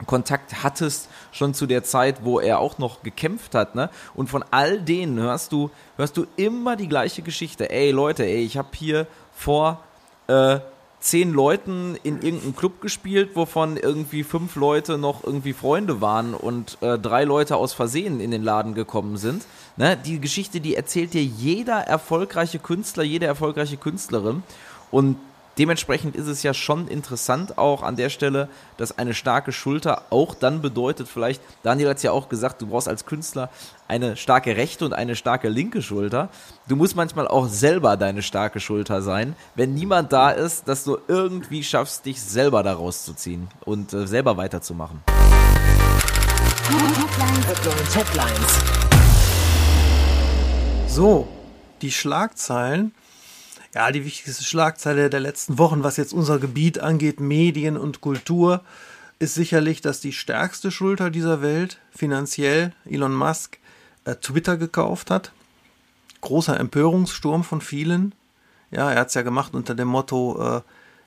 Kontakt 0.06 0.62
hattest, 0.62 1.08
schon 1.32 1.54
zu 1.54 1.66
der 1.66 1.84
Zeit, 1.84 2.24
wo 2.24 2.40
er 2.40 2.58
auch 2.58 2.78
noch 2.78 3.02
gekämpft 3.02 3.54
hat, 3.54 3.74
ne? 3.74 3.90
Und 4.14 4.28
von 4.28 4.44
all 4.50 4.80
denen 4.80 5.18
hörst 5.18 5.52
du, 5.52 5.70
hörst 5.96 6.16
du 6.16 6.26
immer 6.36 6.76
die 6.76 6.88
gleiche 6.88 7.22
Geschichte. 7.22 7.70
Ey 7.70 7.90
Leute, 7.92 8.24
ey, 8.24 8.42
ich 8.42 8.56
habe 8.56 8.68
hier 8.74 9.06
vor 9.34 9.80
äh, 10.26 10.60
zehn 11.00 11.32
Leuten 11.32 11.98
in 12.02 12.22
irgendeinem 12.22 12.56
Club 12.56 12.80
gespielt, 12.80 13.30
wovon 13.34 13.76
irgendwie 13.76 14.24
fünf 14.24 14.56
Leute 14.56 14.96
noch 14.96 15.22
irgendwie 15.22 15.52
Freunde 15.52 16.00
waren 16.00 16.32
und 16.32 16.78
äh, 16.80 16.98
drei 16.98 17.24
Leute 17.24 17.56
aus 17.56 17.74
Versehen 17.74 18.20
in 18.20 18.30
den 18.30 18.42
Laden 18.42 18.74
gekommen 18.74 19.18
sind. 19.18 19.44
Ne? 19.76 19.98
Die 19.98 20.18
Geschichte, 20.18 20.60
die 20.60 20.74
erzählt 20.74 21.12
dir 21.12 21.22
jeder 21.22 21.80
erfolgreiche 21.80 22.58
Künstler, 22.58 23.04
jede 23.04 23.26
erfolgreiche 23.26 23.76
Künstlerin. 23.76 24.42
Und 24.90 25.18
dementsprechend 25.58 26.16
ist 26.16 26.26
es 26.26 26.42
ja 26.42 26.54
schon 26.54 26.88
interessant 26.88 27.58
auch 27.58 27.82
an 27.82 27.96
der 27.96 28.10
Stelle, 28.10 28.48
dass 28.76 28.98
eine 28.98 29.14
starke 29.14 29.52
Schulter 29.52 30.02
auch 30.10 30.34
dann 30.34 30.62
bedeutet, 30.62 31.08
vielleicht, 31.08 31.42
Daniel 31.62 31.90
hat 31.90 31.98
es 31.98 32.02
ja 32.02 32.12
auch 32.12 32.28
gesagt, 32.28 32.62
du 32.62 32.66
brauchst 32.66 32.88
als 32.88 33.06
Künstler 33.06 33.50
eine 33.86 34.16
starke 34.16 34.56
rechte 34.56 34.84
und 34.84 34.92
eine 34.92 35.14
starke 35.14 35.48
linke 35.48 35.82
Schulter. 35.82 36.30
Du 36.68 36.76
musst 36.76 36.96
manchmal 36.96 37.28
auch 37.28 37.48
selber 37.48 37.96
deine 37.96 38.22
starke 38.22 38.60
Schulter 38.60 39.02
sein, 39.02 39.36
wenn 39.54 39.74
niemand 39.74 40.12
da 40.12 40.30
ist, 40.30 40.68
dass 40.68 40.84
du 40.84 40.98
irgendwie 41.08 41.62
schaffst, 41.62 42.06
dich 42.06 42.20
selber 42.20 42.62
da 42.62 42.72
rauszuziehen 42.72 43.48
und 43.64 43.92
äh, 43.92 44.06
selber 44.06 44.36
weiterzumachen. 44.36 45.02
Headlines. 47.94 48.58
So, 50.88 51.28
die 51.82 51.90
Schlagzeilen. 51.90 52.94
Ja, 53.74 53.90
die 53.90 54.04
wichtigste 54.04 54.44
Schlagzeile 54.44 55.10
der 55.10 55.18
letzten 55.18 55.58
Wochen, 55.58 55.82
was 55.82 55.96
jetzt 55.96 56.12
unser 56.12 56.38
Gebiet 56.38 56.78
angeht, 56.78 57.18
Medien 57.18 57.76
und 57.76 58.00
Kultur, 58.00 58.62
ist 59.18 59.34
sicherlich, 59.34 59.80
dass 59.80 60.00
die 60.00 60.12
stärkste 60.12 60.70
Schulter 60.70 61.10
dieser 61.10 61.42
Welt 61.42 61.78
finanziell 61.90 62.72
Elon 62.84 63.14
Musk 63.14 63.58
äh, 64.04 64.14
Twitter 64.14 64.56
gekauft 64.56 65.10
hat. 65.10 65.32
Großer 66.20 66.58
Empörungssturm 66.58 67.42
von 67.42 67.60
vielen. 67.60 68.14
Ja, 68.70 68.92
er 68.92 69.00
hat 69.00 69.08
es 69.08 69.14
ja 69.14 69.22
gemacht 69.22 69.54
unter 69.54 69.74
dem 69.74 69.88
Motto, 69.88 70.58
äh, 70.58 70.60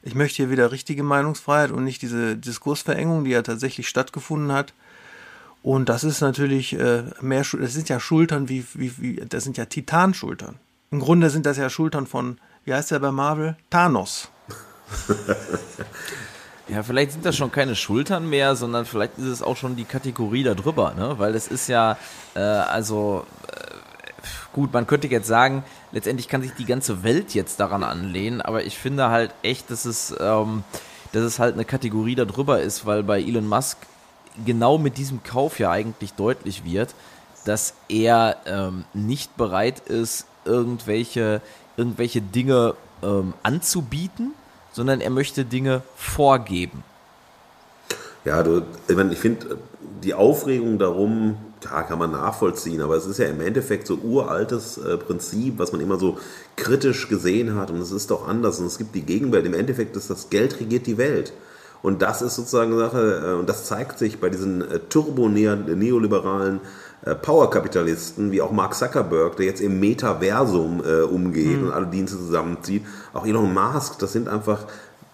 ich 0.03 0.13
möchte 0.13 0.37
hier 0.37 0.49
wieder 0.49 0.73
richtige 0.73 1.03
Meinungsfreiheit 1.03 1.71
und 1.71 1.85
nicht 1.85 2.01
diese 2.01 2.35
Diskursverengung, 2.35 3.23
die 3.23 3.31
ja 3.31 3.43
tatsächlich 3.43 3.87
stattgefunden 3.87 4.51
hat. 4.51 4.73
Und 5.63 5.87
das 5.87 6.03
ist 6.03 6.19
natürlich 6.19 6.77
äh, 6.77 7.03
mehr, 7.21 7.45
das 7.59 7.73
sind 7.73 7.87
ja 7.87 8.01
Schultern 8.01 8.49
wie, 8.49 8.65
wie, 8.73 8.91
wie, 8.97 9.15
das 9.15 9.45
sind 9.45 9.55
ja 9.57 9.65
Titanschultern. 9.65 10.55
Im 10.91 10.99
Grunde 10.99 11.29
sind 11.29 11.45
das 11.45 11.57
ja 11.57 11.69
Schultern 11.69 12.07
von, 12.07 12.39
wie 12.67 12.73
heißt 12.73 12.91
der 12.91 12.99
bei 12.99 13.11
Marvel? 13.11 13.55
Thanos. 13.69 14.29
Ja, 16.69 16.83
vielleicht 16.83 17.13
sind 17.13 17.25
das 17.25 17.37
schon 17.37 17.49
keine 17.49 17.77
Schultern 17.77 18.29
mehr, 18.29 18.57
sondern 18.57 18.83
vielleicht 18.85 19.17
ist 19.17 19.27
es 19.27 19.41
auch 19.41 19.55
schon 19.55 19.77
die 19.77 19.85
Kategorie 19.85 20.43
da 20.43 20.53
drüber, 20.53 20.93
ne? 20.97 21.17
Weil 21.17 21.33
es 21.33 21.47
ist 21.47 21.69
ja, 21.69 21.95
äh, 22.35 22.39
also 22.39 23.25
äh, 23.47 23.71
gut, 24.51 24.73
man 24.73 24.85
könnte 24.85 25.07
jetzt 25.07 25.29
sagen, 25.29 25.63
letztendlich 25.93 26.27
kann 26.27 26.41
sich 26.41 26.51
die 26.55 26.65
ganze 26.65 27.03
Welt 27.03 27.33
jetzt 27.33 27.61
daran 27.61 27.85
anlehnen, 27.85 28.41
aber 28.41 28.65
ich 28.65 28.77
finde 28.77 29.07
halt 29.07 29.33
echt, 29.43 29.71
dass 29.71 29.85
es, 29.85 30.13
ähm, 30.19 30.65
dass 31.13 31.23
es 31.23 31.39
halt 31.39 31.53
eine 31.53 31.63
Kategorie 31.63 32.15
da 32.15 32.25
drüber 32.25 32.59
ist, 32.59 32.85
weil 32.85 33.01
bei 33.01 33.21
Elon 33.21 33.47
Musk 33.47 33.77
genau 34.45 34.77
mit 34.77 34.97
diesem 34.97 35.23
Kauf 35.23 35.59
ja 35.59 35.71
eigentlich 35.71 36.15
deutlich 36.15 36.65
wird, 36.65 36.95
dass 37.45 37.75
er 37.87 38.35
ähm, 38.45 38.83
nicht 38.93 39.37
bereit 39.37 39.79
ist, 39.87 40.25
irgendwelche, 40.43 41.41
irgendwelche 41.77 42.21
Dinge 42.21 42.75
ähm, 43.01 43.33
anzubieten, 43.43 44.33
sondern 44.73 44.99
er 44.99 45.09
möchte 45.09 45.45
Dinge 45.45 45.81
vorgeben. 45.95 46.83
Ja, 48.25 48.43
du, 48.43 48.63
ich, 48.87 48.97
ich 48.97 49.19
finde, 49.19 49.57
die 50.03 50.13
Aufregung 50.13 50.77
darum, 50.77 51.37
ja, 51.63 51.83
kann 51.83 51.97
man 51.97 52.11
nachvollziehen, 52.11 52.81
aber 52.81 52.95
es 52.95 53.05
ist 53.05 53.19
ja 53.19 53.25
im 53.27 53.41
Endeffekt 53.41 53.87
so 53.87 53.95
uraltes 53.95 54.77
äh, 54.77 54.97
Prinzip, 54.97 55.59
was 55.59 55.71
man 55.71 55.81
immer 55.81 55.97
so 55.97 56.17
kritisch 56.55 57.07
gesehen 57.07 57.55
hat 57.55 57.71
und 57.71 57.79
es 57.79 57.91
ist 57.91 58.11
doch 58.11 58.27
anders 58.27 58.59
und 58.59 58.65
es 58.65 58.77
gibt 58.77 58.95
die 58.95 59.03
Gegenwelt. 59.03 59.45
Im 59.45 59.53
Endeffekt 59.53 59.95
ist 59.95 60.09
das 60.09 60.29
Geld 60.29 60.59
regiert 60.59 60.87
die 60.87 60.97
Welt. 60.97 61.33
Und 61.81 62.01
das 62.01 62.21
ist 62.21 62.35
sozusagen 62.35 62.73
eine 62.73 62.81
Sache, 62.81 63.23
äh, 63.25 63.39
und 63.39 63.47
das 63.47 63.65
zeigt 63.65 63.99
sich 63.99 64.19
bei 64.19 64.29
diesen 64.29 64.61
äh, 64.61 64.79
turbo-neoliberalen 64.79 66.57
äh, 66.57 66.59
Powerkapitalisten, 67.15 68.31
wie 68.31 68.41
auch 68.41 68.51
Mark 68.51 68.75
Zuckerberg, 68.75 69.37
der 69.37 69.45
jetzt 69.45 69.61
im 69.61 69.79
Metaversum 69.79 70.83
äh, 70.85 71.01
umgeht 71.01 71.61
und 71.61 71.71
alle 71.71 71.87
Dienste 71.87 72.17
zusammenzieht. 72.17 72.83
Auch 73.13 73.25
Elon 73.25 73.53
Musk, 73.53 73.99
das 73.99 74.13
sind 74.13 74.27
einfach 74.27 74.65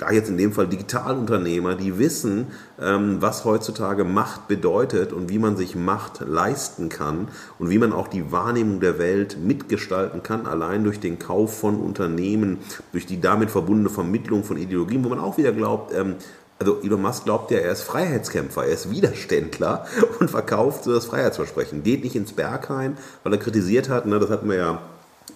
da 0.03 0.11
jetzt 0.11 0.29
in 0.29 0.37
dem 0.37 0.51
Fall 0.51 0.67
Digitalunternehmer, 0.67 1.75
die 1.75 1.97
wissen, 1.97 2.47
ähm, 2.81 3.17
was 3.19 3.45
heutzutage 3.45 4.03
Macht 4.03 4.47
bedeutet 4.47 5.13
und 5.13 5.29
wie 5.29 5.39
man 5.39 5.55
sich 5.55 5.75
Macht 5.75 6.21
leisten 6.21 6.89
kann 6.89 7.27
und 7.59 7.69
wie 7.69 7.77
man 7.77 7.93
auch 7.93 8.07
die 8.07 8.31
Wahrnehmung 8.31 8.79
der 8.79 8.97
Welt 8.99 9.37
mitgestalten 9.41 10.23
kann, 10.23 10.45
allein 10.45 10.83
durch 10.83 10.99
den 10.99 11.19
Kauf 11.19 11.57
von 11.57 11.79
Unternehmen, 11.79 12.59
durch 12.91 13.05
die 13.05 13.21
damit 13.21 13.51
verbundene 13.51 13.89
Vermittlung 13.89 14.43
von 14.43 14.57
Ideologien, 14.57 15.03
wo 15.03 15.09
man 15.09 15.19
auch 15.19 15.37
wieder 15.37 15.51
glaubt, 15.51 15.93
ähm, 15.95 16.15
Also 16.63 16.79
Elon 16.81 17.01
Musk 17.01 17.25
glaubt 17.25 17.51
ja, 17.51 17.57
er 17.57 17.73
ist 17.73 17.83
Freiheitskämpfer, 17.83 18.63
er 18.63 18.71
ist 18.71 18.89
Widerständler 18.89 19.85
und 20.21 20.31
verkauft 20.31 20.85
so 20.85 20.93
das 20.93 21.03
Freiheitsversprechen. 21.07 21.83
Geht 21.83 22.05
nicht 22.05 22.15
ins 22.15 22.31
Berghain, 22.31 22.97
weil 23.23 23.33
er 23.33 23.39
kritisiert 23.39 23.89
hat, 23.89 24.05
ne, 24.05 24.17
das 24.17 24.29
hatten 24.29 24.47
wir 24.47 24.55
ja 24.55 24.81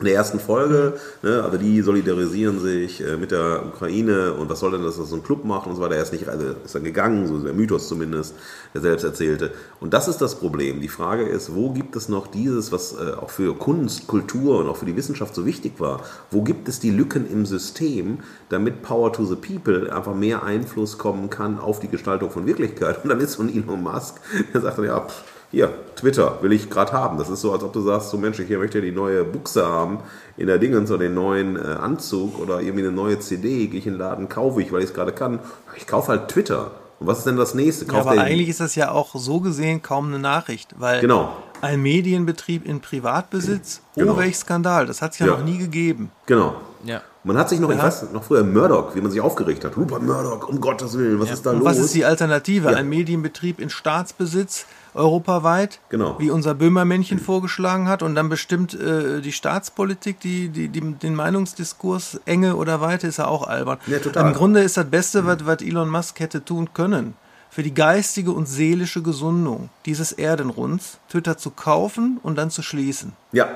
der 0.02 0.14
ersten 0.14 0.40
Folge, 0.40 0.94
ne, 1.24 1.44
also 1.44 1.58
die 1.58 1.82
solidarisieren 1.82 2.60
sich 2.60 3.02
äh, 3.02 3.18
mit 3.18 3.32
der 3.32 3.66
Ukraine 3.66 4.34
und 4.34 4.48
was 4.50 4.60
soll 4.60 4.72
denn 4.72 4.84
das, 4.84 4.98
dass 4.98 5.10
so 5.10 5.16
ein 5.16 5.24
Club 5.24 5.44
macht 5.44 5.66
und 5.66 5.76
so 5.76 5.82
weiter. 5.82 5.96
Er 5.96 6.04
ist 6.04 6.14
nicht, 6.14 6.28
also 6.30 6.46
ist 6.64 6.76
dann 6.76 6.84
gegangen, 6.84 7.28
so 7.28 7.40
der 7.40 7.54
Mythos 7.54 7.88
zumindest, 7.88 8.36
der 8.76 8.82
selbst 8.82 9.04
erzählte. 9.04 9.52
Und 9.80 9.94
das 9.94 10.08
ist 10.08 10.20
das 10.20 10.36
Problem. 10.36 10.82
Die 10.82 10.88
Frage 10.88 11.24
ist, 11.24 11.56
wo 11.56 11.72
gibt 11.72 11.96
es 11.96 12.10
noch 12.10 12.28
dieses, 12.28 12.72
was 12.72 12.94
äh, 12.94 13.14
auch 13.14 13.32
für 13.32 13.56
Kunst, 13.56 14.06
Kultur 14.06 14.60
und 14.60 14.70
auch 14.70 14.78
für 14.78 14.86
die 14.86 14.96
Wissenschaft 14.96 15.34
so 15.34 15.48
wichtig 15.48 15.80
war? 15.80 16.04
Wo 16.30 16.44
gibt 16.44 16.70
es 16.70 16.80
die 16.80 16.92
Lücken 16.92 17.30
im 17.30 17.48
System, 17.48 18.20
damit 18.50 18.84
Power 18.84 19.12
to 19.12 19.26
the 19.26 19.36
People 19.36 19.92
einfach 19.92 20.14
mehr 20.14 20.44
Einfluss 20.44 21.00
kommen 21.00 21.32
kann 21.32 21.60
auf 21.60 21.80
die 21.80 21.88
Gestaltung 21.88 22.30
von 22.30 22.46
Wirklichkeit? 22.46 23.04
Und 23.04 23.10
dann 23.10 23.20
ist 23.20 23.34
so 23.34 23.42
ein 23.42 23.50
Elon 23.50 23.82
Musk, 23.82 24.22
der 24.54 24.62
sagt 24.62 24.78
dann, 24.78 24.86
ja, 24.86 25.00
pff, 25.00 25.24
hier, 25.52 25.70
Twitter 25.96 26.40
will 26.42 26.52
ich 26.52 26.70
gerade 26.70 26.92
haben. 26.92 27.18
Das 27.18 27.30
ist 27.30 27.42
so, 27.42 27.52
als 27.54 27.64
ob 27.64 27.74
du 27.74 27.82
sagst, 27.82 28.10
so 28.10 28.18
Mensch, 28.18 28.38
ich 28.40 28.50
möchte 28.50 28.82
die 28.82 28.92
neue 28.92 29.24
Buchse 29.24 29.66
haben 29.66 30.00
in 30.36 30.48
der 30.48 30.58
Dingens 30.58 30.90
oder 30.92 31.00
den 31.00 31.14
neuen 31.14 31.56
äh, 31.56 31.60
Anzug 31.62 32.38
oder 32.40 32.62
irgendwie 32.62 32.84
eine 32.86 32.92
neue 32.92 33.20
CD, 33.20 33.68
gehe 33.68 33.80
ich 33.80 33.88
in 33.88 33.94
den 33.94 34.00
Laden, 34.00 34.30
kaufe 34.30 34.62
ich, 34.62 34.72
weil 34.72 34.80
ich 34.82 34.90
es 34.90 34.94
gerade 34.94 35.12
kann. 35.14 35.40
Ich 35.78 35.88
kaufe 35.88 36.10
halt 36.10 36.28
Twitter. 36.30 36.72
Und 37.00 37.06
was 37.08 37.20
ist 37.20 37.28
denn 37.28 37.38
das 37.38 37.54
nächste? 37.54 37.86
Ja, 37.86 37.92
Kauft 37.94 38.08
aber 38.08 38.22
eigentlich 38.22 38.50
ist 38.50 38.60
das 38.60 38.74
ja 38.76 38.92
auch 38.92 39.14
so 39.16 39.40
gesehen 39.40 39.82
kaum 39.84 40.08
eine 40.08 40.18
Nachricht, 40.20 40.74
weil 40.80 41.00
Genau. 41.00 41.30
ein 41.62 41.80
Medienbetrieb 41.82 42.66
in 42.66 42.82
Privatbesitz, 42.82 43.82
Genau. 43.96 44.14
oh 44.14 44.18
welch 44.18 44.38
Skandal, 44.38 44.86
das 44.88 45.02
hat 45.02 45.14
es 45.14 45.20
ja, 45.20 45.28
Ja. 45.28 45.34
noch 45.38 45.44
nie 45.44 45.58
gegeben. 45.60 46.12
Genau. 46.26 46.56
Ja. 46.86 47.02
Man 47.24 47.38
hat 47.38 47.50
sich 47.50 47.60
noch, 47.60 47.70
ich 47.70 47.78
Ja. 47.78 47.84
weiß 47.84 48.12
noch 48.14 48.24
früher 48.24 48.44
Murdoch, 48.44 48.96
wie 48.96 49.02
man 49.02 49.12
sich 49.12 49.22
aufgeregt 49.22 49.64
hat. 49.66 49.78
Rupert 49.78 50.02
Murdoch, 50.02 50.48
um 50.50 50.60
Gottes 50.60 50.98
Willen, 50.98 51.20
was 51.20 51.30
ist 51.32 51.46
da 51.46 51.52
Und 51.52 51.58
los? 51.60 51.66
was 51.68 51.78
ist 51.78 51.94
die 51.94 52.04
Alternative? 52.06 52.72
Ja. 52.72 52.78
Ein 52.78 52.90
Medienbetrieb 52.90 53.60
in 53.60 53.70
Staatsbesitz, 53.70 54.66
europaweit, 54.98 55.80
Genau. 55.90 56.16
wie 56.20 56.30
unser 56.32 56.54
Böhmermännchen 56.56 57.20
vorgeschlagen 57.20 57.88
hat, 57.88 58.04
und 58.04 58.16
dann 58.16 58.30
bestimmt 58.30 58.74
äh, 58.74 59.22
die 59.22 59.32
Staatspolitik, 59.32 60.20
die, 60.20 60.50
die, 60.50 60.68
die, 60.70 60.82
den 60.82 61.16
Meinungsdiskurs, 61.16 62.20
Enge 62.26 62.56
oder 62.56 62.82
Weite, 62.82 63.08
ist 63.08 63.18
ja 63.18 63.28
auch 63.28 63.48
albern. 63.48 63.78
Ja. 63.88 63.98
Im 64.22 64.34
Grunde 64.34 64.62
ist 64.62 64.78
das 64.78 64.86
Beste, 64.90 65.26
was, 65.26 65.46
was 65.46 65.62
Elon 65.62 65.90
Musk 65.90 66.20
hätte 66.20 66.44
tun 66.44 66.70
können, 66.74 67.16
für 67.50 67.64
die 67.64 67.74
geistige 67.74 68.32
und 68.32 68.48
seelische 68.48 69.02
Gesundung 69.02 69.70
dieses 69.86 70.12
Erdenrunds, 70.12 70.98
Twitter 71.10 71.38
zu 71.38 71.52
kaufen 71.52 72.20
und 72.24 72.38
dann 72.38 72.50
zu 72.52 72.62
schließen. 72.62 73.14
Ja. 73.32 73.48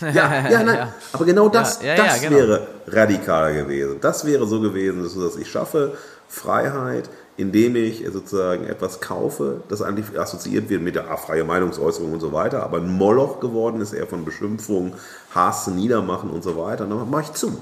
Ja, 0.00 0.48
ja, 0.50 0.62
nein. 0.64 0.76
Ja. 0.78 0.92
Aber 1.12 1.24
genau 1.24 1.48
das, 1.48 1.80
Ja, 1.80 1.94
ja, 1.94 2.04
das 2.06 2.20
genau. 2.20 2.36
wäre 2.36 2.66
radikal 2.88 3.54
gewesen. 3.54 3.98
Das 4.00 4.24
wäre 4.26 4.44
so 4.46 4.60
gewesen, 4.60 5.02
dass, 5.02 5.14
dass 5.14 5.36
ich 5.36 5.48
schaffe 5.50 5.96
Freiheit, 6.28 7.08
indem 7.36 7.76
ich 7.76 8.04
sozusagen 8.10 8.64
etwas 8.64 9.00
kaufe, 9.00 9.62
das 9.68 9.82
eigentlich 9.82 10.18
assoziiert 10.18 10.70
wird 10.70 10.82
mit 10.82 10.94
der 10.94 11.04
freie 11.18 11.44
Meinungsäußerung 11.44 12.12
und 12.14 12.20
so 12.20 12.32
weiter, 12.32 12.62
aber 12.62 12.78
ein 12.78 12.90
Moloch 12.90 13.40
geworden 13.40 13.80
ist 13.80 13.92
eher 13.92 14.06
von 14.06 14.24
Beschimpfung, 14.24 14.94
Hass, 15.34 15.66
Niedermachen 15.66 16.30
und 16.30 16.42
so 16.42 16.56
weiter. 16.56 16.84
Und 16.84 16.90
dann 16.90 17.10
mache 17.10 17.24
ich 17.24 17.32
zu. 17.32 17.60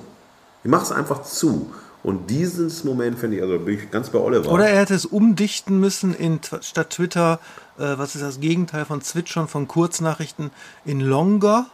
Ich 0.62 0.70
mache 0.70 0.84
es 0.84 0.92
einfach 0.92 1.22
zu. 1.22 1.72
Und 2.04 2.28
dieses 2.28 2.84
Moment 2.84 3.18
finde 3.18 3.38
ich, 3.38 3.42
also 3.42 3.58
bin 3.58 3.78
ich 3.78 3.90
ganz 3.90 4.10
bei 4.10 4.18
Oliver. 4.18 4.50
Oder 4.52 4.68
er 4.68 4.80
hätte 4.80 4.94
es 4.94 5.06
umdichten 5.06 5.80
müssen 5.80 6.14
in 6.14 6.38
statt 6.60 6.90
Twitter, 6.90 7.40
äh, 7.78 7.96
was 7.96 8.14
ist 8.14 8.22
das 8.22 8.40
Gegenteil 8.40 8.84
von 8.84 9.00
Zwitschern, 9.00 9.48
von 9.48 9.66
Kurznachrichten, 9.66 10.50
in 10.84 11.00
Longer. 11.00 11.66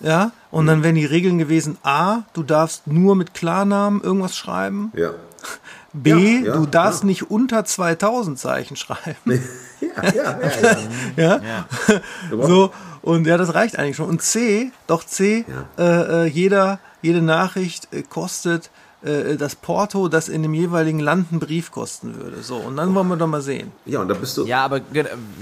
Ja, 0.00 0.32
und 0.50 0.66
dann 0.66 0.82
wären 0.82 0.94
die 0.94 1.04
Regeln 1.04 1.36
gewesen: 1.36 1.76
A, 1.82 2.22
du 2.32 2.42
darfst 2.42 2.86
nur 2.86 3.14
mit 3.14 3.34
Klarnamen 3.34 4.02
irgendwas 4.02 4.36
schreiben. 4.36 4.90
ja. 4.96 5.12
B, 5.92 6.10
Ja, 6.10 6.46
ja, 6.46 6.52
du 6.56 6.66
darfst 6.66 7.02
ja. 7.02 7.06
nicht 7.06 7.30
unter 7.30 7.64
2000 7.64 8.38
Zeichen 8.38 8.76
schreiben. 8.76 9.16
Ja, 9.80 10.04
ja, 10.12 10.38
ja, 10.40 10.76
ja. 11.16 11.40
ja, 11.42 12.46
so, 12.46 12.70
und 13.00 13.26
ja, 13.26 13.38
das 13.38 13.54
reicht 13.54 13.78
eigentlich 13.78 13.96
schon. 13.96 14.10
Und 14.10 14.20
C, 14.20 14.72
doch 14.86 15.04
C, 15.04 15.46
äh, 15.78 15.82
äh, 15.82 16.26
jeder, 16.26 16.78
jede 17.00 17.22
Nachricht 17.22 17.88
äh, 17.92 18.02
kostet 18.02 18.70
äh, 19.02 19.36
das 19.36 19.56
Porto, 19.56 20.08
das 20.08 20.28
in 20.28 20.42
dem 20.42 20.52
jeweiligen 20.52 21.00
Land 21.00 21.28
einen 21.30 21.40
Brief 21.40 21.70
kosten 21.72 22.14
würde. 22.16 22.42
So, 22.42 22.56
und 22.56 22.76
dann 22.76 22.94
wollen 22.94 23.08
wir 23.08 23.16
doch 23.16 23.26
mal 23.26 23.40
sehen. 23.40 23.72
ja, 23.86 24.00
und 24.00 24.08
da 24.08 24.14
bist 24.14 24.36
du. 24.36 24.44
Ja, 24.44 24.62
aber 24.64 24.82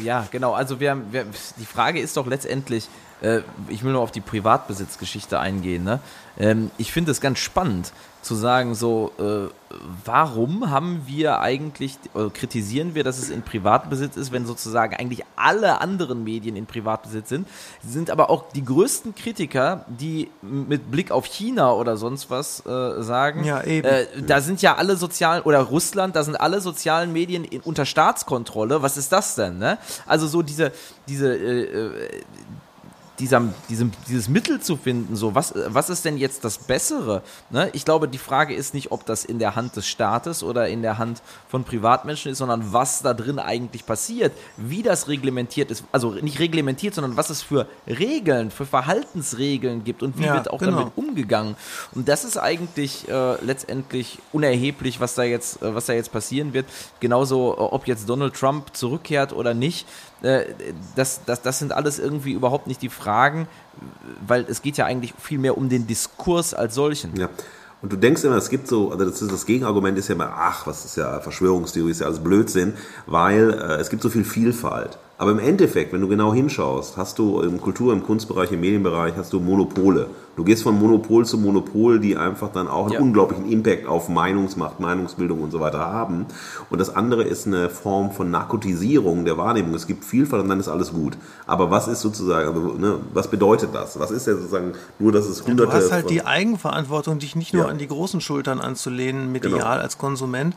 ja, 0.00 0.26
genau. 0.30 0.54
Also 0.54 0.78
wir, 0.78 0.96
wir, 1.10 1.26
die 1.56 1.66
Frage 1.66 2.00
ist 2.00 2.16
doch 2.16 2.26
letztendlich, 2.28 2.88
äh, 3.20 3.40
ich 3.68 3.84
will 3.84 3.92
nur 3.92 4.02
auf 4.02 4.10
die 4.10 4.20
Privatbesitzgeschichte 4.20 5.38
eingehen. 5.38 5.84
Ne? 5.84 6.00
Ähm, 6.38 6.70
ich 6.78 6.92
finde 6.92 7.10
es 7.10 7.20
ganz 7.20 7.38
spannend 7.38 7.92
zu 8.22 8.34
sagen, 8.34 8.74
so, 8.74 9.12
äh, 9.18 9.48
warum 10.04 10.70
haben 10.70 11.04
wir 11.06 11.40
eigentlich, 11.40 11.96
äh, 12.14 12.28
kritisieren 12.30 12.94
wir, 12.94 13.04
dass 13.04 13.18
es 13.18 13.30
in 13.30 13.42
Privatbesitz 13.42 14.16
ist, 14.16 14.32
wenn 14.32 14.44
sozusagen 14.44 14.94
eigentlich 14.96 15.22
alle 15.36 15.80
anderen 15.80 16.24
Medien 16.24 16.56
in 16.56 16.66
Privatbesitz 16.66 17.28
sind, 17.28 17.48
sind 17.82 18.10
aber 18.10 18.28
auch 18.28 18.50
die 18.52 18.64
größten 18.64 19.14
Kritiker, 19.14 19.84
die 19.88 20.30
mit 20.42 20.90
Blick 20.90 21.10
auf 21.10 21.26
China 21.26 21.72
oder 21.72 21.96
sonst 21.96 22.28
was 22.28 22.64
äh, 22.66 23.02
sagen, 23.02 23.44
Ja, 23.44 23.62
eben. 23.62 23.86
Äh, 23.86 24.06
da 24.26 24.40
sind 24.40 24.62
ja 24.62 24.76
alle 24.76 24.96
sozialen, 24.96 25.42
oder 25.44 25.60
Russland, 25.60 26.16
da 26.16 26.22
sind 26.22 26.36
alle 26.36 26.60
sozialen 26.60 27.12
Medien 27.12 27.44
in, 27.44 27.60
unter 27.60 27.86
Staatskontrolle. 27.86 28.82
Was 28.82 28.96
ist 28.96 29.12
das 29.12 29.36
denn? 29.36 29.58
Ne? 29.58 29.78
Also 30.06 30.26
so 30.26 30.42
diese, 30.42 30.72
diese, 31.06 31.34
äh, 31.34 31.62
äh, 31.62 32.22
dieser, 33.18 33.42
diesem, 33.68 33.92
dieses 34.08 34.28
Mittel 34.28 34.60
zu 34.60 34.76
finden, 34.76 35.16
so 35.16 35.34
was, 35.34 35.54
was 35.66 35.90
ist 35.90 36.04
denn 36.04 36.16
jetzt 36.16 36.44
das 36.44 36.58
Bessere? 36.58 37.22
Ne? 37.50 37.70
Ich 37.72 37.84
glaube, 37.84 38.08
die 38.08 38.18
Frage 38.18 38.54
ist 38.54 38.74
nicht, 38.74 38.92
ob 38.92 39.04
das 39.06 39.24
in 39.24 39.38
der 39.38 39.56
Hand 39.56 39.76
des 39.76 39.86
Staates 39.88 40.42
oder 40.42 40.68
in 40.68 40.82
der 40.82 40.98
Hand 40.98 41.22
von 41.48 41.64
Privatmenschen 41.64 42.32
ist, 42.32 42.38
sondern 42.38 42.72
was 42.72 43.02
da 43.02 43.14
drin 43.14 43.38
eigentlich 43.38 43.86
passiert, 43.86 44.32
wie 44.56 44.82
das 44.82 45.08
reglementiert 45.08 45.70
ist, 45.70 45.84
also 45.92 46.12
nicht 46.12 46.38
reglementiert, 46.38 46.94
sondern 46.94 47.16
was 47.16 47.30
es 47.30 47.42
für 47.42 47.66
Regeln, 47.86 48.50
für 48.50 48.66
Verhaltensregeln 48.66 49.84
gibt 49.84 50.02
und 50.02 50.18
wie 50.18 50.24
Ja, 50.24 50.34
wird 50.34 50.50
auch 50.50 50.58
genau. 50.58 50.78
damit 50.78 50.92
umgegangen. 50.96 51.56
Und 51.94 52.08
das 52.08 52.24
ist 52.24 52.36
eigentlich 52.36 53.08
äh, 53.08 53.44
letztendlich 53.44 54.18
unerheblich, 54.32 55.00
was 55.00 55.14
da 55.14 55.24
jetzt, 55.24 55.62
äh, 55.62 55.74
was 55.74 55.86
da 55.86 55.92
jetzt 55.92 56.12
passieren 56.12 56.52
wird. 56.52 56.66
Genauso, 57.00 57.54
äh, 57.54 57.60
ob 57.60 57.86
jetzt 57.86 58.08
Donald 58.08 58.34
Trump 58.34 58.76
zurückkehrt 58.76 59.32
oder 59.32 59.54
nicht. 59.54 59.86
Äh, 60.22 60.46
das, 60.96 61.20
das, 61.26 61.42
das 61.42 61.58
sind 61.58 61.72
alles 61.72 61.98
irgendwie 61.98 62.32
überhaupt 62.32 62.66
nicht 62.66 62.82
die 62.82 62.88
Fragen, 62.88 63.48
weil 64.26 64.44
es 64.48 64.62
geht 64.62 64.76
ja 64.76 64.84
eigentlich 64.84 65.14
viel 65.18 65.38
mehr 65.38 65.56
um 65.56 65.68
den 65.68 65.86
Diskurs 65.86 66.54
als 66.54 66.74
solchen. 66.74 67.16
Ja. 67.16 67.28
Und 67.80 67.92
du 67.92 67.96
denkst 67.96 68.24
immer, 68.24 68.36
es 68.36 68.50
gibt 68.50 68.66
so, 68.66 68.90
also 68.90 69.04
das, 69.04 69.22
ist, 69.22 69.30
das 69.30 69.46
Gegenargument 69.46 69.96
ist 69.98 70.08
ja 70.08 70.16
immer, 70.16 70.32
ach, 70.34 70.66
was 70.66 70.84
ist 70.84 70.96
ja 70.96 71.20
Verschwörungstheorie, 71.20 71.92
ist 71.92 72.00
ja 72.00 72.06
alles 72.06 72.18
Blödsinn, 72.18 72.74
weil 73.06 73.52
äh, 73.52 73.76
es 73.76 73.88
gibt 73.88 74.02
so 74.02 74.10
viel 74.10 74.24
Vielfalt. 74.24 74.98
Aber 75.20 75.32
im 75.32 75.40
Endeffekt, 75.40 75.92
wenn 75.92 76.00
du 76.00 76.06
genau 76.06 76.32
hinschaust, 76.32 76.96
hast 76.96 77.18
du 77.18 77.40
im 77.40 77.60
Kultur-, 77.60 77.92
im 77.92 78.04
Kunstbereich, 78.04 78.52
im 78.52 78.60
Medienbereich, 78.60 79.14
hast 79.16 79.32
du 79.32 79.40
Monopole. 79.40 80.06
Du 80.36 80.44
gehst 80.44 80.62
von 80.62 80.78
Monopol 80.78 81.26
zu 81.26 81.38
Monopol, 81.38 81.98
die 81.98 82.16
einfach 82.16 82.52
dann 82.52 82.68
auch 82.68 82.84
einen 82.84 82.92
Ja. 82.92 83.00
unglaublichen 83.00 83.50
Impact 83.50 83.88
auf 83.88 84.08
Meinungsmacht, 84.08 84.78
Meinungsbildung 84.78 85.42
und 85.42 85.50
so 85.50 85.58
weiter 85.58 85.80
haben. 85.80 86.26
Und 86.70 86.80
das 86.80 86.94
andere 86.94 87.24
ist 87.24 87.48
eine 87.48 87.68
Form 87.68 88.12
von 88.12 88.30
Narkotisierung 88.30 89.24
der 89.24 89.36
Wahrnehmung. 89.36 89.74
Es 89.74 89.88
gibt 89.88 90.04
Vielfalt 90.04 90.44
und 90.44 90.48
dann 90.50 90.60
ist 90.60 90.68
alles 90.68 90.92
gut. 90.92 91.18
Aber 91.48 91.68
was 91.72 91.88
ist 91.88 92.00
sozusagen, 92.00 92.46
also, 92.48 92.74
ne, 92.78 92.98
was 93.12 93.28
bedeutet 93.28 93.70
das? 93.72 93.98
Was 93.98 94.12
ist 94.12 94.28
ja 94.28 94.34
sozusagen 94.34 94.74
nur, 95.00 95.10
dass 95.10 95.26
es 95.26 95.38
Du 95.42 95.48
hunderte 95.50 95.72
hast 95.72 95.90
halt 95.90 96.10
die 96.10 96.24
Eigenverantwortung, 96.24 97.18
dich 97.18 97.34
nicht 97.34 97.52
nur 97.54 97.64
Ja. 97.64 97.70
an 97.70 97.78
die 97.78 97.88
großen 97.88 98.20
Schultern 98.20 98.60
anzulehnen, 98.60 99.32
medial 99.32 99.52
Genau. 99.54 99.66
als 99.66 99.98
Konsument, 99.98 100.54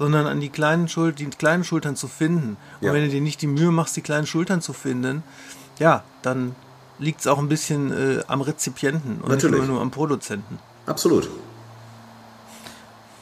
sondern 0.00 0.26
an 0.26 0.40
die 0.40 0.48
kleinen, 0.48 0.88
Schul 0.88 1.12
die 1.12 1.26
kleinen 1.26 1.62
Schultern 1.62 1.94
zu 1.94 2.08
finden. 2.08 2.56
Und 2.80 2.86
Ja. 2.86 2.94
wenn 2.94 3.02
du 3.04 3.10
dir 3.10 3.20
nicht 3.20 3.42
die 3.42 3.46
Mühe 3.46 3.70
machst, 3.70 3.94
die 3.96 4.00
kleinen 4.00 4.26
Schultern 4.26 4.62
zu 4.62 4.72
finden, 4.72 5.22
ja, 5.78 6.02
dann 6.22 6.56
liegt 6.98 7.20
es 7.20 7.26
auch 7.26 7.38
ein 7.38 7.50
bisschen 7.50 7.92
äh, 7.92 8.22
am 8.26 8.40
Rezipienten 8.40 9.20
und 9.20 9.28
Natürlich. 9.28 9.56
nicht 9.56 9.64
immer 9.64 9.72
nur 9.74 9.82
am 9.82 9.90
Produzenten. 9.90 10.58
Absolut. 10.86 11.28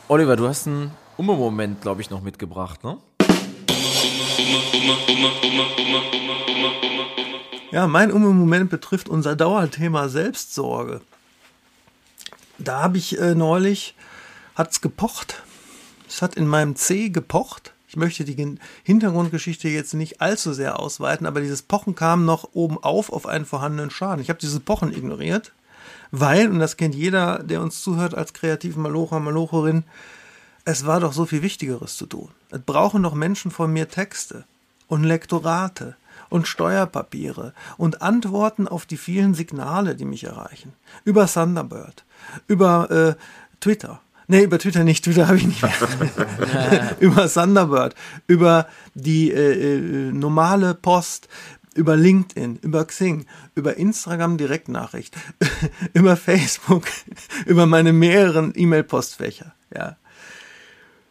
Oliver, 0.07 0.37
du 0.37 0.47
hast 0.47 0.69
einen 0.69 0.93
Umme-Moment, 1.17 1.83
glaube 1.83 2.01
ich, 2.01 2.11
noch 2.11 2.23
mitgebracht, 2.23 2.85
ne? 2.85 2.97
Ja, 7.73 7.89
mein 7.89 8.11
Moment 8.13 8.71
betrifft 8.71 9.09
unser 9.09 9.35
Dauerthema 9.35 10.09
Selbstsorge. 10.09 11.01
Da 12.59 12.83
habe 12.83 12.99
ich 12.99 13.19
äh, 13.21 13.35
neulich, 13.35 13.95
hat's 14.55 14.81
gepocht. 14.81 15.43
Es 16.09 16.23
hat 16.23 16.35
in 16.35 16.47
meinem 16.47 16.75
C 16.75 17.11
gepocht. 17.11 17.73
Ich 17.87 17.97
möchte 17.97 18.25
die 18.25 18.59
Hintergrundgeschichte 18.83 19.69
jetzt 19.69 19.95
nicht 19.95 20.21
allzu 20.21 20.53
sehr 20.53 20.79
ausweiten, 20.79 21.27
aber 21.27 21.41
dieses 21.41 21.63
Pochen 21.63 21.95
kam 21.95 22.25
noch 22.25 22.51
oben 22.53 22.83
auf 22.83 23.13
auf 23.13 23.27
einen 23.27 23.47
vorhandenen 23.47 23.91
Schaden. 23.91 24.21
Ich 24.21 24.29
habe 24.29 24.39
dieses 24.39 24.61
Pochen 24.61 24.93
ignoriert, 24.93 25.53
weil, 26.11 26.51
und 26.51 26.59
das 26.59 26.77
kennt 26.77 26.95
jeder, 26.95 27.43
der 27.43 27.63
uns 27.63 27.83
zuhört 27.83 28.15
als 28.15 28.33
kreativen 28.33 28.83
Malocher, 28.83 29.21
Malocherin, 29.21 29.85
es 30.65 30.85
war 30.85 31.01
doch 31.01 31.15
so 31.15 31.25
viel 31.25 31.41
Wichtigeres 31.41 31.97
zu 31.97 32.07
tun. 32.07 32.29
Es 32.51 32.61
brauchen 32.61 33.03
doch 33.03 33.15
Menschen 33.15 33.51
von 33.51 33.73
mir 33.73 33.89
Texte 33.89 34.45
und 34.87 35.05
Lektorate 35.05 35.97
und 36.29 36.47
Steuerpapiere 36.47 37.55
und 37.79 38.03
Antworten 38.03 38.69
auf 38.69 38.85
die 38.85 38.99
vielen 38.99 39.33
Signale, 39.33 39.95
die 39.95 40.05
mich 40.05 40.25
erreichen. 40.25 40.75
Über 41.05 41.27
Thunderbird, 41.27 42.05
über 42.49 42.91
äh, 42.91 43.15
Twitter, 43.61 44.01
Nee, 44.31 44.45
über 44.45 44.59
Twitter 44.59 44.85
nicht. 44.85 45.05
Twitter 45.05 45.27
habe 45.27 45.39
ich 45.39 45.47
nicht 45.47 45.63
mehr. 45.63 45.73
über 47.01 47.29
Thunderbird, 47.33 47.95
über 48.27 48.69
die 48.95 49.33
äh, 49.33 49.53
äh, 49.79 50.13
normale 50.13 50.75
Post, 50.75 51.29
über 51.75 51.97
LinkedIn, 51.97 52.59
über 52.61 52.85
Xing, 52.85 53.25
über 53.55 53.79
Instagram 53.79 54.37
Direktnachricht, 54.37 55.17
über 55.95 56.15
Facebook, 56.15 56.85
über 57.47 57.65
meine 57.65 57.95
mehreren 57.95 58.53
E-Mail-Postfächer. 58.55 59.55
Ja. 59.75 59.97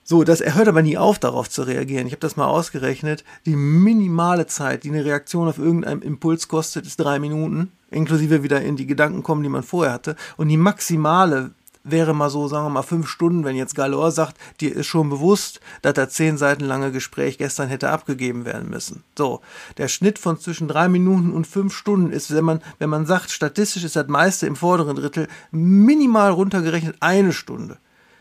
So, 0.04 0.24
das, 0.24 0.40
er 0.40 0.54
hört 0.54 0.68
aber 0.68 0.84
nie 0.84 0.98
auf, 0.98 1.18
darauf 1.18 1.50
zu 1.50 1.64
reagieren. 1.64 2.06
Ich 2.06 2.14
habe 2.14 2.22
das 2.22 2.38
mal 2.38 2.46
ausgerechnet. 2.46 3.24
Die 3.48 3.56
minimale 3.56 4.46
Zeit, 4.46 4.84
die 4.84 4.90
eine 4.90 5.04
Reaktion 5.04 5.48
auf 5.48 5.58
irgendeinen 5.58 6.04
Impuls 6.04 6.48
kostet, 6.48 6.86
ist 6.86 6.98
drei 6.98 7.18
Minuten, 7.18 7.72
inklusive 7.90 8.44
wieder 8.44 8.62
in 8.62 8.76
die 8.76 8.88
Gedanken 8.88 9.24
kommen, 9.24 9.42
die 9.42 9.50
man 9.50 9.64
vorher 9.64 9.92
hatte. 9.92 10.16
Und 10.38 10.50
die 10.50 10.58
maximale 10.58 11.52
wäre 11.92 12.14
mal 12.14 12.30
so, 12.30 12.48
sagen 12.48 12.66
wir 12.66 12.70
mal, 12.70 12.82
fünf 12.82 13.08
Stunden, 13.08 13.44
wenn 13.44 13.56
jetzt 13.56 13.76
Galor 13.76 14.12
sagt, 14.12 14.38
dir 14.60 14.76
ist 14.76 14.88
schon 14.88 15.10
bewusst, 15.10 15.60
dass 15.82 15.94
das 15.94 16.14
zehn 16.14 16.38
Seiten 16.38 16.66
lange 16.66 16.92
Gespräch 16.92 17.38
gestern 17.38 17.70
hätte 17.70 17.90
abgegeben 17.90 18.46
werden 18.46 18.70
müssen. 18.70 19.04
So, 19.18 19.42
der 19.78 19.88
Schnitt 19.88 20.20
von 20.20 20.40
zwischen 20.40 20.68
drei 20.68 20.88
Minuten 20.88 21.32
und 21.32 21.48
fünf 21.48 21.76
Stunden 21.76 22.12
ist, 22.12 22.34
wenn 22.34 22.46
man, 22.46 22.62
wenn 22.80 22.90
man 22.90 23.06
sagt, 23.06 23.32
statistisch 23.32 23.84
ist 23.84 23.96
das 23.96 24.08
meiste 24.08 24.48
im 24.48 24.56
vorderen 24.56 24.96
Drittel 24.96 25.28
minimal 25.52 26.32
runtergerechnet 26.32 26.98
eine 27.00 27.34
Stunde. 27.34 27.78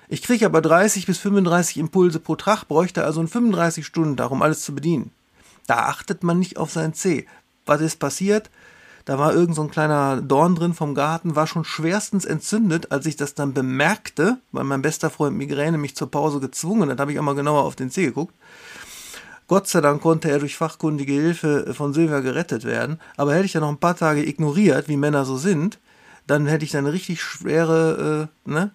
Ich 0.09 0.23
kriege 0.23 0.47
aber 0.47 0.63
30 0.63 1.07
bis 1.07 1.19
35 1.19 1.79
Impulse 1.79 2.21
pro 2.21 2.37
Tag, 2.37 2.69
bräuchte 2.69 3.05
also 3.05 3.21
in 3.21 3.29
35 3.29 3.85
Stunden 3.85 4.17
darum 4.17 4.43
alles 4.43 4.63
zu 4.63 4.75
bedienen. 4.75 5.11
Da 5.67 5.87
achtet 5.87 6.23
man 6.23 6.39
nicht 6.39 6.59
auf 6.59 6.71
sein 6.71 6.95
C. 6.95 7.27
Was 7.65 7.81
ist 7.81 7.99
passiert? 7.99 8.51
Da 9.07 9.21
war 9.21 9.33
irgend 9.33 9.55
so 9.55 9.63
ein 9.63 9.71
kleiner 9.71 10.21
Dorn 10.21 10.57
drin 10.57 10.75
vom 10.75 10.95
Garten, 10.95 11.37
war 11.37 11.47
schon 11.47 11.65
schwerstens 11.65 12.25
entzündet, 12.25 12.91
als 12.91 13.07
ich 13.07 13.15
das 13.15 13.35
dann 13.35 13.55
bemerkte, 13.55 14.39
weil 14.51 14.65
mein 14.65 14.83
bester 14.83 15.11
Freund 15.11 15.37
Migräne 15.37 15.79
mich 15.79 15.95
zur 15.95 16.11
Pause 16.11 16.41
gezwungen 16.41 16.91
hat, 16.91 16.99
habe 16.99 17.13
ich 17.13 17.19
einmal 17.19 17.37
genauer 17.37 17.63
auf 17.63 17.77
den 17.77 17.89
C 17.89 18.07
geguckt. 18.07 18.35
Gott 19.47 19.69
sei 19.69 19.81
Dank 19.81 20.03
konnte 20.03 20.29
er 20.29 20.41
durch 20.41 20.57
fachkundige 20.57 21.13
Hilfe 21.13 21.73
von 21.73 21.93
Silvia 21.93 22.19
gerettet 22.19 22.65
werden. 22.65 22.99
Aber 23.17 23.33
hätte 23.33 23.45
ich 23.45 23.53
ja 23.53 23.61
noch 23.61 23.69
ein 23.69 23.79
paar 23.79 23.97
Tage 23.97 24.27
ignoriert, 24.27 24.89
wie 24.89 24.97
Männer 24.97 25.25
so 25.25 25.37
sind, 25.37 25.79
dann 26.27 26.47
hätte 26.47 26.65
ich 26.65 26.73
dann 26.73 26.87
richtig 26.87 27.23
schwere, 27.23 28.29
äh, 28.45 28.51
ne, 28.51 28.73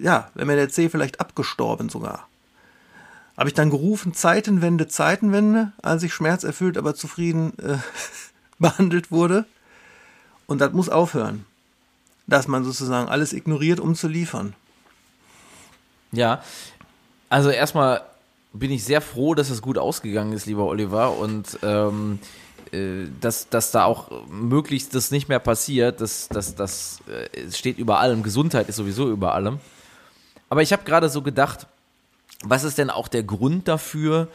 ja, 0.00 0.30
wäre 0.32 0.46
mir 0.46 0.56
der 0.56 0.70
C 0.70 0.88
vielleicht 0.88 1.20
abgestorben 1.20 1.90
sogar. 1.90 2.26
Habe 3.36 3.50
ich 3.50 3.54
dann 3.54 3.68
gerufen, 3.68 4.14
Zeitenwende, 4.14 4.88
Zeitenwende, 4.88 5.72
als 5.82 6.02
ich 6.04 6.14
schmerzerfüllt, 6.14 6.78
aber 6.78 6.94
zufrieden 6.94 7.52
äh, 7.58 7.76
behandelt 8.62 9.10
wurde. 9.10 9.44
Und 10.46 10.60
das 10.60 10.72
muss 10.72 10.88
aufhören, 10.88 11.44
dass 12.26 12.48
man 12.48 12.64
sozusagen 12.64 13.08
alles 13.08 13.34
ignoriert, 13.34 13.80
um 13.80 13.94
zu 13.94 14.08
liefern. 14.08 14.54
Ja, 16.12 16.42
also 17.28 17.50
erstmal 17.50 18.02
bin 18.52 18.70
ich 18.70 18.84
sehr 18.84 19.00
froh, 19.00 19.34
dass 19.34 19.50
es 19.50 19.62
gut 19.62 19.78
ausgegangen 19.78 20.32
ist, 20.32 20.46
lieber 20.46 20.66
Oliver, 20.66 21.16
und 21.16 21.58
ähm, 21.62 22.18
äh, 22.72 23.06
dass, 23.20 23.48
dass 23.48 23.70
da 23.70 23.84
auch 23.84 24.10
möglichst 24.28 24.94
das 24.94 25.10
nicht 25.10 25.28
mehr 25.28 25.38
passiert, 25.38 26.00
das, 26.00 26.28
das, 26.28 26.54
das 26.54 27.00
äh, 27.08 27.50
steht 27.50 27.78
über 27.78 28.00
allem. 28.00 28.22
Gesundheit 28.22 28.68
ist 28.68 28.76
sowieso 28.76 29.10
über 29.10 29.34
allem. 29.34 29.58
Aber 30.50 30.62
ich 30.62 30.72
habe 30.72 30.84
gerade 30.84 31.08
so 31.08 31.22
gedacht, 31.22 31.66
was 32.44 32.64
ist 32.64 32.76
denn 32.76 32.90
auch 32.90 33.08
der 33.08 33.22
Grund 33.22 33.68
dafür, 33.68 34.28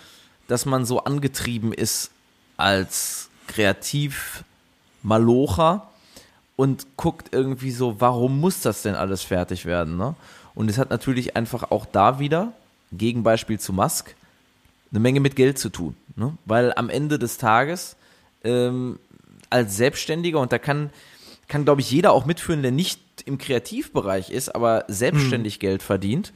dass 0.48 0.66
man 0.66 0.86
so 0.86 1.04
angetrieben 1.04 1.74
ist 1.74 2.10
als 2.56 3.27
kreativ 3.48 4.44
Malocher 5.04 5.90
und 6.56 6.86
guckt 6.98 7.30
irgendwie 7.32 7.72
so, 7.72 8.00
warum 8.00 8.40
muss 8.40 8.62
das 8.62 8.82
denn 8.82 8.96
alles 8.96 9.24
fertig 9.24 9.66
werden? 9.66 9.98
Ne? 9.98 10.16
Und 10.56 10.70
es 10.70 10.78
hat 10.78 10.90
natürlich 10.90 11.36
einfach 11.36 11.72
auch 11.72 11.86
da 11.86 12.20
wieder, 12.20 12.52
Gegenbeispiel 12.92 13.60
zu 13.60 13.74
Musk, 13.74 14.16
eine 14.92 15.00
Menge 15.00 15.20
mit 15.20 15.36
Geld 15.36 15.60
zu 15.60 15.70
tun. 15.70 15.96
Ne? 16.16 16.38
Weil 16.46 16.74
am 16.74 16.90
Ende 16.90 17.20
des 17.20 17.38
Tages 17.38 17.96
ähm, 18.44 19.00
als 19.50 19.78
Selbstständiger, 19.78 20.40
und 20.40 20.52
da 20.52 20.58
kann, 20.58 20.90
kann 21.48 21.64
glaube 21.64 21.82
ich, 21.82 21.92
jeder 21.92 22.12
auch 22.12 22.26
mitführen, 22.26 22.62
der 22.62 22.72
nicht 22.72 23.00
im 23.26 23.38
Kreativbereich 23.38 24.30
ist, 24.30 24.54
aber 24.54 24.86
selbstständig 24.88 25.56
hm. 25.56 25.60
Geld 25.60 25.84
verdient, 25.84 26.34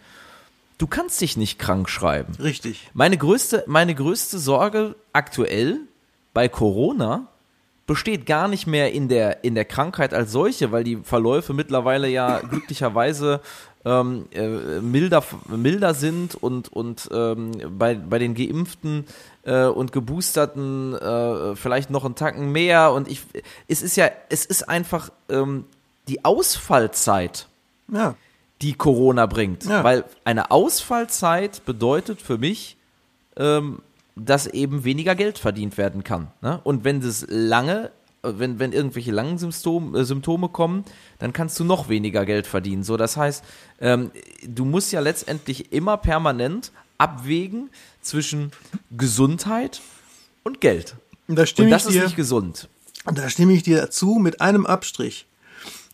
du 0.77 0.87
kannst 0.87 1.21
dich 1.21 1.37
nicht 1.37 1.59
krank 1.59 1.89
schreiben. 1.89 2.33
Richtig. 2.35 2.89
Meine 2.93 3.17
größte, 3.17 3.63
meine 3.67 3.95
größte 3.95 4.39
Sorge 4.39 4.95
aktuell 5.13 5.79
bei 6.33 6.47
Corona 6.47 7.27
besteht 7.87 8.25
gar 8.25 8.47
nicht 8.47 8.67
mehr 8.67 8.93
in 8.93 9.09
der, 9.09 9.43
in 9.43 9.55
der 9.55 9.65
Krankheit 9.65 10.13
als 10.13 10.31
solche, 10.31 10.71
weil 10.71 10.83
die 10.83 10.97
Verläufe 10.97 11.53
mittlerweile 11.53 12.07
ja 12.07 12.39
glücklicherweise 12.49 13.41
ähm, 13.83 14.27
äh, 14.31 14.79
milder, 14.79 15.23
milder 15.47 15.93
sind 15.93 16.35
und, 16.35 16.71
und 16.71 17.09
ähm, 17.11 17.51
bei, 17.77 17.95
bei 17.95 18.19
den 18.19 18.35
Geimpften 18.35 19.05
äh, 19.43 19.65
und 19.65 19.91
Geboosterten 19.91 20.93
äh, 20.93 21.55
vielleicht 21.55 21.89
noch 21.89 22.05
einen 22.05 22.15
Tacken 22.15 22.51
mehr. 22.51 22.93
Und 22.93 23.09
ich, 23.09 23.23
es 23.67 23.81
ist 23.81 23.97
ja, 23.97 24.09
es 24.29 24.45
ist 24.45 24.69
einfach 24.69 25.11
ähm, 25.29 25.65
die 26.07 26.23
Ausfallzeit, 26.23 27.47
ja. 27.91 28.15
die 28.61 28.73
Corona 28.73 29.25
bringt. 29.25 29.65
Ja. 29.65 29.83
Weil 29.83 30.05
eine 30.23 30.51
Ausfallzeit 30.51 31.65
bedeutet 31.65 32.21
für 32.21 32.37
mich, 32.37 32.77
ähm, 33.35 33.79
dass 34.15 34.47
eben 34.47 34.83
weniger 34.83 35.15
Geld 35.15 35.37
verdient 35.37 35.77
werden 35.77 36.03
kann. 36.03 36.31
Ne? 36.41 36.59
Und 36.63 36.83
wenn 36.83 37.01
das 37.01 37.25
lange 37.29 37.91
wenn, 38.23 38.59
wenn 38.59 38.71
irgendwelche 38.71 39.11
langen 39.11 39.37
Symptome, 39.37 39.99
äh, 39.99 40.05
Symptome 40.05 40.49
kommen, 40.49 40.85
dann 41.19 41.33
kannst 41.33 41.59
du 41.59 41.63
noch 41.63 41.89
weniger 41.89 42.25
Geld 42.25 42.47
verdienen. 42.47 42.83
So, 42.83 42.97
das 42.97 43.17
heißt, 43.17 43.43
ähm, 43.79 44.11
du 44.47 44.65
musst 44.65 44.91
ja 44.91 44.99
letztendlich 44.99 45.71
immer 45.71 45.97
permanent 45.97 46.71
abwägen 46.97 47.69
zwischen 48.01 48.51
Gesundheit 48.91 49.81
und 50.43 50.61
Geld. 50.61 50.95
Und, 51.27 51.35
da 51.35 51.45
stimme 51.45 51.67
und 51.67 51.71
das 51.71 51.85
ich 51.85 51.93
dir, 51.93 51.99
ist 51.99 52.05
nicht 52.09 52.15
gesund. 52.15 52.69
Da 53.05 53.29
stimme 53.29 53.53
ich 53.53 53.63
dir 53.63 53.89
zu 53.89 54.15
mit 54.15 54.41
einem 54.41 54.65
Abstrich. 54.65 55.25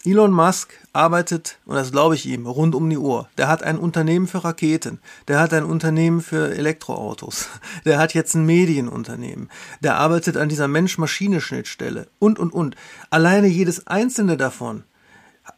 Elon 0.07 0.31
Musk 0.31 0.73
arbeitet, 0.93 1.57
und 1.65 1.75
das 1.75 1.91
glaube 1.91 2.15
ich 2.15 2.25
ihm, 2.25 2.47
rund 2.47 2.75
um 2.75 2.89
die 2.89 2.97
Uhr. 2.97 3.27
Der 3.37 3.49
hat 3.49 3.61
ein 3.61 3.77
Unternehmen 3.77 4.25
für 4.25 4.41
Raketen, 4.41 4.99
der 5.27 5.41
hat 5.41 5.53
ein 5.53 5.65
Unternehmen 5.65 6.21
für 6.21 6.55
Elektroautos, 6.55 7.49
der 7.85 7.97
hat 7.97 8.13
jetzt 8.13 8.33
ein 8.33 8.45
Medienunternehmen, 8.45 9.49
der 9.81 9.97
arbeitet 9.97 10.37
an 10.37 10.47
dieser 10.47 10.69
Mensch-Maschine-Schnittstelle 10.69 12.07
und, 12.19 12.39
und, 12.39 12.53
und. 12.53 12.77
Alleine 13.09 13.47
jedes 13.47 13.85
einzelne 13.87 14.37
davon 14.37 14.83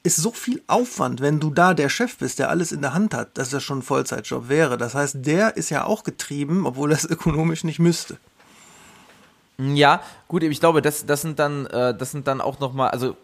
ist 0.02 0.16
so 0.16 0.32
viel 0.32 0.64
Aufwand, 0.66 1.22
wenn 1.22 1.40
du 1.40 1.52
da 1.52 1.76
der 1.76 1.90
Chef 1.90 2.18
bist, 2.18 2.40
der 2.40 2.50
alles 2.50 2.72
in 2.72 2.82
der 2.82 2.96
Hand 2.96 3.14
hat, 3.14 3.38
dass 3.38 3.52
das 3.52 3.64
schon 3.64 3.80
ein 3.80 3.84
Vollzeitjob 3.84 4.50
wäre. 4.50 4.80
Das 4.80 4.96
heißt, 4.96 5.18
der 5.20 5.58
ist 5.58 5.70
ja 5.70 5.86
auch 5.86 6.04
getrieben, 6.04 6.66
obwohl 6.66 6.92
er 6.92 6.98
es 6.98 7.06
ökonomisch 7.10 7.64
nicht 7.64 7.78
müsste. 7.78 8.18
Ja, 9.60 10.02
gut, 10.28 10.42
ich 10.42 10.60
glaube, 10.60 10.82
das, 10.82 11.06
das 11.06 11.22
sind 11.22 11.38
dann, 11.38 11.68
äh, 11.68 11.96
das 11.96 12.12
sind 12.12 12.28
dann 12.28 12.42
auch 12.42 12.60
nochmal, 12.60 12.90
also 12.90 13.16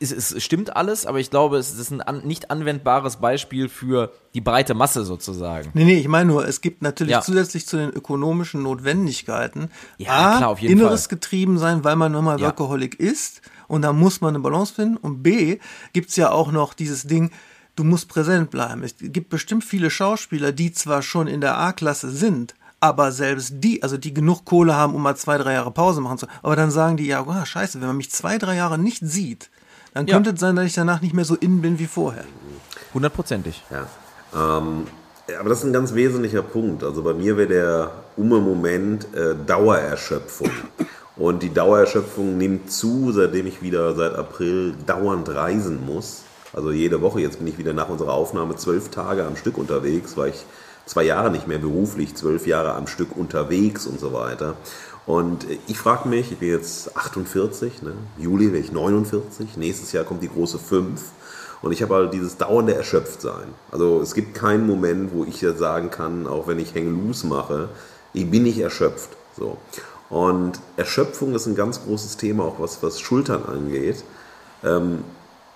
es, 0.00 0.12
es, 0.12 0.42
stimmt 0.42 0.74
alles, 0.76 1.04
aber 1.04 1.20
ich 1.20 1.30
glaube, 1.30 1.58
es 1.58 1.78
ist 1.78 1.90
ein 1.90 2.00
an, 2.00 2.22
nicht 2.26 2.50
anwendbares 2.50 3.16
Beispiel 3.16 3.68
für 3.68 4.12
die 4.32 4.40
breite 4.40 4.72
Masse 4.72 5.04
sozusagen. 5.04 5.70
Nee, 5.74 5.84
nee, 5.84 5.98
ich 5.98 6.08
meine 6.08 6.30
nur, 6.30 6.48
es 6.48 6.62
gibt 6.62 6.80
natürlich 6.80 7.12
ja. 7.12 7.20
zusätzlich 7.20 7.66
zu 7.66 7.76
den 7.76 7.90
ökonomischen 7.90 8.62
Notwendigkeiten 8.62 9.70
ja, 9.98 10.10
A, 10.10 10.36
klar, 10.38 10.48
auf 10.48 10.60
jeden 10.60 10.72
inneres 10.72 11.02
Fall. 11.02 11.16
getrieben 11.16 11.58
sein, 11.58 11.84
weil 11.84 11.96
man 11.96 12.12
nochmal 12.12 12.40
ja. 12.40 12.46
Workaholic 12.46 12.98
ist 12.98 13.42
und 13.68 13.82
da 13.82 13.92
muss 13.92 14.22
man 14.22 14.30
eine 14.30 14.40
Balance 14.40 14.74
finden 14.74 14.96
und 14.96 15.22
B, 15.22 15.58
gibt's 15.92 16.16
ja 16.16 16.30
auch 16.30 16.50
noch 16.50 16.72
dieses 16.72 17.02
Ding, 17.02 17.30
du 17.76 17.84
musst 17.84 18.08
präsent 18.08 18.50
bleiben. 18.50 18.82
Es 18.82 18.94
gibt 18.98 19.28
bestimmt 19.28 19.64
viele 19.64 19.90
Schauspieler, 19.90 20.52
die 20.52 20.72
zwar 20.72 21.02
schon 21.02 21.26
in 21.26 21.42
der 21.42 21.58
A-Klasse 21.58 22.10
sind, 22.10 22.54
aber 22.80 23.12
selbst 23.12 23.56
die, 23.58 23.82
also 23.82 23.98
die 23.98 24.14
genug 24.14 24.46
Kohle 24.46 24.74
haben, 24.74 24.94
um 24.94 25.02
mal 25.02 25.16
zwei, 25.16 25.36
drei 25.36 25.52
Jahre 25.52 25.70
Pause 25.72 26.00
machen 26.00 26.16
zu, 26.16 26.26
aber 26.42 26.56
dann 26.56 26.70
sagen 26.70 26.96
die, 26.96 27.06
ja, 27.06 27.22
oh, 27.26 27.44
scheiße, 27.44 27.80
wenn 27.80 27.88
man 27.88 27.98
mich 27.98 28.10
zwei, 28.10 28.38
drei 28.38 28.56
Jahre 28.56 28.78
nicht 28.78 29.02
sieht, 29.04 29.50
dann 29.94 30.06
ja. 30.06 30.14
könnte 30.14 30.30
es 30.30 30.40
sein, 30.40 30.56
dass 30.56 30.66
ich 30.66 30.74
danach 30.74 31.00
nicht 31.00 31.14
mehr 31.14 31.24
so 31.24 31.36
innen 31.36 31.62
bin 31.62 31.78
wie 31.78 31.86
vorher. 31.86 32.24
Hundertprozentig. 32.94 33.62
Ja. 33.70 33.86
Ähm, 34.58 34.86
aber 35.38 35.48
das 35.48 35.58
ist 35.58 35.64
ein 35.64 35.72
ganz 35.72 35.94
wesentlicher 35.94 36.42
Punkt. 36.42 36.82
Also 36.82 37.02
bei 37.02 37.14
mir 37.14 37.36
wäre 37.36 37.48
der 37.48 37.90
Umme-Moment 38.16 39.14
äh, 39.14 39.34
Dauererschöpfung. 39.46 40.50
Und 41.16 41.42
die 41.42 41.52
Dauererschöpfung 41.52 42.38
nimmt 42.38 42.72
zu, 42.72 43.12
seitdem 43.12 43.46
ich 43.46 43.62
wieder 43.62 43.94
seit 43.94 44.14
April 44.14 44.74
dauernd 44.86 45.28
reisen 45.28 45.84
muss. 45.84 46.22
Also 46.52 46.72
jede 46.72 47.00
Woche, 47.00 47.20
jetzt 47.20 47.38
bin 47.38 47.46
ich 47.46 47.58
wieder 47.58 47.72
nach 47.72 47.88
unserer 47.88 48.12
Aufnahme 48.12 48.56
zwölf 48.56 48.90
Tage 48.90 49.24
am 49.24 49.36
Stück 49.36 49.58
unterwegs, 49.58 50.16
weil 50.16 50.30
ich 50.30 50.44
zwei 50.86 51.04
Jahre 51.04 51.30
nicht 51.30 51.46
mehr 51.46 51.58
beruflich, 51.58 52.14
zwölf 52.16 52.46
Jahre 52.46 52.74
am 52.74 52.86
Stück 52.86 53.16
unterwegs 53.16 53.86
und 53.86 54.00
so 54.00 54.12
weiter. 54.12 54.54
Und 55.10 55.44
ich 55.66 55.76
frage 55.76 56.08
mich, 56.08 56.30
ich 56.30 56.38
bin 56.38 56.50
jetzt 56.50 56.96
48, 56.96 57.82
ne? 57.82 57.94
Juli 58.16 58.52
werde 58.52 58.64
ich 58.64 58.70
49, 58.70 59.56
nächstes 59.56 59.90
Jahr 59.90 60.04
kommt 60.04 60.22
die 60.22 60.28
große 60.28 60.60
5. 60.60 61.00
Und 61.62 61.72
ich 61.72 61.82
habe 61.82 61.96
halt 61.96 62.14
dieses 62.14 62.36
dauernde 62.36 62.76
Erschöpftsein. 62.76 63.48
Also 63.72 64.00
es 64.00 64.14
gibt 64.14 64.36
keinen 64.36 64.68
Moment, 64.68 65.12
wo 65.12 65.24
ich 65.24 65.40
jetzt 65.40 65.58
sagen 65.58 65.90
kann, 65.90 66.28
auch 66.28 66.46
wenn 66.46 66.60
ich 66.60 66.76
Hang 66.76 66.86
Loose 66.86 67.26
mache, 67.26 67.70
ich 68.12 68.30
bin 68.30 68.44
nicht 68.44 68.60
erschöpft. 68.60 69.10
So. 69.36 69.56
Und 70.10 70.60
Erschöpfung 70.76 71.34
ist 71.34 71.46
ein 71.46 71.56
ganz 71.56 71.82
großes 71.82 72.16
Thema, 72.16 72.44
auch 72.44 72.60
was, 72.60 72.80
was 72.80 73.00
Schultern 73.00 73.44
angeht. 73.44 74.04
Ähm, 74.62 75.02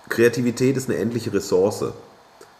Kreativität 0.09 0.75
ist 0.75 0.89
eine 0.89 0.99
endliche 0.99 1.31
Ressource. 1.31 1.93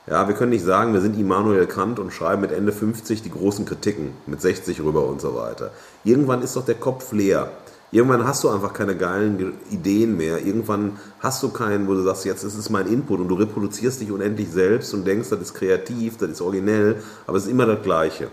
Ja, 0.07 0.27
wir 0.27 0.35
können 0.35 0.51
nicht 0.51 0.63
sagen, 0.63 0.93
wir 0.93 1.01
sind 1.01 1.17
Immanuel 1.19 1.65
Kant 1.65 1.97
und 1.97 2.13
schreiben 2.13 2.41
mit 2.41 2.51
Ende 2.51 2.71
50 2.71 3.23
die 3.23 3.31
großen 3.31 3.65
Kritiken, 3.65 4.11
mit 4.27 4.39
60 4.39 4.81
rüber 4.81 5.07
und 5.07 5.19
so 5.19 5.35
weiter. 5.35 5.71
Irgendwann 6.03 6.43
ist 6.43 6.55
doch 6.55 6.65
der 6.65 6.75
Kopf 6.75 7.11
leer. 7.11 7.51
Irgendwann 7.91 8.27
hast 8.27 8.43
du 8.43 8.49
einfach 8.49 8.73
keine 8.73 8.95
geilen 8.95 9.37
Ge- 9.37 9.53
Ideen 9.71 10.15
mehr. 10.15 10.45
Irgendwann 10.45 10.99
hast 11.19 11.41
du 11.41 11.49
keinen, 11.49 11.87
wo 11.87 11.93
du 11.93 12.03
sagst, 12.03 12.25
jetzt 12.25 12.43
ist 12.43 12.55
es 12.55 12.69
mein 12.69 12.87
Input 12.87 13.19
und 13.19 13.29
du 13.29 13.35
reproduzierst 13.35 14.01
dich 14.01 14.11
unendlich 14.11 14.49
selbst 14.51 14.93
und 14.93 15.07
denkst, 15.07 15.29
das 15.29 15.39
ist 15.41 15.53
kreativ, 15.55 16.17
das 16.17 16.29
ist 16.29 16.41
originell, 16.41 16.97
aber 17.25 17.37
es 17.37 17.45
ist 17.45 17.51
immer 17.51 17.65
das 17.65 17.81
Gleiche. 17.81 18.27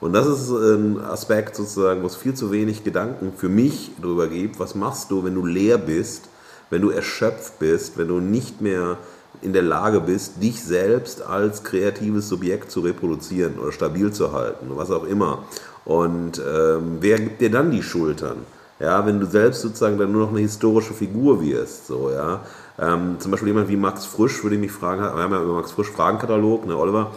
Und 0.00 0.12
das 0.14 0.26
ist 0.26 0.48
ein 0.50 1.00
Aspekt 1.00 1.56
sozusagen, 1.56 2.02
wo 2.02 2.06
es 2.06 2.16
viel 2.16 2.34
zu 2.34 2.52
wenig 2.52 2.84
Gedanken 2.84 3.32
für 3.36 3.48
mich 3.48 3.90
darüber 4.00 4.28
gibt. 4.28 4.60
Was 4.60 4.74
machst 4.74 5.10
du, 5.10 5.24
wenn 5.24 5.34
du 5.34 5.44
leer 5.44 5.76
bist, 5.76 6.28
wenn 6.70 6.80
du 6.82 6.90
erschöpft 6.90 7.58
bist, 7.58 7.98
wenn 7.98 8.08
du 8.08 8.20
nicht 8.20 8.60
mehr 8.60 8.96
in 9.42 9.52
der 9.52 9.62
Lage 9.62 10.00
bist, 10.00 10.42
dich 10.42 10.62
selbst 10.62 11.22
als 11.22 11.64
kreatives 11.64 12.28
Subjekt 12.28 12.70
zu 12.70 12.80
reproduzieren 12.80 13.58
oder 13.58 13.72
stabil 13.72 14.12
zu 14.12 14.32
halten, 14.32 14.66
was 14.70 14.90
auch 14.90 15.04
immer. 15.04 15.44
Und 15.84 16.38
ähm, 16.38 16.98
wer 17.00 17.18
gibt 17.18 17.40
dir 17.40 17.50
dann 17.50 17.70
die 17.70 17.82
Schultern? 17.82 18.38
Ja, 18.80 19.04
wenn 19.06 19.18
du 19.18 19.26
selbst 19.26 19.62
sozusagen 19.62 19.98
dann 19.98 20.12
nur 20.12 20.22
noch 20.22 20.30
eine 20.30 20.40
historische 20.40 20.94
Figur 20.94 21.42
wirst, 21.42 21.86
so, 21.86 22.10
ja. 22.10 22.42
Ähm, 22.78 23.16
zum 23.18 23.32
Beispiel 23.32 23.48
jemand 23.48 23.68
wie 23.68 23.76
Max 23.76 24.04
Frisch 24.04 24.42
würde 24.44 24.54
ich 24.54 24.60
mich 24.60 24.70
fragen, 24.70 25.02
wir 25.02 25.10
haben 25.10 25.32
ja 25.32 25.42
über 25.42 25.54
Max 25.54 25.72
Frisch 25.72 25.90
Fragenkatalog, 25.90 26.64
ne, 26.66 26.76
Oliver, 26.76 27.10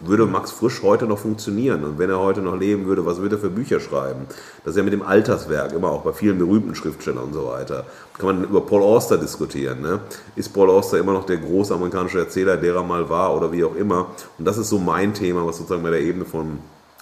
würde 0.00 0.26
Max 0.26 0.50
Frisch 0.50 0.82
heute 0.82 1.06
noch 1.06 1.18
funktionieren? 1.18 1.84
Und 1.84 1.98
wenn 1.98 2.10
er 2.10 2.18
heute 2.18 2.40
noch 2.40 2.56
leben 2.56 2.86
würde, 2.86 3.06
was 3.06 3.18
würde 3.18 3.36
er 3.36 3.40
für 3.40 3.50
Bücher 3.50 3.80
schreiben? 3.80 4.26
Das 4.64 4.72
ist 4.72 4.76
ja 4.76 4.82
mit 4.82 4.92
dem 4.92 5.02
Alterswerk 5.02 5.72
immer 5.72 5.90
auch 5.90 6.02
bei 6.02 6.12
vielen 6.12 6.38
berühmten 6.38 6.74
Schriftstellern 6.74 7.24
und 7.24 7.34
so 7.34 7.46
weiter. 7.46 7.84
Kann 8.16 8.26
man 8.26 8.44
über 8.44 8.60
Paul 8.62 8.82
Auster 8.82 9.18
diskutieren. 9.18 9.80
Ne? 9.80 10.00
Ist 10.36 10.52
Paul 10.52 10.70
Auster 10.70 10.98
immer 10.98 11.12
noch 11.12 11.26
der 11.26 11.38
große 11.38 11.74
amerikanische 11.74 12.18
Erzähler, 12.18 12.56
der 12.56 12.74
er 12.74 12.82
mal 12.82 13.08
war 13.08 13.36
oder 13.36 13.52
wie 13.52 13.64
auch 13.64 13.74
immer? 13.74 14.08
Und 14.38 14.44
das 14.44 14.58
ist 14.58 14.68
so 14.68 14.78
mein 14.78 15.14
Thema, 15.14 15.46
was 15.46 15.58
sozusagen 15.58 15.82
bei 15.82 15.90
der 15.90 16.00
Ebene 16.00 16.24
von 16.24 16.58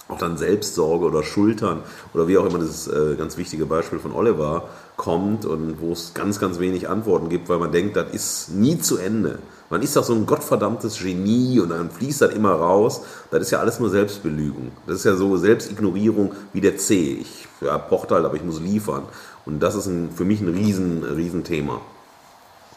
auch 0.09 0.17
dann 0.17 0.37
Selbstsorge 0.37 1.05
oder 1.05 1.23
Schultern 1.23 1.83
oder 2.13 2.27
wie 2.27 2.37
auch 2.37 2.45
immer 2.45 2.57
dieses 2.57 2.87
äh, 2.87 3.15
ganz 3.15 3.37
wichtige 3.37 3.65
Beispiel 3.67 3.99
von 3.99 4.11
Oliver 4.11 4.67
kommt 4.97 5.45
und 5.45 5.79
wo 5.79 5.93
es 5.93 6.13
ganz, 6.13 6.39
ganz 6.39 6.59
wenig 6.59 6.89
Antworten 6.89 7.29
gibt, 7.29 7.47
weil 7.47 7.59
man 7.59 7.71
denkt, 7.71 7.95
das 7.95 8.11
ist 8.11 8.49
nie 8.49 8.79
zu 8.79 8.97
Ende. 8.97 9.39
Man 9.69 9.81
ist 9.83 9.95
doch 9.95 10.03
so 10.03 10.13
ein 10.13 10.25
gottverdammtes 10.25 10.99
Genie 10.99 11.59
und 11.59 11.69
dann 11.69 11.91
fließt 11.91 12.21
das 12.21 12.33
immer 12.33 12.51
raus. 12.53 13.01
Das 13.29 13.41
ist 13.41 13.51
ja 13.51 13.59
alles 13.59 13.79
nur 13.79 13.89
Selbstbelügung. 13.89 14.71
Das 14.87 14.97
ist 14.97 15.05
ja 15.05 15.15
so 15.15 15.37
Selbstignorierung 15.37 16.33
wie 16.53 16.61
der 16.61 16.77
C. 16.77 17.19
Ich 17.21 17.47
ja, 17.61 17.77
pocht 17.77 18.11
halt, 18.11 18.25
aber 18.25 18.35
ich 18.35 18.43
muss 18.43 18.59
liefern. 18.59 19.03
Und 19.45 19.59
das 19.59 19.75
ist 19.75 19.85
ein, 19.85 20.11
für 20.11 20.25
mich 20.25 20.41
ein 20.41 20.47
riesen, 20.49 21.03
riesen 21.03 21.43
Thema. 21.43 21.81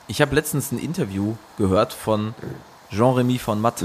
Ich 0.09 0.21
habe 0.21 0.35
letztens 0.35 0.73
ein 0.73 0.79
Interview 0.79 1.35
gehört 1.57 1.93
von 1.93 2.35
Jean-Remy 2.91 3.39
von 3.39 3.61
Matt, 3.61 3.85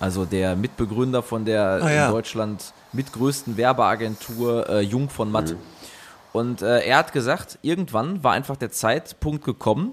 also 0.00 0.24
der 0.24 0.56
Mitbegründer 0.56 1.22
von 1.22 1.44
der 1.44 1.80
Ah, 1.82 1.90
ja. 1.90 2.06
in 2.06 2.12
Deutschland 2.12 2.72
mitgrößten 2.92 3.56
Werbeagentur 3.56 4.68
äh, 4.68 4.80
Jung 4.80 5.08
von 5.08 5.30
Matt. 5.30 5.54
Und 6.32 6.62
äh, 6.62 6.80
er 6.80 6.96
hat 6.98 7.12
gesagt, 7.12 7.58
irgendwann 7.62 8.24
war 8.24 8.32
einfach 8.32 8.56
der 8.56 8.70
Zeitpunkt 8.72 9.44
gekommen, 9.44 9.92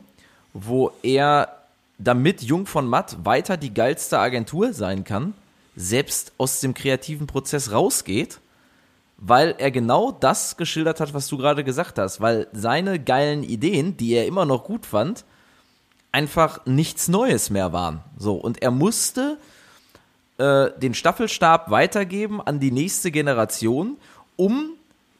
wo 0.53 0.91
er, 1.03 1.49
damit 1.97 2.41
Jung 2.41 2.65
von 2.65 2.87
Matt 2.87 3.25
weiter 3.25 3.57
die 3.57 3.73
geilste 3.73 4.19
Agentur 4.19 4.73
sein 4.73 5.03
kann, 5.03 5.33
selbst 5.75 6.31
aus 6.37 6.59
dem 6.59 6.73
kreativen 6.73 7.27
Prozess 7.27 7.71
rausgeht 7.71 8.39
weil 9.17 9.55
er 9.57 9.71
genau 9.71 10.11
das 10.11 10.57
geschildert 10.57 10.99
hat, 10.99 11.13
was 11.13 11.27
du 11.27 11.37
gerade 11.37 11.63
gesagt 11.63 11.97
hast, 11.97 12.21
weil 12.21 12.47
seine 12.53 12.99
geilen 12.99 13.43
Ideen, 13.43 13.97
die 13.97 14.13
er 14.13 14.27
immer 14.27 14.45
noch 14.45 14.63
gut 14.63 14.85
fand, 14.85 15.25
einfach 16.11 16.65
nichts 16.65 17.07
Neues 17.07 17.49
mehr 17.49 17.73
waren. 17.73 18.01
So 18.17 18.35
und 18.35 18.61
er 18.61 18.71
musste 18.71 19.37
äh, 20.37 20.69
den 20.79 20.93
Staffelstab 20.93 21.71
weitergeben 21.71 22.41
an 22.41 22.59
die 22.59 22.71
nächste 22.71 23.11
Generation, 23.11 23.97
um 24.35 24.69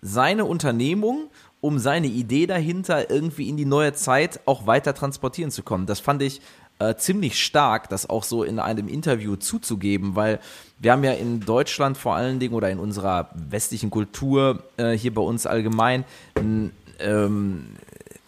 seine 0.02 0.46
Unternehmung, 0.46 1.30
um 1.60 1.80
seine 1.80 2.08
Idee 2.08 2.46
dahinter 2.46 3.10
irgendwie 3.10 3.50
in 3.50 3.58
die 3.58 3.66
neue 3.66 3.94
Zeit 3.94 4.42
auch 4.46 4.68
weiter 4.68 4.94
transportieren 4.94 5.50
zu 5.50 5.64
kommen. 5.64 5.88
Das 5.88 6.00
fand 6.00 6.22
ich 6.22 6.40
äh, 6.80 6.96
ziemlich 6.96 7.44
stark, 7.44 7.90
das 7.90 8.10
auch 8.10 8.24
so 8.24 8.44
in 8.44 8.60
einem 8.60 8.88
Interview 8.88 9.36
zuzugeben, 9.36 10.16
weil 10.16 10.40
wir 10.80 10.92
haben 10.92 11.04
ja 11.04 11.14
in 11.14 11.40
Deutschland 11.40 11.98
vor 11.98 12.16
allen 12.16 12.40
Dingen 12.40 12.54
oder 12.54 12.70
in 12.70 12.80
unserer 12.80 13.30
westlichen 13.34 13.90
Kultur 13.90 14.64
äh, 14.78 14.92
hier 14.92 15.14
bei 15.14 15.22
uns 15.22 15.46
allgemein 15.46 16.06
ein, 16.36 16.72
ähm, 17.00 17.66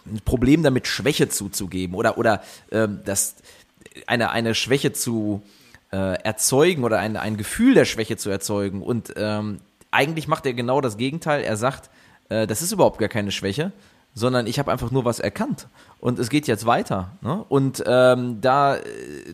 ein 0.06 0.22
Problem 0.26 0.64
damit, 0.64 0.88
Schwäche 0.88 1.30
zuzugeben 1.30 1.96
oder, 1.96 2.18
oder 2.18 2.42
ähm, 2.72 3.02
das, 3.06 3.36
eine, 4.08 4.32
eine 4.32 4.56
Schwäche 4.56 4.94
zu 4.94 5.44
äh, 5.92 6.22
erzeugen 6.24 6.84
oder 6.84 7.00
ein, 7.00 7.18
ein 7.18 7.38
Gefühl 7.38 7.74
der 7.74 7.86
Schwäche 7.86 8.18
zu 8.18 8.30
erzeugen. 8.30 8.82
Und 8.82 9.14
ähm, 9.18 9.60
eigentlich 9.92 10.28
macht 10.28 10.46
er 10.46 10.54
genau 10.54 10.82
das 10.82 10.98
Gegenteil. 10.98 11.44
Er 11.44 11.58
sagt, 11.58 11.90
äh, 12.30 12.48
das 12.48 12.62
ist 12.62 12.72
überhaupt 12.72 13.00
gar 13.00 13.10
keine 13.10 13.32
Schwäche, 13.32 13.72
sondern 14.14 14.48
ich 14.48 14.60
habe 14.60 14.72
einfach 14.72 14.92
nur 14.92 15.06
was 15.06 15.20
erkannt 15.20 15.68
und 16.02 16.18
es 16.20 16.30
geht 16.30 16.48
jetzt 16.48 16.66
weiter. 16.66 17.12
Ne? 17.22 17.44
Und 17.50 17.84
ähm, 17.86 18.40
da, 18.42 18.78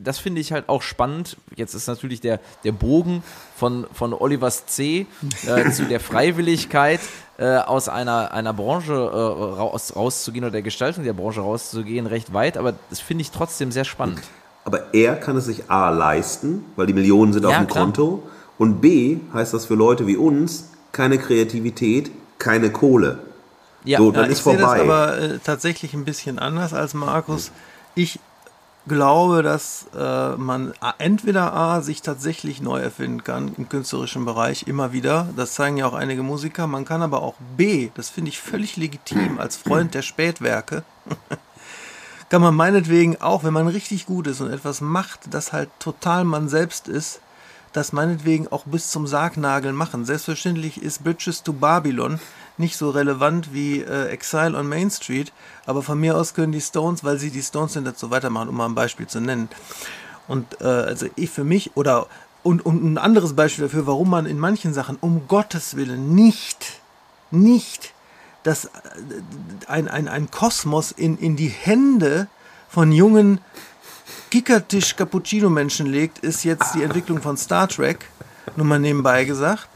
das 0.02 0.18
finde 0.18 0.42
ich 0.42 0.52
halt 0.52 0.68
auch 0.68 0.82
spannend. 0.82 1.38
Jetzt 1.56 1.74
ist 1.74 1.88
natürlich 1.88 2.22
der, 2.22 2.40
der 2.64 2.72
Bogen 2.72 3.24
von, 3.56 3.86
von 3.94 4.14
Olivers 4.14 4.66
C 4.66 5.06
äh, 5.48 5.72
zu 5.72 5.86
der 5.86 6.00
Freiwilligkeit 6.00 7.02
äh, 7.38 7.58
aus 7.58 7.90
einer, 7.90 8.32
einer 8.32 8.54
Branche 8.54 8.94
äh, 8.94 8.98
raus, 8.98 9.94
rauszugehen 9.96 10.46
oder 10.46 10.52
der 10.52 10.62
Gestaltung 10.62 11.04
der 11.04 11.14
Branche 11.14 11.42
rauszugehen 11.42 12.08
recht 12.08 12.34
weit, 12.34 12.58
aber 12.58 12.74
das 12.90 13.00
finde 13.00 13.22
ich 13.22 13.32
trotzdem 13.32 13.72
sehr 13.72 13.86
spannend. 13.86 14.22
Aber 14.64 14.94
er 14.96 15.16
kann 15.16 15.38
es 15.38 15.46
sich 15.46 15.70
A 15.70 15.90
leisten, 15.92 16.66
weil 16.76 16.88
die 16.88 16.94
Millionen 16.94 17.34
sind 17.34 17.46
auf 17.46 17.52
Ja, 17.52 17.60
dem 17.60 17.68
klar. 17.68 17.84
Konto. 17.84 18.24
Und 18.58 18.82
B 18.82 19.18
heißt 19.34 19.54
das 19.54 19.66
für 19.66 19.76
Leute 19.76 20.08
wie 20.08 20.18
uns 20.18 20.72
keine 20.92 21.18
Kreativität, 21.18 22.10
keine 22.40 22.72
Kohle. 22.72 23.20
Ja, 23.86 24.00
so, 24.00 24.12
Ja, 24.12 24.12
dann 24.22 24.26
ich 24.26 24.38
ist 24.38 24.44
sehe 24.44 24.58
das 24.58 24.66
vorbei. 24.66 24.82
aber 24.82 25.18
äh, 25.18 25.40
tatsächlich 25.44 25.94
ein 25.94 26.06
bisschen 26.06 26.40
anders 26.40 26.74
als 26.74 26.94
Markus. 26.94 27.52
Ich 27.96 28.20
glaube, 28.88 29.42
dass 29.42 29.88
äh, 29.98 30.36
man 30.36 30.74
entweder 31.00 31.54
A, 31.54 31.82
sich 31.82 32.02
tatsächlich 32.04 32.62
neu 32.62 32.80
erfinden 32.80 33.24
kann 33.24 33.56
im 33.58 33.68
künstlerischen 33.68 34.26
Bereich 34.26 34.68
immer 34.68 34.92
wieder. 34.94 35.30
Das 35.36 35.54
zeigen 35.56 35.78
ja 35.78 35.88
auch 35.88 35.94
einige 35.96 36.22
Musiker. 36.22 36.68
Man 36.68 36.86
kann 36.86 37.02
aber 37.02 37.24
auch 37.24 37.34
B, 37.58 37.90
das 37.96 38.10
finde 38.10 38.30
ich 38.30 38.40
völlig 38.40 38.78
legitim 38.78 39.40
als 39.40 39.56
Freund 39.58 39.94
der 39.96 40.04
Spätwerke, 40.04 40.84
kann 42.30 42.42
man 42.42 42.54
meinetwegen 42.56 43.22
auch, 43.22 43.44
wenn 43.44 43.54
man 43.54 43.68
richtig 43.68 44.06
gut 44.06 44.28
ist 44.28 44.42
und 44.42 44.52
etwas 44.52 44.82
macht, 44.82 45.22
das 45.34 45.54
halt 45.54 45.70
total 45.80 46.24
man 46.24 46.50
selbst 46.50 46.88
ist, 46.88 47.22
das 47.74 47.92
meinetwegen 47.92 48.48
auch 48.52 48.64
bis 48.66 48.90
zum 48.90 49.06
Sargnagel 49.08 49.74
machen. 49.74 50.06
Selbstverständlich 50.06 50.82
ist 50.82 51.04
Bridges 51.04 51.44
to 51.44 51.54
Babylon 51.54 52.20
nicht 52.58 52.78
so 52.78 52.90
relevant 52.90 53.54
wie 53.54 53.82
äh, 53.82 54.08
Exile 54.08 54.58
on 54.58 54.68
Main 54.68 54.90
Street, 54.90 55.34
aber 55.66 55.82
von 55.82 56.00
mir 56.00 56.16
aus 56.18 56.34
können 56.34 56.52
die 56.52 56.62
Stones, 56.62 57.04
weil 57.04 57.18
sie 57.20 57.32
die 57.32 57.42
Stones 57.42 57.74
sind, 57.74 57.86
dazu 57.86 58.12
weitermachen, 58.12 58.50
um 58.50 58.56
mal 58.56 58.66
ein 58.66 58.76
Beispiel 58.76 59.08
zu 59.08 59.20
nennen. 59.20 59.50
Und 60.28 60.62
äh, 60.62 60.66
also 60.66 61.08
ich 61.16 61.30
für 61.30 61.44
mich 61.44 61.76
oder 61.76 62.08
und, 62.44 62.64
und 62.64 62.84
ein 62.84 62.98
anderes 63.00 63.36
Beispiel 63.36 63.66
dafür, 63.66 63.88
warum 63.88 64.10
man 64.10 64.28
in 64.28 64.38
manchen 64.38 64.74
Sachen 64.74 64.98
um 65.02 65.28
Gottes 65.28 65.76
Willen 65.76 66.14
nicht, 66.14 66.80
nicht 67.32 67.94
das, 68.44 68.66
äh, 68.66 68.70
ein, 69.68 69.88
ein, 69.88 70.08
ein 70.08 70.30
Kosmos 70.30 70.92
in, 70.92 71.18
in 71.18 71.36
die 71.36 71.48
Hände 71.48 72.28
von 72.70 72.92
jungen 72.92 73.40
Kickertisch 74.30 74.96
Cappuccino 74.96 75.50
Menschen 75.50 75.88
legt, 75.88 76.20
ist 76.20 76.44
jetzt 76.44 76.76
die 76.76 76.84
Entwicklung 76.84 77.22
von 77.22 77.38
Star 77.38 77.68
Trek, 77.68 78.06
nur 78.56 78.66
mal 78.66 78.80
nebenbei 78.80 79.24
gesagt. 79.24 79.68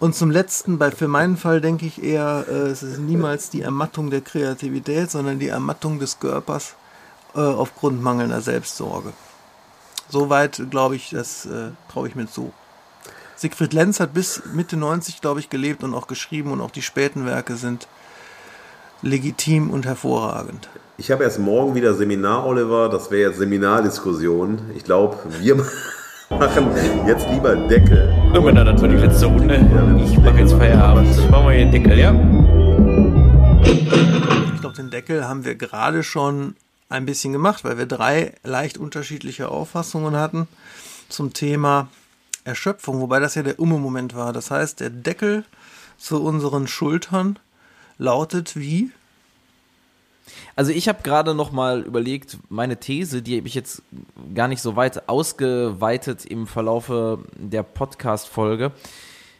Und 0.00 0.14
zum 0.14 0.30
letzten, 0.30 0.78
bei, 0.78 0.90
für 0.90 1.08
meinen 1.08 1.36
Fall 1.36 1.60
denke 1.60 1.84
ich 1.84 2.02
eher, 2.02 2.46
äh, 2.48 2.68
es 2.68 2.82
ist 2.82 2.98
niemals 2.98 3.50
die 3.50 3.60
Ermattung 3.60 4.10
der 4.10 4.22
Kreativität, 4.22 5.10
sondern 5.10 5.38
die 5.38 5.48
Ermattung 5.48 5.98
des 5.98 6.18
Körpers 6.18 6.74
äh, 7.34 7.40
aufgrund 7.40 8.02
mangelnder 8.02 8.40
Selbstsorge. 8.40 9.12
Soweit, 10.08 10.62
glaube 10.70 10.96
ich, 10.96 11.10
das 11.10 11.44
äh, 11.44 11.70
traue 11.92 12.08
ich 12.08 12.14
mir 12.14 12.26
zu. 12.26 12.52
Siegfried 13.36 13.74
Lenz 13.74 14.00
hat 14.00 14.14
bis 14.14 14.42
Mitte 14.54 14.78
90, 14.78 15.20
glaube 15.20 15.40
ich, 15.40 15.50
gelebt 15.50 15.84
und 15.84 15.94
auch 15.94 16.06
geschrieben 16.06 16.50
und 16.50 16.62
auch 16.62 16.70
die 16.70 16.82
späten 16.82 17.26
Werke 17.26 17.56
sind 17.56 17.86
legitim 19.02 19.70
und 19.70 19.84
hervorragend. 19.84 20.68
Ich 20.96 21.10
habe 21.10 21.24
erst 21.24 21.38
morgen 21.38 21.74
wieder 21.74 21.94
Seminar, 21.94 22.46
Oliver. 22.46 22.88
Das 22.88 23.10
wäre 23.10 23.30
jetzt 23.30 23.38
Seminardiskussion. 23.38 24.60
Ich 24.74 24.84
glaube, 24.84 25.18
wir 25.40 25.64
machen 26.30 26.70
jetzt 27.06 27.28
lieber 27.28 27.56
Deckel. 27.56 28.14
So, 28.34 28.40
Männer, 28.40 28.64
das 28.64 28.80
war 28.80 28.88
die 28.88 28.96
letzte 28.96 29.26
Runde. 29.26 29.56
Ich 30.04 30.18
mache 30.18 30.38
jetzt 30.38 30.52
Feierabend. 30.52 31.30
Machen 31.30 31.46
wir 31.46 31.52
hier 31.54 31.64
den 31.66 31.72
Deckel, 31.72 31.98
ja? 31.98 32.14
Ich 34.54 34.60
glaube, 34.60 34.76
den 34.76 34.90
Deckel 34.90 35.28
haben 35.28 35.44
wir 35.44 35.54
gerade 35.56 36.02
schon 36.02 36.54
ein 36.88 37.06
bisschen 37.06 37.32
gemacht, 37.32 37.64
weil 37.64 37.78
wir 37.78 37.86
drei 37.86 38.34
leicht 38.42 38.78
unterschiedliche 38.78 39.48
Auffassungen 39.48 40.16
hatten 40.16 40.48
zum 41.08 41.32
Thema 41.32 41.88
Erschöpfung, 42.44 43.00
wobei 43.00 43.20
das 43.20 43.34
ja 43.34 43.42
der 43.42 43.58
Umme-Moment 43.58 44.14
war. 44.14 44.32
Das 44.32 44.50
heißt, 44.50 44.80
der 44.80 44.90
Deckel 44.90 45.44
zu 45.98 46.22
unseren 46.22 46.66
Schultern 46.66 47.38
lautet 47.98 48.56
wie? 48.56 48.90
Also 50.56 50.72
ich 50.72 50.88
habe 50.88 51.02
gerade 51.02 51.34
noch 51.34 51.52
mal 51.52 51.82
überlegt, 51.82 52.38
meine 52.48 52.78
These, 52.78 53.22
die 53.22 53.38
habe 53.38 53.48
ich 53.48 53.54
jetzt 53.54 53.82
gar 54.34 54.48
nicht 54.48 54.62
so 54.62 54.76
weit 54.76 55.08
ausgeweitet 55.08 56.24
im 56.24 56.46
Verlaufe 56.46 57.18
der 57.34 57.62
Podcast-Folge, 57.62 58.72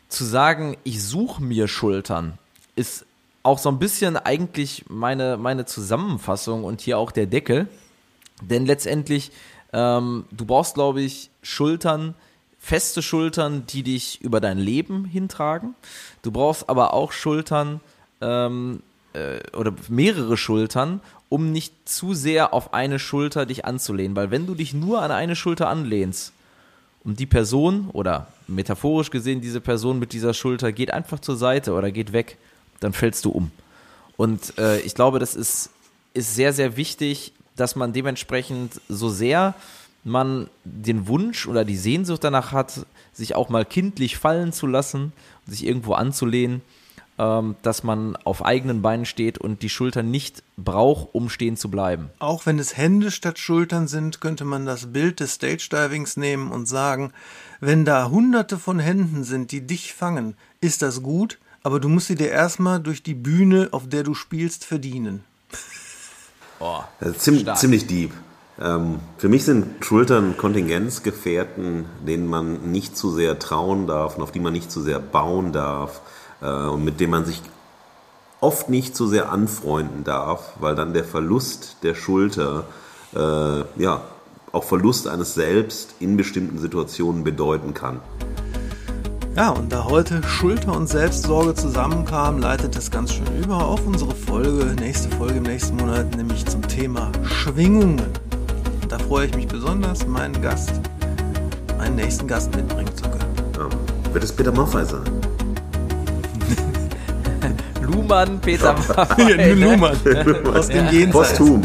zu 0.08 0.24
sagen, 0.24 0.76
ich 0.84 1.02
suche 1.02 1.42
mir 1.42 1.68
Schultern, 1.68 2.38
ist 2.74 3.06
auch 3.42 3.58
so 3.58 3.70
ein 3.70 3.78
bisschen 3.78 4.16
eigentlich 4.16 4.84
meine, 4.88 5.36
meine 5.36 5.64
Zusammenfassung 5.64 6.64
und 6.64 6.80
hier 6.80 6.98
auch 6.98 7.12
der 7.12 7.26
Deckel. 7.26 7.68
Denn 8.42 8.66
letztendlich, 8.66 9.30
ähm, 9.72 10.24
du 10.30 10.44
brauchst, 10.44 10.74
glaube 10.74 11.02
ich, 11.02 11.30
Schultern, 11.42 12.14
feste 12.58 13.02
Schultern, 13.02 13.64
die 13.66 13.82
dich 13.82 14.20
über 14.20 14.40
dein 14.40 14.58
Leben 14.58 15.04
hintragen. 15.04 15.74
Du 16.22 16.30
brauchst 16.30 16.68
aber 16.68 16.92
auch 16.92 17.12
Schultern 17.12 17.80
ähm, 18.20 18.82
äh, 19.12 19.40
oder 19.56 19.72
mehrere 19.88 20.36
Schultern, 20.36 21.00
um 21.28 21.52
nicht 21.52 21.88
zu 21.88 22.14
sehr 22.14 22.52
auf 22.52 22.74
eine 22.74 22.98
Schulter 22.98 23.46
dich 23.46 23.64
anzulehnen. 23.64 24.16
Weil 24.16 24.30
wenn 24.30 24.46
du 24.46 24.54
dich 24.54 24.74
nur 24.74 25.02
an 25.02 25.10
eine 25.10 25.36
Schulter 25.36 25.68
anlehnst 25.68 26.32
und 27.04 27.18
die 27.18 27.26
Person 27.26 27.88
oder 27.92 28.28
metaphorisch 28.46 29.10
gesehen 29.10 29.40
diese 29.40 29.60
Person 29.60 29.98
mit 29.98 30.12
dieser 30.12 30.34
Schulter 30.34 30.72
geht 30.72 30.92
einfach 30.92 31.20
zur 31.20 31.36
Seite 31.36 31.72
oder 31.72 31.90
geht 31.90 32.12
weg, 32.12 32.36
dann 32.80 32.92
fällst 32.92 33.24
du 33.24 33.30
um. 33.30 33.50
Und 34.16 34.58
äh, 34.58 34.80
ich 34.80 34.94
glaube, 34.94 35.18
das 35.18 35.34
ist, 35.34 35.70
ist 36.12 36.34
sehr, 36.34 36.52
sehr 36.52 36.76
wichtig, 36.76 37.32
dass 37.56 37.76
man 37.76 37.92
dementsprechend 37.92 38.80
so 38.88 39.08
sehr 39.08 39.54
man 40.02 40.48
den 40.64 41.08
Wunsch 41.08 41.46
oder 41.46 41.64
die 41.64 41.76
Sehnsucht 41.76 42.24
danach 42.24 42.52
hat, 42.52 42.86
sich 43.12 43.34
auch 43.34 43.48
mal 43.48 43.64
kindlich 43.64 44.16
fallen 44.16 44.52
zu 44.52 44.66
lassen, 44.66 45.12
sich 45.46 45.64
irgendwo 45.64 45.92
anzulehnen, 45.92 46.62
dass 47.62 47.82
man 47.82 48.16
auf 48.16 48.44
eigenen 48.44 48.80
Beinen 48.80 49.04
steht 49.04 49.36
und 49.36 49.62
die 49.62 49.68
Schultern 49.68 50.10
nicht 50.10 50.42
braucht, 50.56 51.14
um 51.14 51.28
stehen 51.28 51.58
zu 51.58 51.70
bleiben. 51.70 52.08
Auch 52.18 52.46
wenn 52.46 52.58
es 52.58 52.78
Hände 52.78 53.10
statt 53.10 53.38
Schultern 53.38 53.88
sind, 53.88 54.22
könnte 54.22 54.46
man 54.46 54.64
das 54.64 54.92
Bild 54.92 55.20
des 55.20 55.34
Stage 55.34 55.68
Divings 55.70 56.16
nehmen 56.16 56.50
und 56.50 56.66
sagen, 56.66 57.12
wenn 57.60 57.84
da 57.84 58.08
hunderte 58.08 58.58
von 58.58 58.78
Händen 58.78 59.24
sind, 59.24 59.52
die 59.52 59.66
dich 59.66 59.92
fangen, 59.92 60.34
ist 60.62 60.80
das 60.80 61.02
gut, 61.02 61.38
aber 61.62 61.78
du 61.78 61.90
musst 61.90 62.06
sie 62.06 62.14
dir 62.14 62.30
erstmal 62.30 62.80
durch 62.80 63.02
die 63.02 63.14
Bühne, 63.14 63.68
auf 63.72 63.86
der 63.86 64.02
du 64.02 64.14
spielst, 64.14 64.64
verdienen. 64.64 65.22
Oh, 66.58 66.80
ziemlich, 67.18 67.52
ziemlich 67.54 67.86
deep. 67.86 68.12
Ähm, 68.58 69.00
für 69.18 69.28
mich 69.28 69.44
sind 69.44 69.84
Schultern 69.84 70.38
Kontingenzgefährten, 70.38 71.84
denen 72.06 72.26
man 72.26 72.70
nicht 72.70 72.96
zu 72.96 73.10
sehr 73.10 73.38
trauen 73.38 73.86
darf 73.86 74.16
und 74.16 74.22
auf 74.22 74.32
die 74.32 74.40
man 74.40 74.54
nicht 74.54 74.70
zu 74.70 74.80
sehr 74.80 75.00
bauen 75.00 75.52
darf 75.52 76.00
und 76.46 76.84
mit 76.84 77.00
denen 77.00 77.10
man 77.10 77.24
sich 77.24 77.42
oft 78.40 78.68
nicht 78.68 78.96
zu 78.96 79.06
sehr 79.06 79.30
anfreunden 79.30 80.04
darf, 80.04 80.54
weil 80.60 80.74
dann 80.74 80.94
der 80.94 81.04
Verlust 81.04 81.76
der 81.82 81.94
Schulter, 81.94 82.64
äh, 83.14 83.80
ja, 83.80 84.02
auch 84.52 84.64
Verlust 84.64 85.06
eines 85.06 85.34
Selbst 85.34 85.94
in 86.00 86.16
bestimmten 86.16 86.58
Situationen 86.58 87.22
bedeuten 87.22 87.74
kann. 87.74 88.00
Ja, 89.36 89.50
und 89.50 89.72
da 89.72 89.84
heute 89.84 90.22
Schulter 90.24 90.76
und 90.76 90.88
Selbstsorge 90.88 91.54
zusammenkamen, 91.54 92.42
leitet 92.42 92.74
das 92.74 92.90
ganz 92.90 93.12
schön 93.12 93.26
über 93.40 93.64
auf 93.64 93.86
unsere 93.86 94.14
Folge, 94.14 94.74
nächste 94.80 95.08
Folge 95.16 95.34
im 95.34 95.44
nächsten 95.44 95.76
Monat, 95.76 96.16
nämlich 96.16 96.44
zum 96.46 96.66
Thema 96.66 97.12
Schwingungen. 97.24 98.00
Und 98.82 98.90
da 98.90 98.98
freue 98.98 99.26
ich 99.26 99.36
mich 99.36 99.46
besonders, 99.46 100.04
meinen 100.04 100.40
Gast, 100.42 100.72
meinen 101.78 101.94
nächsten 101.94 102.26
Gast 102.26 102.54
mitbringen 102.56 102.94
zu 102.96 103.04
können. 103.04 103.34
Ähm, 103.60 104.12
wird 104.12 104.24
es 104.24 104.32
Peter 104.32 104.52
Maffei 104.52 104.84
sein? 104.84 105.19
Luhmann, 107.92 108.40
Peter 108.40 108.72
Maffei. 108.72 109.52
Luhmann. 109.54 109.96
Aus 110.54 110.68
dem 110.68 110.88
Jenseits. 110.90 111.12
Posthum. 111.38 111.62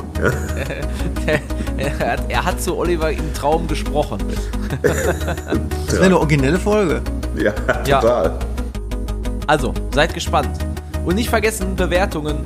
er, 1.78 2.00
hat, 2.00 2.20
er 2.30 2.46
hat 2.46 2.62
zu 2.62 2.76
Oliver 2.78 3.12
im 3.12 3.34
Traum 3.34 3.68
gesprochen. 3.68 4.20
Das 4.82 5.94
wäre 5.94 6.06
eine 6.06 6.18
originelle 6.20 6.60
Folge. 6.60 7.02
Ja, 7.38 7.54
Ja. 7.86 8.00
total. 8.02 8.40
Also, 9.48 9.74
seid 9.94 10.14
gespannt. 10.14 10.50
Und 11.06 11.16
nicht 11.16 11.30
vergessen, 11.30 11.76
Bewertungen. 11.76 12.38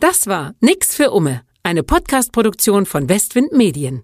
Das 0.00 0.26
war 0.26 0.54
Nix 0.60 0.94
für 0.94 1.10
Umme, 1.10 1.42
eine 1.62 1.82
Podcast-Produktion 1.82 2.86
von 2.86 3.08
Westwind 3.08 3.52
Medien. 3.52 4.02